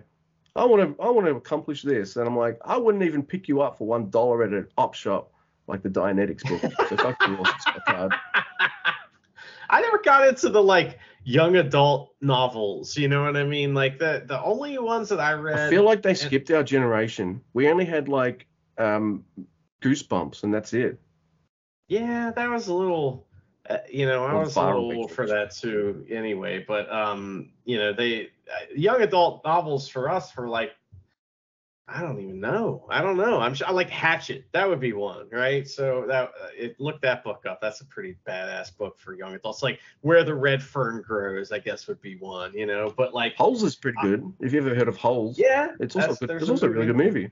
I 0.57 0.65
want 0.65 0.97
to 0.97 1.03
I 1.03 1.11
want 1.11 1.27
to 1.27 1.35
accomplish 1.35 1.83
this, 1.83 2.17
and 2.17 2.27
I'm 2.27 2.37
like, 2.37 2.59
I 2.65 2.77
wouldn't 2.77 3.05
even 3.05 3.23
pick 3.23 3.49
you 3.49 3.63
up 3.63 3.79
for 3.79 3.87
one 3.87 4.11
dollar 4.11 4.45
at 4.45 4.53
an 4.53 4.69
op 4.77 4.95
shop 4.95 5.33
like 5.67 5.83
the 5.83 5.89
Dianetics 5.89 6.43
book. 6.49 6.73
So 6.89 6.97
fuck 6.97 7.17
you, 7.27 7.39
Card. 7.87 8.15
I 9.71 9.81
never 9.81 9.99
got 9.99 10.29
into 10.29 10.51
the 10.51 10.63
like 10.63 10.99
young 11.25 11.57
adult 11.57 12.15
novels, 12.21 12.97
you 12.97 13.09
know 13.09 13.25
what 13.25 13.37
I 13.37 13.45
mean? 13.45 13.75
Like 13.75 13.99
the 13.99 14.23
the 14.27 14.43
only 14.43 14.79
ones 14.79 15.09
that 15.09 15.21
I 15.21 15.33
read 15.33 15.59
I 15.59 15.71
feel 15.71 15.83
like 15.83 16.03
they 16.03 16.15
skipped 16.15 16.51
our 16.51 16.63
generation. 16.63 17.41
We 17.55 17.69
only 17.69 17.85
had 17.85 18.09
like 18.09 18.47
um, 18.79 19.25
Goosebumps, 19.81 20.45
and 20.45 20.53
that's 20.53 20.73
it. 20.73 21.01
Yeah, 21.89 22.33
that 22.35 22.51
was 22.51 22.69
a 22.69 22.75
little, 22.75 23.27
uh, 23.69 23.79
you 23.91 24.07
know, 24.07 24.25
I 24.25 24.35
was 24.35 24.57
a 24.57 24.61
little 24.61 24.93
old 24.93 25.11
for 25.13 25.27
that 25.27 25.51
too. 25.51 26.07
Anyway, 26.11 26.65
but 26.67 26.91
um, 26.93 27.51
you 27.65 27.79
know, 27.79 27.93
they 27.93 28.31
uh, 28.51 28.65
young 28.75 29.03
adult 29.03 29.45
novels 29.45 29.89
for 29.89 30.09
us 30.09 30.35
were 30.37 30.49
like, 30.49 30.73
I 31.87 32.01
don't 32.01 32.19
even 32.19 32.41
know. 32.41 32.87
I 32.89 33.03
don't 33.03 33.19
know. 33.19 33.41
I'm 33.41 33.53
sure 33.53 33.69
I 33.69 33.71
like 33.73 33.91
Hatchet. 33.91 34.47
That 34.53 34.67
would 34.67 34.81
be 34.81 34.95
one, 34.95 35.29
right? 35.31 35.69
So 35.69 36.07
that 36.09 36.31
uh, 36.43 36.49
it 36.57 36.81
look 36.81 37.03
that 37.03 37.23
book 37.23 37.45
up. 37.47 37.61
That's 37.61 37.83
a 37.83 37.85
pretty 37.85 38.17
badass 38.27 38.75
book 38.75 38.99
for 38.99 39.15
young 39.15 39.35
adults. 39.35 39.63
Like 39.63 39.81
Where 40.01 40.25
the 40.25 40.35
Red 40.35 40.63
Fern 40.63 41.03
Grows, 41.03 41.53
I 41.53 41.59
guess 41.59 41.87
would 41.87 42.01
be 42.01 42.17
one. 42.17 42.55
You 42.55 42.65
know, 42.65 42.95
but 42.97 43.13
like, 43.13 43.37
Holes 43.37 43.63
is 43.63 43.77
pretty 43.77 43.99
good. 44.01 44.33
If 44.41 44.55
you 44.55 44.61
ever 44.61 44.75
heard 44.75 44.89
of 44.89 44.97
Holes, 44.97 45.39
yeah, 45.39 45.73
it's 45.79 45.95
also 45.95 46.27
good. 46.27 46.41
It's 46.41 46.49
also 46.49 46.67
a 46.67 46.71
really 46.71 46.87
good 46.87 46.97
movie. 46.97 47.31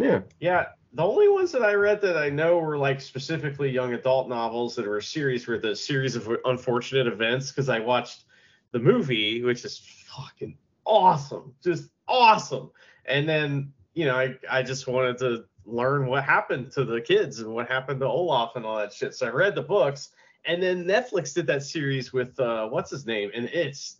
Yeah. 0.00 0.22
Yeah, 0.40 0.66
the 0.92 1.04
only 1.04 1.28
ones 1.28 1.52
that 1.52 1.62
I 1.62 1.74
read 1.74 2.00
that 2.02 2.16
I 2.16 2.30
know 2.30 2.58
were 2.58 2.76
like 2.76 3.00
specifically 3.00 3.70
young 3.70 3.94
adult 3.94 4.28
novels 4.28 4.74
that 4.74 4.86
were 4.86 4.98
a 4.98 5.02
series 5.02 5.46
were 5.46 5.58
the 5.58 5.76
series 5.76 6.16
of 6.16 6.28
unfortunate 6.44 7.06
events 7.06 7.50
because 7.50 7.68
I 7.68 7.78
watched 7.78 8.24
the 8.72 8.80
movie, 8.80 9.42
which 9.42 9.64
is 9.64 9.78
fucking 10.06 10.56
awesome, 10.84 11.54
just 11.62 11.90
awesome. 12.08 12.70
And 13.06 13.28
then 13.28 13.72
you 13.94 14.04
know 14.04 14.16
I 14.16 14.34
I 14.50 14.62
just 14.62 14.88
wanted 14.88 15.18
to 15.18 15.44
learn 15.64 16.06
what 16.06 16.24
happened 16.24 16.72
to 16.72 16.84
the 16.84 17.00
kids 17.00 17.38
and 17.38 17.54
what 17.54 17.68
happened 17.68 18.00
to 18.00 18.06
Olaf 18.06 18.56
and 18.56 18.66
all 18.66 18.78
that 18.78 18.92
shit. 18.92 19.14
So 19.14 19.26
I 19.26 19.30
read 19.30 19.54
the 19.54 19.62
books, 19.62 20.10
and 20.44 20.60
then 20.60 20.84
Netflix 20.84 21.32
did 21.32 21.46
that 21.46 21.62
series 21.62 22.12
with 22.12 22.38
uh, 22.40 22.66
what's 22.68 22.90
his 22.90 23.06
name, 23.06 23.30
and 23.32 23.46
it's 23.46 23.98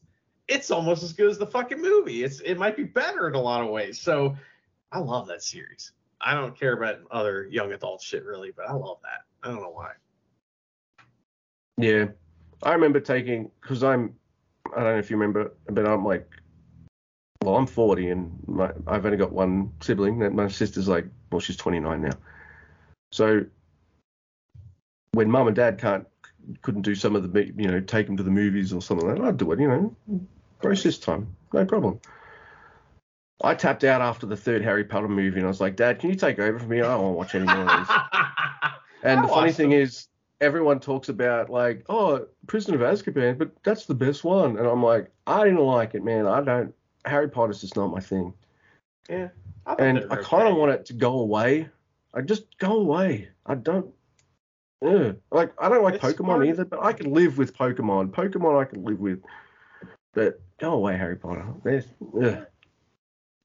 it's 0.49 0.73
almost 0.73 1.05
as 1.05 1.13
good 1.13 1.31
as 1.31 1.39
the 1.39 1.47
fucking 1.47 1.81
movie. 1.81 2.25
It's 2.25 2.41
it 2.41 2.59
might 2.59 2.77
be 2.77 2.85
better 2.85 3.29
in 3.29 3.35
a 3.37 3.41
lot 3.41 3.63
of 3.63 3.71
ways. 3.71 4.01
So 4.01 4.37
I 4.91 4.99
love 4.99 5.29
that 5.29 5.45
series. 5.45 5.93
I 6.21 6.35
don't 6.35 6.59
care 6.59 6.75
about 6.75 6.99
other 7.11 7.47
young 7.51 7.73
adult 7.73 8.03
shit 8.03 8.25
really, 8.25 8.53
but 8.55 8.69
I 8.69 8.73
love 8.73 8.99
that. 9.03 9.23
I 9.43 9.53
don't 9.53 9.63
know 9.63 9.71
why. 9.71 9.93
Yeah. 11.79 12.07
I 12.63 12.73
remember 12.73 13.01
taking 13.01 13.51
because 13.61 13.83
I'm 13.83 14.15
I 14.77 14.83
don't 14.83 14.93
know 14.93 14.99
if 14.99 15.11
you 15.11 15.17
remember, 15.17 15.53
but 15.69 15.87
I'm 15.87 16.05
like 16.05 16.29
well, 17.43 17.57
I'm 17.57 17.67
40 17.67 18.11
and 18.11 18.39
my, 18.47 18.71
I've 18.87 19.07
only 19.07 19.17
got 19.17 19.33
one 19.33 19.73
sibling. 19.81 20.23
And 20.23 20.37
my 20.37 20.49
sister's 20.49 20.89
like, 20.89 21.07
well, 21.33 21.41
she's 21.41 21.57
29 21.57 22.03
now. 22.03 22.11
So 23.13 23.47
when 25.13 25.31
mum 25.31 25.47
and 25.47 25.57
dad 25.57 25.79
can't 25.79 26.07
couldn't 26.63 26.83
do 26.83 26.95
some 26.95 27.15
of 27.17 27.33
the 27.33 27.53
you 27.57 27.69
know 27.69 27.81
take 27.81 28.07
them 28.07 28.17
to 28.17 28.23
the 28.23 28.31
movies 28.31 28.73
or 28.73 28.81
something 28.81 29.07
like 29.07 29.19
that, 29.19 29.25
I'd 29.25 29.37
do 29.37 29.53
it. 29.53 29.61
You 29.61 29.69
know, 29.69 29.97
groceries 30.61 30.99
time, 30.99 31.35
no 31.53 31.65
problem. 31.65 32.01
I 33.43 33.55
tapped 33.55 33.85
out 33.85 34.01
after 34.03 34.27
the 34.27 34.37
third 34.37 34.63
Harry 34.63 34.85
Potter 34.85 35.09
movie 35.09 35.39
and 35.39 35.47
I 35.47 35.49
was 35.49 35.61
like, 35.61 35.77
Dad, 35.77 35.99
can 35.99 36.11
you 36.11 36.17
take 36.17 36.39
over 36.39 36.59
for 36.59 36.67
me? 36.67 36.79
I 36.81 36.83
don't 36.83 37.03
want 37.03 37.13
to 37.15 37.17
watch 37.19 37.35
any 37.35 37.47
more 37.47 37.69
of 37.71 37.87
these. 37.87 37.97
And 39.03 39.21
I 39.21 39.23
the 39.23 39.29
funny 39.29 39.53
thing 39.53 39.71
them. 39.71 39.81
is, 39.81 40.09
everyone 40.43 40.79
talks 40.79 41.09
about 41.09 41.49
like, 41.49 41.85
oh, 41.89 42.27
Prisoner 42.47 42.85
of 42.85 42.99
Azkaban, 42.99 43.39
but 43.39 43.51
that's 43.63 43.87
the 43.87 43.95
best 43.95 44.25
one. 44.25 44.59
And 44.59 44.67
I'm 44.67 44.83
like, 44.83 45.11
I 45.27 45.45
didn't 45.45 45.61
like 45.61 45.95
it, 45.95 46.05
man. 46.05 46.27
I 46.27 46.43
don't. 46.43 46.75
Harry 47.07 47.31
Potter's 47.31 47.63
just 47.63 47.77
not 47.77 47.89
my 47.89 48.01
thing. 48.01 48.35
yeah. 49.09 49.29
I 49.67 49.75
And 49.79 50.05
I 50.11 50.17
kind 50.17 50.49
of 50.49 50.57
want 50.57 50.73
it 50.73 50.85
to 50.87 50.93
go 50.93 51.21
away. 51.21 51.69
I 52.13 52.21
just 52.21 52.59
go 52.59 52.73
away. 52.73 53.29
I 53.47 53.55
don't. 53.55 53.89
Yeah. 54.83 55.13
Like 55.31 55.53
I 55.59 55.69
don't 55.69 55.83
like 55.83 55.95
It's 55.95 56.05
Pokemon 56.05 56.27
hard. 56.27 56.47
either, 56.49 56.65
but 56.67 56.83
I 56.83 56.93
can 56.93 57.13
live 57.13 57.39
with 57.39 57.57
Pokemon. 57.57 58.11
Pokemon 58.11 58.61
I 58.61 58.65
can 58.65 58.85
live 58.85 59.01
with. 59.01 59.23
But 60.13 60.41
go 60.59 60.73
away, 60.73 60.97
Harry 60.97 61.17
Potter. 61.17 61.47
There's, 61.65 61.87
ugh. 62.23 62.47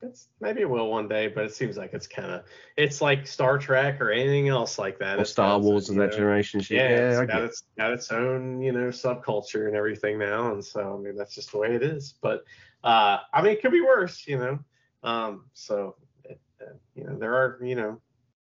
It's 0.02 0.28
maybe 0.40 0.62
it 0.62 0.70
will 0.70 0.90
one 0.90 1.08
day, 1.08 1.28
but 1.28 1.46
it 1.46 1.54
seems 1.56 1.78
like 1.78 1.94
it's 1.94 2.08
kind 2.08 2.30
of 2.32 2.44
it's 2.78 3.02
like 3.02 3.26
Star 3.26 3.58
Trek 3.58 4.02
or 4.02 4.12
anything 4.12 4.50
else 4.50 4.78
like 4.78 5.00
that. 5.00 5.18
Or 5.18 5.22
It's 5.22 5.32
Star 5.32 5.58
Wars 5.58 5.90
and 5.90 5.96
you 5.96 6.02
that 6.02 6.12
know, 6.12 6.18
generation 6.18 6.60
shit. 6.60 6.78
Yeah, 6.78 6.90
Yeah, 6.90 7.22
it's 7.22 7.32
got 7.32 7.42
it. 7.42 7.46
its 7.46 7.64
got 7.78 7.92
its 7.94 8.12
own 8.12 8.62
you 8.62 8.72
know 8.72 8.88
subculture 8.90 9.68
and 9.68 9.76
everything 9.76 10.20
now, 10.20 10.52
and 10.54 10.64
so 10.64 10.96
I 10.96 11.02
mean 11.02 11.16
that's 11.16 11.34
just 11.34 11.52
the 11.52 11.58
way 11.60 11.76
it 11.76 11.84
is. 11.84 12.16
But 12.22 12.44
uh, 12.84 13.20
I 13.34 13.42
mean 13.42 13.54
it 13.54 13.62
could 13.62 13.72
be 13.72 13.82
worse, 13.82 14.28
you 14.28 14.38
know. 14.38 14.60
Um, 15.04 15.46
so 15.54 15.96
it, 16.26 16.40
uh, 16.62 16.74
you 16.96 17.06
know 17.06 17.18
there 17.18 17.34
are 17.34 17.60
you 17.64 17.76
know 17.76 18.02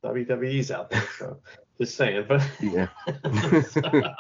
WWEs 0.05 0.71
out 0.71 0.91
there, 0.91 1.07
so 1.19 1.41
just 1.78 1.97
saying. 1.97 2.24
But 2.28 2.48
Yeah. 2.61 2.89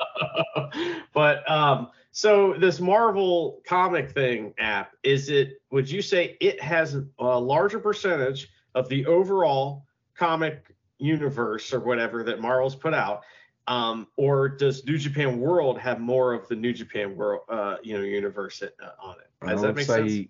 but 1.12 1.50
um, 1.50 1.88
so 2.12 2.54
this 2.54 2.80
Marvel 2.80 3.60
comic 3.66 4.12
thing 4.12 4.54
app, 4.58 4.92
is 5.02 5.28
it? 5.28 5.60
Would 5.70 5.90
you 5.90 6.02
say 6.02 6.36
it 6.40 6.60
has 6.62 6.96
a 7.18 7.40
larger 7.40 7.78
percentage 7.78 8.48
of 8.74 8.88
the 8.88 9.06
overall 9.06 9.84
comic 10.14 10.74
universe 10.98 11.72
or 11.72 11.80
whatever 11.80 12.22
that 12.24 12.40
Marvel's 12.40 12.74
put 12.74 12.94
out? 12.94 13.22
Um, 13.68 14.06
or 14.16 14.48
does 14.48 14.84
New 14.86 14.96
Japan 14.96 15.40
World 15.40 15.78
have 15.78 15.98
more 15.98 16.32
of 16.32 16.46
the 16.48 16.54
New 16.54 16.72
Japan 16.72 17.16
World, 17.16 17.42
uh, 17.48 17.76
you 17.82 17.98
know, 17.98 18.02
universe 18.04 18.62
uh, 18.62 18.86
on 19.02 19.16
it? 19.18 19.26
I 19.42 19.50
Does 19.50 19.62
that 19.62 19.66
would 19.68 19.76
make 19.76 19.86
say, 19.86 20.08
sense? 20.08 20.28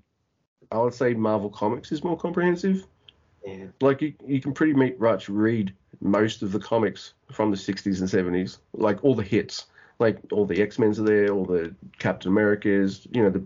I 0.72 0.78
would 0.78 0.94
say 0.94 1.14
Marvel 1.14 1.50
Comics 1.50 1.92
is 1.92 2.02
more 2.02 2.16
comprehensive. 2.16 2.86
Yeah. 3.46 3.66
Like 3.80 4.02
you, 4.02 4.14
you 4.26 4.40
can 4.40 4.52
pretty 4.52 4.72
much 4.72 5.28
read 5.28 5.72
most 6.00 6.42
of 6.42 6.52
the 6.52 6.58
comics 6.58 7.12
from 7.32 7.50
the 7.50 7.56
60s 7.56 8.00
and 8.00 8.08
70s, 8.08 8.58
like 8.74 9.02
all 9.04 9.14
the 9.14 9.22
hits, 9.22 9.66
like 9.98 10.18
all 10.32 10.44
the 10.46 10.60
X 10.60 10.78
Men's 10.78 10.98
are 11.00 11.04
there, 11.04 11.28
all 11.30 11.44
the 11.44 11.74
Captain 11.98 12.30
Americas, 12.30 13.06
you 13.12 13.22
know, 13.22 13.30
the 13.30 13.44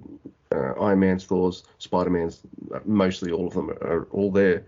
uh, 0.53 0.73
Iron 0.83 0.99
Man's, 1.01 1.25
Thor's, 1.25 1.63
Spider 1.79 2.11
Man's, 2.11 2.41
mostly 2.85 3.31
all 3.31 3.47
of 3.47 3.55
them 3.55 3.71
are 3.71 4.09
all 4.11 4.31
there, 4.33 4.65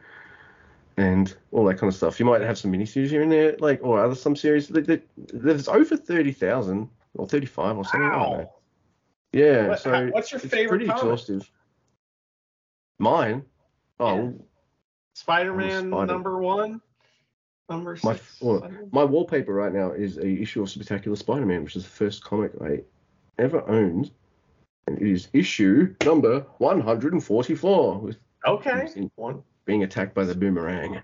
and 0.96 1.34
all 1.50 1.64
that 1.64 1.78
kind 1.78 1.88
of 1.90 1.96
stuff. 1.96 2.20
You 2.20 2.26
might 2.26 2.40
have 2.42 2.56
some 2.58 2.70
miniseries 2.72 3.08
here 3.08 3.22
and 3.22 3.32
there, 3.32 3.56
like 3.58 3.80
or 3.82 4.02
other 4.04 4.14
some 4.14 4.36
series. 4.36 4.68
that- 4.68 4.86
that- 4.86 5.08
There's 5.32 5.66
over 5.68 5.96
30,000 5.96 6.88
or 7.14 7.26
35 7.26 7.78
or 7.78 7.84
something. 7.84 8.02
I 8.02 8.10
don't 8.12 8.18
know. 8.20 8.38
Wow. 8.38 8.54
Yeah, 9.32 9.68
What- 9.68 9.80
so 9.80 10.06
what's 10.10 10.30
your 10.30 10.40
it's 10.40 10.50
favorite 10.50 10.68
pretty 10.68 10.86
comic? 10.86 11.02
exhaustive. 11.02 11.50
Mine, 12.98 13.44
oh, 13.98 14.16
Yeah. 14.16 14.30
Spider-Man 15.14 15.88
Spider- 15.90 16.06
number 16.06 16.38
one, 16.38 16.80
number 17.72 17.98
My- 18.04 18.14
six. 18.14 18.40
well, 18.40 18.68
My 18.92 19.04
wallpaper 19.04 19.52
right 19.54 19.72
now 19.72 19.92
is 19.92 20.18
a 20.18 20.26
issue 20.26 20.62
of 20.62 20.70
Spectacular 20.70 21.16
Spider-Man, 21.16 21.64
which 21.64 21.76
is 21.76 21.84
the 21.84 21.90
first 21.90 22.22
comic 22.24 22.52
I 22.60 22.82
ever 23.38 23.66
owned, 23.68 24.10
and 24.86 24.98
it 25.00 25.06
is 25.06 25.28
issue 25.32 25.94
number 26.04 26.40
144, 26.58 27.98
with 27.98 28.16
Okay. 28.46 28.88
One. 29.16 29.42
being 29.64 29.84
attacked 29.84 30.14
by 30.14 30.24
the 30.24 30.34
boomerang. 30.34 31.00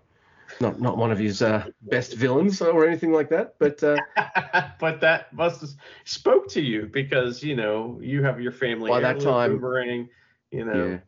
Not 0.60 0.80
not 0.80 0.96
one 0.96 1.12
of 1.12 1.18
his 1.18 1.42
uh, 1.42 1.66
best 1.82 2.14
villains 2.16 2.62
or 2.62 2.86
anything 2.86 3.12
like 3.12 3.28
that, 3.28 3.54
but 3.58 3.82
uh, 3.84 3.98
but 4.80 4.98
that 5.02 5.30
must 5.34 5.60
have 5.60 5.70
spoke 6.04 6.48
to 6.48 6.62
you 6.62 6.86
because 6.90 7.42
you 7.44 7.54
know 7.54 7.98
you 8.02 8.22
have 8.24 8.40
your 8.40 8.50
family. 8.52 8.88
By 8.90 9.00
that 9.00 9.20
time- 9.20 9.58
boomerang, 9.58 10.08
you 10.50 10.64
know. 10.64 10.86
yeah. 10.86 10.98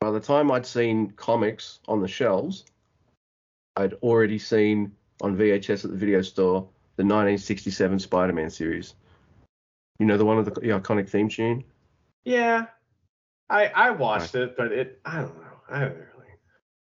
By 0.00 0.10
the 0.10 0.20
time 0.20 0.50
I'd 0.50 0.66
seen 0.66 1.12
comics 1.12 1.78
on 1.88 2.02
the 2.02 2.08
shelves, 2.08 2.64
I'd 3.76 3.94
already 3.94 4.38
seen 4.38 4.92
on 5.20 5.36
VHS 5.36 5.84
at 5.84 5.90
the 5.90 5.96
video 5.96 6.22
store 6.22 6.68
the 6.96 7.02
1967 7.02 7.98
Spider-Man 7.98 8.50
series. 8.50 8.94
You 9.98 10.06
know 10.06 10.16
the 10.16 10.24
one 10.24 10.36
with 10.38 10.46
the, 10.46 10.60
the 10.60 10.68
iconic 10.68 11.08
theme 11.08 11.28
tune. 11.28 11.64
Yeah. 12.24 12.66
I 13.48 13.66
I 13.68 13.90
watched 13.90 14.34
it, 14.34 14.56
but 14.56 14.72
it 14.72 15.00
I 15.04 15.20
don't 15.20 15.36
know. 15.36 15.60
I 15.70 15.80
don't 15.80 15.94
really. 15.94 16.06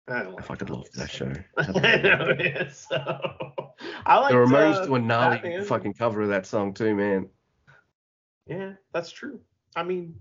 I 0.09 0.23
don't 0.25 0.39
I 0.39 0.43
fucking 0.43 0.69
loved 0.69 0.95
that 0.97 1.11
show. 1.11 1.33
I 1.57 1.97
know 1.97 2.29
it 2.31 2.41
is. 2.41 2.87
So 2.89 2.97
I 4.05 4.19
like 4.19 4.33
the 4.33 4.37
Ramones 4.37 4.75
uh, 4.75 4.87
do 4.87 4.95
a 4.97 4.99
gnarly 4.99 5.65
fucking 5.65 5.95
cover 5.95 6.23
of 6.23 6.29
that 6.31 6.47
song 6.47 6.75
too, 6.75 6.95
man. 6.95 7.29
Yeah, 8.47 8.73
that's 8.93 9.13
true. 9.13 9.41
I 9.77 9.85
mean, 9.85 10.17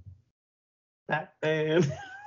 Batman. 1.08 1.92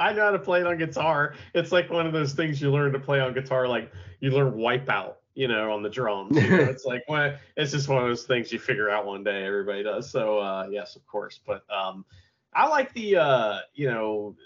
I 0.00 0.12
know 0.12 0.24
how 0.24 0.30
to 0.30 0.38
play 0.38 0.60
it 0.60 0.66
on 0.66 0.78
guitar. 0.78 1.34
It's 1.54 1.72
like 1.72 1.90
one 1.90 2.06
of 2.06 2.12
those 2.12 2.32
things 2.32 2.60
you 2.60 2.70
learn 2.70 2.92
to 2.92 2.98
play 2.98 3.20
on 3.20 3.34
guitar, 3.34 3.68
like 3.68 3.92
you 4.20 4.30
learn 4.30 4.54
Wipeout, 4.54 5.14
you 5.34 5.46
know, 5.46 5.72
on 5.72 5.82
the 5.82 5.90
drums. 5.90 6.36
You 6.36 6.48
know? 6.48 6.56
it's 6.70 6.84
like 6.84 7.02
when 7.06 7.36
it's 7.56 7.72
just 7.72 7.88
one 7.88 8.02
of 8.02 8.08
those 8.08 8.24
things 8.24 8.50
you 8.52 8.58
figure 8.58 8.90
out 8.90 9.06
one 9.06 9.22
day. 9.22 9.44
Everybody 9.44 9.82
does. 9.82 10.10
So 10.10 10.38
uh, 10.38 10.66
yes, 10.70 10.96
of 10.96 11.06
course. 11.06 11.40
But 11.46 11.62
um, 11.70 12.04
I 12.54 12.66
like 12.66 12.92
the 12.94 13.16
uh, 13.16 13.58
you 13.74 13.88
know, 13.88 14.36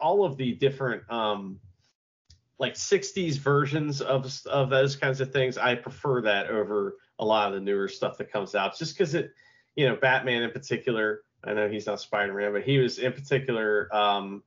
all 0.00 0.24
of 0.24 0.36
the 0.36 0.54
different 0.54 1.02
um, 1.10 1.60
like 2.58 2.74
60s 2.74 3.38
versions 3.38 4.00
of 4.00 4.32
of 4.46 4.70
those 4.70 4.96
kinds 4.96 5.20
of 5.20 5.32
things. 5.32 5.58
I 5.58 5.74
prefer 5.74 6.22
that 6.22 6.48
over 6.48 6.96
a 7.18 7.24
lot 7.24 7.48
of 7.48 7.54
the 7.54 7.60
newer 7.60 7.88
stuff 7.88 8.18
that 8.18 8.32
comes 8.32 8.54
out, 8.54 8.78
just 8.78 8.96
because 8.96 9.14
it, 9.14 9.32
you 9.76 9.88
know, 9.88 9.96
Batman 9.96 10.42
in 10.42 10.50
particular. 10.50 11.22
I 11.44 11.54
know 11.54 11.68
he's 11.68 11.86
not 11.86 12.00
Spider-Man, 12.00 12.52
but 12.52 12.62
he 12.62 12.78
was 12.78 13.00
in 13.00 13.12
particular, 13.12 13.92
um, 13.92 14.44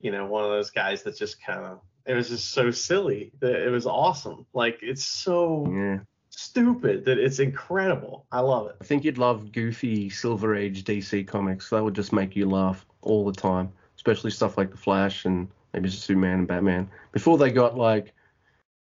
you 0.00 0.10
know, 0.12 0.26
one 0.26 0.44
of 0.44 0.50
those 0.50 0.70
guys 0.70 1.02
that 1.04 1.16
just 1.16 1.42
kind 1.42 1.64
of 1.64 1.80
it 2.06 2.14
was 2.14 2.28
just 2.28 2.50
so 2.50 2.70
silly 2.70 3.32
that 3.40 3.66
it 3.66 3.70
was 3.70 3.86
awesome. 3.86 4.46
Like 4.52 4.78
it's 4.82 5.04
so 5.04 5.66
Yeah. 5.68 5.98
stupid 6.30 7.04
that 7.06 7.18
it's 7.18 7.40
incredible. 7.40 8.26
I 8.30 8.40
love 8.40 8.68
it. 8.68 8.76
I 8.80 8.84
think 8.84 9.04
you'd 9.04 9.18
love 9.18 9.50
goofy 9.52 10.08
Silver 10.10 10.54
Age 10.54 10.84
DC 10.84 11.26
comics. 11.26 11.70
That 11.70 11.82
would 11.82 11.94
just 11.94 12.12
make 12.12 12.36
you 12.36 12.48
laugh 12.48 12.86
all 13.02 13.24
the 13.24 13.32
time, 13.32 13.72
especially 13.96 14.30
stuff 14.30 14.56
like 14.56 14.70
The 14.70 14.76
Flash 14.76 15.24
and 15.24 15.48
maybe 15.72 15.88
Superman 15.88 16.40
and 16.40 16.48
Batman. 16.48 16.88
Before 17.12 17.38
they 17.38 17.50
got 17.50 17.76
like, 17.76 18.12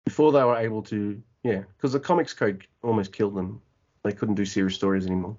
before 0.06 0.32
they 0.32 0.44
were 0.44 0.58
able 0.58 0.84
to, 0.84 1.22
yeah, 1.44 1.64
because 1.76 1.94
the 1.94 2.00
comics 2.00 2.34
code 2.34 2.68
almost 2.84 3.12
killed 3.12 3.36
them. 3.36 3.62
They 4.04 4.12
couldn't 4.12 4.36
do 4.36 4.46
serious 4.46 4.76
stories 4.76 5.08
anymore. 5.08 5.36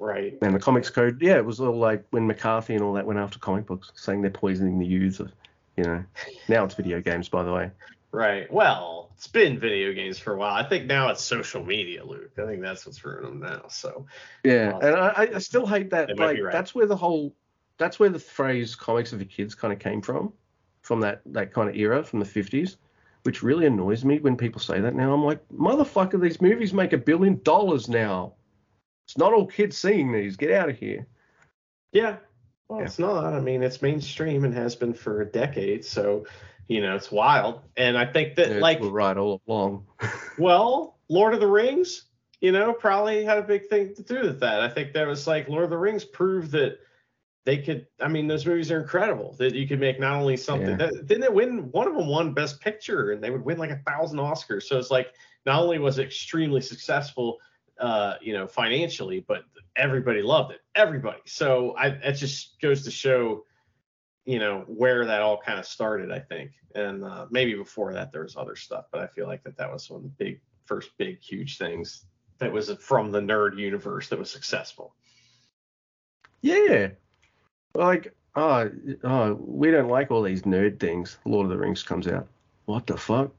Right. 0.00 0.36
And 0.40 0.54
the 0.54 0.58
comics 0.58 0.88
code, 0.88 1.20
yeah, 1.20 1.36
it 1.36 1.44
was 1.44 1.60
all 1.60 1.76
like 1.76 2.04
when 2.10 2.26
McCarthy 2.26 2.74
and 2.74 2.82
all 2.82 2.94
that 2.94 3.06
went 3.06 3.20
after 3.20 3.38
comic 3.38 3.66
books, 3.66 3.92
saying 3.94 4.22
they're 4.22 4.30
poisoning 4.30 4.78
the 4.78 4.86
youth. 4.86 5.20
Of, 5.20 5.30
You 5.76 5.84
know, 5.84 6.04
now 6.48 6.64
it's 6.64 6.74
video 6.74 7.00
games, 7.02 7.28
by 7.28 7.42
the 7.42 7.52
way. 7.52 7.70
Right. 8.10 8.50
Well, 8.52 9.10
it's 9.14 9.28
been 9.28 9.60
video 9.60 9.92
games 9.92 10.18
for 10.18 10.32
a 10.32 10.38
while. 10.38 10.54
I 10.54 10.66
think 10.66 10.86
now 10.86 11.10
it's 11.10 11.22
social 11.22 11.62
media, 11.62 12.04
Luke. 12.04 12.32
I 12.38 12.46
think 12.46 12.62
that's 12.62 12.86
what's 12.86 13.04
ruining 13.04 13.40
them 13.40 13.50
now. 13.50 13.68
So 13.68 14.06
Yeah, 14.42 14.78
and 14.82 14.96
I, 14.96 15.28
I 15.34 15.38
still 15.38 15.66
hate 15.66 15.90
that. 15.90 16.18
Like 16.18 16.40
right. 16.40 16.50
that's 16.50 16.74
where 16.74 16.86
the 16.86 16.96
whole, 16.96 17.34
that's 17.76 18.00
where 18.00 18.08
the 18.08 18.18
phrase 18.18 18.74
"comics 18.74 19.12
are 19.12 19.18
the 19.18 19.24
kids" 19.26 19.54
kind 19.54 19.72
of 19.72 19.78
came 19.78 20.00
from, 20.00 20.32
from 20.80 21.00
that 21.00 21.20
that 21.26 21.52
kind 21.52 21.68
of 21.68 21.76
era 21.76 22.02
from 22.02 22.18
the 22.18 22.24
fifties, 22.24 22.78
which 23.24 23.42
really 23.42 23.66
annoys 23.66 24.04
me 24.04 24.18
when 24.18 24.36
people 24.36 24.60
say 24.60 24.80
that 24.80 24.94
now. 24.94 25.12
I'm 25.12 25.24
like, 25.24 25.46
motherfucker, 25.54 26.20
these 26.20 26.40
movies 26.40 26.72
make 26.72 26.94
a 26.94 26.98
billion 26.98 27.40
dollars 27.42 27.88
now. 27.88 28.32
It's 29.10 29.18
not 29.18 29.32
all 29.34 29.44
kids 29.44 29.76
seeing 29.76 30.12
these. 30.12 30.36
Get 30.36 30.52
out 30.52 30.68
of 30.68 30.78
here. 30.78 31.04
yeah. 31.90 32.18
Well, 32.68 32.78
Yeah. 32.78 32.84
it's 32.84 33.00
not. 33.00 33.24
I 33.24 33.40
mean, 33.40 33.64
it's 33.64 33.82
mainstream 33.82 34.44
and 34.44 34.54
has 34.54 34.76
been 34.76 34.94
for 34.94 35.22
a 35.22 35.24
decade. 35.26 35.84
So, 35.84 36.26
you 36.68 36.80
know, 36.80 36.94
it's 36.94 37.10
wild. 37.10 37.62
And 37.76 37.98
I 37.98 38.06
think 38.06 38.36
that, 38.36 38.46
Nerds 38.46 38.60
like, 38.60 38.78
were 38.80 38.90
right 38.90 39.16
all 39.16 39.42
along. 39.48 39.88
well, 40.38 41.00
Lord 41.08 41.34
of 41.34 41.40
the 41.40 41.48
Rings, 41.48 42.04
you 42.40 42.52
know, 42.52 42.72
probably 42.72 43.24
had 43.24 43.38
a 43.38 43.42
big 43.42 43.66
thing 43.66 43.92
to 43.96 44.04
do 44.04 44.20
with 44.20 44.38
that. 44.38 44.60
I 44.60 44.68
think 44.68 44.92
that 44.92 45.08
was 45.08 45.26
like 45.26 45.48
Lord 45.48 45.64
of 45.64 45.70
the 45.70 45.78
Rings 45.78 46.04
proved 46.04 46.52
that 46.52 46.78
they 47.44 47.58
could. 47.58 47.88
I 48.00 48.06
mean, 48.06 48.28
those 48.28 48.46
movies 48.46 48.70
are 48.70 48.80
incredible. 48.80 49.34
That 49.40 49.56
you 49.56 49.66
could 49.66 49.80
make 49.80 49.98
not 49.98 50.20
only 50.20 50.36
something. 50.36 50.78
Yeah. 50.78 50.86
That, 50.86 51.06
didn't 51.08 51.24
it 51.24 51.34
win? 51.34 51.72
One 51.72 51.88
of 51.88 51.96
them 51.96 52.06
won 52.06 52.34
Best 52.34 52.60
Picture, 52.60 53.10
and 53.10 53.20
they 53.24 53.30
would 53.30 53.44
win 53.44 53.58
like 53.58 53.70
a 53.70 53.82
thousand 53.84 54.20
Oscars. 54.20 54.62
So 54.62 54.78
it's 54.78 54.92
like 54.92 55.08
not 55.44 55.60
only 55.60 55.80
was 55.80 55.98
it 55.98 56.06
extremely 56.06 56.60
successful, 56.60 57.38
uh, 57.80 58.14
you 58.20 58.32
know, 58.32 58.46
financially, 58.46 59.24
but 59.26 59.44
everybody 59.76 60.22
loved 60.22 60.52
it. 60.52 60.60
Everybody. 60.74 61.20
So 61.26 61.74
I 61.76 61.90
that 61.90 62.12
just 62.16 62.60
goes 62.60 62.84
to 62.84 62.90
show, 62.90 63.44
you 64.24 64.38
know, 64.38 64.64
where 64.66 65.06
that 65.06 65.22
all 65.22 65.38
kind 65.38 65.58
of 65.58 65.66
started, 65.66 66.12
I 66.12 66.20
think. 66.20 66.52
And 66.74 67.04
uh, 67.04 67.26
maybe 67.30 67.54
before 67.54 67.92
that 67.94 68.12
there 68.12 68.22
was 68.22 68.36
other 68.36 68.54
stuff, 68.54 68.84
but 68.92 69.00
I 69.00 69.06
feel 69.08 69.26
like 69.26 69.42
that 69.44 69.56
that 69.56 69.72
was 69.72 69.90
one 69.90 69.98
of 69.98 70.02
the 70.04 70.24
big 70.24 70.40
first 70.66 70.90
big 70.98 71.20
huge 71.20 71.58
things 71.58 72.04
that 72.38 72.52
was 72.52 72.70
from 72.74 73.10
the 73.10 73.20
nerd 73.20 73.58
universe 73.58 74.08
that 74.08 74.18
was 74.18 74.30
successful. 74.30 74.94
Yeah. 76.42 76.90
Like, 77.74 78.14
oh, 78.36 78.70
oh, 79.04 79.34
we 79.34 79.70
don't 79.70 79.88
like 79.88 80.10
all 80.10 80.22
these 80.22 80.42
nerd 80.42 80.80
things. 80.80 81.18
Lord 81.24 81.46
of 81.46 81.50
the 81.50 81.58
Rings 81.58 81.82
comes 81.82 82.06
out. 82.06 82.28
What 82.66 82.86
the 82.86 82.96
fuck? 82.96 83.32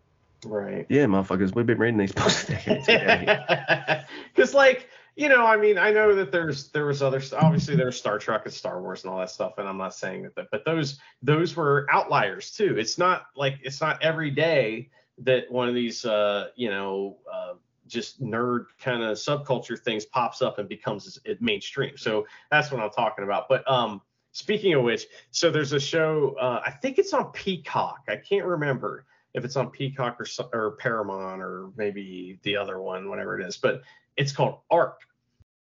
Right. 0.46 0.86
Yeah, 0.90 1.06
motherfuckers, 1.06 1.54
we've 1.54 1.66
been 1.66 1.78
reading 1.78 1.98
these 1.98 2.12
books. 2.12 2.46
Because, 2.46 2.88
like, 4.54 4.90
you 5.16 5.30
know, 5.30 5.46
I 5.46 5.58
mean, 5.58 5.78
I 5.78 5.92
know 5.92 6.16
that 6.16 6.32
there's 6.32 6.70
there 6.70 6.86
was 6.86 7.04
other 7.04 7.22
obviously 7.38 7.76
there's 7.76 7.98
Star 7.98 8.18
Trek 8.18 8.44
and 8.46 8.54
Star 8.54 8.82
Wars 8.82 9.04
and 9.04 9.12
all 9.12 9.20
that 9.20 9.30
stuff, 9.30 9.58
and 9.58 9.68
I'm 9.68 9.78
not 9.78 9.94
saying 9.94 10.30
that, 10.36 10.48
but 10.52 10.66
those 10.66 11.00
those 11.22 11.56
were 11.56 11.86
outliers 11.92 12.52
too. 12.52 12.78
It's 12.78 12.98
not 12.98 13.26
like 13.36 13.60
it's 13.62 13.82
not 13.82 14.02
every 14.02 14.32
day 14.32 14.90
that 15.20 15.52
one 15.52 15.68
of 15.68 15.76
these, 15.76 16.06
uh, 16.06 16.48
you 16.56 16.70
know, 16.70 17.18
uh, 17.32 17.54
just 17.88 18.22
nerd 18.22 18.66
kind 18.80 19.04
of 19.04 19.18
subculture 19.18 19.78
things 19.78 20.06
pops 20.06 20.42
up 20.42 20.58
and 20.58 20.70
becomes 20.70 21.20
mainstream. 21.40 21.98
So 21.98 22.26
that's 22.50 22.72
what 22.72 22.82
I'm 22.82 22.90
talking 22.90 23.26
about. 23.26 23.50
But 23.50 23.70
um, 23.70 24.02
speaking 24.32 24.74
of 24.74 24.84
which, 24.84 25.06
so 25.30 25.52
there's 25.52 25.74
a 25.74 25.80
show. 25.80 26.36
Uh, 26.40 26.62
I 26.66 26.72
think 26.72 26.98
it's 26.98 27.14
on 27.14 27.32
Peacock. 27.32 28.06
I 28.08 28.16
can't 28.16 28.46
remember 28.46 29.06
if 29.34 29.46
it's 29.46 29.56
on 29.56 29.70
Peacock 29.70 30.20
or 30.20 30.26
or 30.54 30.72
Paramount 30.72 31.42
or 31.42 31.70
maybe 31.76 32.40
the 32.44 32.58
other 32.58 32.80
one, 32.80 33.10
whatever 33.10 33.40
it 33.40 33.46
is. 33.46 33.58
But 33.58 33.82
it's 34.18 34.32
called 34.32 34.60
Ark, 34.70 35.02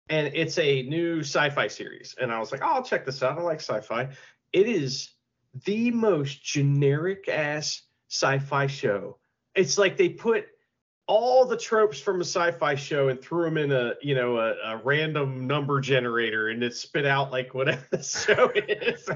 and 0.09 0.31
it's 0.35 0.59
a 0.59 0.83
new 0.83 1.21
sci-fi 1.21 1.69
series. 1.69 2.15
And 2.21 2.33
I 2.33 2.39
was 2.39 2.53
like, 2.53 2.63
oh, 2.63 2.69
I'll 2.69 2.85
check 2.85 3.05
this 3.05 3.23
out. 3.23 3.39
I 3.39 3.43
like 3.43 3.61
sci-fi. 3.61 4.09
It 4.53 4.69
is 4.69 5.11
the 5.65 5.91
most 5.91 6.45
generic 6.45 7.29
ass 7.29 7.83
sci-fi 8.09 8.67
show. 8.67 9.19
It's 9.55 9.79
like 9.79 9.97
they 9.97 10.11
put 10.11 10.47
all 11.07 11.45
the 11.45 11.57
tropes 11.57 12.01
from 12.01 12.21
a 12.21 12.25
sci-fi 12.25 12.75
show 12.75 13.09
and 13.09 13.23
threw 13.23 13.45
them 13.45 13.57
in 13.57 13.71
a 13.71 13.95
you 14.03 14.15
know 14.15 14.39
a, 14.39 14.55
a 14.65 14.81
random 14.85 15.47
number 15.47 15.81
generator 15.81 16.49
and 16.49 16.63
it 16.63 16.75
spit 16.75 17.07
out 17.07 17.31
like 17.31 17.55
whatever 17.55 17.87
the 17.91 18.03
show 18.03 18.51
is. 18.55 19.09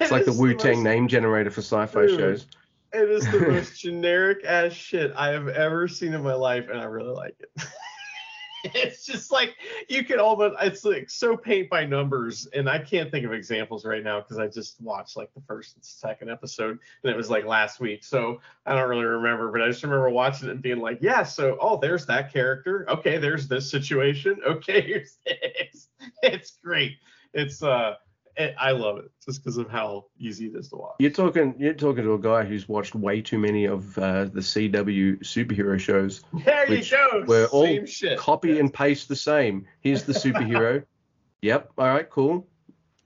It's 0.00 0.10
like 0.10 0.24
the 0.24 0.32
Wu 0.32 0.54
Tang 0.54 0.82
name 0.82 1.08
generator 1.08 1.50
for 1.50 1.62
sci-fi 1.62 2.06
Dude, 2.06 2.18
shows. 2.18 2.46
It 2.92 3.10
is 3.10 3.30
the 3.30 3.40
most 3.40 3.78
generic 3.80 4.44
ass 4.44 4.72
shit 4.72 5.12
I 5.16 5.28
have 5.28 5.48
ever 5.48 5.88
seen 5.88 6.14
in 6.14 6.22
my 6.22 6.34
life, 6.34 6.68
and 6.70 6.80
I 6.80 6.84
really 6.84 7.14
like 7.14 7.36
it. 7.40 7.50
it's 8.74 9.04
just 9.04 9.30
like 9.30 9.54
you 9.88 10.02
can 10.02 10.18
almost 10.18 10.56
it's 10.60 10.84
like 10.84 11.08
so 11.08 11.36
paint 11.36 11.70
by 11.70 11.84
numbers 11.84 12.46
and 12.52 12.68
i 12.68 12.78
can't 12.78 13.12
think 13.12 13.24
of 13.24 13.32
examples 13.32 13.84
right 13.84 14.02
now 14.02 14.20
because 14.20 14.38
i 14.38 14.48
just 14.48 14.80
watched 14.80 15.16
like 15.16 15.32
the 15.34 15.40
first 15.46 15.76
and 15.76 15.84
second 15.84 16.30
episode 16.30 16.78
and 17.04 17.12
it 17.12 17.16
was 17.16 17.30
like 17.30 17.44
last 17.44 17.78
week 17.78 18.02
so 18.02 18.40
i 18.64 18.74
don't 18.74 18.88
really 18.88 19.04
remember 19.04 19.52
but 19.52 19.62
i 19.62 19.68
just 19.68 19.84
remember 19.84 20.10
watching 20.10 20.48
it 20.48 20.52
and 20.52 20.62
being 20.62 20.80
like 20.80 20.98
yeah 21.00 21.22
so 21.22 21.56
oh 21.60 21.78
there's 21.80 22.06
that 22.06 22.32
character. 22.32 22.86
Okay 22.88 23.18
there's 23.18 23.48
this 23.48 23.70
situation. 23.70 24.38
Okay 24.46 24.80
here's 24.80 25.18
this. 25.26 25.88
It's 26.22 26.58
great. 26.62 26.98
It's 27.34 27.62
uh 27.62 27.94
I 28.38 28.72
love 28.72 28.98
it 28.98 29.10
just 29.24 29.42
because 29.42 29.56
of 29.56 29.70
how 29.70 30.06
easy 30.18 30.46
it 30.46 30.56
is 30.56 30.68
to 30.68 30.76
watch. 30.76 30.96
You're 30.98 31.10
talking 31.10 31.54
you're 31.58 31.72
talking 31.74 32.04
to 32.04 32.12
a 32.14 32.18
guy 32.18 32.44
who's 32.44 32.68
watched 32.68 32.94
way 32.94 33.22
too 33.22 33.38
many 33.38 33.64
of 33.64 33.96
uh, 33.98 34.24
the 34.24 34.40
CW 34.40 35.20
superhero 35.20 35.78
shows. 35.80 36.22
There 36.44 36.72
you 36.72 36.84
go. 36.84 37.22
Where 37.24 37.46
all 37.48 37.86
shit. 37.86 38.18
copy 38.18 38.50
Yeah. 38.54 38.60
and 38.60 38.72
paste 38.72 39.08
the 39.08 39.16
same. 39.16 39.66
Here's 39.80 40.04
the 40.04 40.12
superhero. 40.12 40.84
yep. 41.42 41.70
All 41.78 41.86
right. 41.86 42.08
Cool. 42.10 42.46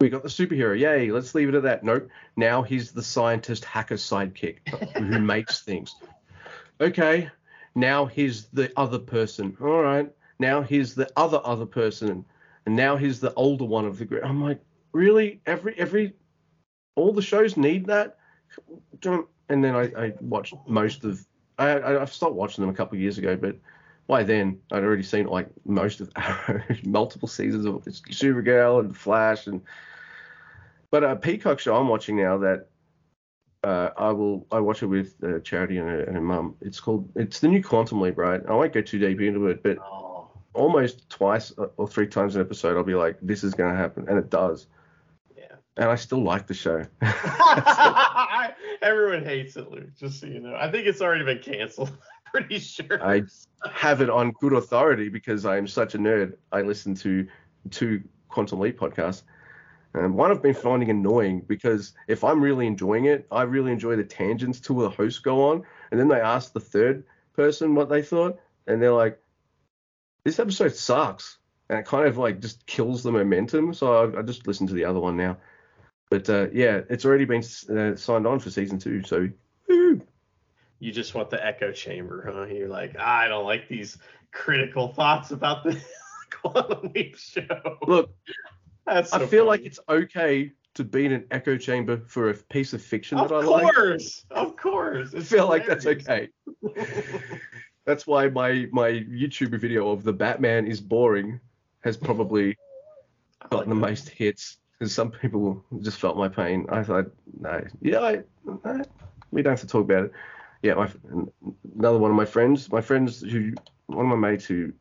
We 0.01 0.09
got 0.09 0.23
the 0.23 0.29
superhero. 0.29 0.79
Yay. 0.79 1.11
Let's 1.13 1.35
leave 1.35 1.49
it 1.49 1.55
at 1.55 1.63
that. 1.63 1.85
Nope. 1.85 2.09
Now 2.37 2.63
he's 2.63 2.91
the 2.91 3.03
scientist 3.03 3.65
hacker 3.65 3.97
sidekick 3.97 4.67
who 4.97 5.19
makes 5.21 5.63
things. 5.63 5.95
Okay. 6.81 7.31
Now 7.75 8.07
here's 8.07 8.47
the 8.47 8.73
other 8.77 8.99
person. 8.99 9.57
All 9.61 9.83
right. 9.83 10.11
Now 10.39 10.63
here's 10.63 10.95
the 10.95 11.09
other 11.17 11.41
other 11.45 11.67
person, 11.67 12.25
and 12.65 12.75
now 12.75 12.97
here's 12.97 13.21
the 13.21 13.33
older 13.35 13.65
one 13.67 13.85
of 13.85 13.99
the 13.99 14.07
group. 14.07 14.25
I'm 14.25 14.43
like, 14.43 14.59
really? 14.93 15.41
Every 15.47 15.75
every 15.79 16.15
all 16.97 17.13
the 17.13 17.23
shows 17.23 17.57
need 17.57 17.87
that? 17.87 18.19
Don't- 19.01 19.29
And 19.49 19.63
then 19.65 19.75
I, 19.75 19.85
I 20.07 20.13
watched 20.21 20.55
most 20.67 21.05
of. 21.05 21.25
I, 21.59 21.71
I 21.71 22.03
I've 22.03 22.13
stopped 22.13 22.35
watching 22.35 22.63
them 22.63 22.73
a 22.73 22.77
couple 22.77 22.97
of 22.97 23.03
years 23.03 23.19
ago, 23.19 23.37
but 23.37 23.57
by 24.07 24.23
then 24.23 24.61
I'd 24.73 24.83
already 24.85 25.03
seen 25.03 25.27
like 25.27 25.49
most 25.65 26.01
of 26.01 26.11
Arrow, 26.17 26.63
multiple 26.85 27.29
seasons 27.29 27.65
of 27.67 27.75
Supergirl 27.85 28.81
and 28.81 28.97
Flash, 28.97 29.47
and 29.47 29.61
but 30.91 31.05
a 31.05 31.17
Peacock 31.17 31.59
show 31.61 31.77
I'm 31.77 31.89
watching 31.89 32.17
now 32.17 32.39
that 32.39 32.67
uh, 33.63 33.91
I 33.97 34.11
will 34.13 34.47
I 34.51 34.61
watch 34.61 34.83
it 34.83 34.87
with 34.87 35.15
uh, 35.23 35.41
Charity 35.41 35.77
and 35.79 35.89
her, 35.89 36.01
and 36.05 36.15
her 36.15 36.21
mum. 36.23 36.57
It's 36.61 36.81
called 36.81 37.11
it's 37.15 37.41
the 37.41 37.49
new 37.49 37.63
Quantum 37.63 38.01
Leap, 38.01 38.17
right? 38.19 38.41
I 38.49 38.53
won't 38.55 38.73
go 38.73 38.81
too 38.83 38.99
deep 38.99 39.21
into 39.21 39.47
it, 39.49 39.63
but 39.63 39.79
Oh, 39.79 40.31
almost 40.55 41.09
twice 41.11 41.53
or 41.77 41.87
three 41.87 42.07
times 42.07 42.37
an 42.37 42.41
episode 42.41 42.77
I'll 42.77 42.85
be 42.85 42.95
like, 42.95 43.19
this 43.21 43.45
is 43.45 43.55
going 43.55 43.71
to 43.73 43.77
happen, 43.79 44.09
and 44.09 44.19
it 44.19 44.31
does. 44.31 44.67
And 45.81 45.89
I 45.89 45.95
still 45.95 46.23
like 46.23 46.47
the 46.47 46.53
show. 46.53 46.85
Everyone 48.83 49.25
hates 49.25 49.57
it, 49.57 49.71
Luke. 49.71 49.97
Just 49.99 50.21
so 50.21 50.27
you 50.27 50.39
know, 50.39 50.55
I 50.55 50.71
think 50.71 50.87
it's 50.87 51.01
already 51.01 51.25
been 51.25 51.39
canceled. 51.39 51.91
Pretty 52.27 52.59
sure. 52.59 53.03
I 53.03 53.23
have 53.73 54.03
it 54.03 54.11
on 54.11 54.33
good 54.33 54.53
authority 54.53 55.09
because 55.09 55.47
I 55.47 55.57
am 55.57 55.67
such 55.67 55.95
a 55.95 55.99
nerd. 55.99 56.37
I 56.53 56.61
listen 56.61 56.95
to 56.97 57.27
two 57.71 58.03
Quantum 58.29 58.61
Leap 58.61 58.79
podcasts. 58.79 59.23
And 59.95 60.15
one 60.15 60.31
I've 60.31 60.43
been 60.43 60.53
finding 60.53 60.91
annoying 60.91 61.41
because 61.49 61.95
if 62.09 62.25
I'm 62.25 62.43
really 62.43 62.67
enjoying 62.67 63.07
it, 63.07 63.27
I 63.33 63.43
really 63.43 63.73
enjoy 63.73 63.97
the 63.97 64.05
tangents 64.05 64.61
two 64.61 64.83
of 64.83 64.91
the 64.91 64.97
hosts 64.97 65.19
go 65.19 65.49
on. 65.51 65.63
And 65.91 65.99
then 65.99 66.09
they 66.09 66.21
ask 66.21 66.53
the 66.53 66.61
third 66.61 67.05
person 67.33 67.75
what 67.75 67.89
they 67.89 68.03
thought. 68.03 68.39
And 68.67 68.83
they're 68.83 68.93
like, 68.93 69.19
this 70.25 70.39
episode 70.39 70.75
sucks. 70.75 71.39
And 71.71 71.79
it 71.79 71.87
kind 71.87 72.07
of 72.07 72.19
like 72.19 72.41
just 72.41 72.67
kills 72.67 73.03
the 73.03 73.13
momentum. 73.13 73.73
So 73.73 74.13
I, 74.13 74.19
I 74.19 74.23
just 74.23 74.47
listen 74.47 74.67
to 74.67 74.75
the 74.75 74.85
other 74.85 75.01
one 75.01 75.17
now. 75.17 75.39
But 76.11 76.29
uh, 76.29 76.49
yeah, 76.53 76.81
it's 76.91 77.05
already 77.05 77.25
been 77.25 77.43
uh, 77.71 77.97
signed 77.97 78.27
on 78.27 78.41
for 78.41 78.51
season 78.51 78.79
two. 78.79 79.03
So 79.05 79.29
woo. 79.69 80.03
You 80.81 80.93
just 80.93 81.15
want 81.15 81.31
the 81.31 81.45
echo 81.45 81.73
chamber, 81.73 82.31
huh? 82.35 82.47
You're 82.47 82.69
like, 82.69 82.99
I 82.99 83.29
don't 83.29 83.45
like 83.45 83.69
these 83.69 83.97
critical 84.33 84.89
thoughts 84.89 85.31
about 85.31 85.63
the 85.65 85.81
Quantum 86.31 86.93
Leap 86.95 87.17
show. 87.17 87.79
look, 87.87 88.11
That's 88.87 89.13
I 89.13 89.19
so 89.19 89.27
feel 89.27 89.47
like 89.47 89.63
it's 89.63 89.79
okay 89.89 90.53
to 90.75 90.85
be 90.85 91.07
in 91.07 91.13
an 91.13 91.27
echo 91.31 91.57
chamber 91.57 92.03
for 92.07 92.31
a 92.31 92.35
piece 92.35 92.73
of 92.73 92.83
fiction 92.83 93.19
Of 93.19 93.29
that 93.29 93.35
I 93.35 93.45
like. 93.45 93.69
Of 93.69 93.75
course, 93.75 94.25
of 94.31 94.57
course. 94.57 95.15
I 95.15 95.21
feel 95.21 95.49
like 95.49 95.67
that's 95.67 95.87
okay. 95.87 96.29
That's 97.87 98.07
why 98.07 98.29
my 98.29 98.69
my 98.71 98.91
YouTube 98.91 99.59
video 99.59 99.91
of 99.91 100.05
the 100.05 100.13
Batman 100.13 100.67
is 100.67 100.81
boring 100.81 101.41
has 101.81 101.97
probably 101.97 102.57
I 103.41 103.47
like 103.47 103.51
gotten 103.51 103.71
the 103.71 103.75
most 103.75 104.11
hits 104.11 104.59
because 104.81 104.95
some 104.95 105.11
people 105.11 105.63
just 105.83 105.99
felt 106.01 106.17
my 106.17 106.29
pain. 106.29 106.67
I 106.71 106.83
thought, 106.83 107.07
no, 107.39 107.63
yeah, 107.83 108.01
I, 108.01 108.23
no, 108.47 108.83
we 109.31 109.43
don't 109.43 109.53
have 109.53 109.61
to 109.61 109.67
talk 109.67 109.85
about 109.85 110.05
it. 110.07 110.13
Yeah, 110.63 110.75
my 110.75 110.91
another 111.77 111.99
one 111.99 112.11
of 112.11 112.17
my 112.17 112.25
friends, 112.25 112.73
my 112.73 112.81
friends 112.81 113.21
who 113.21 113.53
one 113.87 114.11
of 114.11 114.19
my 114.19 114.31
mates 114.31 114.47
who 114.47 114.73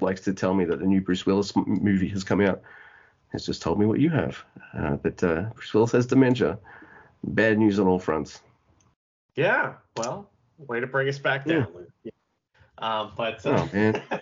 likes 0.00 0.22
to 0.22 0.32
tell 0.32 0.54
me 0.54 0.64
that 0.64 0.78
the 0.80 0.86
new 0.86 1.02
Bruce 1.02 1.26
Willis 1.26 1.52
movie 1.54 2.08
has 2.08 2.24
come 2.24 2.40
out 2.40 2.62
has 3.32 3.44
just 3.46 3.60
told 3.62 3.78
me 3.78 3.86
what 3.86 4.00
you 4.00 4.08
have, 4.10 4.42
uh, 4.76 4.96
that 5.02 5.22
uh, 5.22 5.42
Bruce 5.54 5.72
Willis 5.74 5.92
has 5.92 6.06
dementia. 6.06 6.58
Bad 7.24 7.58
news 7.58 7.78
on 7.78 7.86
all 7.86 7.98
fronts. 7.98 8.40
Yeah, 9.36 9.74
well, 9.96 10.28
way 10.58 10.80
to 10.80 10.86
bring 10.86 11.08
us 11.08 11.18
back 11.18 11.46
down, 11.46 11.66
Luke. 11.74 11.88
Yeah. 12.04 12.10
Um, 12.78 13.12
but 13.16 13.44
uh, 13.46 13.66
Oh 13.66 13.70
man. 13.72 14.02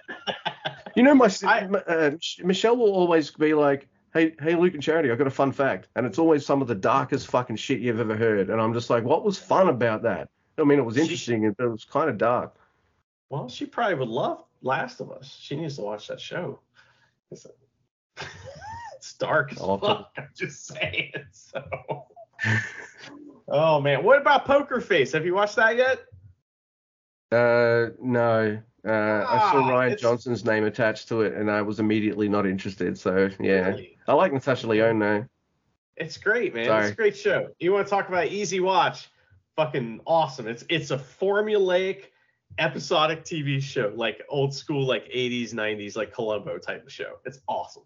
You 0.96 1.04
know, 1.04 1.14
my, 1.14 1.30
I- 1.46 1.60
m- 1.60 1.76
uh, 1.86 2.10
Michelle 2.42 2.76
will 2.76 2.92
always 2.92 3.30
be 3.30 3.54
like, 3.54 3.88
"Hey, 4.12 4.34
hey, 4.40 4.54
Luke 4.56 4.74
and 4.74 4.82
Charity, 4.82 5.10
I 5.10 5.16
got 5.16 5.26
a 5.26 5.30
fun 5.30 5.52
fact," 5.52 5.88
and 5.96 6.04
it's 6.06 6.18
always 6.18 6.44
some 6.44 6.60
of 6.62 6.68
the 6.68 6.74
darkest 6.74 7.28
fucking 7.28 7.56
shit 7.56 7.80
you've 7.80 8.00
ever 8.00 8.16
heard, 8.16 8.50
and 8.50 8.60
I'm 8.60 8.72
just 8.74 8.90
like, 8.90 9.04
"What 9.04 9.24
was 9.24 9.38
fun 9.38 9.68
about 9.68 10.02
that?" 10.02 10.28
I 10.58 10.64
mean, 10.64 10.78
it 10.78 10.84
was 10.84 10.96
She- 10.96 11.02
interesting, 11.02 11.52
but 11.52 11.64
it 11.64 11.68
was 11.68 11.84
kind 11.84 12.10
of 12.10 12.18
dark. 12.18 12.54
well, 13.30 13.48
she 13.48 13.64
probably 13.66 13.94
would 13.94 14.08
love 14.08 14.44
Last 14.62 15.00
of 15.00 15.10
Us. 15.12 15.36
She 15.40 15.56
needs 15.56 15.76
to 15.76 15.82
watch 15.82 16.08
that 16.08 16.20
show. 16.20 16.60
It's, 17.30 17.46
it's 18.96 19.14
dark 19.14 19.52
as 19.52 19.60
I'll 19.60 19.78
have 19.78 19.80
to- 19.80 19.86
fuck. 19.86 20.12
I'm 20.18 20.28
just 20.34 20.66
saying. 20.66 21.12
So. 21.32 21.62
Oh 23.48 23.80
man, 23.80 24.02
what 24.04 24.20
about 24.20 24.44
Poker 24.44 24.80
Face? 24.80 25.12
Have 25.12 25.24
you 25.24 25.34
watched 25.34 25.56
that 25.56 25.76
yet? 25.76 26.00
Uh, 27.32 27.90
no. 28.00 28.60
Uh, 28.86 28.90
I 28.90 29.50
saw 29.52 29.58
Ah, 29.58 29.70
Rian 29.70 29.86
it's- 29.88 30.00
Johnson's 30.00 30.44
name 30.44 30.64
attached 30.64 31.08
to 31.08 31.20
it, 31.22 31.34
and 31.34 31.50
I 31.50 31.62
was 31.62 31.80
immediately 31.80 32.28
not 32.28 32.46
interested. 32.46 32.98
So 32.98 33.28
yeah, 33.38 33.68
Really? 33.68 33.98
I 34.08 34.14
like 34.14 34.32
Natasha 34.32 34.66
Lyonne 34.66 34.98
though. 34.98 35.26
It's 35.96 36.16
great, 36.16 36.54
man. 36.54 36.66
Sorry. 36.66 36.84
It's 36.84 36.92
a 36.92 36.96
great 36.96 37.16
show. 37.16 37.48
You 37.58 37.72
want 37.72 37.86
to 37.86 37.90
talk 37.90 38.08
about 38.08 38.28
easy 38.28 38.60
watch? 38.60 39.08
Fucking 39.56 40.00
awesome. 40.06 40.48
It's 40.48 40.64
it's 40.70 40.90
a 40.90 40.96
formulaic 40.96 42.04
episodic 42.58 43.24
TV 43.24 43.62
show, 43.62 43.92
like 43.94 44.22
old 44.28 44.54
school, 44.54 44.86
like 44.86 45.04
80s, 45.10 45.52
90s, 45.52 45.96
like 45.96 46.12
Columbo 46.12 46.58
type 46.58 46.84
of 46.86 46.92
show. 46.92 47.18
It's 47.26 47.40
awesome. 47.46 47.82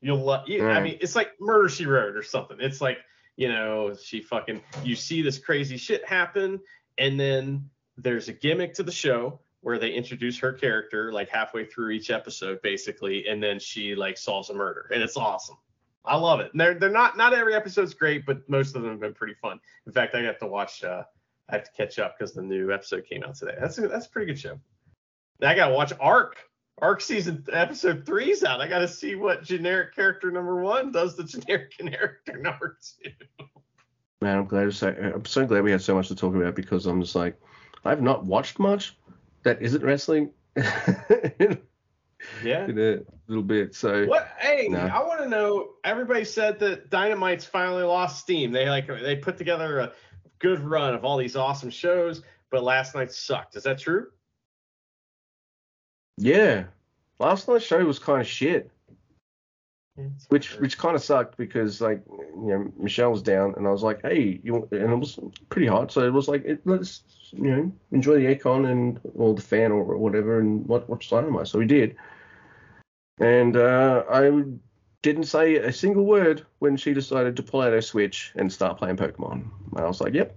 You'll 0.00 0.18
love. 0.18 0.48
You, 0.48 0.68
I 0.68 0.82
mean, 0.82 0.98
it's 1.00 1.16
like 1.16 1.30
Murder 1.40 1.68
She 1.68 1.86
Wrote 1.86 2.16
or 2.16 2.22
something. 2.22 2.58
It's 2.60 2.80
like 2.80 2.98
you 3.36 3.48
know, 3.48 3.94
she 4.02 4.22
fucking. 4.22 4.60
You 4.82 4.96
see 4.96 5.22
this 5.22 5.38
crazy 5.38 5.76
shit 5.76 6.04
happen, 6.06 6.58
and 6.98 7.18
then 7.20 7.70
there's 7.96 8.28
a 8.28 8.32
gimmick 8.32 8.74
to 8.74 8.82
the 8.82 8.92
show 8.92 9.40
where 9.60 9.78
they 9.78 9.90
introduce 9.90 10.38
her 10.38 10.52
character 10.52 11.12
like 11.12 11.28
halfway 11.28 11.64
through 11.64 11.90
each 11.90 12.10
episode, 12.10 12.60
basically, 12.62 13.26
and 13.28 13.42
then 13.42 13.58
she 13.58 13.94
like 13.94 14.18
solves 14.18 14.50
a 14.50 14.54
murder, 14.54 14.90
and 14.92 15.02
it's 15.02 15.16
awesome. 15.16 15.56
I 16.04 16.16
love 16.16 16.40
it. 16.40 16.52
And 16.52 16.60
they're 16.60 16.74
they're 16.74 16.90
not 16.90 17.16
not 17.16 17.34
every 17.34 17.54
episode's 17.54 17.94
great, 17.94 18.24
but 18.24 18.48
most 18.48 18.76
of 18.76 18.82
them 18.82 18.92
have 18.92 19.00
been 19.00 19.14
pretty 19.14 19.34
fun. 19.34 19.58
In 19.86 19.92
fact, 19.92 20.14
I 20.14 20.22
have 20.22 20.38
to 20.38 20.46
watch. 20.46 20.84
uh 20.84 21.02
I 21.48 21.54
have 21.54 21.64
to 21.64 21.70
catch 21.76 21.98
up 21.98 22.16
because 22.18 22.32
the 22.32 22.42
new 22.42 22.72
episode 22.72 23.04
came 23.06 23.22
out 23.22 23.36
today. 23.36 23.54
That's 23.60 23.78
a, 23.78 23.86
that's 23.86 24.06
a 24.06 24.10
pretty 24.10 24.32
good 24.32 24.38
show. 24.38 24.58
Now 25.40 25.50
I 25.50 25.54
gotta 25.54 25.74
watch 25.74 25.92
Ark. 26.00 26.38
Ark 26.82 27.00
season 27.00 27.44
episode 27.52 28.04
three's 28.04 28.44
out. 28.44 28.60
I 28.60 28.68
gotta 28.68 28.88
see 28.88 29.14
what 29.14 29.42
generic 29.42 29.94
character 29.94 30.30
number 30.30 30.62
one 30.62 30.92
does 30.92 31.14
to 31.16 31.24
generic 31.40 31.76
character 31.76 32.36
number 32.36 32.78
two. 32.80 33.10
Man, 34.20 34.38
I'm 34.38 34.46
glad 34.46 34.64
to 34.64 34.72
say, 34.72 34.88
I'm 34.88 35.24
so 35.24 35.46
glad 35.46 35.62
we 35.62 35.70
had 35.70 35.82
so 35.82 35.94
much 35.94 36.08
to 36.08 36.14
talk 36.14 36.34
about 36.34 36.54
because 36.54 36.86
I'm 36.86 37.00
just 37.00 37.14
like, 37.14 37.38
I've 37.84 38.02
not 38.02 38.24
watched 38.24 38.58
much 38.58 38.96
that 39.46 39.62
isn't 39.62 39.82
wrestling 39.84 40.30
in 40.56 41.56
Yeah. 42.44 42.66
a 42.66 42.98
little 43.28 43.44
bit. 43.44 43.76
So 43.76 44.04
What? 44.06 44.28
Hey, 44.38 44.66
No. 44.68 44.80
I 44.80 44.98
want 45.04 45.20
to 45.20 45.28
know. 45.28 45.74
Everybody 45.84 46.24
said 46.24 46.58
that 46.58 46.90
Dynamite's 46.90 47.44
finally 47.44 47.84
lost 47.84 48.18
steam. 48.20 48.50
They 48.50 48.68
like 48.68 48.88
they 48.88 49.14
put 49.14 49.38
together 49.38 49.78
a 49.78 49.92
good 50.40 50.58
run 50.60 50.94
of 50.94 51.04
all 51.04 51.16
these 51.16 51.36
awesome 51.36 51.70
shows, 51.70 52.22
but 52.50 52.64
last 52.64 52.96
night 52.96 53.12
sucked. 53.12 53.54
Is 53.54 53.62
that 53.62 53.78
true? 53.78 54.08
yeah, 56.18 56.64
last 57.20 57.46
night's 57.46 57.64
show 57.64 57.84
was 57.84 57.98
kind 58.00 58.20
of 58.20 58.26
shit, 58.26 58.70
which 60.28 60.58
which 60.58 60.78
kind 60.78 60.94
of 60.94 61.02
sucked 61.02 61.36
because 61.36 61.80
like 61.80 62.02
you 62.08 62.48
know 62.48 62.72
Michelle 62.78 63.12
was 63.12 63.22
down 63.22 63.54
and 63.56 63.66
I 63.66 63.70
was 63.70 63.82
like, 63.82 64.02
hey, 64.02 64.40
you 64.42 64.68
and 64.72 64.92
it 64.92 64.96
was 64.96 65.18
pretty 65.48 65.66
hot, 65.66 65.92
so 65.92 66.02
it 66.02 66.12
was 66.12 66.28
like 66.28 66.44
it, 66.44 66.60
let's 66.64 67.02
you 67.32 67.50
know 67.50 67.72
enjoy 67.92 68.16
the 68.16 68.34
aircon 68.34 68.70
and 68.70 69.00
or 69.14 69.34
the 69.34 69.42
fan 69.42 69.72
or 69.72 69.96
whatever 69.96 70.40
and 70.40 70.66
watch 70.66 70.86
watch 70.88 71.08
Dynamite. 71.08 71.48
So 71.48 71.58
we 71.58 71.66
did, 71.66 71.96
and 73.18 73.56
uh, 73.56 74.04
I 74.10 74.44
didn't 75.02 75.24
say 75.24 75.56
a 75.56 75.72
single 75.72 76.04
word 76.04 76.44
when 76.58 76.76
she 76.76 76.92
decided 76.92 77.36
to 77.36 77.42
pull 77.42 77.62
out 77.62 77.72
her 77.72 77.82
Switch 77.82 78.32
and 78.36 78.52
start 78.52 78.78
playing 78.78 78.96
Pokemon. 78.96 79.44
And 79.70 79.78
I 79.78 79.86
was 79.86 80.00
like, 80.00 80.14
yep, 80.14 80.36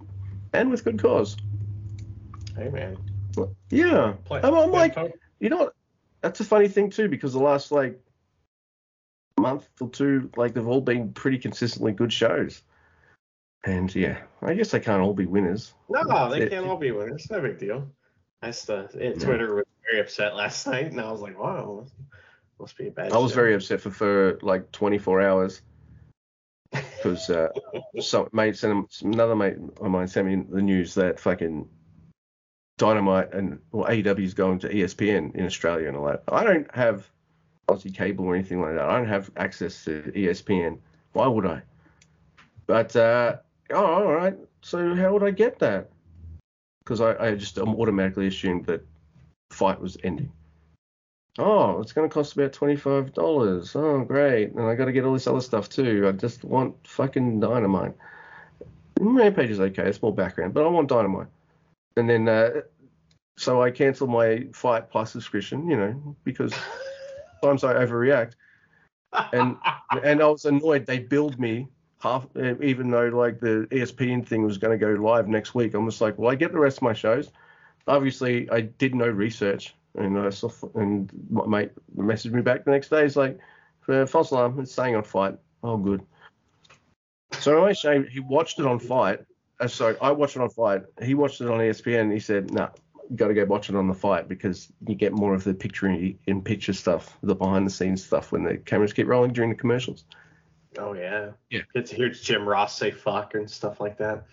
and 0.52 0.70
with 0.70 0.84
good 0.84 1.00
cause. 1.00 1.36
Hey 2.56 2.68
man. 2.68 2.96
Yeah, 3.70 4.14
Play, 4.24 4.40
I'm, 4.42 4.54
I'm 4.54 4.70
play 4.70 4.80
like, 4.80 4.94
po- 4.94 5.12
you 5.38 5.48
know, 5.48 5.58
what? 5.58 5.74
that's 6.20 6.40
a 6.40 6.44
funny 6.44 6.68
thing 6.68 6.90
too 6.90 7.08
because 7.08 7.32
the 7.32 7.38
last 7.38 7.72
like 7.72 7.98
month 9.40 9.68
or 9.80 9.88
two, 9.88 10.30
like 10.36 10.54
they've 10.54 10.66
all 10.66 10.80
been 10.80 11.12
pretty 11.12 11.38
consistently 11.38 11.92
good 11.92 12.12
shows. 12.12 12.62
And 13.64 13.94
yeah, 13.94 14.18
I 14.40 14.54
guess 14.54 14.70
they 14.70 14.80
can't 14.80 15.02
all 15.02 15.14
be 15.14 15.26
winners. 15.26 15.74
no, 15.88 16.30
they 16.30 16.48
can't 16.48 16.66
all 16.66 16.78
be 16.78 16.92
winners. 16.92 17.28
No 17.30 17.40
big 17.40 17.58
deal. 17.58 17.90
I 18.42 18.46
just, 18.46 18.70
uh, 18.70 18.88
yeah, 18.98 19.12
Twitter 19.12 19.54
was 19.54 19.66
very 19.84 20.00
upset 20.00 20.34
last 20.34 20.66
night, 20.66 20.86
and 20.86 21.00
I 21.00 21.10
was 21.12 21.20
like, 21.20 21.38
wow, 21.38 21.86
must 22.58 22.76
be 22.76 22.88
a 22.88 22.90
bad. 22.90 23.12
I 23.12 23.18
was 23.18 23.32
show. 23.32 23.36
very 23.36 23.54
upset 23.54 23.80
for, 23.80 23.90
for 23.90 24.38
like 24.42 24.72
24 24.72 25.20
hours 25.20 25.62
because 26.72 27.28
uh, 27.28 27.48
some 28.00 28.28
mate 28.32 28.56
sent 28.56 29.02
another 29.02 29.36
mate 29.36 29.56
of 29.80 29.90
mine 29.90 30.08
sent 30.08 30.26
me 30.26 30.44
the 30.48 30.62
news 30.62 30.94
that 30.94 31.20
fucking 31.20 31.68
Dynamite 32.78 33.34
and 33.34 33.58
well 33.72 33.90
AEW 33.90 34.24
is 34.24 34.34
going 34.34 34.60
to 34.60 34.68
ESPN 34.68 35.34
in 35.34 35.44
Australia 35.44 35.88
and 35.88 35.96
all 35.96 36.06
that. 36.06 36.22
I 36.28 36.44
don't 36.44 36.74
have 36.74 37.06
Aussie 37.70 37.94
cable 37.94 38.26
or 38.26 38.34
anything 38.34 38.60
like 38.60 38.74
that. 38.74 38.88
I 38.88 38.96
don't 38.96 39.08
have 39.08 39.30
access 39.36 39.84
to 39.84 40.02
ESPN. 40.14 40.78
Why 41.12 41.26
would 41.26 41.46
I? 41.46 41.62
But 42.66 42.94
uh, 42.96 43.36
oh, 43.70 43.84
all 43.84 44.12
right. 44.12 44.36
So 44.62 44.94
how 44.94 45.12
would 45.12 45.24
I 45.24 45.30
get 45.30 45.58
that? 45.58 45.90
Because 46.84 47.00
I, 47.00 47.16
I 47.18 47.34
just 47.34 47.58
automatically 47.58 48.26
assumed 48.26 48.66
that 48.66 48.84
FITE 49.50 49.80
was 49.80 49.96
ending. 50.04 50.32
Oh, 51.38 51.80
it's 51.80 51.92
going 51.92 52.08
to 52.08 52.12
cost 52.12 52.34
about 52.34 52.52
twenty-five 52.52 53.12
dollars. 53.14 53.74
Oh, 53.76 54.00
great! 54.00 54.52
And 54.52 54.66
I 54.66 54.74
got 54.74 54.86
to 54.86 54.92
get 54.92 55.04
all 55.04 55.12
this 55.12 55.26
other 55.26 55.40
stuff 55.40 55.68
too. 55.68 56.06
I 56.08 56.12
just 56.12 56.44
want 56.44 56.74
fucking 56.86 57.40
dynamite. 57.40 57.94
Rampage 58.98 59.50
is 59.50 59.60
okay. 59.60 59.84
It's 59.84 60.02
more 60.02 60.14
background, 60.14 60.54
but 60.54 60.64
I 60.64 60.68
want 60.68 60.88
dynamite. 60.88 61.28
And 61.96 62.10
then, 62.10 62.28
uh, 62.28 62.62
so 63.38 63.62
I 63.62 63.70
cancelled 63.70 64.10
my 64.10 64.46
FITE 64.52 64.90
Plus 64.90 65.12
subscription. 65.12 65.70
You 65.70 65.76
know, 65.76 66.16
because 66.24 66.52
sometimes 67.40 67.64
I 67.64 67.74
overreact. 67.74 68.32
And- 69.32 69.56
And 70.04 70.22
I 70.22 70.26
was 70.28 70.44
annoyed. 70.44 70.86
They 70.86 71.00
billed 71.00 71.40
me 71.40 71.66
half, 71.98 72.26
uh, 72.36 72.54
even 72.60 72.90
though 72.90 73.08
like 73.08 73.40
the 73.40 73.66
ESPN 73.70 74.26
thing 74.26 74.44
was 74.44 74.56
going 74.56 74.78
to 74.78 74.84
go 74.84 74.92
live 75.00 75.28
next 75.28 75.54
week. 75.54 75.74
I'm 75.74 75.88
just 75.88 76.00
like, 76.00 76.16
well, 76.18 76.30
I 76.30 76.34
get 76.36 76.52
the 76.52 76.60
rest 76.60 76.78
of 76.78 76.82
my 76.82 76.92
shows. 76.92 77.30
Obviously, 77.88 78.48
I 78.50 78.60
did 78.62 78.94
no 78.94 79.08
research, 79.08 79.74
and 79.96 80.18
I 80.18 80.30
saw, 80.30 80.50
and 80.74 81.10
my 81.28 81.46
mate 81.46 81.70
messaged 81.96 82.32
me 82.32 82.40
back 82.42 82.64
the 82.64 82.70
next 82.70 82.88
day. 82.88 83.02
He's 83.02 83.16
like, 83.16 83.38
for 83.80 84.06
false 84.06 84.30
alarm, 84.30 84.60
it's 84.60 84.72
saying 84.72 84.94
on 84.94 85.02
FITE. 85.02 85.36
Oh, 85.64 85.76
good. 85.76 86.02
So 87.32 87.64
I 87.64 87.72
say 87.72 88.04
he 88.08 88.20
watched 88.20 88.58
it 88.60 88.66
on 88.66 88.78
FITE. 88.78 89.24
Uh, 89.58 89.66
sorry, 89.66 89.96
I 90.00 90.12
watched 90.12 90.36
it 90.36 90.42
on 90.42 90.50
FITE. 90.50 90.82
He 91.02 91.14
watched 91.14 91.40
it 91.40 91.48
on 91.48 91.58
ESPN. 91.58 92.02
And 92.02 92.12
he 92.12 92.20
said, 92.20 92.52
"No, 92.52 92.62
nah, 92.62 92.68
you 93.10 93.16
got 93.16 93.28
to 93.28 93.34
go 93.34 93.44
watch 93.44 93.68
it 93.68 93.76
on 93.76 93.88
the 93.88 93.94
FITE 93.94 94.28
because 94.28 94.72
you 94.86 94.94
get 94.94 95.12
more 95.12 95.34
of 95.34 95.44
the 95.44 95.52
picture 95.52 95.88
in, 95.88 96.18
in 96.26 96.42
picture 96.42 96.72
stuff, 96.72 97.18
the 97.22 97.34
behind 97.34 97.66
the 97.66 97.70
scenes 97.70 98.04
stuff 98.04 98.30
when 98.32 98.44
the 98.44 98.56
cameras 98.56 98.92
keep 98.92 99.08
rolling 99.08 99.32
during 99.32 99.50
the 99.50 99.56
commercials." 99.56 100.04
Oh 100.78 100.92
yeah. 100.92 101.30
Yeah. 101.50 101.62
Get 101.74 101.86
to 101.86 101.96
hear 101.96 102.08
Jim 102.10 102.48
Ross 102.48 102.76
say 102.76 102.90
fuck 102.90 103.34
and 103.34 103.50
stuff 103.50 103.80
like 103.80 103.98
that. 103.98 104.26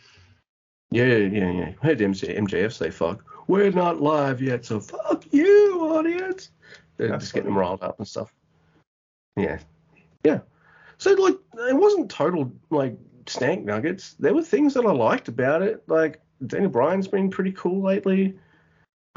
Yeah, 0.92 1.06
yeah, 1.06 1.52
yeah. 1.52 1.72
I 1.82 1.86
heard 1.86 2.00
MJ, 2.00 2.38
MJF 2.38 2.72
say 2.72 2.92
fuck. 2.92 3.24
We're 3.48 3.72
not 3.72 4.02
live 4.02 4.42
yet, 4.42 4.66
so 4.66 4.80
fuck 4.80 5.24
you, 5.32 5.80
audience. 5.82 6.52
They're 6.98 7.10
That's 7.10 7.26
just 7.26 7.34
getting 7.34 7.50
them 7.50 7.58
riled 7.58 7.82
up 7.84 7.98
and 7.98 8.08
stuff. 8.08 8.34
Yeah. 9.36 9.60
Yeah. 10.24 10.40
So 10.98 11.14
like 11.14 11.36
it 11.70 11.76
wasn't 11.76 12.12
total 12.12 12.52
like 12.70 12.98
stank 13.26 13.66
nuggets. 13.66 14.16
There 14.20 14.34
were 14.34 14.44
things 14.44 14.74
that 14.76 14.86
I 14.86 14.92
liked 14.92 15.28
about 15.28 15.62
it. 15.62 15.84
Like 15.88 16.22
Daniel 16.46 16.72
Bryan's 16.72 17.08
been 17.08 17.30
pretty 17.30 17.52
cool 17.52 17.82
lately. 17.82 18.38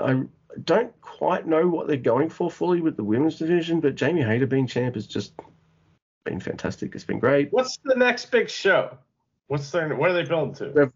I 0.00 0.22
don't 0.64 1.00
quite 1.00 1.46
know 1.46 1.68
what 1.68 1.86
they're 1.86 1.96
going 1.96 2.28
for 2.28 2.50
fully 2.50 2.80
with 2.80 2.96
the 2.96 3.04
women's 3.04 3.38
division, 3.38 3.80
but 3.80 3.94
Jamie 3.94 4.22
Hayter 4.22 4.46
being 4.46 4.66
champ 4.66 4.94
has 4.94 5.06
just 5.06 5.32
been 6.24 6.40
fantastic. 6.40 6.94
It's 6.94 7.04
been 7.04 7.18
great. 7.18 7.52
What's 7.52 7.78
the 7.84 7.94
next 7.94 8.26
big 8.30 8.48
show? 8.50 8.96
What's 9.48 9.70
their 9.70 9.94
what 9.94 10.10
are 10.10 10.14
they 10.14 10.24
building 10.24 10.54
to? 10.56 10.70
Rev- 10.70 10.92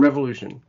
Revolution. 0.00 0.62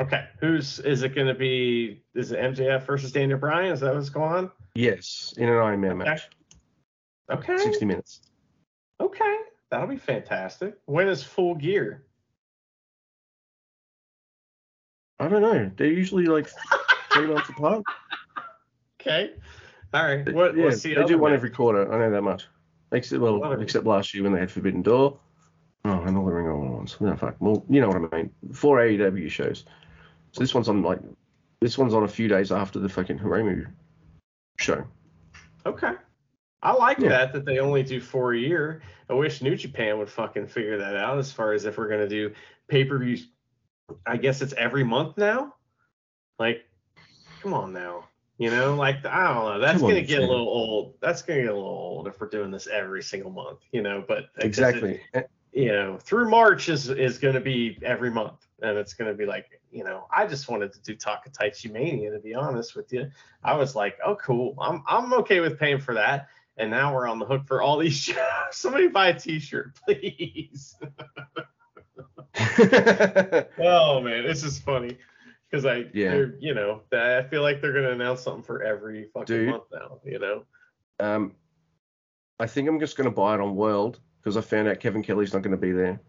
Okay. 0.00 0.26
Who's 0.40 0.78
is 0.80 1.02
it 1.02 1.14
gonna 1.14 1.34
be 1.34 2.02
is 2.14 2.32
it 2.32 2.40
MJF 2.40 2.84
versus 2.86 3.12
Daniel 3.12 3.38
Bryan? 3.38 3.72
Is 3.72 3.80
that 3.80 3.94
what's 3.94 4.10
going 4.10 4.32
on? 4.32 4.50
Yes, 4.74 5.34
in 5.36 5.48
an 5.48 5.56
Iron 5.56 5.80
Man 5.80 6.00
Okay. 6.00 6.10
match. 6.10 6.30
Okay. 7.30 7.58
60 7.58 7.84
minutes. 7.84 8.22
Okay. 9.00 9.36
That'll 9.70 9.86
be 9.86 9.96
fantastic. 9.96 10.76
When 10.86 11.08
is 11.08 11.22
full 11.22 11.54
gear? 11.54 12.04
I 15.18 15.28
don't 15.28 15.42
know. 15.42 15.70
They're 15.76 15.86
usually 15.86 16.26
like 16.26 16.48
three 17.14 17.26
months 17.26 17.48
apart. 17.48 17.82
Okay. 19.00 19.32
All 19.94 20.04
right. 20.04 20.32
What 20.32 20.56
yeah, 20.56 20.64
what's 20.64 20.82
the 20.82 20.94
they 20.94 21.04
do 21.04 21.18
one 21.18 21.32
match? 21.32 21.38
every 21.38 21.50
quarter. 21.50 21.92
I 21.92 21.98
know 21.98 22.10
that 22.10 22.22
much. 22.22 22.46
Except 22.92 23.20
well, 23.20 23.38
Whatever. 23.40 23.62
except 23.62 23.86
last 23.86 24.14
year 24.14 24.22
when 24.22 24.32
they 24.32 24.40
had 24.40 24.50
Forbidden 24.50 24.82
Door. 24.82 25.18
Oh, 25.84 26.00
and 26.02 26.16
all 26.16 26.24
the 26.24 26.32
Ring 26.32 26.46
of 26.46 26.54
Honor 26.54 26.76
ones. 26.76 26.96
No, 27.00 27.16
fuck. 27.16 27.36
Well, 27.40 27.64
you 27.68 27.80
know 27.80 27.88
what 27.88 27.96
I 28.12 28.16
mean. 28.16 28.30
Four 28.52 28.78
AEW 28.78 29.28
shows. 29.30 29.64
So 30.32 30.40
this 30.40 30.54
one's 30.54 30.68
on 30.68 30.82
like 30.82 31.00
this 31.60 31.76
one's 31.76 31.94
on 31.94 32.04
a 32.04 32.08
few 32.08 32.28
days 32.28 32.52
after 32.52 32.78
the 32.78 32.88
fucking 32.88 33.18
Hiromu 33.18 33.66
show. 34.58 34.84
Okay. 35.66 35.92
I 36.62 36.72
like 36.74 36.98
Yeah. 36.98 37.08
that 37.08 37.32
that 37.32 37.44
they 37.44 37.58
only 37.58 37.82
do 37.82 38.00
four 38.00 38.34
a 38.34 38.38
year. 38.38 38.82
I 39.10 39.14
wish 39.14 39.42
New 39.42 39.56
Japan 39.56 39.98
would 39.98 40.08
fucking 40.08 40.46
figure 40.46 40.78
that 40.78 40.96
out 40.96 41.18
as 41.18 41.32
far 41.32 41.52
as 41.52 41.64
if 41.64 41.76
we're 41.76 41.88
gonna 41.88 42.08
do 42.08 42.32
pay 42.68 42.84
per 42.84 42.98
views. 42.98 43.28
I 44.06 44.16
guess 44.16 44.40
it's 44.42 44.52
every 44.54 44.84
month 44.84 45.18
now. 45.18 45.54
Like, 46.38 46.64
come 47.42 47.54
on 47.54 47.72
now. 47.72 48.04
You 48.38 48.50
know, 48.50 48.74
like 48.74 49.04
I 49.04 49.32
don't 49.34 49.44
know. 49.44 49.58
That's 49.60 49.80
Come 49.80 49.90
gonna 49.90 50.02
get 50.02 50.18
a 50.20 50.26
little 50.26 50.48
old. 50.48 50.94
That's 51.00 51.22
gonna 51.22 51.42
get 51.42 51.50
a 51.50 51.54
little 51.54 51.68
old 51.68 52.08
if 52.08 52.20
we're 52.20 52.28
doing 52.28 52.50
this 52.50 52.66
every 52.66 53.02
single 53.02 53.30
month. 53.30 53.60
You 53.72 53.82
know, 53.82 54.04
but 54.06 54.34
guess 54.36 54.44
it- 54.44 54.46
Exactly. 54.46 55.00
You 55.54 55.66
know, 55.68 55.98
through 55.98 56.30
March 56.30 56.70
is 56.70 56.88
is 56.88 57.18
going 57.18 57.34
to 57.34 57.40
be 57.40 57.78
every 57.82 58.10
month, 58.10 58.46
and 58.62 58.78
it's 58.78 58.94
going 58.94 59.10
to 59.10 59.14
be 59.16 59.26
like, 59.26 59.60
you 59.70 59.84
know, 59.84 60.06
I 60.10 60.26
just 60.26 60.48
wanted 60.48 60.72
to 60.72 60.80
do 60.80 60.96
Takataichi 60.96 61.70
Mania. 61.70 62.10
To 62.10 62.18
be 62.20 62.34
honest 62.34 62.74
with 62.74 62.90
you, 62.90 63.10
I 63.44 63.54
was 63.54 63.76
like, 63.76 63.98
oh, 64.02 64.16
cool, 64.16 64.56
I'm 64.58 64.82
I'm 64.88 65.12
okay 65.12 65.40
with 65.40 65.58
paying 65.58 65.78
for 65.78 65.92
that. 65.94 66.28
And 66.56 66.70
now 66.70 66.94
we're 66.94 67.06
on 67.06 67.18
the 67.18 67.26
hook 67.26 67.42
for 67.46 67.60
all 67.60 67.76
these 67.76 67.96
shows. 67.98 68.16
Somebody 68.52 68.88
buy 68.88 69.08
a 69.08 69.18
T-shirt, 69.18 69.74
please. 69.84 70.74
oh 73.58 74.00
man, 74.00 74.26
this 74.26 74.42
is 74.44 74.58
funny. 74.58 74.96
Because 75.52 75.66
I, 75.66 75.84
Yeah. 75.92 76.24
you 76.40 76.54
know, 76.54 76.80
I 76.92 77.22
feel 77.24 77.42
like 77.42 77.60
they're 77.60 77.74
gonna 77.74 77.90
announce 77.92 78.22
something 78.22 78.42
for 78.42 78.62
every 78.62 79.10
fucking 79.12 79.26
Dude. 79.26 79.50
month 79.50 79.64
now. 79.72 80.00
You 80.04 80.18
know. 80.18 80.44
Um, 80.98 81.34
I 82.40 82.46
think 82.46 82.68
I'm 82.68 82.80
just 82.80 82.96
going 82.96 83.08
to 83.08 83.14
buy 83.14 83.34
it 83.34 83.40
on 83.40 83.54
World 83.54 84.00
because 84.20 84.36
I 84.36 84.40
found 84.40 84.66
out 84.68 84.80
Kevin 84.80 85.02
Kelly's 85.02 85.32
not 85.32 85.42
going 85.42 85.52
to 85.52 85.56
be 85.56 85.70
there. 85.72 86.00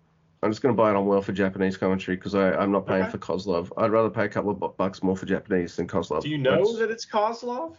I'm 0.41 0.51
just 0.51 0.61
going 0.61 0.75
to 0.75 0.77
buy 0.77 0.89
it 0.89 0.95
on 0.95 1.05
World 1.05 1.25
for 1.25 1.31
Japanese 1.31 1.77
commentary 1.77 2.17
because 2.17 2.33
I'm 2.35 2.71
not 2.71 2.85
paying 2.87 3.03
Okay. 3.03 3.11
for 3.11 3.17
Kozlov. 3.19 3.71
I'd 3.77 3.91
rather 3.91 4.09
pay 4.09 4.25
a 4.25 4.29
couple 4.29 4.51
of 4.51 4.77
bucks 4.77 5.03
more 5.03 5.15
for 5.15 5.25
Japanese 5.25 5.75
than 5.75 5.87
Kozlov. 5.87 6.21
Do 6.21 6.29
you 6.29 6.37
know 6.37 6.51
That's- 6.51 6.77
that 6.79 6.91
it's 6.91 7.05
Kozlov? 7.05 7.77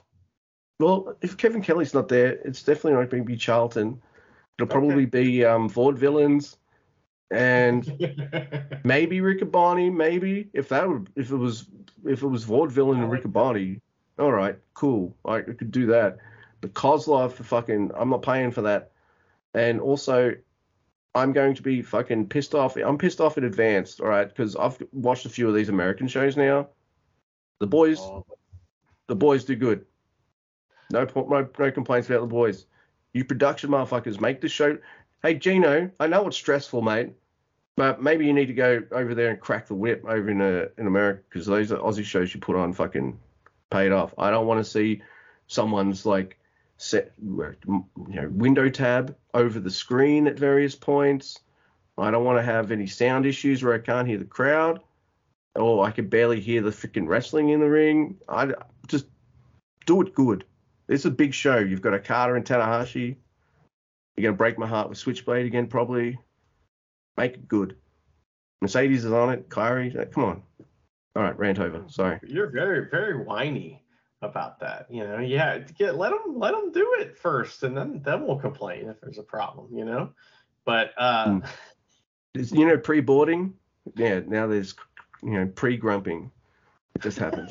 Well, 0.81 1.17
if 1.21 1.37
Kevin 1.37 1.63
Kelly's 1.63 1.95
not 1.95 2.09
there, 2.09 2.33
it's 2.45 2.63
definitely 2.63 2.95
not 3.01 3.11
going 3.11 3.23
to 3.23 3.27
be 3.27 3.37
Charlton. 3.37 4.01
It'll 4.59 4.69
probably 4.69 5.07
be 5.07 5.45
um, 5.45 5.69
Vaudevillains 5.69 6.57
and 7.31 7.85
maybe 8.85 9.21
Riccaboni, 9.21 9.93
maybe 9.93 10.49
if 10.53 10.69
that 10.69 10.89
would, 10.89 11.11
if 11.17 11.31
it 11.31 11.37
was 11.37 11.67
if 12.05 12.23
it 12.23 12.27
was 12.29 12.45
Vaudeville 12.45 12.93
and 12.93 13.09
like 13.09 13.23
Riccaboni, 13.23 13.81
all 14.19 14.33
right, 14.33 14.59
cool, 14.75 15.17
I 15.25 15.41
could 15.41 15.71
do 15.71 15.87
that. 15.87 16.19
But 16.61 16.75
Kozlov 16.75 17.33
for 17.33 17.45
fucking, 17.45 17.91
I'm 17.95 18.11
not 18.11 18.23
paying 18.23 18.51
for 18.51 18.63
that. 18.63 18.93
And 19.55 19.81
also, 19.81 20.35
I'm 21.15 21.33
going 21.33 21.55
to 21.55 21.63
be 21.63 21.83
fucking 21.83 22.29
pissed 22.29 22.55
off. 22.55 22.77
I'm 22.77 22.99
pissed 22.99 23.21
off 23.21 23.39
in 23.39 23.45
advance, 23.45 24.01
all 24.01 24.09
right, 24.09 24.29
because 24.29 24.57
I've 24.57 24.83
watched 24.93 25.27
a 25.27 25.29
few 25.29 25.49
of 25.49 25.55
these 25.55 25.69
American 25.69 26.09
shows 26.09 26.37
now. 26.37 26.69
The 27.61 27.67
boys, 27.67 28.01
Oh, 28.01 28.25
the 29.07 29.17
boys 29.17 29.45
do 29.45 29.57
good. 29.57 29.87
No, 30.91 31.07
no, 31.15 31.49
no 31.59 31.71
complaints 31.71 32.09
about 32.09 32.21
the 32.21 32.27
boys. 32.27 32.67
You 33.13 33.25
production 33.25 33.71
motherfuckers 33.71 34.21
make 34.21 34.41
the 34.41 34.49
show. 34.49 34.77
Hey 35.25 35.33
Gino, 35.33 35.91
I 35.99 36.07
know 36.07 36.27
it's 36.27 36.37
stressful, 36.37 36.83
mate, 36.83 37.15
but 37.77 38.03
maybe 38.03 38.27
you 38.27 38.35
need 38.35 38.49
to 38.49 38.53
go 38.53 38.83
over 38.93 39.15
there 39.15 39.31
and 39.31 39.41
crack 39.41 39.67
the 39.67 39.75
whip 39.75 40.05
over 40.07 40.29
in 40.29 40.43
uh, 40.43 40.67
in 40.77 40.87
America 40.87 41.23
because 41.27 41.47
those 41.47 41.71
Aussie 41.71 42.05
shows 42.05 42.35
you 42.35 42.41
put 42.41 42.57
on 42.57 42.75
fucking 42.75 43.19
paid 43.71 43.91
off. 43.91 44.13
I 44.19 44.31
don't 44.31 44.47
want 44.47 44.63
to 44.63 44.71
see 44.71 45.01
someone's 45.47 46.05
like 46.05 46.39
set 46.77 47.13
you 47.23 47.57
know 48.07 48.29
window 48.33 48.69
tab 48.69 49.17
over 49.33 49.61
the 49.61 49.71
screen 49.71 50.27
at 50.27 50.39
various 50.39 50.75
points. 50.75 51.39
I 51.97 52.11
don't 52.11 52.27
want 52.27 52.37
to 52.37 52.43
have 52.43 52.71
any 52.71 52.87
sound 52.87 53.25
issues 53.25 53.63
where 53.63 53.73
I 53.73 53.79
can't 53.79 54.07
hear 54.07 54.19
the 54.19 54.27
crowd 54.27 54.83
or 55.57 55.87
I 55.87 55.91
could 55.91 56.11
barely 56.11 56.41
hear 56.41 56.61
the 56.61 56.69
freaking 56.69 57.09
wrestling 57.09 57.49
in 57.49 57.61
the 57.61 57.71
ring. 57.71 58.19
I 58.29 58.53
just 58.89 59.07
do 59.87 60.03
it 60.03 60.15
good. 60.15 60.45
It's 60.87 61.07
a 61.07 61.11
big 61.11 61.33
show. 61.33 61.61
You've 61.61 61.81
got 61.81 61.95
a 61.95 61.99
Carter 61.99 62.37
and 62.37 62.45
Tanahashi. 62.45 63.17
You're 64.17 64.31
gonna 64.31 64.37
break 64.37 64.59
my 64.59 64.67
heart 64.67 64.89
with 64.89 64.99
Switchblade 64.99 65.47
again, 65.47 65.67
probably. 65.67 66.19
Make 67.17 67.35
it 67.35 67.49
good. 67.49 67.77
Mercedes 68.61 69.05
is 69.05 69.13
on 69.13 69.31
it. 69.31 69.49
Kairi, 69.49 69.99
uh, 69.99 70.05
come 70.07 70.25
on. 70.25 70.43
All 71.17 71.23
right, 71.23 71.39
rant 71.39 71.59
over. 71.59 71.85
Sorry. 71.89 72.19
You're 72.27 72.51
very, 72.51 72.89
very 72.91 73.23
whiny 73.23 73.83
about 74.23 74.59
that. 74.61 74.87
You 74.91 75.07
know, 75.07 75.19
yeah, 75.19 75.59
get 75.59 75.97
let 75.97 76.11
them 76.11 76.39
let 76.39 76.53
them 76.53 76.73
do 76.73 76.97
it 77.01 77.19
first, 77.19 77.63
and 77.63 77.77
then 77.77 78.01
then 78.05 78.27
we'll 78.27 78.39
complain 78.39 78.89
if 78.89 79.01
there's 79.01 79.19
a 79.19 79.23
problem. 79.23 79.69
You 79.77 79.85
know, 79.85 80.11
but 80.65 80.93
uh, 80.97 81.27
Mm. 81.27 81.49
You 82.35 82.67
know, 82.67 82.79
pre-boarding. 82.79 83.55
Yeah, 83.97 84.21
now 84.27 84.47
there's 84.47 84.75
you 85.23 85.33
know 85.33 85.47
pre-grumping. 85.47 86.31
It 86.97 87.03
just 87.03 87.19
happens. 87.19 87.51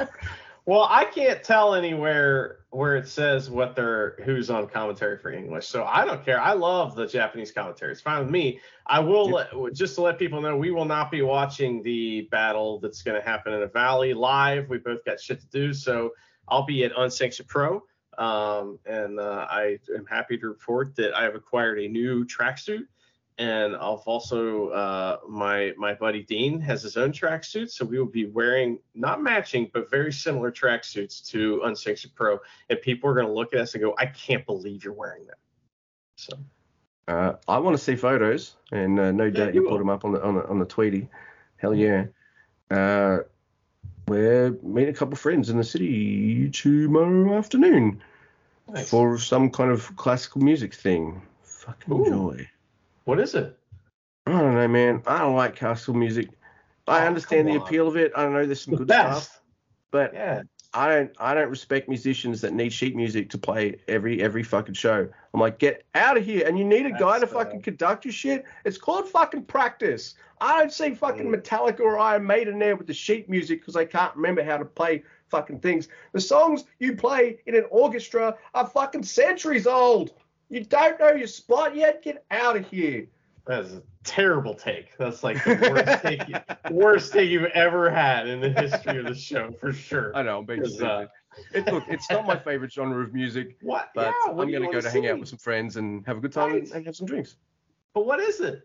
well, 0.68 0.86
I 0.90 1.06
can't 1.06 1.42
tell 1.42 1.74
anywhere 1.74 2.58
where 2.68 2.94
it 2.96 3.08
says 3.08 3.48
what 3.48 3.74
they're 3.74 4.16
who's 4.22 4.50
on 4.50 4.68
commentary 4.68 5.16
for 5.16 5.32
English, 5.32 5.66
so 5.66 5.82
I 5.84 6.04
don't 6.04 6.22
care. 6.22 6.38
I 6.38 6.52
love 6.52 6.94
the 6.94 7.06
Japanese 7.06 7.50
commentary. 7.50 7.90
It's 7.90 8.02
fine 8.02 8.20
with 8.20 8.28
me. 8.30 8.60
I 8.86 9.00
will 9.00 9.30
let, 9.30 9.48
just 9.72 9.94
to 9.94 10.02
let 10.02 10.18
people 10.18 10.42
know 10.42 10.58
we 10.58 10.70
will 10.70 10.84
not 10.84 11.10
be 11.10 11.22
watching 11.22 11.82
the 11.82 12.28
battle 12.30 12.80
that's 12.80 13.00
going 13.00 13.18
to 13.18 13.26
happen 13.26 13.54
in 13.54 13.62
a 13.62 13.66
valley 13.66 14.12
live. 14.12 14.68
We 14.68 14.76
both 14.76 15.02
got 15.06 15.18
shit 15.18 15.40
to 15.40 15.46
do, 15.46 15.72
so 15.72 16.10
I'll 16.48 16.66
be 16.66 16.84
at 16.84 16.92
Unsanctioned 16.94 17.48
Pro. 17.48 17.82
Um, 18.18 18.78
and 18.84 19.18
uh, 19.18 19.46
I 19.48 19.78
am 19.96 20.04
happy 20.04 20.36
to 20.36 20.48
report 20.48 20.94
that 20.96 21.14
I 21.14 21.22
have 21.22 21.34
acquired 21.34 21.78
a 21.78 21.88
new 21.88 22.26
tracksuit. 22.26 22.82
And 23.38 23.76
I've 23.76 24.00
also 24.06 24.70
uh, 24.70 25.18
my 25.28 25.72
my 25.76 25.94
buddy 25.94 26.24
Dean 26.24 26.60
has 26.60 26.82
his 26.82 26.96
own 26.96 27.12
tracksuit, 27.12 27.70
so 27.70 27.84
we 27.84 27.98
will 27.98 28.06
be 28.06 28.26
wearing 28.26 28.80
not 28.94 29.22
matching 29.22 29.70
but 29.72 29.88
very 29.90 30.12
similar 30.12 30.50
tracksuits 30.50 31.24
to 31.30 31.62
Unsanctioned 31.62 32.14
Pro, 32.16 32.40
and 32.68 32.80
people 32.82 33.08
are 33.08 33.14
going 33.14 33.28
to 33.28 33.32
look 33.32 33.54
at 33.54 33.60
us 33.60 33.74
and 33.74 33.82
go, 33.82 33.94
"I 33.96 34.06
can't 34.06 34.44
believe 34.44 34.82
you're 34.82 34.92
wearing 34.92 35.26
that." 35.26 35.38
So 36.16 36.36
Uh, 37.06 37.34
I 37.46 37.58
want 37.58 37.76
to 37.76 37.82
see 37.82 37.96
photos, 37.96 38.56
and 38.70 39.00
uh, 39.00 39.12
no 39.12 39.30
doubt 39.30 39.54
you 39.54 39.62
you 39.62 39.68
put 39.68 39.78
them 39.78 39.88
up 39.88 40.04
on 40.04 40.12
the 40.12 40.22
on 40.22 40.34
the, 40.34 40.46
on 40.48 40.58
the 40.58 40.66
Tweety. 40.66 41.08
Hell 41.56 41.74
yeah. 41.74 42.06
Uh, 42.70 43.20
we're 44.08 44.50
meeting 44.62 44.94
a 44.94 44.96
couple 44.96 45.16
friends 45.16 45.48
in 45.48 45.56
the 45.56 45.64
city 45.64 46.50
tomorrow 46.50 47.38
afternoon 47.38 48.02
nice. 48.68 48.90
for 48.90 49.18
some 49.18 49.48
kind 49.50 49.70
of 49.70 49.94
classical 49.96 50.42
music 50.42 50.74
thing. 50.74 51.22
Fucking 51.42 51.94
Ooh. 51.94 52.04
joy. 52.04 52.48
What 53.08 53.18
is 53.18 53.34
it? 53.34 53.58
I 54.26 54.32
don't 54.32 54.54
know, 54.54 54.68
man. 54.68 55.02
I 55.06 55.20
don't 55.20 55.34
like 55.34 55.56
classical 55.56 55.94
music. 55.94 56.28
I 56.86 57.04
Oh, 57.04 57.06
understand 57.06 57.48
the 57.48 57.54
appeal 57.56 57.88
of 57.88 57.96
it. 57.96 58.12
I 58.14 58.28
know 58.28 58.44
there's 58.44 58.60
some 58.60 58.72
The 58.72 58.78
good 58.78 58.88
best. 58.88 59.24
stuff, 59.30 59.42
but 59.90 60.12
Yeah. 60.12 60.42
I 60.74 60.88
don't 60.90 61.10
I 61.18 61.32
don't 61.32 61.48
respect 61.48 61.88
musicians 61.88 62.42
that 62.42 62.52
need 62.52 62.70
sheet 62.74 62.94
music 62.94 63.30
to 63.30 63.38
play 63.38 63.76
every 63.88 64.20
every 64.22 64.42
fucking 64.42 64.74
show. 64.74 65.08
I'm 65.32 65.40
like, 65.40 65.58
get 65.58 65.84
out 65.94 66.18
of 66.18 66.24
here. 66.26 66.46
And 66.46 66.58
you 66.58 66.64
need 66.66 66.84
a 66.84 66.90
guy 66.90 67.14
to 67.14 67.20
That's, 67.20 67.32
uh, 67.32 67.38
fucking 67.38 67.62
conduct 67.62 68.04
your 68.04 68.12
shit. 68.12 68.44
It's 68.66 68.76
called 68.76 69.08
fucking 69.08 69.44
practice. 69.44 70.14
I 70.42 70.58
don't 70.58 70.70
see 70.70 70.94
fucking 70.94 71.24
Mm. 71.28 71.34
Metallica 71.34 71.80
or 71.80 71.98
Iron 71.98 72.26
Maiden 72.26 72.58
there 72.58 72.76
with 72.76 72.86
the 72.86 72.92
sheet 72.92 73.30
music 73.30 73.60
because 73.62 73.72
they 73.72 73.86
can't 73.86 74.14
remember 74.14 74.44
how 74.44 74.58
to 74.58 74.66
play 74.66 75.02
fucking 75.30 75.60
things. 75.60 75.88
The 76.12 76.20
songs 76.20 76.64
you 76.78 76.94
play 76.96 77.40
in 77.46 77.54
an 77.54 77.64
orchestra 77.70 78.36
are 78.54 78.66
fucking 78.66 79.04
centuries 79.04 79.66
old. 79.66 80.12
You 80.50 80.64
don't 80.64 80.98
know 80.98 81.12
your 81.12 81.26
spot 81.26 81.76
yet? 81.76 82.02
Get 82.02 82.24
out 82.30 82.56
of 82.56 82.66
here. 82.68 83.06
That 83.46 83.64
is 83.64 83.74
a 83.74 83.82
terrible 84.04 84.54
take. 84.54 84.96
That's 84.98 85.22
like 85.24 85.42
the 85.44 85.54
worst 85.72 86.02
take, 86.02 86.28
you- 86.28 86.74
worst 86.74 87.12
take 87.12 87.30
you've 87.30 87.44
ever 87.54 87.90
had 87.90 88.26
in 88.26 88.40
the 88.40 88.50
history 88.50 88.98
of 88.98 89.06
the 89.06 89.14
show 89.14 89.50
for 89.60 89.72
sure. 89.72 90.14
I 90.14 90.22
know, 90.22 90.38
I'm 90.38 90.44
being 90.44 90.60
'Cause, 90.62 90.80
uh, 90.82 91.06
stupid. 91.34 91.68
It, 91.68 91.72
look, 91.72 91.84
it's 91.88 92.10
not 92.10 92.26
my 92.26 92.36
favorite 92.38 92.72
genre 92.72 93.02
of 93.02 93.14
music, 93.14 93.56
What? 93.62 93.90
but 93.94 94.12
yeah, 94.26 94.32
what 94.32 94.42
I'm 94.44 94.50
going 94.50 94.52
to 94.52 94.58
go 94.60 94.64
wanna 94.72 94.82
to 94.82 94.90
hang 94.90 95.08
out 95.08 95.18
with 95.20 95.28
some 95.28 95.38
friends 95.38 95.76
and 95.76 96.04
have 96.06 96.18
a 96.18 96.20
good 96.20 96.32
time 96.32 96.52
Right. 96.52 96.62
and, 96.64 96.72
and 96.72 96.86
have 96.86 96.96
some 96.96 97.06
drinks. 97.06 97.36
But 97.94 98.06
what 98.06 98.20
is 98.20 98.40
it? 98.40 98.62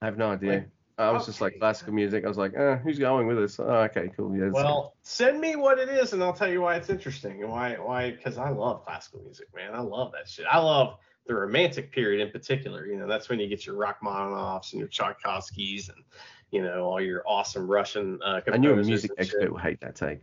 I 0.00 0.06
have 0.06 0.16
no 0.18 0.30
idea. 0.30 0.52
Like, 0.52 0.68
I 0.98 1.10
was 1.10 1.26
just 1.26 1.40
like 1.40 1.58
classical 1.58 1.92
music. 1.92 2.24
I 2.24 2.28
was 2.28 2.38
like, 2.38 2.56
uh, 2.56 2.76
who's 2.76 2.98
going 2.98 3.26
with 3.26 3.38
us? 3.38 3.60
Oh, 3.60 3.64
okay, 3.64 4.10
cool. 4.16 4.34
Yeah. 4.34 4.48
Well, 4.48 4.94
send 5.02 5.40
me 5.40 5.54
what 5.54 5.78
it 5.78 5.90
is, 5.90 6.14
and 6.14 6.22
I'll 6.22 6.32
tell 6.32 6.50
you 6.50 6.62
why 6.62 6.76
it's 6.76 6.88
interesting 6.88 7.42
and 7.42 7.50
why 7.50 7.74
why 7.74 8.12
because 8.12 8.38
I 8.38 8.48
love 8.48 8.84
classical 8.84 9.20
music, 9.20 9.48
man. 9.54 9.74
I 9.74 9.80
love 9.80 10.12
that 10.12 10.28
shit. 10.28 10.46
I 10.50 10.58
love 10.58 10.98
the 11.26 11.34
romantic 11.34 11.92
period 11.92 12.26
in 12.26 12.32
particular. 12.32 12.86
You 12.86 12.96
know, 12.96 13.06
that's 13.06 13.28
when 13.28 13.38
you 13.38 13.46
get 13.46 13.66
your 13.66 13.76
Rachmaninoffs 13.76 14.72
and 14.72 14.80
your 14.80 14.88
Tchaikovskys 14.88 15.90
and 15.90 16.02
you 16.50 16.62
know 16.62 16.84
all 16.84 17.00
your 17.00 17.22
awesome 17.26 17.66
Russian. 17.66 18.18
Uh. 18.24 18.40
I 18.50 18.56
knew 18.56 18.72
a 18.72 18.76
music 18.76 19.10
shit. 19.10 19.18
expert 19.18 19.52
would 19.52 19.60
hate 19.60 19.80
that 19.80 19.96
take, 19.96 20.20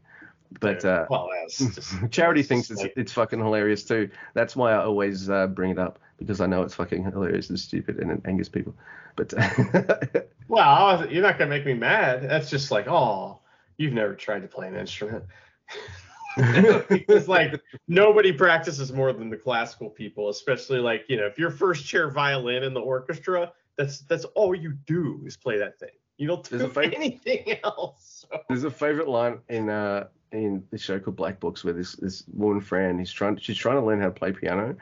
but 0.60 0.84
uh, 0.84 1.06
well, 1.08 1.30
just, 1.50 1.94
Charity 2.10 2.42
thinks 2.42 2.72
it's 2.72 2.84
it's 2.96 3.12
fucking 3.12 3.40
hilarious 3.40 3.84
too. 3.84 4.10
That's 4.34 4.56
why 4.56 4.72
I 4.74 4.84
always 4.84 5.30
uh, 5.30 5.46
bring 5.48 5.70
it 5.70 5.78
up 5.78 6.00
because 6.18 6.42
I 6.42 6.46
know 6.46 6.62
it's 6.64 6.76
fucking 6.76 7.04
hilarious 7.04 7.50
and 7.50 7.60
stupid 7.60 7.98
and 8.00 8.12
it 8.12 8.22
angers 8.26 8.50
people. 8.50 8.74
But 9.16 9.34
Well, 10.48 11.10
you're 11.10 11.24
not 11.24 11.38
gonna 11.38 11.50
make 11.50 11.66
me 11.66 11.74
mad. 11.74 12.30
That's 12.30 12.50
just 12.50 12.72
like, 12.72 12.88
oh, 12.88 13.40
you've 13.78 13.94
never 13.94 14.14
tried 14.16 14.42
to 14.42 14.48
play 14.48 14.68
an 14.68 14.76
instrument. 14.76 15.24
it's 16.38 17.28
like 17.28 17.62
nobody 17.88 18.32
practices 18.32 18.92
more 18.92 19.14
than 19.14 19.30
the 19.30 19.38
classical 19.38 19.90
people, 19.90 20.30
especially 20.30 20.80
like 20.80 21.06
you 21.08 21.18
know, 21.18 21.26
if 21.26 21.38
you're 21.38 21.52
first 21.52 21.86
chair 21.86 22.10
violin 22.10 22.64
in 22.64 22.74
the 22.74 22.82
orchestra, 22.82 23.52
that's 23.78 24.00
that's 24.02 24.26
all 24.36 24.56
you 24.56 24.74
do 24.86 25.22
is 25.26 25.38
play 25.38 25.58
that 25.58 25.80
thing. 25.80 25.90
You 26.18 26.28
don't 26.28 26.48
do 26.48 26.60
favorite- 26.60 26.94
anything 26.96 27.58
else. 27.64 28.26
So- 28.30 28.40
There's 28.50 28.64
a 28.64 28.72
favorite 28.72 29.08
line 29.08 29.40
in 29.50 29.70
uh 29.70 30.08
in 30.32 30.64
the 30.72 30.78
show 30.78 31.00
called 31.00 31.16
Black 31.16 31.40
Books 31.40 31.64
where 31.64 31.74
this 31.74 31.94
this 31.96 32.24
woman 32.34 32.62
Fran 32.62 32.98
he's 32.98 33.12
trying 33.12 33.38
she's 33.38 33.58
trying 33.58 33.78
to 33.78 33.86
learn 33.86 34.00
how 34.00 34.08
to 34.08 34.12
play 34.12 34.32
piano, 34.32 34.76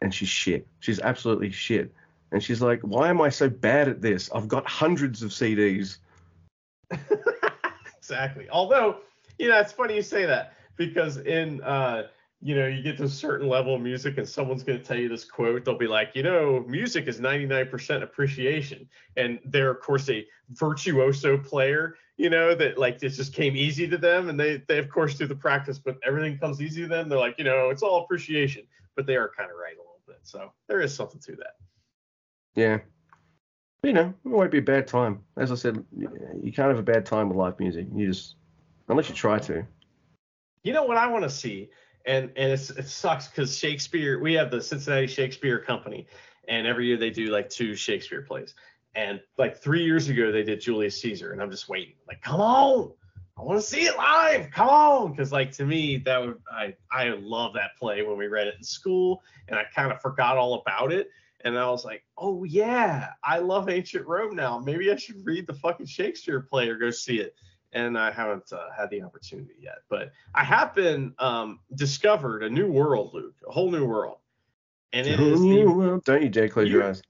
and 0.00 0.14
she's 0.14 0.28
shit. 0.28 0.66
She's 0.80 1.00
absolutely 1.00 1.50
shit. 1.50 1.92
And 2.32 2.42
she's 2.42 2.60
like, 2.60 2.80
why 2.82 3.08
am 3.08 3.20
I 3.20 3.28
so 3.28 3.48
bad 3.48 3.88
at 3.88 4.02
this? 4.02 4.30
I've 4.34 4.48
got 4.48 4.66
hundreds 4.66 5.22
of 5.22 5.30
CDs. 5.30 5.98
exactly. 7.96 8.48
Although, 8.50 8.98
you 9.38 9.48
know, 9.48 9.58
it's 9.58 9.72
funny 9.72 9.94
you 9.94 10.02
say 10.02 10.26
that 10.26 10.54
because 10.76 11.18
in 11.18 11.62
uh, 11.62 12.04
you 12.42 12.54
know, 12.54 12.66
you 12.66 12.82
get 12.82 12.98
to 12.98 13.04
a 13.04 13.08
certain 13.08 13.48
level 13.48 13.74
of 13.74 13.80
music 13.80 14.18
and 14.18 14.28
someone's 14.28 14.62
going 14.62 14.78
to 14.78 14.84
tell 14.84 14.98
you 14.98 15.08
this 15.08 15.24
quote. 15.24 15.64
They'll 15.64 15.78
be 15.78 15.86
like, 15.86 16.10
you 16.14 16.22
know, 16.22 16.64
music 16.68 17.08
is 17.08 17.18
99% 17.18 18.02
appreciation. 18.02 18.88
And 19.16 19.38
they're, 19.46 19.70
of 19.70 19.80
course, 19.80 20.08
a 20.10 20.26
virtuoso 20.50 21.38
player, 21.38 21.96
you 22.18 22.28
know, 22.28 22.54
that 22.54 22.76
like 22.76 23.02
it 23.02 23.08
just 23.10 23.32
came 23.32 23.56
easy 23.56 23.88
to 23.88 23.96
them. 23.96 24.28
And 24.28 24.38
they, 24.38 24.62
they 24.68 24.78
of 24.78 24.90
course, 24.90 25.14
do 25.14 25.26
the 25.26 25.34
practice, 25.34 25.78
but 25.78 25.96
everything 26.04 26.38
comes 26.38 26.60
easy 26.60 26.82
to 26.82 26.88
them. 26.88 27.08
They're 27.08 27.18
like, 27.18 27.38
you 27.38 27.44
know, 27.44 27.70
it's 27.70 27.82
all 27.82 28.04
appreciation. 28.04 28.64
But 28.94 29.06
they 29.06 29.16
are 29.16 29.30
kind 29.36 29.50
of 29.50 29.56
right 29.56 29.76
bit. 30.06 30.20
So 30.22 30.52
there 30.68 30.80
is 30.80 30.94
something 30.94 31.20
to 31.20 31.36
that. 31.36 31.54
Yeah. 32.54 32.78
You 33.82 33.92
know, 33.92 34.14
it 34.24 34.28
won't 34.28 34.50
be 34.50 34.58
a 34.58 34.62
bad 34.62 34.86
time. 34.86 35.20
As 35.36 35.52
I 35.52 35.54
said, 35.54 35.84
you 35.96 36.52
can't 36.52 36.68
have 36.68 36.78
a 36.78 36.82
bad 36.82 37.06
time 37.06 37.28
with 37.28 37.36
live 37.36 37.60
music. 37.60 37.86
You 37.94 38.08
just, 38.08 38.36
unless 38.88 39.08
you 39.08 39.14
try 39.14 39.38
to. 39.40 39.64
You 40.64 40.72
know 40.72 40.84
what 40.84 40.96
I 40.96 41.06
want 41.06 41.22
to 41.22 41.30
see, 41.30 41.70
and 42.04 42.32
and 42.36 42.50
it's, 42.50 42.70
it 42.70 42.88
sucks 42.88 43.28
because 43.28 43.56
Shakespeare. 43.56 44.18
We 44.18 44.34
have 44.34 44.50
the 44.50 44.60
Cincinnati 44.60 45.06
Shakespeare 45.06 45.60
Company, 45.60 46.08
and 46.48 46.66
every 46.66 46.86
year 46.86 46.96
they 46.96 47.10
do 47.10 47.26
like 47.26 47.48
two 47.48 47.76
Shakespeare 47.76 48.22
plays. 48.22 48.54
And 48.96 49.20
like 49.38 49.58
three 49.58 49.84
years 49.84 50.08
ago 50.08 50.32
they 50.32 50.42
did 50.42 50.60
Julius 50.60 51.00
Caesar, 51.02 51.32
and 51.32 51.40
I'm 51.40 51.50
just 51.50 51.68
waiting. 51.68 51.94
Like, 52.08 52.22
come 52.22 52.40
on, 52.40 52.92
I 53.38 53.42
want 53.42 53.60
to 53.60 53.66
see 53.66 53.82
it 53.84 53.96
live. 53.96 54.50
Come 54.50 54.68
on, 54.68 55.10
because 55.10 55.30
like 55.30 55.52
to 55.52 55.64
me 55.66 55.98
that 55.98 56.18
would 56.24 56.38
I 56.50 56.74
I 56.90 57.08
love 57.10 57.52
that 57.54 57.76
play 57.78 58.02
when 58.02 58.16
we 58.16 58.28
read 58.28 58.46
it 58.46 58.54
in 58.56 58.62
school, 58.64 59.22
and 59.48 59.58
I 59.58 59.64
kind 59.74 59.92
of 59.92 60.00
forgot 60.00 60.38
all 60.38 60.54
about 60.54 60.92
it. 60.92 61.10
And 61.44 61.56
I 61.58 61.68
was 61.70 61.84
like, 61.84 62.02
oh 62.16 62.44
yeah, 62.44 63.10
I 63.22 63.38
love 63.38 63.68
ancient 63.68 64.06
Rome 64.06 64.34
now. 64.34 64.58
Maybe 64.58 64.90
I 64.90 64.96
should 64.96 65.24
read 65.24 65.46
the 65.46 65.52
fucking 65.54 65.86
Shakespeare 65.86 66.40
play 66.40 66.68
or 66.68 66.76
go 66.76 66.90
see 66.90 67.20
it. 67.20 67.34
And 67.72 67.98
I 67.98 68.10
haven't 68.10 68.50
uh, 68.52 68.70
had 68.76 68.88
the 68.90 69.02
opportunity 69.02 69.54
yet, 69.60 69.78
but 69.90 70.12
I 70.34 70.42
have 70.42 70.74
been 70.74 71.12
um, 71.18 71.60
discovered 71.74 72.42
a 72.42 72.48
new 72.48 72.70
world, 72.72 73.10
Luke, 73.12 73.34
a 73.46 73.52
whole 73.52 73.70
new 73.70 73.84
world. 73.84 74.16
And 74.94 75.06
it 75.06 75.20
is 75.20 75.40
the, 75.42 76.00
Don't 76.04 76.22
you 76.22 76.30
dare 76.30 76.48
close 76.48 76.68
You- 76.68 76.78
your 76.78 76.84
eyes. 76.88 77.02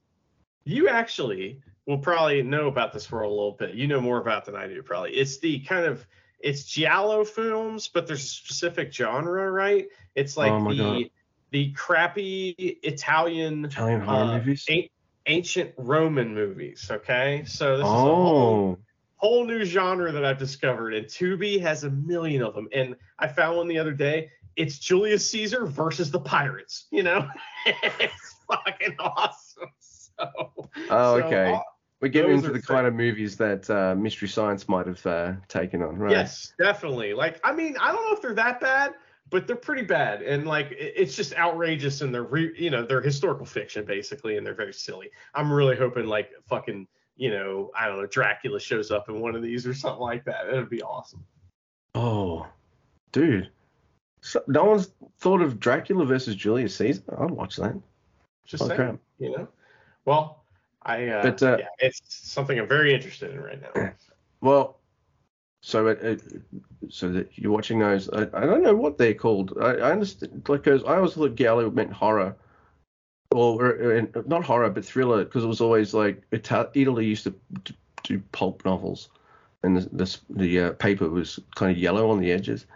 you 0.64 0.88
actually 0.88 1.60
will 1.86 1.98
probably 1.98 2.42
know 2.42 2.66
about 2.68 2.92
this 2.92 3.10
world 3.10 3.30
a 3.30 3.34
little 3.34 3.52
bit. 3.52 3.74
You 3.74 3.86
know 3.86 4.00
more 4.00 4.18
about 4.18 4.44
than 4.44 4.56
I 4.56 4.66
do, 4.66 4.82
probably. 4.82 5.12
It's 5.12 5.38
the 5.38 5.60
kind 5.60 5.86
of 5.86 6.06
it's 6.40 6.64
giallo 6.64 7.24
films, 7.24 7.88
but 7.88 8.06
there's 8.06 8.24
a 8.24 8.28
specific 8.28 8.92
genre, 8.92 9.50
right? 9.50 9.86
It's 10.14 10.36
like 10.36 10.52
Oh 10.52 10.68
the 10.68 10.74
God. 10.74 11.10
the 11.52 11.72
crappy 11.72 12.54
Italian 12.82 13.64
Italian 13.64 14.00
horror 14.00 14.24
uh, 14.24 14.38
movies. 14.38 14.64
an- 14.68 14.88
ancient 15.26 15.72
Roman 15.76 16.34
movies. 16.34 16.88
Okay, 16.90 17.44
so 17.46 17.76
this 17.78 17.92
is 17.92 18.04
a 18.04 18.14
whole 18.16 18.64
Oh, 18.72 18.78
whole 19.16 19.44
new 19.46 19.64
genre 19.64 20.12
that 20.12 20.24
I've 20.24 20.38
discovered, 20.38 20.94
and 20.94 21.06
Tubi 21.06 21.60
has 21.60 21.84
a 21.84 21.90
million 21.90 22.42
of 22.42 22.54
them. 22.54 22.68
And 22.72 22.96
I 23.18 23.28
found 23.28 23.56
one 23.56 23.68
the 23.68 23.78
other 23.78 23.92
day. 23.92 24.30
It's 24.56 24.78
Julius 24.78 25.28
Caesar 25.30 25.66
versus 25.66 26.10
the 26.10 26.20
pirates. 26.20 26.86
You 26.90 27.02
know, 27.02 27.28
it's 27.66 28.36
fucking 28.50 28.96
awesome. 28.98 29.70
So, 29.80 30.70
oh, 30.88 31.14
okay. 31.16 31.52
uh, 31.52 31.60
We're 32.00 32.08
getting 32.08 32.32
those 32.32 32.44
into 32.44 32.52
the 32.58 32.62
kind 32.66 32.86
of 32.86 32.94
movies 32.94 33.36
that 33.38 33.68
uh, 33.70 33.94
Mystery 33.94 34.28
Science 34.28 34.68
might 34.68 34.86
have 34.86 35.04
uh, 35.06 35.32
taken 35.48 35.82
on, 35.82 35.96
right? 35.96 36.10
Yes, 36.12 36.52
definitely. 36.58 37.14
Like, 37.14 37.40
I 37.42 37.52
mean, 37.54 37.74
I 37.80 37.90
don't 37.90 38.04
know 38.04 38.12
if 38.14 38.20
they're 38.20 38.34
that 38.34 38.60
bad, 38.60 38.94
but 39.30 39.46
they're 39.46 39.56
pretty 39.56 39.82
bad, 39.82 40.22
and 40.22 40.46
like, 40.46 40.68
it's 40.78 41.16
just 41.16 41.34
outrageous, 41.34 42.02
and 42.02 42.14
they're, 42.14 42.22
re- 42.24 42.54
you 42.56 42.70
know, 42.70 42.84
they're 42.84 43.00
historical 43.00 43.46
fiction 43.46 43.84
basically, 43.84 44.36
and 44.36 44.46
they're 44.46 44.54
very 44.54 44.74
silly. 44.74 45.10
I'm 45.34 45.50
really 45.50 45.74
hoping 45.76 46.06
like 46.06 46.30
fucking, 46.46 46.86
you 47.16 47.30
know, 47.30 47.70
I 47.74 47.88
don't 47.88 47.98
know, 47.98 48.06
Dracula 48.06 48.60
shows 48.60 48.90
up 48.90 49.08
in 49.08 49.18
one 49.20 49.34
of 49.34 49.42
these 49.42 49.66
or 49.66 49.72
something 49.74 50.02
like 50.02 50.24
that. 50.26 50.48
It'd 50.48 50.68
be 50.68 50.82
awesome. 50.82 51.24
Oh, 51.94 52.46
dude. 53.12 53.50
So, 54.20 54.42
no 54.48 54.64
one's 54.64 54.90
thought 55.18 55.40
of 55.40 55.58
Dracula 55.58 56.04
versus 56.04 56.34
Julius 56.34 56.76
Caesar. 56.76 57.02
I'd 57.18 57.30
watch 57.30 57.56
that. 57.56 57.74
Just 58.44 58.62
Oh, 58.64 58.66
saying, 58.68 58.76
crap. 58.78 58.98
you 59.18 59.30
know. 59.30 59.48
Well, 60.04 60.44
I, 60.86 61.08
uh, 61.08 61.22
But, 61.22 61.42
uh, 61.42 61.56
yeah, 61.58 61.66
it's 61.80 62.00
something 62.06 62.58
I'm 62.58 62.68
very 62.68 62.94
interested 62.94 63.32
in 63.32 63.40
right 63.40 63.60
now. 63.60 63.92
Well, 64.42 64.78
so 65.62 65.88
it, 65.88 66.00
it, 66.02 66.22
so 66.90 67.08
that 67.10 67.30
you're 67.36 67.50
watching 67.50 67.78
those. 67.80 68.08
I, 68.10 68.22
I 68.34 68.46
don't 68.46 68.62
know 68.62 68.76
what 68.76 68.98
they're 68.98 69.14
called. 69.14 69.54
I, 69.60 69.76
I 69.76 69.92
understand 69.92 70.44
because 70.44 70.84
I 70.84 70.96
always 70.96 71.14
thought 71.14 71.34
giallo 71.34 71.70
meant 71.70 71.90
horror, 71.92 72.36
or, 73.32 73.64
or 73.64 74.08
or 74.14 74.22
not 74.26 74.44
horror 74.44 74.70
but 74.70 74.84
thriller 74.84 75.24
because 75.24 75.42
it 75.42 75.48
was 75.48 75.62
always 75.62 75.94
like 75.94 76.22
Ita- 76.32 76.70
Italy 76.74 77.06
used 77.06 77.24
to 77.24 77.34
do 78.04 78.22
pulp 78.30 78.64
novels, 78.64 79.08
and 79.62 79.78
the 79.78 79.88
the, 79.90 80.18
the 80.30 80.60
uh, 80.60 80.70
paper 80.72 81.08
was 81.08 81.40
kind 81.56 81.72
of 81.72 81.78
yellow 81.78 82.10
on 82.10 82.20
the 82.20 82.30
edges. 82.30 82.66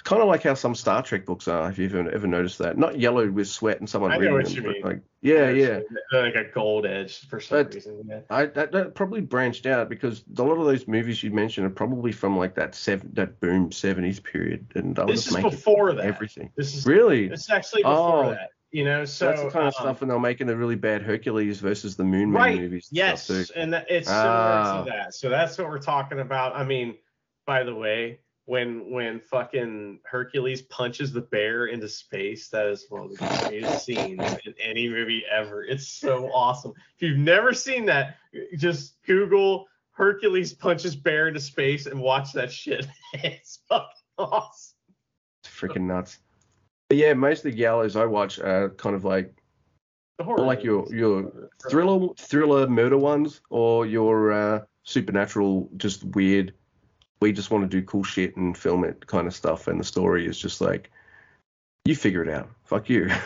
It's 0.00 0.08
kind 0.08 0.22
of 0.22 0.28
like 0.28 0.42
how 0.42 0.54
some 0.54 0.74
Star 0.74 1.02
Trek 1.02 1.26
books 1.26 1.46
are. 1.46 1.68
If 1.68 1.76
you've 1.78 1.94
ever, 1.94 2.10
ever 2.10 2.26
noticed 2.26 2.56
that, 2.60 2.78
not 2.78 2.98
yellowed 2.98 3.32
with 3.32 3.48
sweat 3.48 3.80
and 3.80 3.88
someone 3.88 4.12
I 4.12 4.16
know 4.16 4.32
what 4.32 4.46
them, 4.46 4.54
you 4.54 4.62
mean. 4.62 4.82
like 4.82 5.02
yeah, 5.20 5.50
yeah. 5.50 5.80
Like 6.10 6.34
a 6.36 6.44
gold 6.54 6.86
edge 6.86 7.28
for 7.28 7.38
some 7.38 7.66
reason. 7.66 8.04
Yeah. 8.08 8.20
I 8.30 8.46
that, 8.46 8.72
that 8.72 8.94
probably 8.94 9.20
branched 9.20 9.66
out 9.66 9.90
because 9.90 10.24
a 10.38 10.42
lot 10.42 10.54
of 10.56 10.64
those 10.64 10.88
movies 10.88 11.22
you 11.22 11.30
mentioned 11.32 11.66
are 11.66 11.70
probably 11.70 12.12
from 12.12 12.38
like 12.38 12.54
that 12.54 12.74
seven 12.74 13.10
that 13.12 13.40
boom 13.40 13.70
seventies 13.72 14.20
period, 14.20 14.72
and 14.74 14.98
I 14.98 15.04
was 15.04 15.26
This 15.26 15.36
is 15.36 15.42
before 15.42 15.92
that. 15.92 16.06
everything. 16.06 16.50
This 16.56 16.74
is 16.74 16.86
Really, 16.86 17.28
This 17.28 17.40
is 17.42 17.50
actually 17.50 17.82
before 17.82 18.24
Oh. 18.24 18.30
that. 18.30 18.48
You 18.72 18.84
know, 18.84 19.04
so 19.04 19.26
that's 19.26 19.42
the 19.42 19.50
kind 19.50 19.66
of 19.68 19.74
um, 19.74 19.82
stuff 19.82 20.00
when 20.00 20.08
they're 20.08 20.18
making 20.18 20.46
the 20.46 20.56
really 20.56 20.76
bad 20.76 21.02
Hercules 21.02 21.58
versus 21.60 21.94
the 21.96 22.04
Moon 22.04 22.30
Man 22.32 22.40
right. 22.42 22.58
movies. 22.58 22.88
and 22.90 22.96
Yes, 22.96 23.28
and 23.54 23.74
that, 23.74 23.90
it's 23.90 24.08
similar 24.08 24.24
Ah. 24.24 24.84
to 24.84 24.90
that. 24.90 25.12
So 25.14 25.28
that's 25.28 25.58
what 25.58 25.68
we're 25.68 25.78
talking 25.80 26.20
about. 26.20 26.56
I 26.56 26.64
mean, 26.64 26.94
by 27.46 27.64
the 27.64 27.74
way, 27.74 28.20
when 28.50 28.90
when 28.90 29.20
fucking 29.20 30.00
Hercules 30.02 30.60
punches 30.62 31.12
the 31.12 31.20
bear 31.20 31.66
into 31.66 31.88
space, 31.88 32.48
that 32.48 32.66
is 32.66 32.84
one 32.88 33.02
of 33.02 33.10
the 33.10 33.44
greatest 33.46 33.84
scenes 33.84 34.20
in 34.44 34.54
any 34.60 34.88
movie 34.88 35.22
ever. 35.30 35.62
It's 35.62 35.86
so 35.86 36.28
awesome. 36.34 36.72
If 36.96 37.02
you've 37.02 37.16
never 37.16 37.54
seen 37.54 37.86
that, 37.86 38.16
just 38.56 38.96
Google 39.06 39.68
Hercules 39.92 40.52
punches 40.52 40.96
bear 40.96 41.28
into 41.28 41.38
space 41.38 41.86
and 41.86 42.00
watch 42.00 42.32
that 42.32 42.50
shit. 42.50 42.88
It's 43.14 43.60
fucking 43.68 43.86
awesome. 44.18 44.74
It's 45.44 45.54
freaking 45.54 45.82
nuts. 45.82 46.18
But 46.88 46.98
yeah, 46.98 47.14
most 47.14 47.44
of 47.44 47.52
the 47.52 47.62
giallos 47.62 47.94
I 47.94 48.06
watch 48.06 48.40
are 48.40 48.70
kind 48.70 48.96
of 48.96 49.04
like 49.04 49.32
The 50.18 50.24
horror 50.24 50.40
or 50.40 50.46
like 50.46 50.64
your 50.64 50.92
your 50.92 51.48
thriller 51.70 52.08
thriller 52.18 52.66
murder 52.66 52.98
ones 52.98 53.42
or 53.48 53.86
your 53.86 54.32
uh, 54.32 54.60
supernatural 54.82 55.70
just 55.76 56.02
weird 56.02 56.52
we 57.20 57.32
just 57.32 57.50
want 57.50 57.62
to 57.62 57.68
do 57.68 57.84
cool 57.84 58.04
shit 58.04 58.36
and 58.36 58.56
film 58.56 58.84
it 58.84 59.06
kind 59.06 59.26
of 59.26 59.34
stuff 59.34 59.68
and 59.68 59.78
the 59.78 59.84
story 59.84 60.26
is 60.26 60.38
just 60.38 60.60
like 60.60 60.90
you 61.84 61.94
figure 61.94 62.22
it 62.22 62.28
out 62.28 62.48
fuck 62.64 62.88
you 62.88 63.10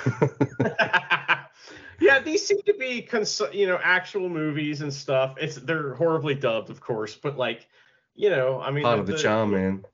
yeah, 2.01 2.21
these 2.21 2.47
seem 2.47 2.61
to 2.67 2.75
be 2.75 3.03
cons- 3.03 3.43
you 3.53 3.67
know 3.67 3.79
actual 3.83 4.29
movies 4.29 4.81
and 4.81 4.93
stuff. 4.93 5.37
It's 5.41 5.57
they're 5.57 5.95
horribly 5.95 6.35
dubbed, 6.35 6.71
of 6.71 6.81
course, 6.81 7.15
but 7.15 7.37
like 7.39 7.69
you 8.15 8.31
know, 8.31 8.61
I 8.61 8.71
mean, 8.71 8.85
part 8.85 8.99
of 8.99 9.07
the 9.07 9.17
charm 9.17 9.53
man 9.53 9.85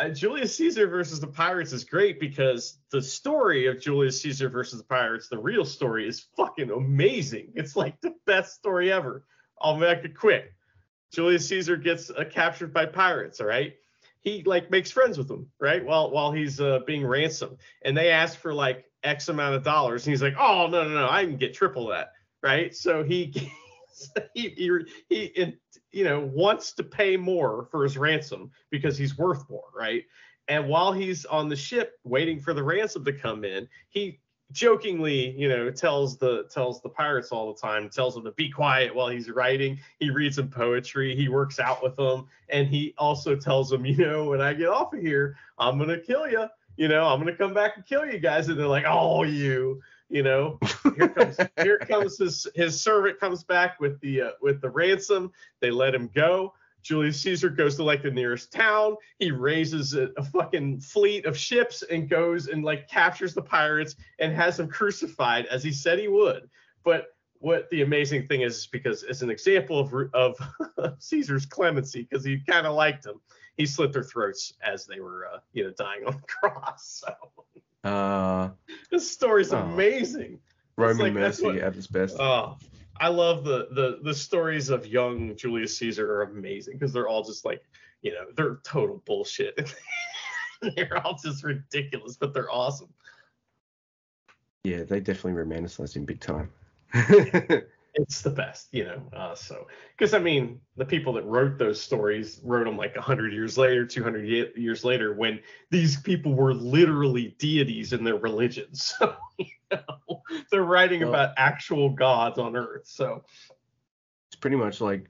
uh, 0.00 0.08
Julius 0.08 0.56
Caesar 0.56 0.86
versus 0.86 1.20
the 1.20 1.26
pirates 1.26 1.72
is 1.72 1.84
great 1.84 2.18
because 2.18 2.78
the 2.90 3.02
story 3.02 3.66
of 3.66 3.80
Julius 3.80 4.20
Caesar 4.22 4.48
versus 4.48 4.78
the 4.78 4.84
pirates, 4.84 5.28
the 5.28 5.38
real 5.38 5.64
story, 5.64 6.08
is 6.08 6.26
fucking 6.36 6.70
amazing. 6.70 7.52
It's 7.54 7.76
like 7.76 8.00
the 8.00 8.14
best 8.24 8.54
story 8.54 8.90
ever. 8.90 9.24
I'll 9.60 9.76
make 9.76 10.04
it 10.04 10.16
quick. 10.16 10.54
Julius 11.12 11.48
Caesar 11.48 11.76
gets 11.76 12.10
uh, 12.10 12.24
captured 12.30 12.72
by 12.72 12.86
pirates. 12.86 13.40
All 13.40 13.46
right, 13.46 13.74
he 14.20 14.42
like 14.44 14.70
makes 14.70 14.90
friends 14.90 15.18
with 15.18 15.28
them, 15.28 15.48
right? 15.60 15.84
While 15.84 16.10
while 16.10 16.32
he's 16.32 16.60
uh, 16.60 16.80
being 16.86 17.06
ransomed, 17.06 17.58
and 17.82 17.96
they 17.96 18.10
ask 18.10 18.38
for 18.38 18.54
like 18.54 18.84
X 19.02 19.28
amount 19.28 19.54
of 19.54 19.62
dollars, 19.62 20.06
and 20.06 20.12
he's 20.12 20.22
like, 20.22 20.36
"Oh 20.38 20.66
no 20.66 20.84
no 20.84 20.90
no, 20.90 21.08
I 21.08 21.24
can 21.24 21.36
get 21.36 21.54
triple 21.54 21.88
that." 21.88 22.12
Right? 22.42 22.74
So 22.74 23.02
he 23.02 23.32
he 24.34 24.48
he, 24.50 24.70
he 25.08 25.24
in, 25.24 25.56
you 25.92 26.04
know 26.04 26.20
wants 26.32 26.72
to 26.74 26.82
pay 26.82 27.16
more 27.16 27.68
for 27.70 27.82
his 27.82 27.98
ransom 27.98 28.50
because 28.70 28.96
he's 28.96 29.18
worth 29.18 29.48
more, 29.48 29.68
right? 29.74 30.04
And 30.48 30.68
while 30.68 30.92
he's 30.92 31.24
on 31.26 31.48
the 31.48 31.56
ship 31.56 31.92
waiting 32.02 32.40
for 32.40 32.54
the 32.54 32.62
ransom 32.62 33.04
to 33.04 33.12
come 33.12 33.44
in, 33.44 33.68
he 33.88 34.20
jokingly, 34.52 35.30
you 35.30 35.48
know, 35.48 35.70
tells 35.70 36.16
the 36.16 36.44
tells 36.50 36.80
the 36.80 36.88
pirates 36.88 37.30
all 37.30 37.52
the 37.52 37.60
time, 37.60 37.88
tells 37.88 38.14
them 38.14 38.24
to 38.24 38.32
be 38.32 38.50
quiet 38.50 38.94
while 38.94 39.08
he's 39.08 39.30
writing. 39.30 39.78
He 39.98 40.10
reads 40.10 40.36
them 40.36 40.48
poetry, 40.48 41.14
he 41.14 41.28
works 41.28 41.58
out 41.58 41.82
with 41.82 41.96
them, 41.96 42.26
and 42.48 42.68
he 42.68 42.94
also 42.98 43.36
tells 43.36 43.70
them, 43.70 43.84
you 43.84 43.96
know, 43.96 44.24
when 44.24 44.40
I 44.40 44.54
get 44.54 44.68
off 44.68 44.92
of 44.92 45.00
here, 45.00 45.36
I'm 45.58 45.78
gonna 45.78 45.98
kill 45.98 46.28
you. 46.28 46.46
You 46.76 46.88
know, 46.88 47.06
I'm 47.06 47.18
gonna 47.18 47.36
come 47.36 47.54
back 47.54 47.76
and 47.76 47.84
kill 47.84 48.06
you 48.06 48.18
guys. 48.18 48.48
And 48.48 48.58
they're 48.58 48.66
like, 48.66 48.86
oh, 48.86 49.22
you, 49.22 49.82
you 50.08 50.22
know, 50.22 50.58
here 50.96 51.08
comes 51.08 51.36
here 51.62 51.78
comes 51.78 52.18
his 52.18 52.46
his 52.54 52.80
servant 52.80 53.20
comes 53.20 53.44
back 53.44 53.80
with 53.80 54.00
the 54.00 54.22
uh, 54.22 54.30
with 54.40 54.60
the 54.60 54.70
ransom. 54.70 55.32
They 55.60 55.70
let 55.70 55.94
him 55.94 56.10
go. 56.14 56.54
Julius 56.82 57.20
Caesar 57.22 57.48
goes 57.50 57.76
to 57.76 57.82
like 57.84 58.02
the 58.02 58.10
nearest 58.10 58.52
town. 58.52 58.96
He 59.18 59.30
raises 59.30 59.94
a, 59.94 60.10
a 60.16 60.24
fucking 60.24 60.80
fleet 60.80 61.26
of 61.26 61.36
ships 61.36 61.82
and 61.90 62.08
goes 62.08 62.48
and 62.48 62.64
like 62.64 62.88
captures 62.88 63.34
the 63.34 63.42
pirates 63.42 63.96
and 64.18 64.32
has 64.34 64.56
them 64.56 64.68
crucified 64.68 65.46
as 65.46 65.62
he 65.62 65.72
said 65.72 65.98
he 65.98 66.08
would. 66.08 66.48
But 66.84 67.14
what 67.38 67.68
the 67.70 67.82
amazing 67.82 68.26
thing 68.28 68.42
is, 68.42 68.58
is 68.58 68.66
because 68.66 69.02
it's 69.02 69.22
an 69.22 69.30
example 69.30 69.78
of 69.80 70.10
of 70.14 70.96
Caesar's 70.98 71.46
clemency 71.46 72.02
because 72.08 72.24
he 72.24 72.38
kind 72.48 72.66
of 72.66 72.74
liked 72.74 73.02
them. 73.04 73.20
He 73.56 73.66
slit 73.66 73.92
their 73.92 74.02
throats 74.04 74.54
as 74.62 74.86
they 74.86 75.00
were, 75.00 75.26
uh, 75.34 75.38
you 75.52 75.64
know, 75.64 75.70
dying 75.70 76.04
on 76.06 76.14
the 76.14 76.26
cross. 76.26 77.02
So 77.04 77.88
uh 77.88 78.50
this 78.90 79.10
story's 79.10 79.52
Oh. 79.52 79.58
amazing. 79.58 80.38
roman 80.76 80.98
like, 81.06 81.12
mercy 81.14 81.44
what- 81.44 81.56
at 81.58 81.76
its 81.76 81.86
best 81.86 82.16
Oh, 82.18 82.56
I 83.00 83.08
love 83.08 83.44
the 83.44 83.68
the 83.72 83.98
the 84.02 84.14
stories 84.14 84.68
of 84.68 84.86
young 84.86 85.34
Julius 85.36 85.76
Caesar 85.78 86.10
are 86.12 86.22
amazing 86.22 86.74
because 86.78 86.92
they're 86.92 87.08
all 87.08 87.24
just 87.24 87.44
like, 87.44 87.62
you 88.02 88.12
know, 88.12 88.26
they're 88.36 88.60
total 88.62 89.02
bullshit. 89.06 89.74
they're 90.76 91.04
all 91.06 91.18
just 91.22 91.42
ridiculous, 91.42 92.16
but 92.16 92.34
they're 92.34 92.50
awesome. 92.50 92.92
yeah 94.64 94.82
they 94.84 95.00
definitely 95.00 95.42
romanticized 95.42 95.96
him 95.96 96.04
big 96.04 96.20
time 96.20 96.50
it's 97.94 98.22
the 98.22 98.30
best, 98.30 98.68
you 98.72 98.84
know. 98.84 99.02
Uh, 99.12 99.34
so, 99.34 99.66
because 99.96 100.14
I 100.14 100.18
mean, 100.18 100.60
the 100.76 100.84
people 100.84 101.12
that 101.14 101.24
wrote 101.24 101.58
those 101.58 101.80
stories 101.80 102.40
wrote 102.44 102.64
them 102.64 102.76
like 102.76 102.94
100 102.94 103.32
years 103.32 103.58
later, 103.58 103.86
200 103.86 104.54
years 104.56 104.84
later, 104.84 105.14
when 105.14 105.40
these 105.70 106.00
people 106.00 106.34
were 106.34 106.54
literally 106.54 107.34
deities 107.38 107.92
in 107.92 108.04
their 108.04 108.16
religions. 108.16 108.94
So, 109.00 109.14
you 109.38 109.46
know, 109.70 110.22
they're 110.50 110.64
writing 110.64 111.00
Well- 111.00 111.10
about 111.10 111.34
actual 111.36 111.90
gods 111.90 112.38
on 112.38 112.56
Earth. 112.56 112.86
So, 112.86 113.24
It's 114.28 114.40
pretty 114.40 114.56
much 114.56 114.80
like 114.80 115.08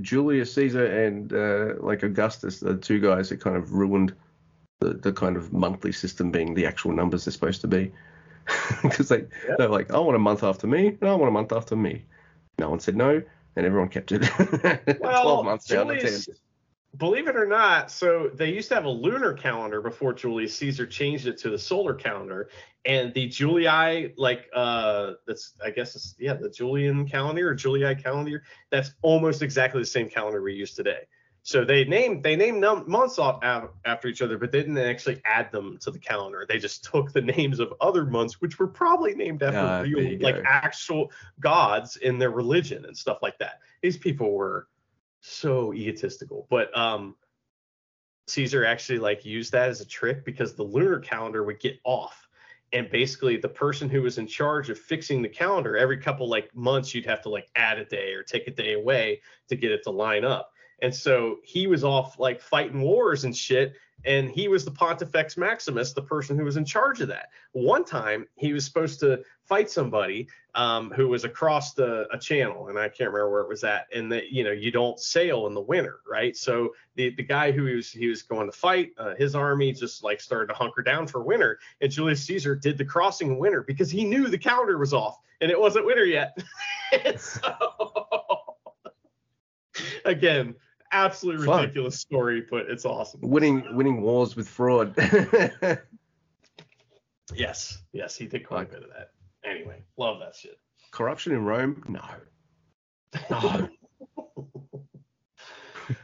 Julius 0.00 0.52
Caesar 0.54 0.86
and 0.86 1.32
uh, 1.32 1.74
like 1.80 2.02
Augustus, 2.02 2.60
the 2.60 2.76
two 2.76 3.00
guys 3.00 3.28
that 3.28 3.40
kind 3.40 3.56
of 3.56 3.72
ruined 3.72 4.14
the, 4.80 4.94
the 4.94 5.12
kind 5.12 5.36
of 5.36 5.52
monthly 5.52 5.92
system 5.92 6.30
being 6.30 6.54
the 6.54 6.66
actual 6.66 6.92
numbers 6.92 7.24
they're 7.24 7.32
supposed 7.32 7.60
to 7.62 7.68
be. 7.68 7.92
Because 8.82 9.08
they, 9.08 9.24
Yeah. 9.46 9.56
they're 9.58 9.68
like, 9.68 9.90
I 9.90 9.98
want 9.98 10.16
a 10.16 10.20
month 10.20 10.42
after 10.42 10.66
me, 10.66 10.88
and 10.88 11.08
I 11.08 11.14
want 11.14 11.28
a 11.28 11.32
month 11.32 11.52
after 11.52 11.76
me. 11.76 12.04
No 12.58 12.70
one 12.70 12.80
said 12.80 12.96
no, 12.96 13.22
and 13.56 13.66
everyone 13.66 13.88
kept 13.88 14.12
it. 14.12 14.22
well, 15.00 15.22
12 15.22 15.44
months 15.44 15.66
down 15.66 15.88
to 15.88 16.00
10. 16.00 16.36
Believe 16.96 17.26
it 17.26 17.34
or 17.34 17.46
not, 17.46 17.90
so 17.90 18.30
they 18.32 18.52
used 18.52 18.68
to 18.68 18.76
have 18.76 18.84
a 18.84 18.90
lunar 18.90 19.32
calendar 19.32 19.80
before 19.80 20.12
Julius 20.12 20.54
Caesar 20.56 20.86
changed 20.86 21.26
it 21.26 21.36
to 21.38 21.50
the 21.50 21.58
solar 21.58 21.92
calendar, 21.92 22.50
and 22.84 23.12
the 23.14 23.28
Julii, 23.28 24.14
like 24.16 24.48
uh, 24.54 25.14
that's 25.26 25.54
I 25.64 25.70
guess 25.70 25.96
it's 25.96 26.14
yeah 26.20 26.34
the 26.34 26.50
Julian 26.50 27.08
calendar 27.08 27.50
or 27.50 27.54
Julii 27.56 27.96
calendar, 27.96 28.44
that's 28.70 28.92
almost 29.02 29.42
exactly 29.42 29.82
the 29.82 29.86
same 29.86 30.08
calendar 30.08 30.40
we 30.40 30.54
use 30.54 30.74
today. 30.74 31.00
So 31.46 31.62
they 31.62 31.84
named 31.84 32.22
they 32.22 32.36
named 32.36 32.58
num- 32.58 32.90
months 32.90 33.18
off 33.18 33.38
af- 33.42 33.68
after 33.84 34.08
each 34.08 34.22
other, 34.22 34.38
but 34.38 34.50
they 34.50 34.60
didn't 34.60 34.78
actually 34.78 35.20
add 35.26 35.52
them 35.52 35.76
to 35.82 35.90
the 35.90 35.98
calendar. 35.98 36.46
They 36.48 36.58
just 36.58 36.84
took 36.84 37.12
the 37.12 37.20
names 37.20 37.60
of 37.60 37.74
other 37.82 38.06
months, 38.06 38.40
which 38.40 38.58
were 38.58 38.66
probably 38.66 39.14
named 39.14 39.42
after 39.42 39.86
you 39.86 39.98
real, 39.98 40.18
like 40.20 40.36
actual 40.46 41.12
gods 41.40 41.96
in 41.96 42.18
their 42.18 42.30
religion 42.30 42.86
and 42.86 42.96
stuff 42.96 43.18
like 43.20 43.38
that. 43.40 43.60
These 43.82 43.98
people 43.98 44.32
were 44.32 44.68
so 45.20 45.74
egotistical, 45.74 46.46
but 46.48 46.74
um, 46.76 47.14
Caesar 48.28 48.64
actually 48.64 48.98
like 48.98 49.26
used 49.26 49.52
that 49.52 49.68
as 49.68 49.82
a 49.82 49.86
trick 49.86 50.24
because 50.24 50.54
the 50.54 50.62
lunar 50.62 50.98
calendar 50.98 51.44
would 51.44 51.60
get 51.60 51.78
off. 51.84 52.26
And 52.72 52.90
basically, 52.90 53.36
the 53.36 53.50
person 53.50 53.90
who 53.90 54.00
was 54.00 54.16
in 54.16 54.26
charge 54.26 54.70
of 54.70 54.78
fixing 54.78 55.20
the 55.20 55.28
calendar, 55.28 55.76
every 55.76 55.98
couple 55.98 56.26
like 56.26 56.54
months, 56.56 56.94
you'd 56.94 57.04
have 57.04 57.20
to 57.20 57.28
like 57.28 57.48
add 57.54 57.78
a 57.78 57.84
day 57.84 58.14
or 58.14 58.22
take 58.22 58.48
a 58.48 58.50
day 58.50 58.72
away 58.72 59.20
to 59.48 59.56
get 59.56 59.72
it 59.72 59.82
to 59.82 59.90
line 59.90 60.24
up. 60.24 60.53
And 60.82 60.94
so 60.94 61.38
he 61.44 61.66
was 61.66 61.84
off 61.84 62.18
like 62.18 62.40
fighting 62.40 62.80
wars 62.80 63.24
and 63.24 63.36
shit. 63.36 63.74
And 64.06 64.30
he 64.30 64.48
was 64.48 64.64
the 64.64 64.70
Pontifex 64.70 65.36
Maximus, 65.36 65.94
the 65.94 66.02
person 66.02 66.36
who 66.36 66.44
was 66.44 66.58
in 66.58 66.64
charge 66.64 67.00
of 67.00 67.08
that. 67.08 67.30
One 67.52 67.84
time 67.84 68.26
he 68.36 68.52
was 68.52 68.64
supposed 68.64 69.00
to 69.00 69.22
fight 69.44 69.70
somebody 69.70 70.28
um, 70.54 70.90
who 70.90 71.08
was 71.08 71.24
across 71.24 71.72
the 71.72 72.06
a 72.12 72.18
channel, 72.18 72.68
and 72.68 72.78
I 72.78 72.88
can't 72.88 73.10
remember 73.10 73.30
where 73.30 73.40
it 73.40 73.48
was 73.48 73.64
at. 73.64 73.86
And 73.94 74.12
that 74.12 74.30
you 74.30 74.44
know 74.44 74.52
you 74.52 74.70
don't 74.70 75.00
sail 75.00 75.46
in 75.46 75.54
the 75.54 75.60
winter, 75.60 76.00
right? 76.08 76.36
So 76.36 76.74
the 76.96 77.14
the 77.14 77.22
guy 77.22 77.50
who 77.50 77.64
he 77.64 77.74
was 77.76 77.90
he 77.90 78.08
was 78.08 78.22
going 78.22 78.46
to 78.46 78.56
fight, 78.56 78.92
uh, 78.98 79.14
his 79.14 79.34
army 79.34 79.72
just 79.72 80.04
like 80.04 80.20
started 80.20 80.48
to 80.48 80.54
hunker 80.54 80.82
down 80.82 81.06
for 81.06 81.22
winter. 81.22 81.58
And 81.80 81.90
Julius 81.90 82.22
Caesar 82.24 82.54
did 82.54 82.76
the 82.76 82.84
crossing 82.84 83.28
in 83.28 83.38
winter 83.38 83.62
because 83.62 83.90
he 83.90 84.04
knew 84.04 84.28
the 84.28 84.38
calendar 84.38 84.76
was 84.76 84.92
off 84.92 85.18
and 85.40 85.50
it 85.50 85.58
wasn't 85.58 85.86
winter 85.86 86.04
yet. 86.04 86.36
So 87.18 87.40
again, 90.10 90.54
absolutely 90.92 91.46
Fun. 91.46 91.62
ridiculous 91.62 92.00
story, 92.00 92.44
but 92.50 92.66
it's 92.68 92.84
awesome. 92.84 93.20
winning 93.22 93.64
winning 93.74 94.00
wars 94.00 94.36
with 94.36 94.48
fraud. 94.48 94.94
Yes, 97.32 97.82
yes, 97.92 98.16
he 98.16 98.26
did 98.26 98.46
quite 98.46 98.68
a 98.68 98.72
bit 98.72 98.82
of 98.82 98.90
that. 98.90 99.10
Anyway, 99.44 99.82
love 99.96 100.18
that 100.20 100.36
shit. 100.36 100.58
Corruption 100.90 101.32
in 101.32 101.44
Rome? 101.44 101.82
No. 101.88 102.02
No. 103.30 103.68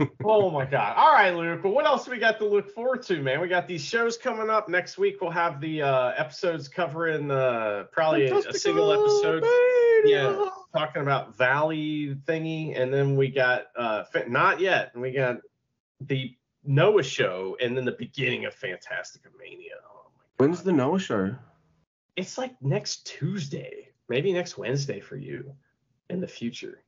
oh 0.24 0.50
my 0.50 0.64
god. 0.64 0.96
All 0.96 1.12
right, 1.12 1.34
Luke. 1.34 1.62
Well, 1.64 1.72
what 1.72 1.86
else 1.86 2.04
do 2.04 2.10
we 2.10 2.18
got 2.18 2.38
to 2.38 2.46
look 2.46 2.70
forward 2.70 3.02
to, 3.04 3.22
man? 3.22 3.40
We 3.40 3.48
got 3.48 3.66
these 3.66 3.84
shows 3.84 4.16
coming 4.16 4.50
up 4.50 4.68
next 4.68 4.98
week. 4.98 5.20
We'll 5.20 5.30
have 5.30 5.60
the 5.60 5.82
uh, 5.82 6.12
episodes 6.16 6.68
covering 6.68 7.30
uh, 7.30 7.84
probably 7.92 8.26
a, 8.28 8.38
a 8.38 8.54
single 8.54 8.92
episode. 8.92 9.44
Yeah, 10.04 10.48
talking 10.72 11.02
about 11.02 11.36
Valley 11.36 12.16
thingy, 12.26 12.80
and 12.80 12.92
then 12.92 13.16
we 13.16 13.28
got 13.28 13.66
uh, 13.76 14.04
not 14.28 14.60
yet, 14.60 14.90
and 14.92 15.02
we 15.02 15.12
got 15.12 15.38
the 16.00 16.36
Noah 16.64 17.02
show, 17.02 17.56
and 17.60 17.76
then 17.76 17.84
the 17.84 17.92
beginning 17.92 18.44
of 18.44 18.54
Fantastica 18.54 19.28
Mania. 19.38 19.74
Oh. 19.84 20.10
When's 20.36 20.62
the 20.62 20.72
Noah 20.72 21.00
show? 21.00 21.34
It's 22.16 22.38
like 22.38 22.60
next 22.60 23.06
Tuesday, 23.06 23.88
maybe 24.08 24.32
next 24.32 24.58
Wednesday 24.58 25.00
for 25.00 25.16
you 25.16 25.54
in 26.08 26.20
the 26.20 26.28
future. 26.28 26.82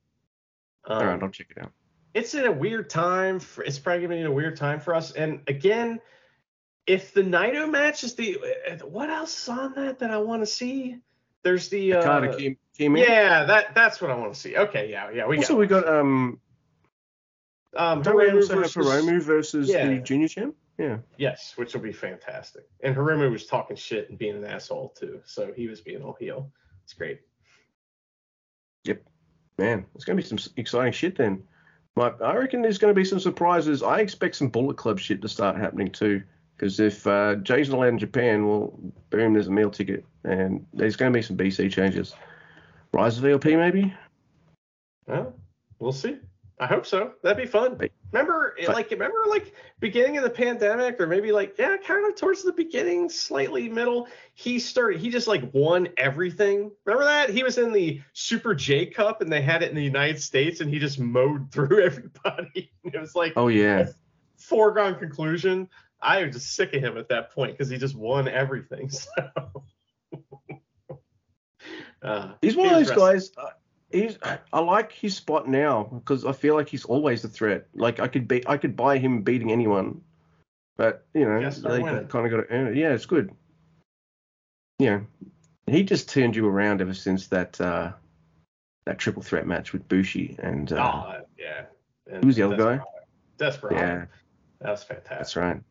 Um, 0.85 0.97
All 0.97 1.05
right, 1.05 1.23
I'll 1.23 1.29
check 1.29 1.47
it 1.55 1.63
out. 1.63 1.71
it's 2.13 2.33
in 2.33 2.45
a 2.45 2.51
weird 2.51 2.89
time. 2.89 3.39
For, 3.39 3.63
it's 3.63 3.79
probably 3.79 4.03
gonna 4.03 4.15
be 4.15 4.21
in 4.21 4.27
a 4.27 4.31
weird 4.31 4.57
time 4.57 4.79
for 4.79 4.93
us. 4.93 5.11
And 5.11 5.41
again, 5.47 5.99
if 6.85 7.13
the 7.13 7.21
Naito 7.21 7.69
match 7.69 8.03
is 8.03 8.15
the 8.15 8.37
what 8.83 9.09
else 9.09 9.41
is 9.41 9.49
on 9.49 9.73
that 9.75 9.99
that 9.99 10.11
I 10.11 10.17
want 10.17 10.41
to 10.41 10.45
see? 10.45 10.97
There's 11.43 11.69
the 11.69 11.95
uh, 11.95 12.01
came 12.77 12.95
in. 12.95 13.03
yeah, 13.03 13.43
that 13.45 13.73
that's 13.75 14.01
what 14.01 14.11
I 14.11 14.15
want 14.15 14.33
to 14.33 14.39
see. 14.39 14.55
Okay, 14.57 14.89
yeah, 14.89 15.09
yeah, 15.11 15.27
we 15.27 15.37
also, 15.37 15.53
got 15.53 15.59
we 15.59 15.67
got 15.67 15.87
um. 15.87 16.39
um 17.75 18.01
Don't 18.01 18.15
we 18.17 18.25
Hiromu 18.25 18.35
also 18.35 18.53
have 18.55 18.63
versus- 18.63 18.87
Hiromu 18.87 19.21
versus 19.21 19.69
Yeah. 19.69 19.87
the 19.87 19.99
junior 19.99 20.27
champ? 20.27 20.55
Yeah. 20.79 20.97
Yes, 21.17 21.53
which 21.55 21.73
will 21.75 21.81
be 21.81 21.91
fantastic. 21.93 22.67
And 22.81 22.95
Hiromu 22.95 23.31
was 23.31 23.45
talking 23.45 23.75
shit 23.75 24.09
and 24.09 24.17
being 24.17 24.35
an 24.35 24.43
asshole 24.45 24.89
too, 24.97 25.21
so 25.25 25.53
he 25.55 25.67
was 25.67 25.81
being 25.81 26.01
all 26.01 26.17
heel. 26.19 26.51
It's 26.83 26.93
great. 26.93 27.21
Yep. 28.85 29.03
Man, 29.59 29.85
it's 29.95 30.03
gonna 30.03 30.17
be 30.17 30.23
some 30.23 30.39
exciting 30.57 30.93
shit 30.93 31.15
then. 31.15 31.43
My, 31.95 32.11
I 32.23 32.35
reckon 32.35 32.63
there's 32.63 32.79
gonna 32.79 32.93
be 32.95 33.05
some 33.05 33.19
surprises. 33.19 33.83
I 33.83 33.99
expect 33.99 34.35
some 34.35 34.49
Bullet 34.49 34.77
Club 34.77 34.99
shit 34.99 35.21
to 35.21 35.29
start 35.29 35.57
happening 35.57 35.91
too. 35.91 36.23
Because 36.57 36.79
if 36.79 37.05
uh, 37.07 37.35
Jay's 37.35 37.69
not 37.69 37.77
allowed 37.77 37.87
in 37.89 37.99
Japan, 37.99 38.47
well, 38.47 38.79
boom, 39.09 39.33
there's 39.33 39.47
a 39.47 39.51
meal 39.51 39.69
ticket, 39.69 40.05
and 40.23 40.65
there's 40.73 40.95
gonna 40.95 41.11
be 41.11 41.21
some 41.21 41.37
BC 41.37 41.71
changes. 41.71 42.15
Rise 42.93 43.17
of 43.17 43.25
ELP 43.25 43.45
maybe. 43.45 43.93
Well, 45.07 45.33
we'll 45.79 45.91
see. 45.91 46.17
I 46.59 46.67
hope 46.67 46.85
so. 46.85 47.13
That'd 47.23 47.43
be 47.43 47.49
fun. 47.49 47.77
Remember, 48.11 48.55
But- 48.63 48.75
like, 48.75 48.91
remember, 48.91 49.23
like, 49.27 49.53
beginning 49.79 50.17
of 50.17 50.23
the 50.23 50.29
pandemic, 50.29 51.01
or 51.01 51.07
maybe 51.07 51.31
like, 51.31 51.57
yeah, 51.57 51.75
kind 51.77 52.05
of 52.05 52.15
towards 52.15 52.43
the 52.43 52.53
beginning, 52.53 53.09
slightly 53.09 53.67
middle. 53.67 54.07
He 54.35 54.59
started. 54.59 54.99
He 55.01 55.09
just 55.09 55.27
like 55.27 55.43
won 55.53 55.89
everything. 55.97 56.71
Remember 56.85 57.05
that? 57.05 57.31
He 57.31 57.41
was 57.43 57.57
in 57.57 57.73
the 57.73 58.01
Super 58.13 58.53
J 58.53 58.85
Cup, 58.85 59.21
and 59.21 59.31
they 59.31 59.41
had 59.41 59.63
it 59.63 59.69
in 59.71 59.75
the 59.75 59.83
United 59.83 60.21
States, 60.21 60.61
and 60.61 60.69
he 60.69 60.77
just 60.79 60.99
mowed 60.99 61.51
through 61.51 61.81
everybody. 61.83 62.71
it 62.85 63.01
was 63.01 63.15
like 63.15 63.33
Oh 63.35 63.47
yeah. 63.47 63.87
foregone 64.37 64.95
conclusion. 64.99 65.67
I 65.99 66.23
was 66.23 66.35
just 66.35 66.53
sick 66.55 66.73
of 66.75 66.83
him 66.83 66.97
at 66.97 67.09
that 67.09 67.31
point 67.31 67.53
because 67.57 67.69
he 67.69 67.77
just 67.77 67.95
won 67.95 68.27
everything. 68.27 68.89
So. 69.17 69.63
Uh, 72.03 72.33
He's 72.41 72.55
one 72.55 72.67
of 72.67 72.73
those 72.73 72.91
guys. 72.91 73.31
Uh, 73.37 73.49
he's 73.91 74.17
I 74.51 74.59
like 74.59 74.91
his 74.91 75.15
spot 75.15 75.47
now 75.47 75.83
because 75.83 76.25
I 76.25 76.33
feel 76.33 76.55
like 76.55 76.67
he's 76.67 76.85
always 76.85 77.23
a 77.23 77.29
threat. 77.29 77.67
Like 77.73 77.99
I 77.99 78.07
could 78.07 78.27
be 78.27 78.45
I 78.47 78.57
could 78.57 78.75
buy 78.75 78.97
him 78.97 79.21
beating 79.21 79.51
anyone, 79.51 80.01
but 80.77 81.05
you 81.13 81.25
know 81.25 81.39
they 81.49 81.81
kind 81.81 81.95
of 82.05 82.09
got 82.11 82.23
to 82.29 82.47
earn 82.49 82.67
it. 82.67 82.75
Yeah, 82.75 82.89
it's 82.93 83.05
good. 83.05 83.31
Yeah, 84.79 85.01
he 85.67 85.83
just 85.83 86.09
turned 86.09 86.35
you 86.35 86.47
around 86.47 86.81
ever 86.81 86.93
since 86.93 87.27
that 87.27 87.59
uh, 87.61 87.93
that 88.85 88.97
triple 88.99 89.21
threat 89.21 89.47
match 89.47 89.71
with 89.71 89.87
Bushi 89.87 90.35
and 90.39 90.71
uh, 90.73 90.75
Oh, 91.07 91.21
yeah. 91.37 91.65
And 92.11 92.23
Who's 92.23 92.35
the 92.35 92.43
other 92.43 92.57
guy? 92.57 92.81
Desperado. 93.37 93.77
yeah, 93.77 94.05
That 94.59 94.71
was 94.71 94.83
fantastic. 94.83 95.17
that's 95.19 95.35
right. 95.37 95.61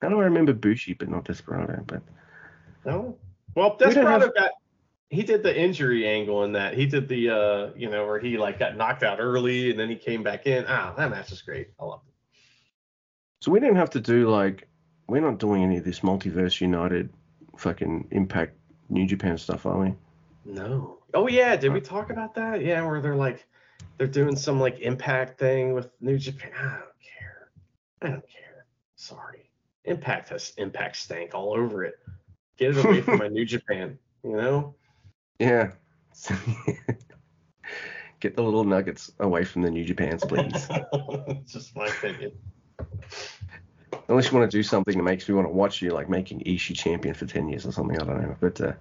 How 0.00 0.08
do 0.08 0.20
I 0.20 0.24
remember 0.24 0.52
Bushi 0.52 0.94
but 0.94 1.08
not 1.08 1.24
Desperado? 1.24 1.84
But 1.86 2.02
No. 2.84 3.16
Well, 3.54 3.76
We 3.78 3.86
Desperado 3.86 4.24
have- 4.26 4.34
got 4.34 4.50
he 5.12 5.22
did 5.22 5.42
the 5.42 5.54
injury 5.54 6.08
angle 6.08 6.42
in 6.44 6.52
that. 6.52 6.72
He 6.72 6.86
did 6.86 7.06
the 7.06 7.28
uh, 7.28 7.70
you 7.76 7.90
know, 7.90 8.06
where 8.06 8.18
he 8.18 8.38
like 8.38 8.58
got 8.58 8.78
knocked 8.78 9.02
out 9.02 9.20
early 9.20 9.70
and 9.70 9.78
then 9.78 9.90
he 9.90 9.96
came 9.96 10.22
back 10.22 10.46
in. 10.46 10.64
Ah, 10.66 10.94
that 10.96 11.10
match 11.10 11.30
is 11.30 11.42
great. 11.42 11.68
I 11.78 11.84
love 11.84 12.00
it. 12.08 12.14
so 13.40 13.52
we 13.52 13.60
didn't 13.60 13.76
have 13.76 13.90
to 13.90 14.00
do 14.00 14.30
like 14.30 14.66
we're 15.08 15.20
not 15.20 15.38
doing 15.38 15.62
any 15.62 15.76
of 15.76 15.84
this 15.84 16.00
multiverse 16.00 16.60
united 16.62 17.10
fucking 17.58 18.08
impact 18.10 18.56
New 18.88 19.06
Japan 19.06 19.36
stuff, 19.36 19.66
are 19.66 19.78
we? 19.78 19.94
No. 20.46 20.98
Oh 21.12 21.28
yeah, 21.28 21.56
did 21.56 21.74
we 21.74 21.82
talk 21.82 22.08
about 22.10 22.34
that? 22.36 22.64
Yeah, 22.64 22.82
where 22.86 23.02
they're 23.02 23.14
like 23.14 23.46
they're 23.98 24.06
doing 24.06 24.34
some 24.34 24.58
like 24.58 24.80
impact 24.80 25.38
thing 25.38 25.74
with 25.74 25.90
New 26.00 26.16
Japan. 26.16 26.52
I 26.58 26.62
don't 26.62 27.00
care. 27.18 27.50
I 28.00 28.08
don't 28.08 28.28
care. 28.30 28.64
Sorry. 28.96 29.50
Impact 29.84 30.30
has 30.30 30.54
impact 30.56 30.96
stank 30.96 31.34
all 31.34 31.52
over 31.52 31.84
it. 31.84 31.96
Get 32.56 32.78
it 32.78 32.84
away 32.84 33.02
from 33.02 33.18
my 33.18 33.28
New 33.36 33.44
Japan, 33.44 33.98
you 34.24 34.36
know? 34.36 34.74
Yeah. 35.38 35.72
Get 38.20 38.36
the 38.36 38.42
little 38.42 38.64
nuggets 38.64 39.10
away 39.18 39.44
from 39.44 39.62
the 39.62 39.70
New 39.70 39.84
Japans, 39.84 40.24
please. 40.24 40.68
It's 40.70 41.52
just 41.52 41.74
my 41.74 41.86
opinion. 41.86 42.32
Unless 44.08 44.30
you 44.30 44.38
want 44.38 44.50
to 44.50 44.56
do 44.56 44.62
something 44.62 44.96
that 44.96 45.02
makes 45.02 45.28
me 45.28 45.34
want 45.34 45.48
to 45.48 45.52
watch 45.52 45.82
you, 45.82 45.90
like 45.90 46.08
making 46.08 46.40
Ishii 46.40 46.76
champion 46.76 47.14
for 47.14 47.26
10 47.26 47.48
years 47.48 47.66
or 47.66 47.72
something. 47.72 48.00
I 48.00 48.04
don't 48.04 48.22
know. 48.22 48.36
But 48.40 48.60
uh, 48.60 48.72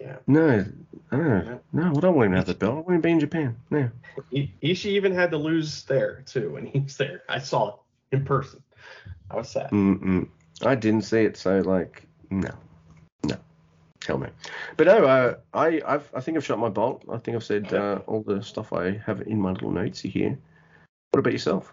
Yeah. 0.00 0.16
No, 0.26 0.64
I 1.10 1.16
don't 1.16 1.28
know. 1.28 1.60
No, 1.72 1.90
I 1.96 2.00
don't 2.00 2.14
want 2.14 2.26
him 2.26 2.32
to 2.32 2.38
have 2.38 2.46
the 2.46 2.54
belt. 2.54 2.72
I 2.72 2.80
want 2.80 2.88
him 2.88 2.96
to 2.96 3.02
be 3.02 3.10
in 3.12 3.20
Japan. 3.20 3.56
No. 3.70 3.90
Ishii 4.32 4.86
even 4.86 5.12
had 5.14 5.30
to 5.32 5.36
lose 5.36 5.84
there 5.84 6.22
too 6.26 6.52
when 6.52 6.64
he 6.66 6.80
was 6.80 6.96
there. 6.96 7.22
I 7.28 7.38
saw 7.40 7.68
it 7.68 7.74
in 8.16 8.24
person. 8.24 8.62
I 9.30 9.36
was 9.36 9.50
sad. 9.50 9.70
Mm-mm. 9.70 10.28
I 10.62 10.74
didn't 10.74 11.02
see 11.02 11.24
it, 11.24 11.36
so 11.36 11.60
like, 11.60 12.06
no, 12.30 12.50
tell 14.00 14.18
me. 14.18 14.28
But 14.76 14.86
no, 14.86 15.04
uh, 15.04 15.34
I 15.54 15.80
I've, 15.86 16.10
I 16.14 16.20
think 16.20 16.36
I've 16.36 16.44
shot 16.44 16.58
my 16.58 16.68
bolt. 16.68 17.04
I 17.10 17.18
think 17.18 17.36
I've 17.36 17.44
said 17.44 17.72
uh, 17.72 18.00
all 18.06 18.22
the 18.22 18.42
stuff 18.42 18.72
I 18.72 19.00
have 19.06 19.22
in 19.22 19.40
my 19.40 19.52
little 19.52 19.70
notes 19.70 20.00
here. 20.00 20.38
What 21.10 21.20
about 21.20 21.32
yourself? 21.32 21.72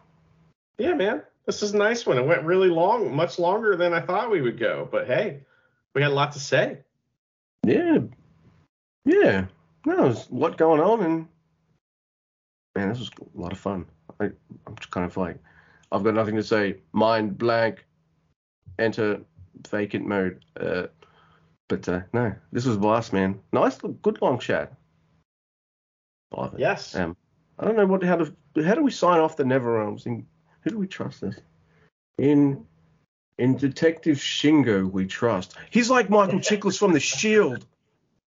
Yeah, 0.77 0.93
man. 0.93 1.21
This 1.45 1.63
is 1.63 1.73
a 1.73 1.77
nice 1.77 2.05
one. 2.05 2.17
It 2.17 2.25
went 2.25 2.43
really 2.43 2.69
long, 2.69 3.15
much 3.15 3.39
longer 3.39 3.75
than 3.77 3.93
I 3.93 4.01
thought 4.01 4.29
we 4.29 4.41
would 4.41 4.59
go. 4.59 4.87
But 4.91 5.07
hey, 5.07 5.39
we 5.95 6.01
had 6.01 6.11
a 6.11 6.15
lot 6.15 6.33
to 6.33 6.39
say. 6.39 6.79
Yeah, 7.65 7.99
yeah. 9.05 9.45
No, 9.85 10.03
there's 10.03 10.29
a 10.29 10.35
lot 10.35 10.57
going 10.57 10.81
on, 10.81 11.03
and 11.03 11.27
man, 12.75 12.89
this 12.89 12.99
was 12.99 13.09
a 13.35 13.39
lot 13.39 13.53
of 13.53 13.59
fun. 13.59 13.85
I, 14.19 14.25
I'm 14.65 14.75
just 14.77 14.91
kind 14.91 15.05
of 15.05 15.15
like, 15.15 15.37
I've 15.91 16.03
got 16.03 16.13
nothing 16.13 16.35
to 16.35 16.43
say. 16.43 16.77
Mind 16.91 17.37
blank. 17.37 17.85
Enter 18.79 19.21
vacant 19.69 20.05
mode. 20.05 20.43
Uh, 20.59 20.87
but 21.67 21.87
uh, 21.89 22.01
no, 22.13 22.33
this 22.51 22.65
was 22.65 22.77
blast, 22.77 23.13
man. 23.13 23.39
Nice, 23.51 23.77
good 23.77 24.21
long 24.21 24.39
chat. 24.39 24.73
I. 26.35 26.49
Yes. 26.57 26.95
Um, 26.95 27.15
I 27.59 27.65
don't 27.65 27.75
know 27.75 27.85
what 27.85 28.03
how 28.03 28.17
to 28.17 28.33
how 28.63 28.75
do 28.75 28.83
we 28.83 28.91
sign 28.91 29.19
off 29.19 29.37
the 29.37 29.45
Never 29.45 29.73
Realms? 29.73 30.05
In, 30.05 30.25
who 30.61 30.71
do 30.71 30.77
we 30.77 30.87
trust 30.87 31.21
this? 31.21 31.35
In 32.17 32.65
in 33.37 33.57
Detective 33.57 34.17
Shingo, 34.17 34.89
we 34.89 35.05
trust. 35.05 35.55
He's 35.69 35.89
like 35.89 36.09
Michael 36.09 36.39
Chiklis 36.39 36.77
from 36.77 36.93
The 36.93 36.99
Shield. 36.99 37.65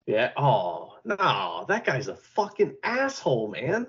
Yeah. 0.06 0.32
Oh 0.36 0.96
no, 1.04 1.66
that 1.68 1.84
guy's 1.84 2.08
a 2.08 2.16
fucking 2.16 2.74
asshole, 2.82 3.48
man. 3.48 3.86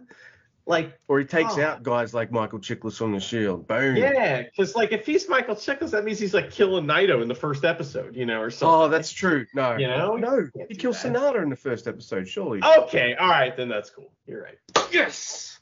Like, 0.72 0.98
Or 1.08 1.20
he 1.20 1.26
takes 1.26 1.58
Oh. 1.58 1.62
out 1.62 1.84
guys 1.84 2.14
like 2.14 2.32
Michael 2.32 2.60
Chiklis 2.60 3.02
on 3.02 3.12
The 3.12 3.20
Shield. 3.20 3.68
Boom. 3.68 3.96
yeah, 3.98 4.42
because 4.44 4.76
like 4.76 4.92
if 4.92 5.06
he's 5.06 5.28
Michael 5.30 5.56
Chiklis, 5.56 5.92
that 5.92 6.04
means 6.04 6.18
he's 6.18 6.34
like 6.34 6.50
killing 6.50 6.86
Naito 6.86 7.22
in 7.22 7.28
the 7.28 7.36
first 7.36 7.66
episode, 7.66 8.16
you 8.16 8.26
know, 8.26 8.42
or 8.42 8.50
something. 8.50 8.74
Oh, 8.86 8.88
that's 8.90 9.12
true. 9.12 9.46
No. 9.54 9.76
You 9.78 9.88
know? 9.88 10.16
No. 10.16 10.48
He 10.70 10.76
kills. 10.76 10.98
Sanada 11.04 11.44
in 11.44 11.50
the 11.50 11.56
first 11.56 11.88
episode, 11.88 12.28
surely. 12.28 12.62
Okay, 12.64 13.16
all 13.16 13.28
right, 13.30 13.56
then 13.56 13.70
that's 13.70 13.90
cool. 13.90 14.12
You're 14.26 14.42
right. 14.44 14.58
Yes. 14.92 15.60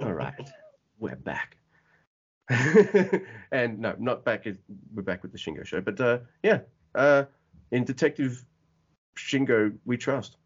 All 0.00 0.12
right. 0.12 0.50
We're 0.98 1.16
back. 1.16 1.56
and 2.48 3.78
no, 3.78 3.94
not 3.98 4.24
back. 4.24 4.46
We're 4.94 5.02
back 5.02 5.22
with 5.22 5.32
the 5.32 5.38
Shingo 5.38 5.64
show. 5.64 5.80
But 5.80 6.00
uh, 6.00 6.18
yeah, 6.42 6.60
uh, 6.94 7.24
in 7.70 7.84
Detective 7.84 8.44
Shingo, 9.16 9.74
we 9.84 9.96
trust. 9.96 10.36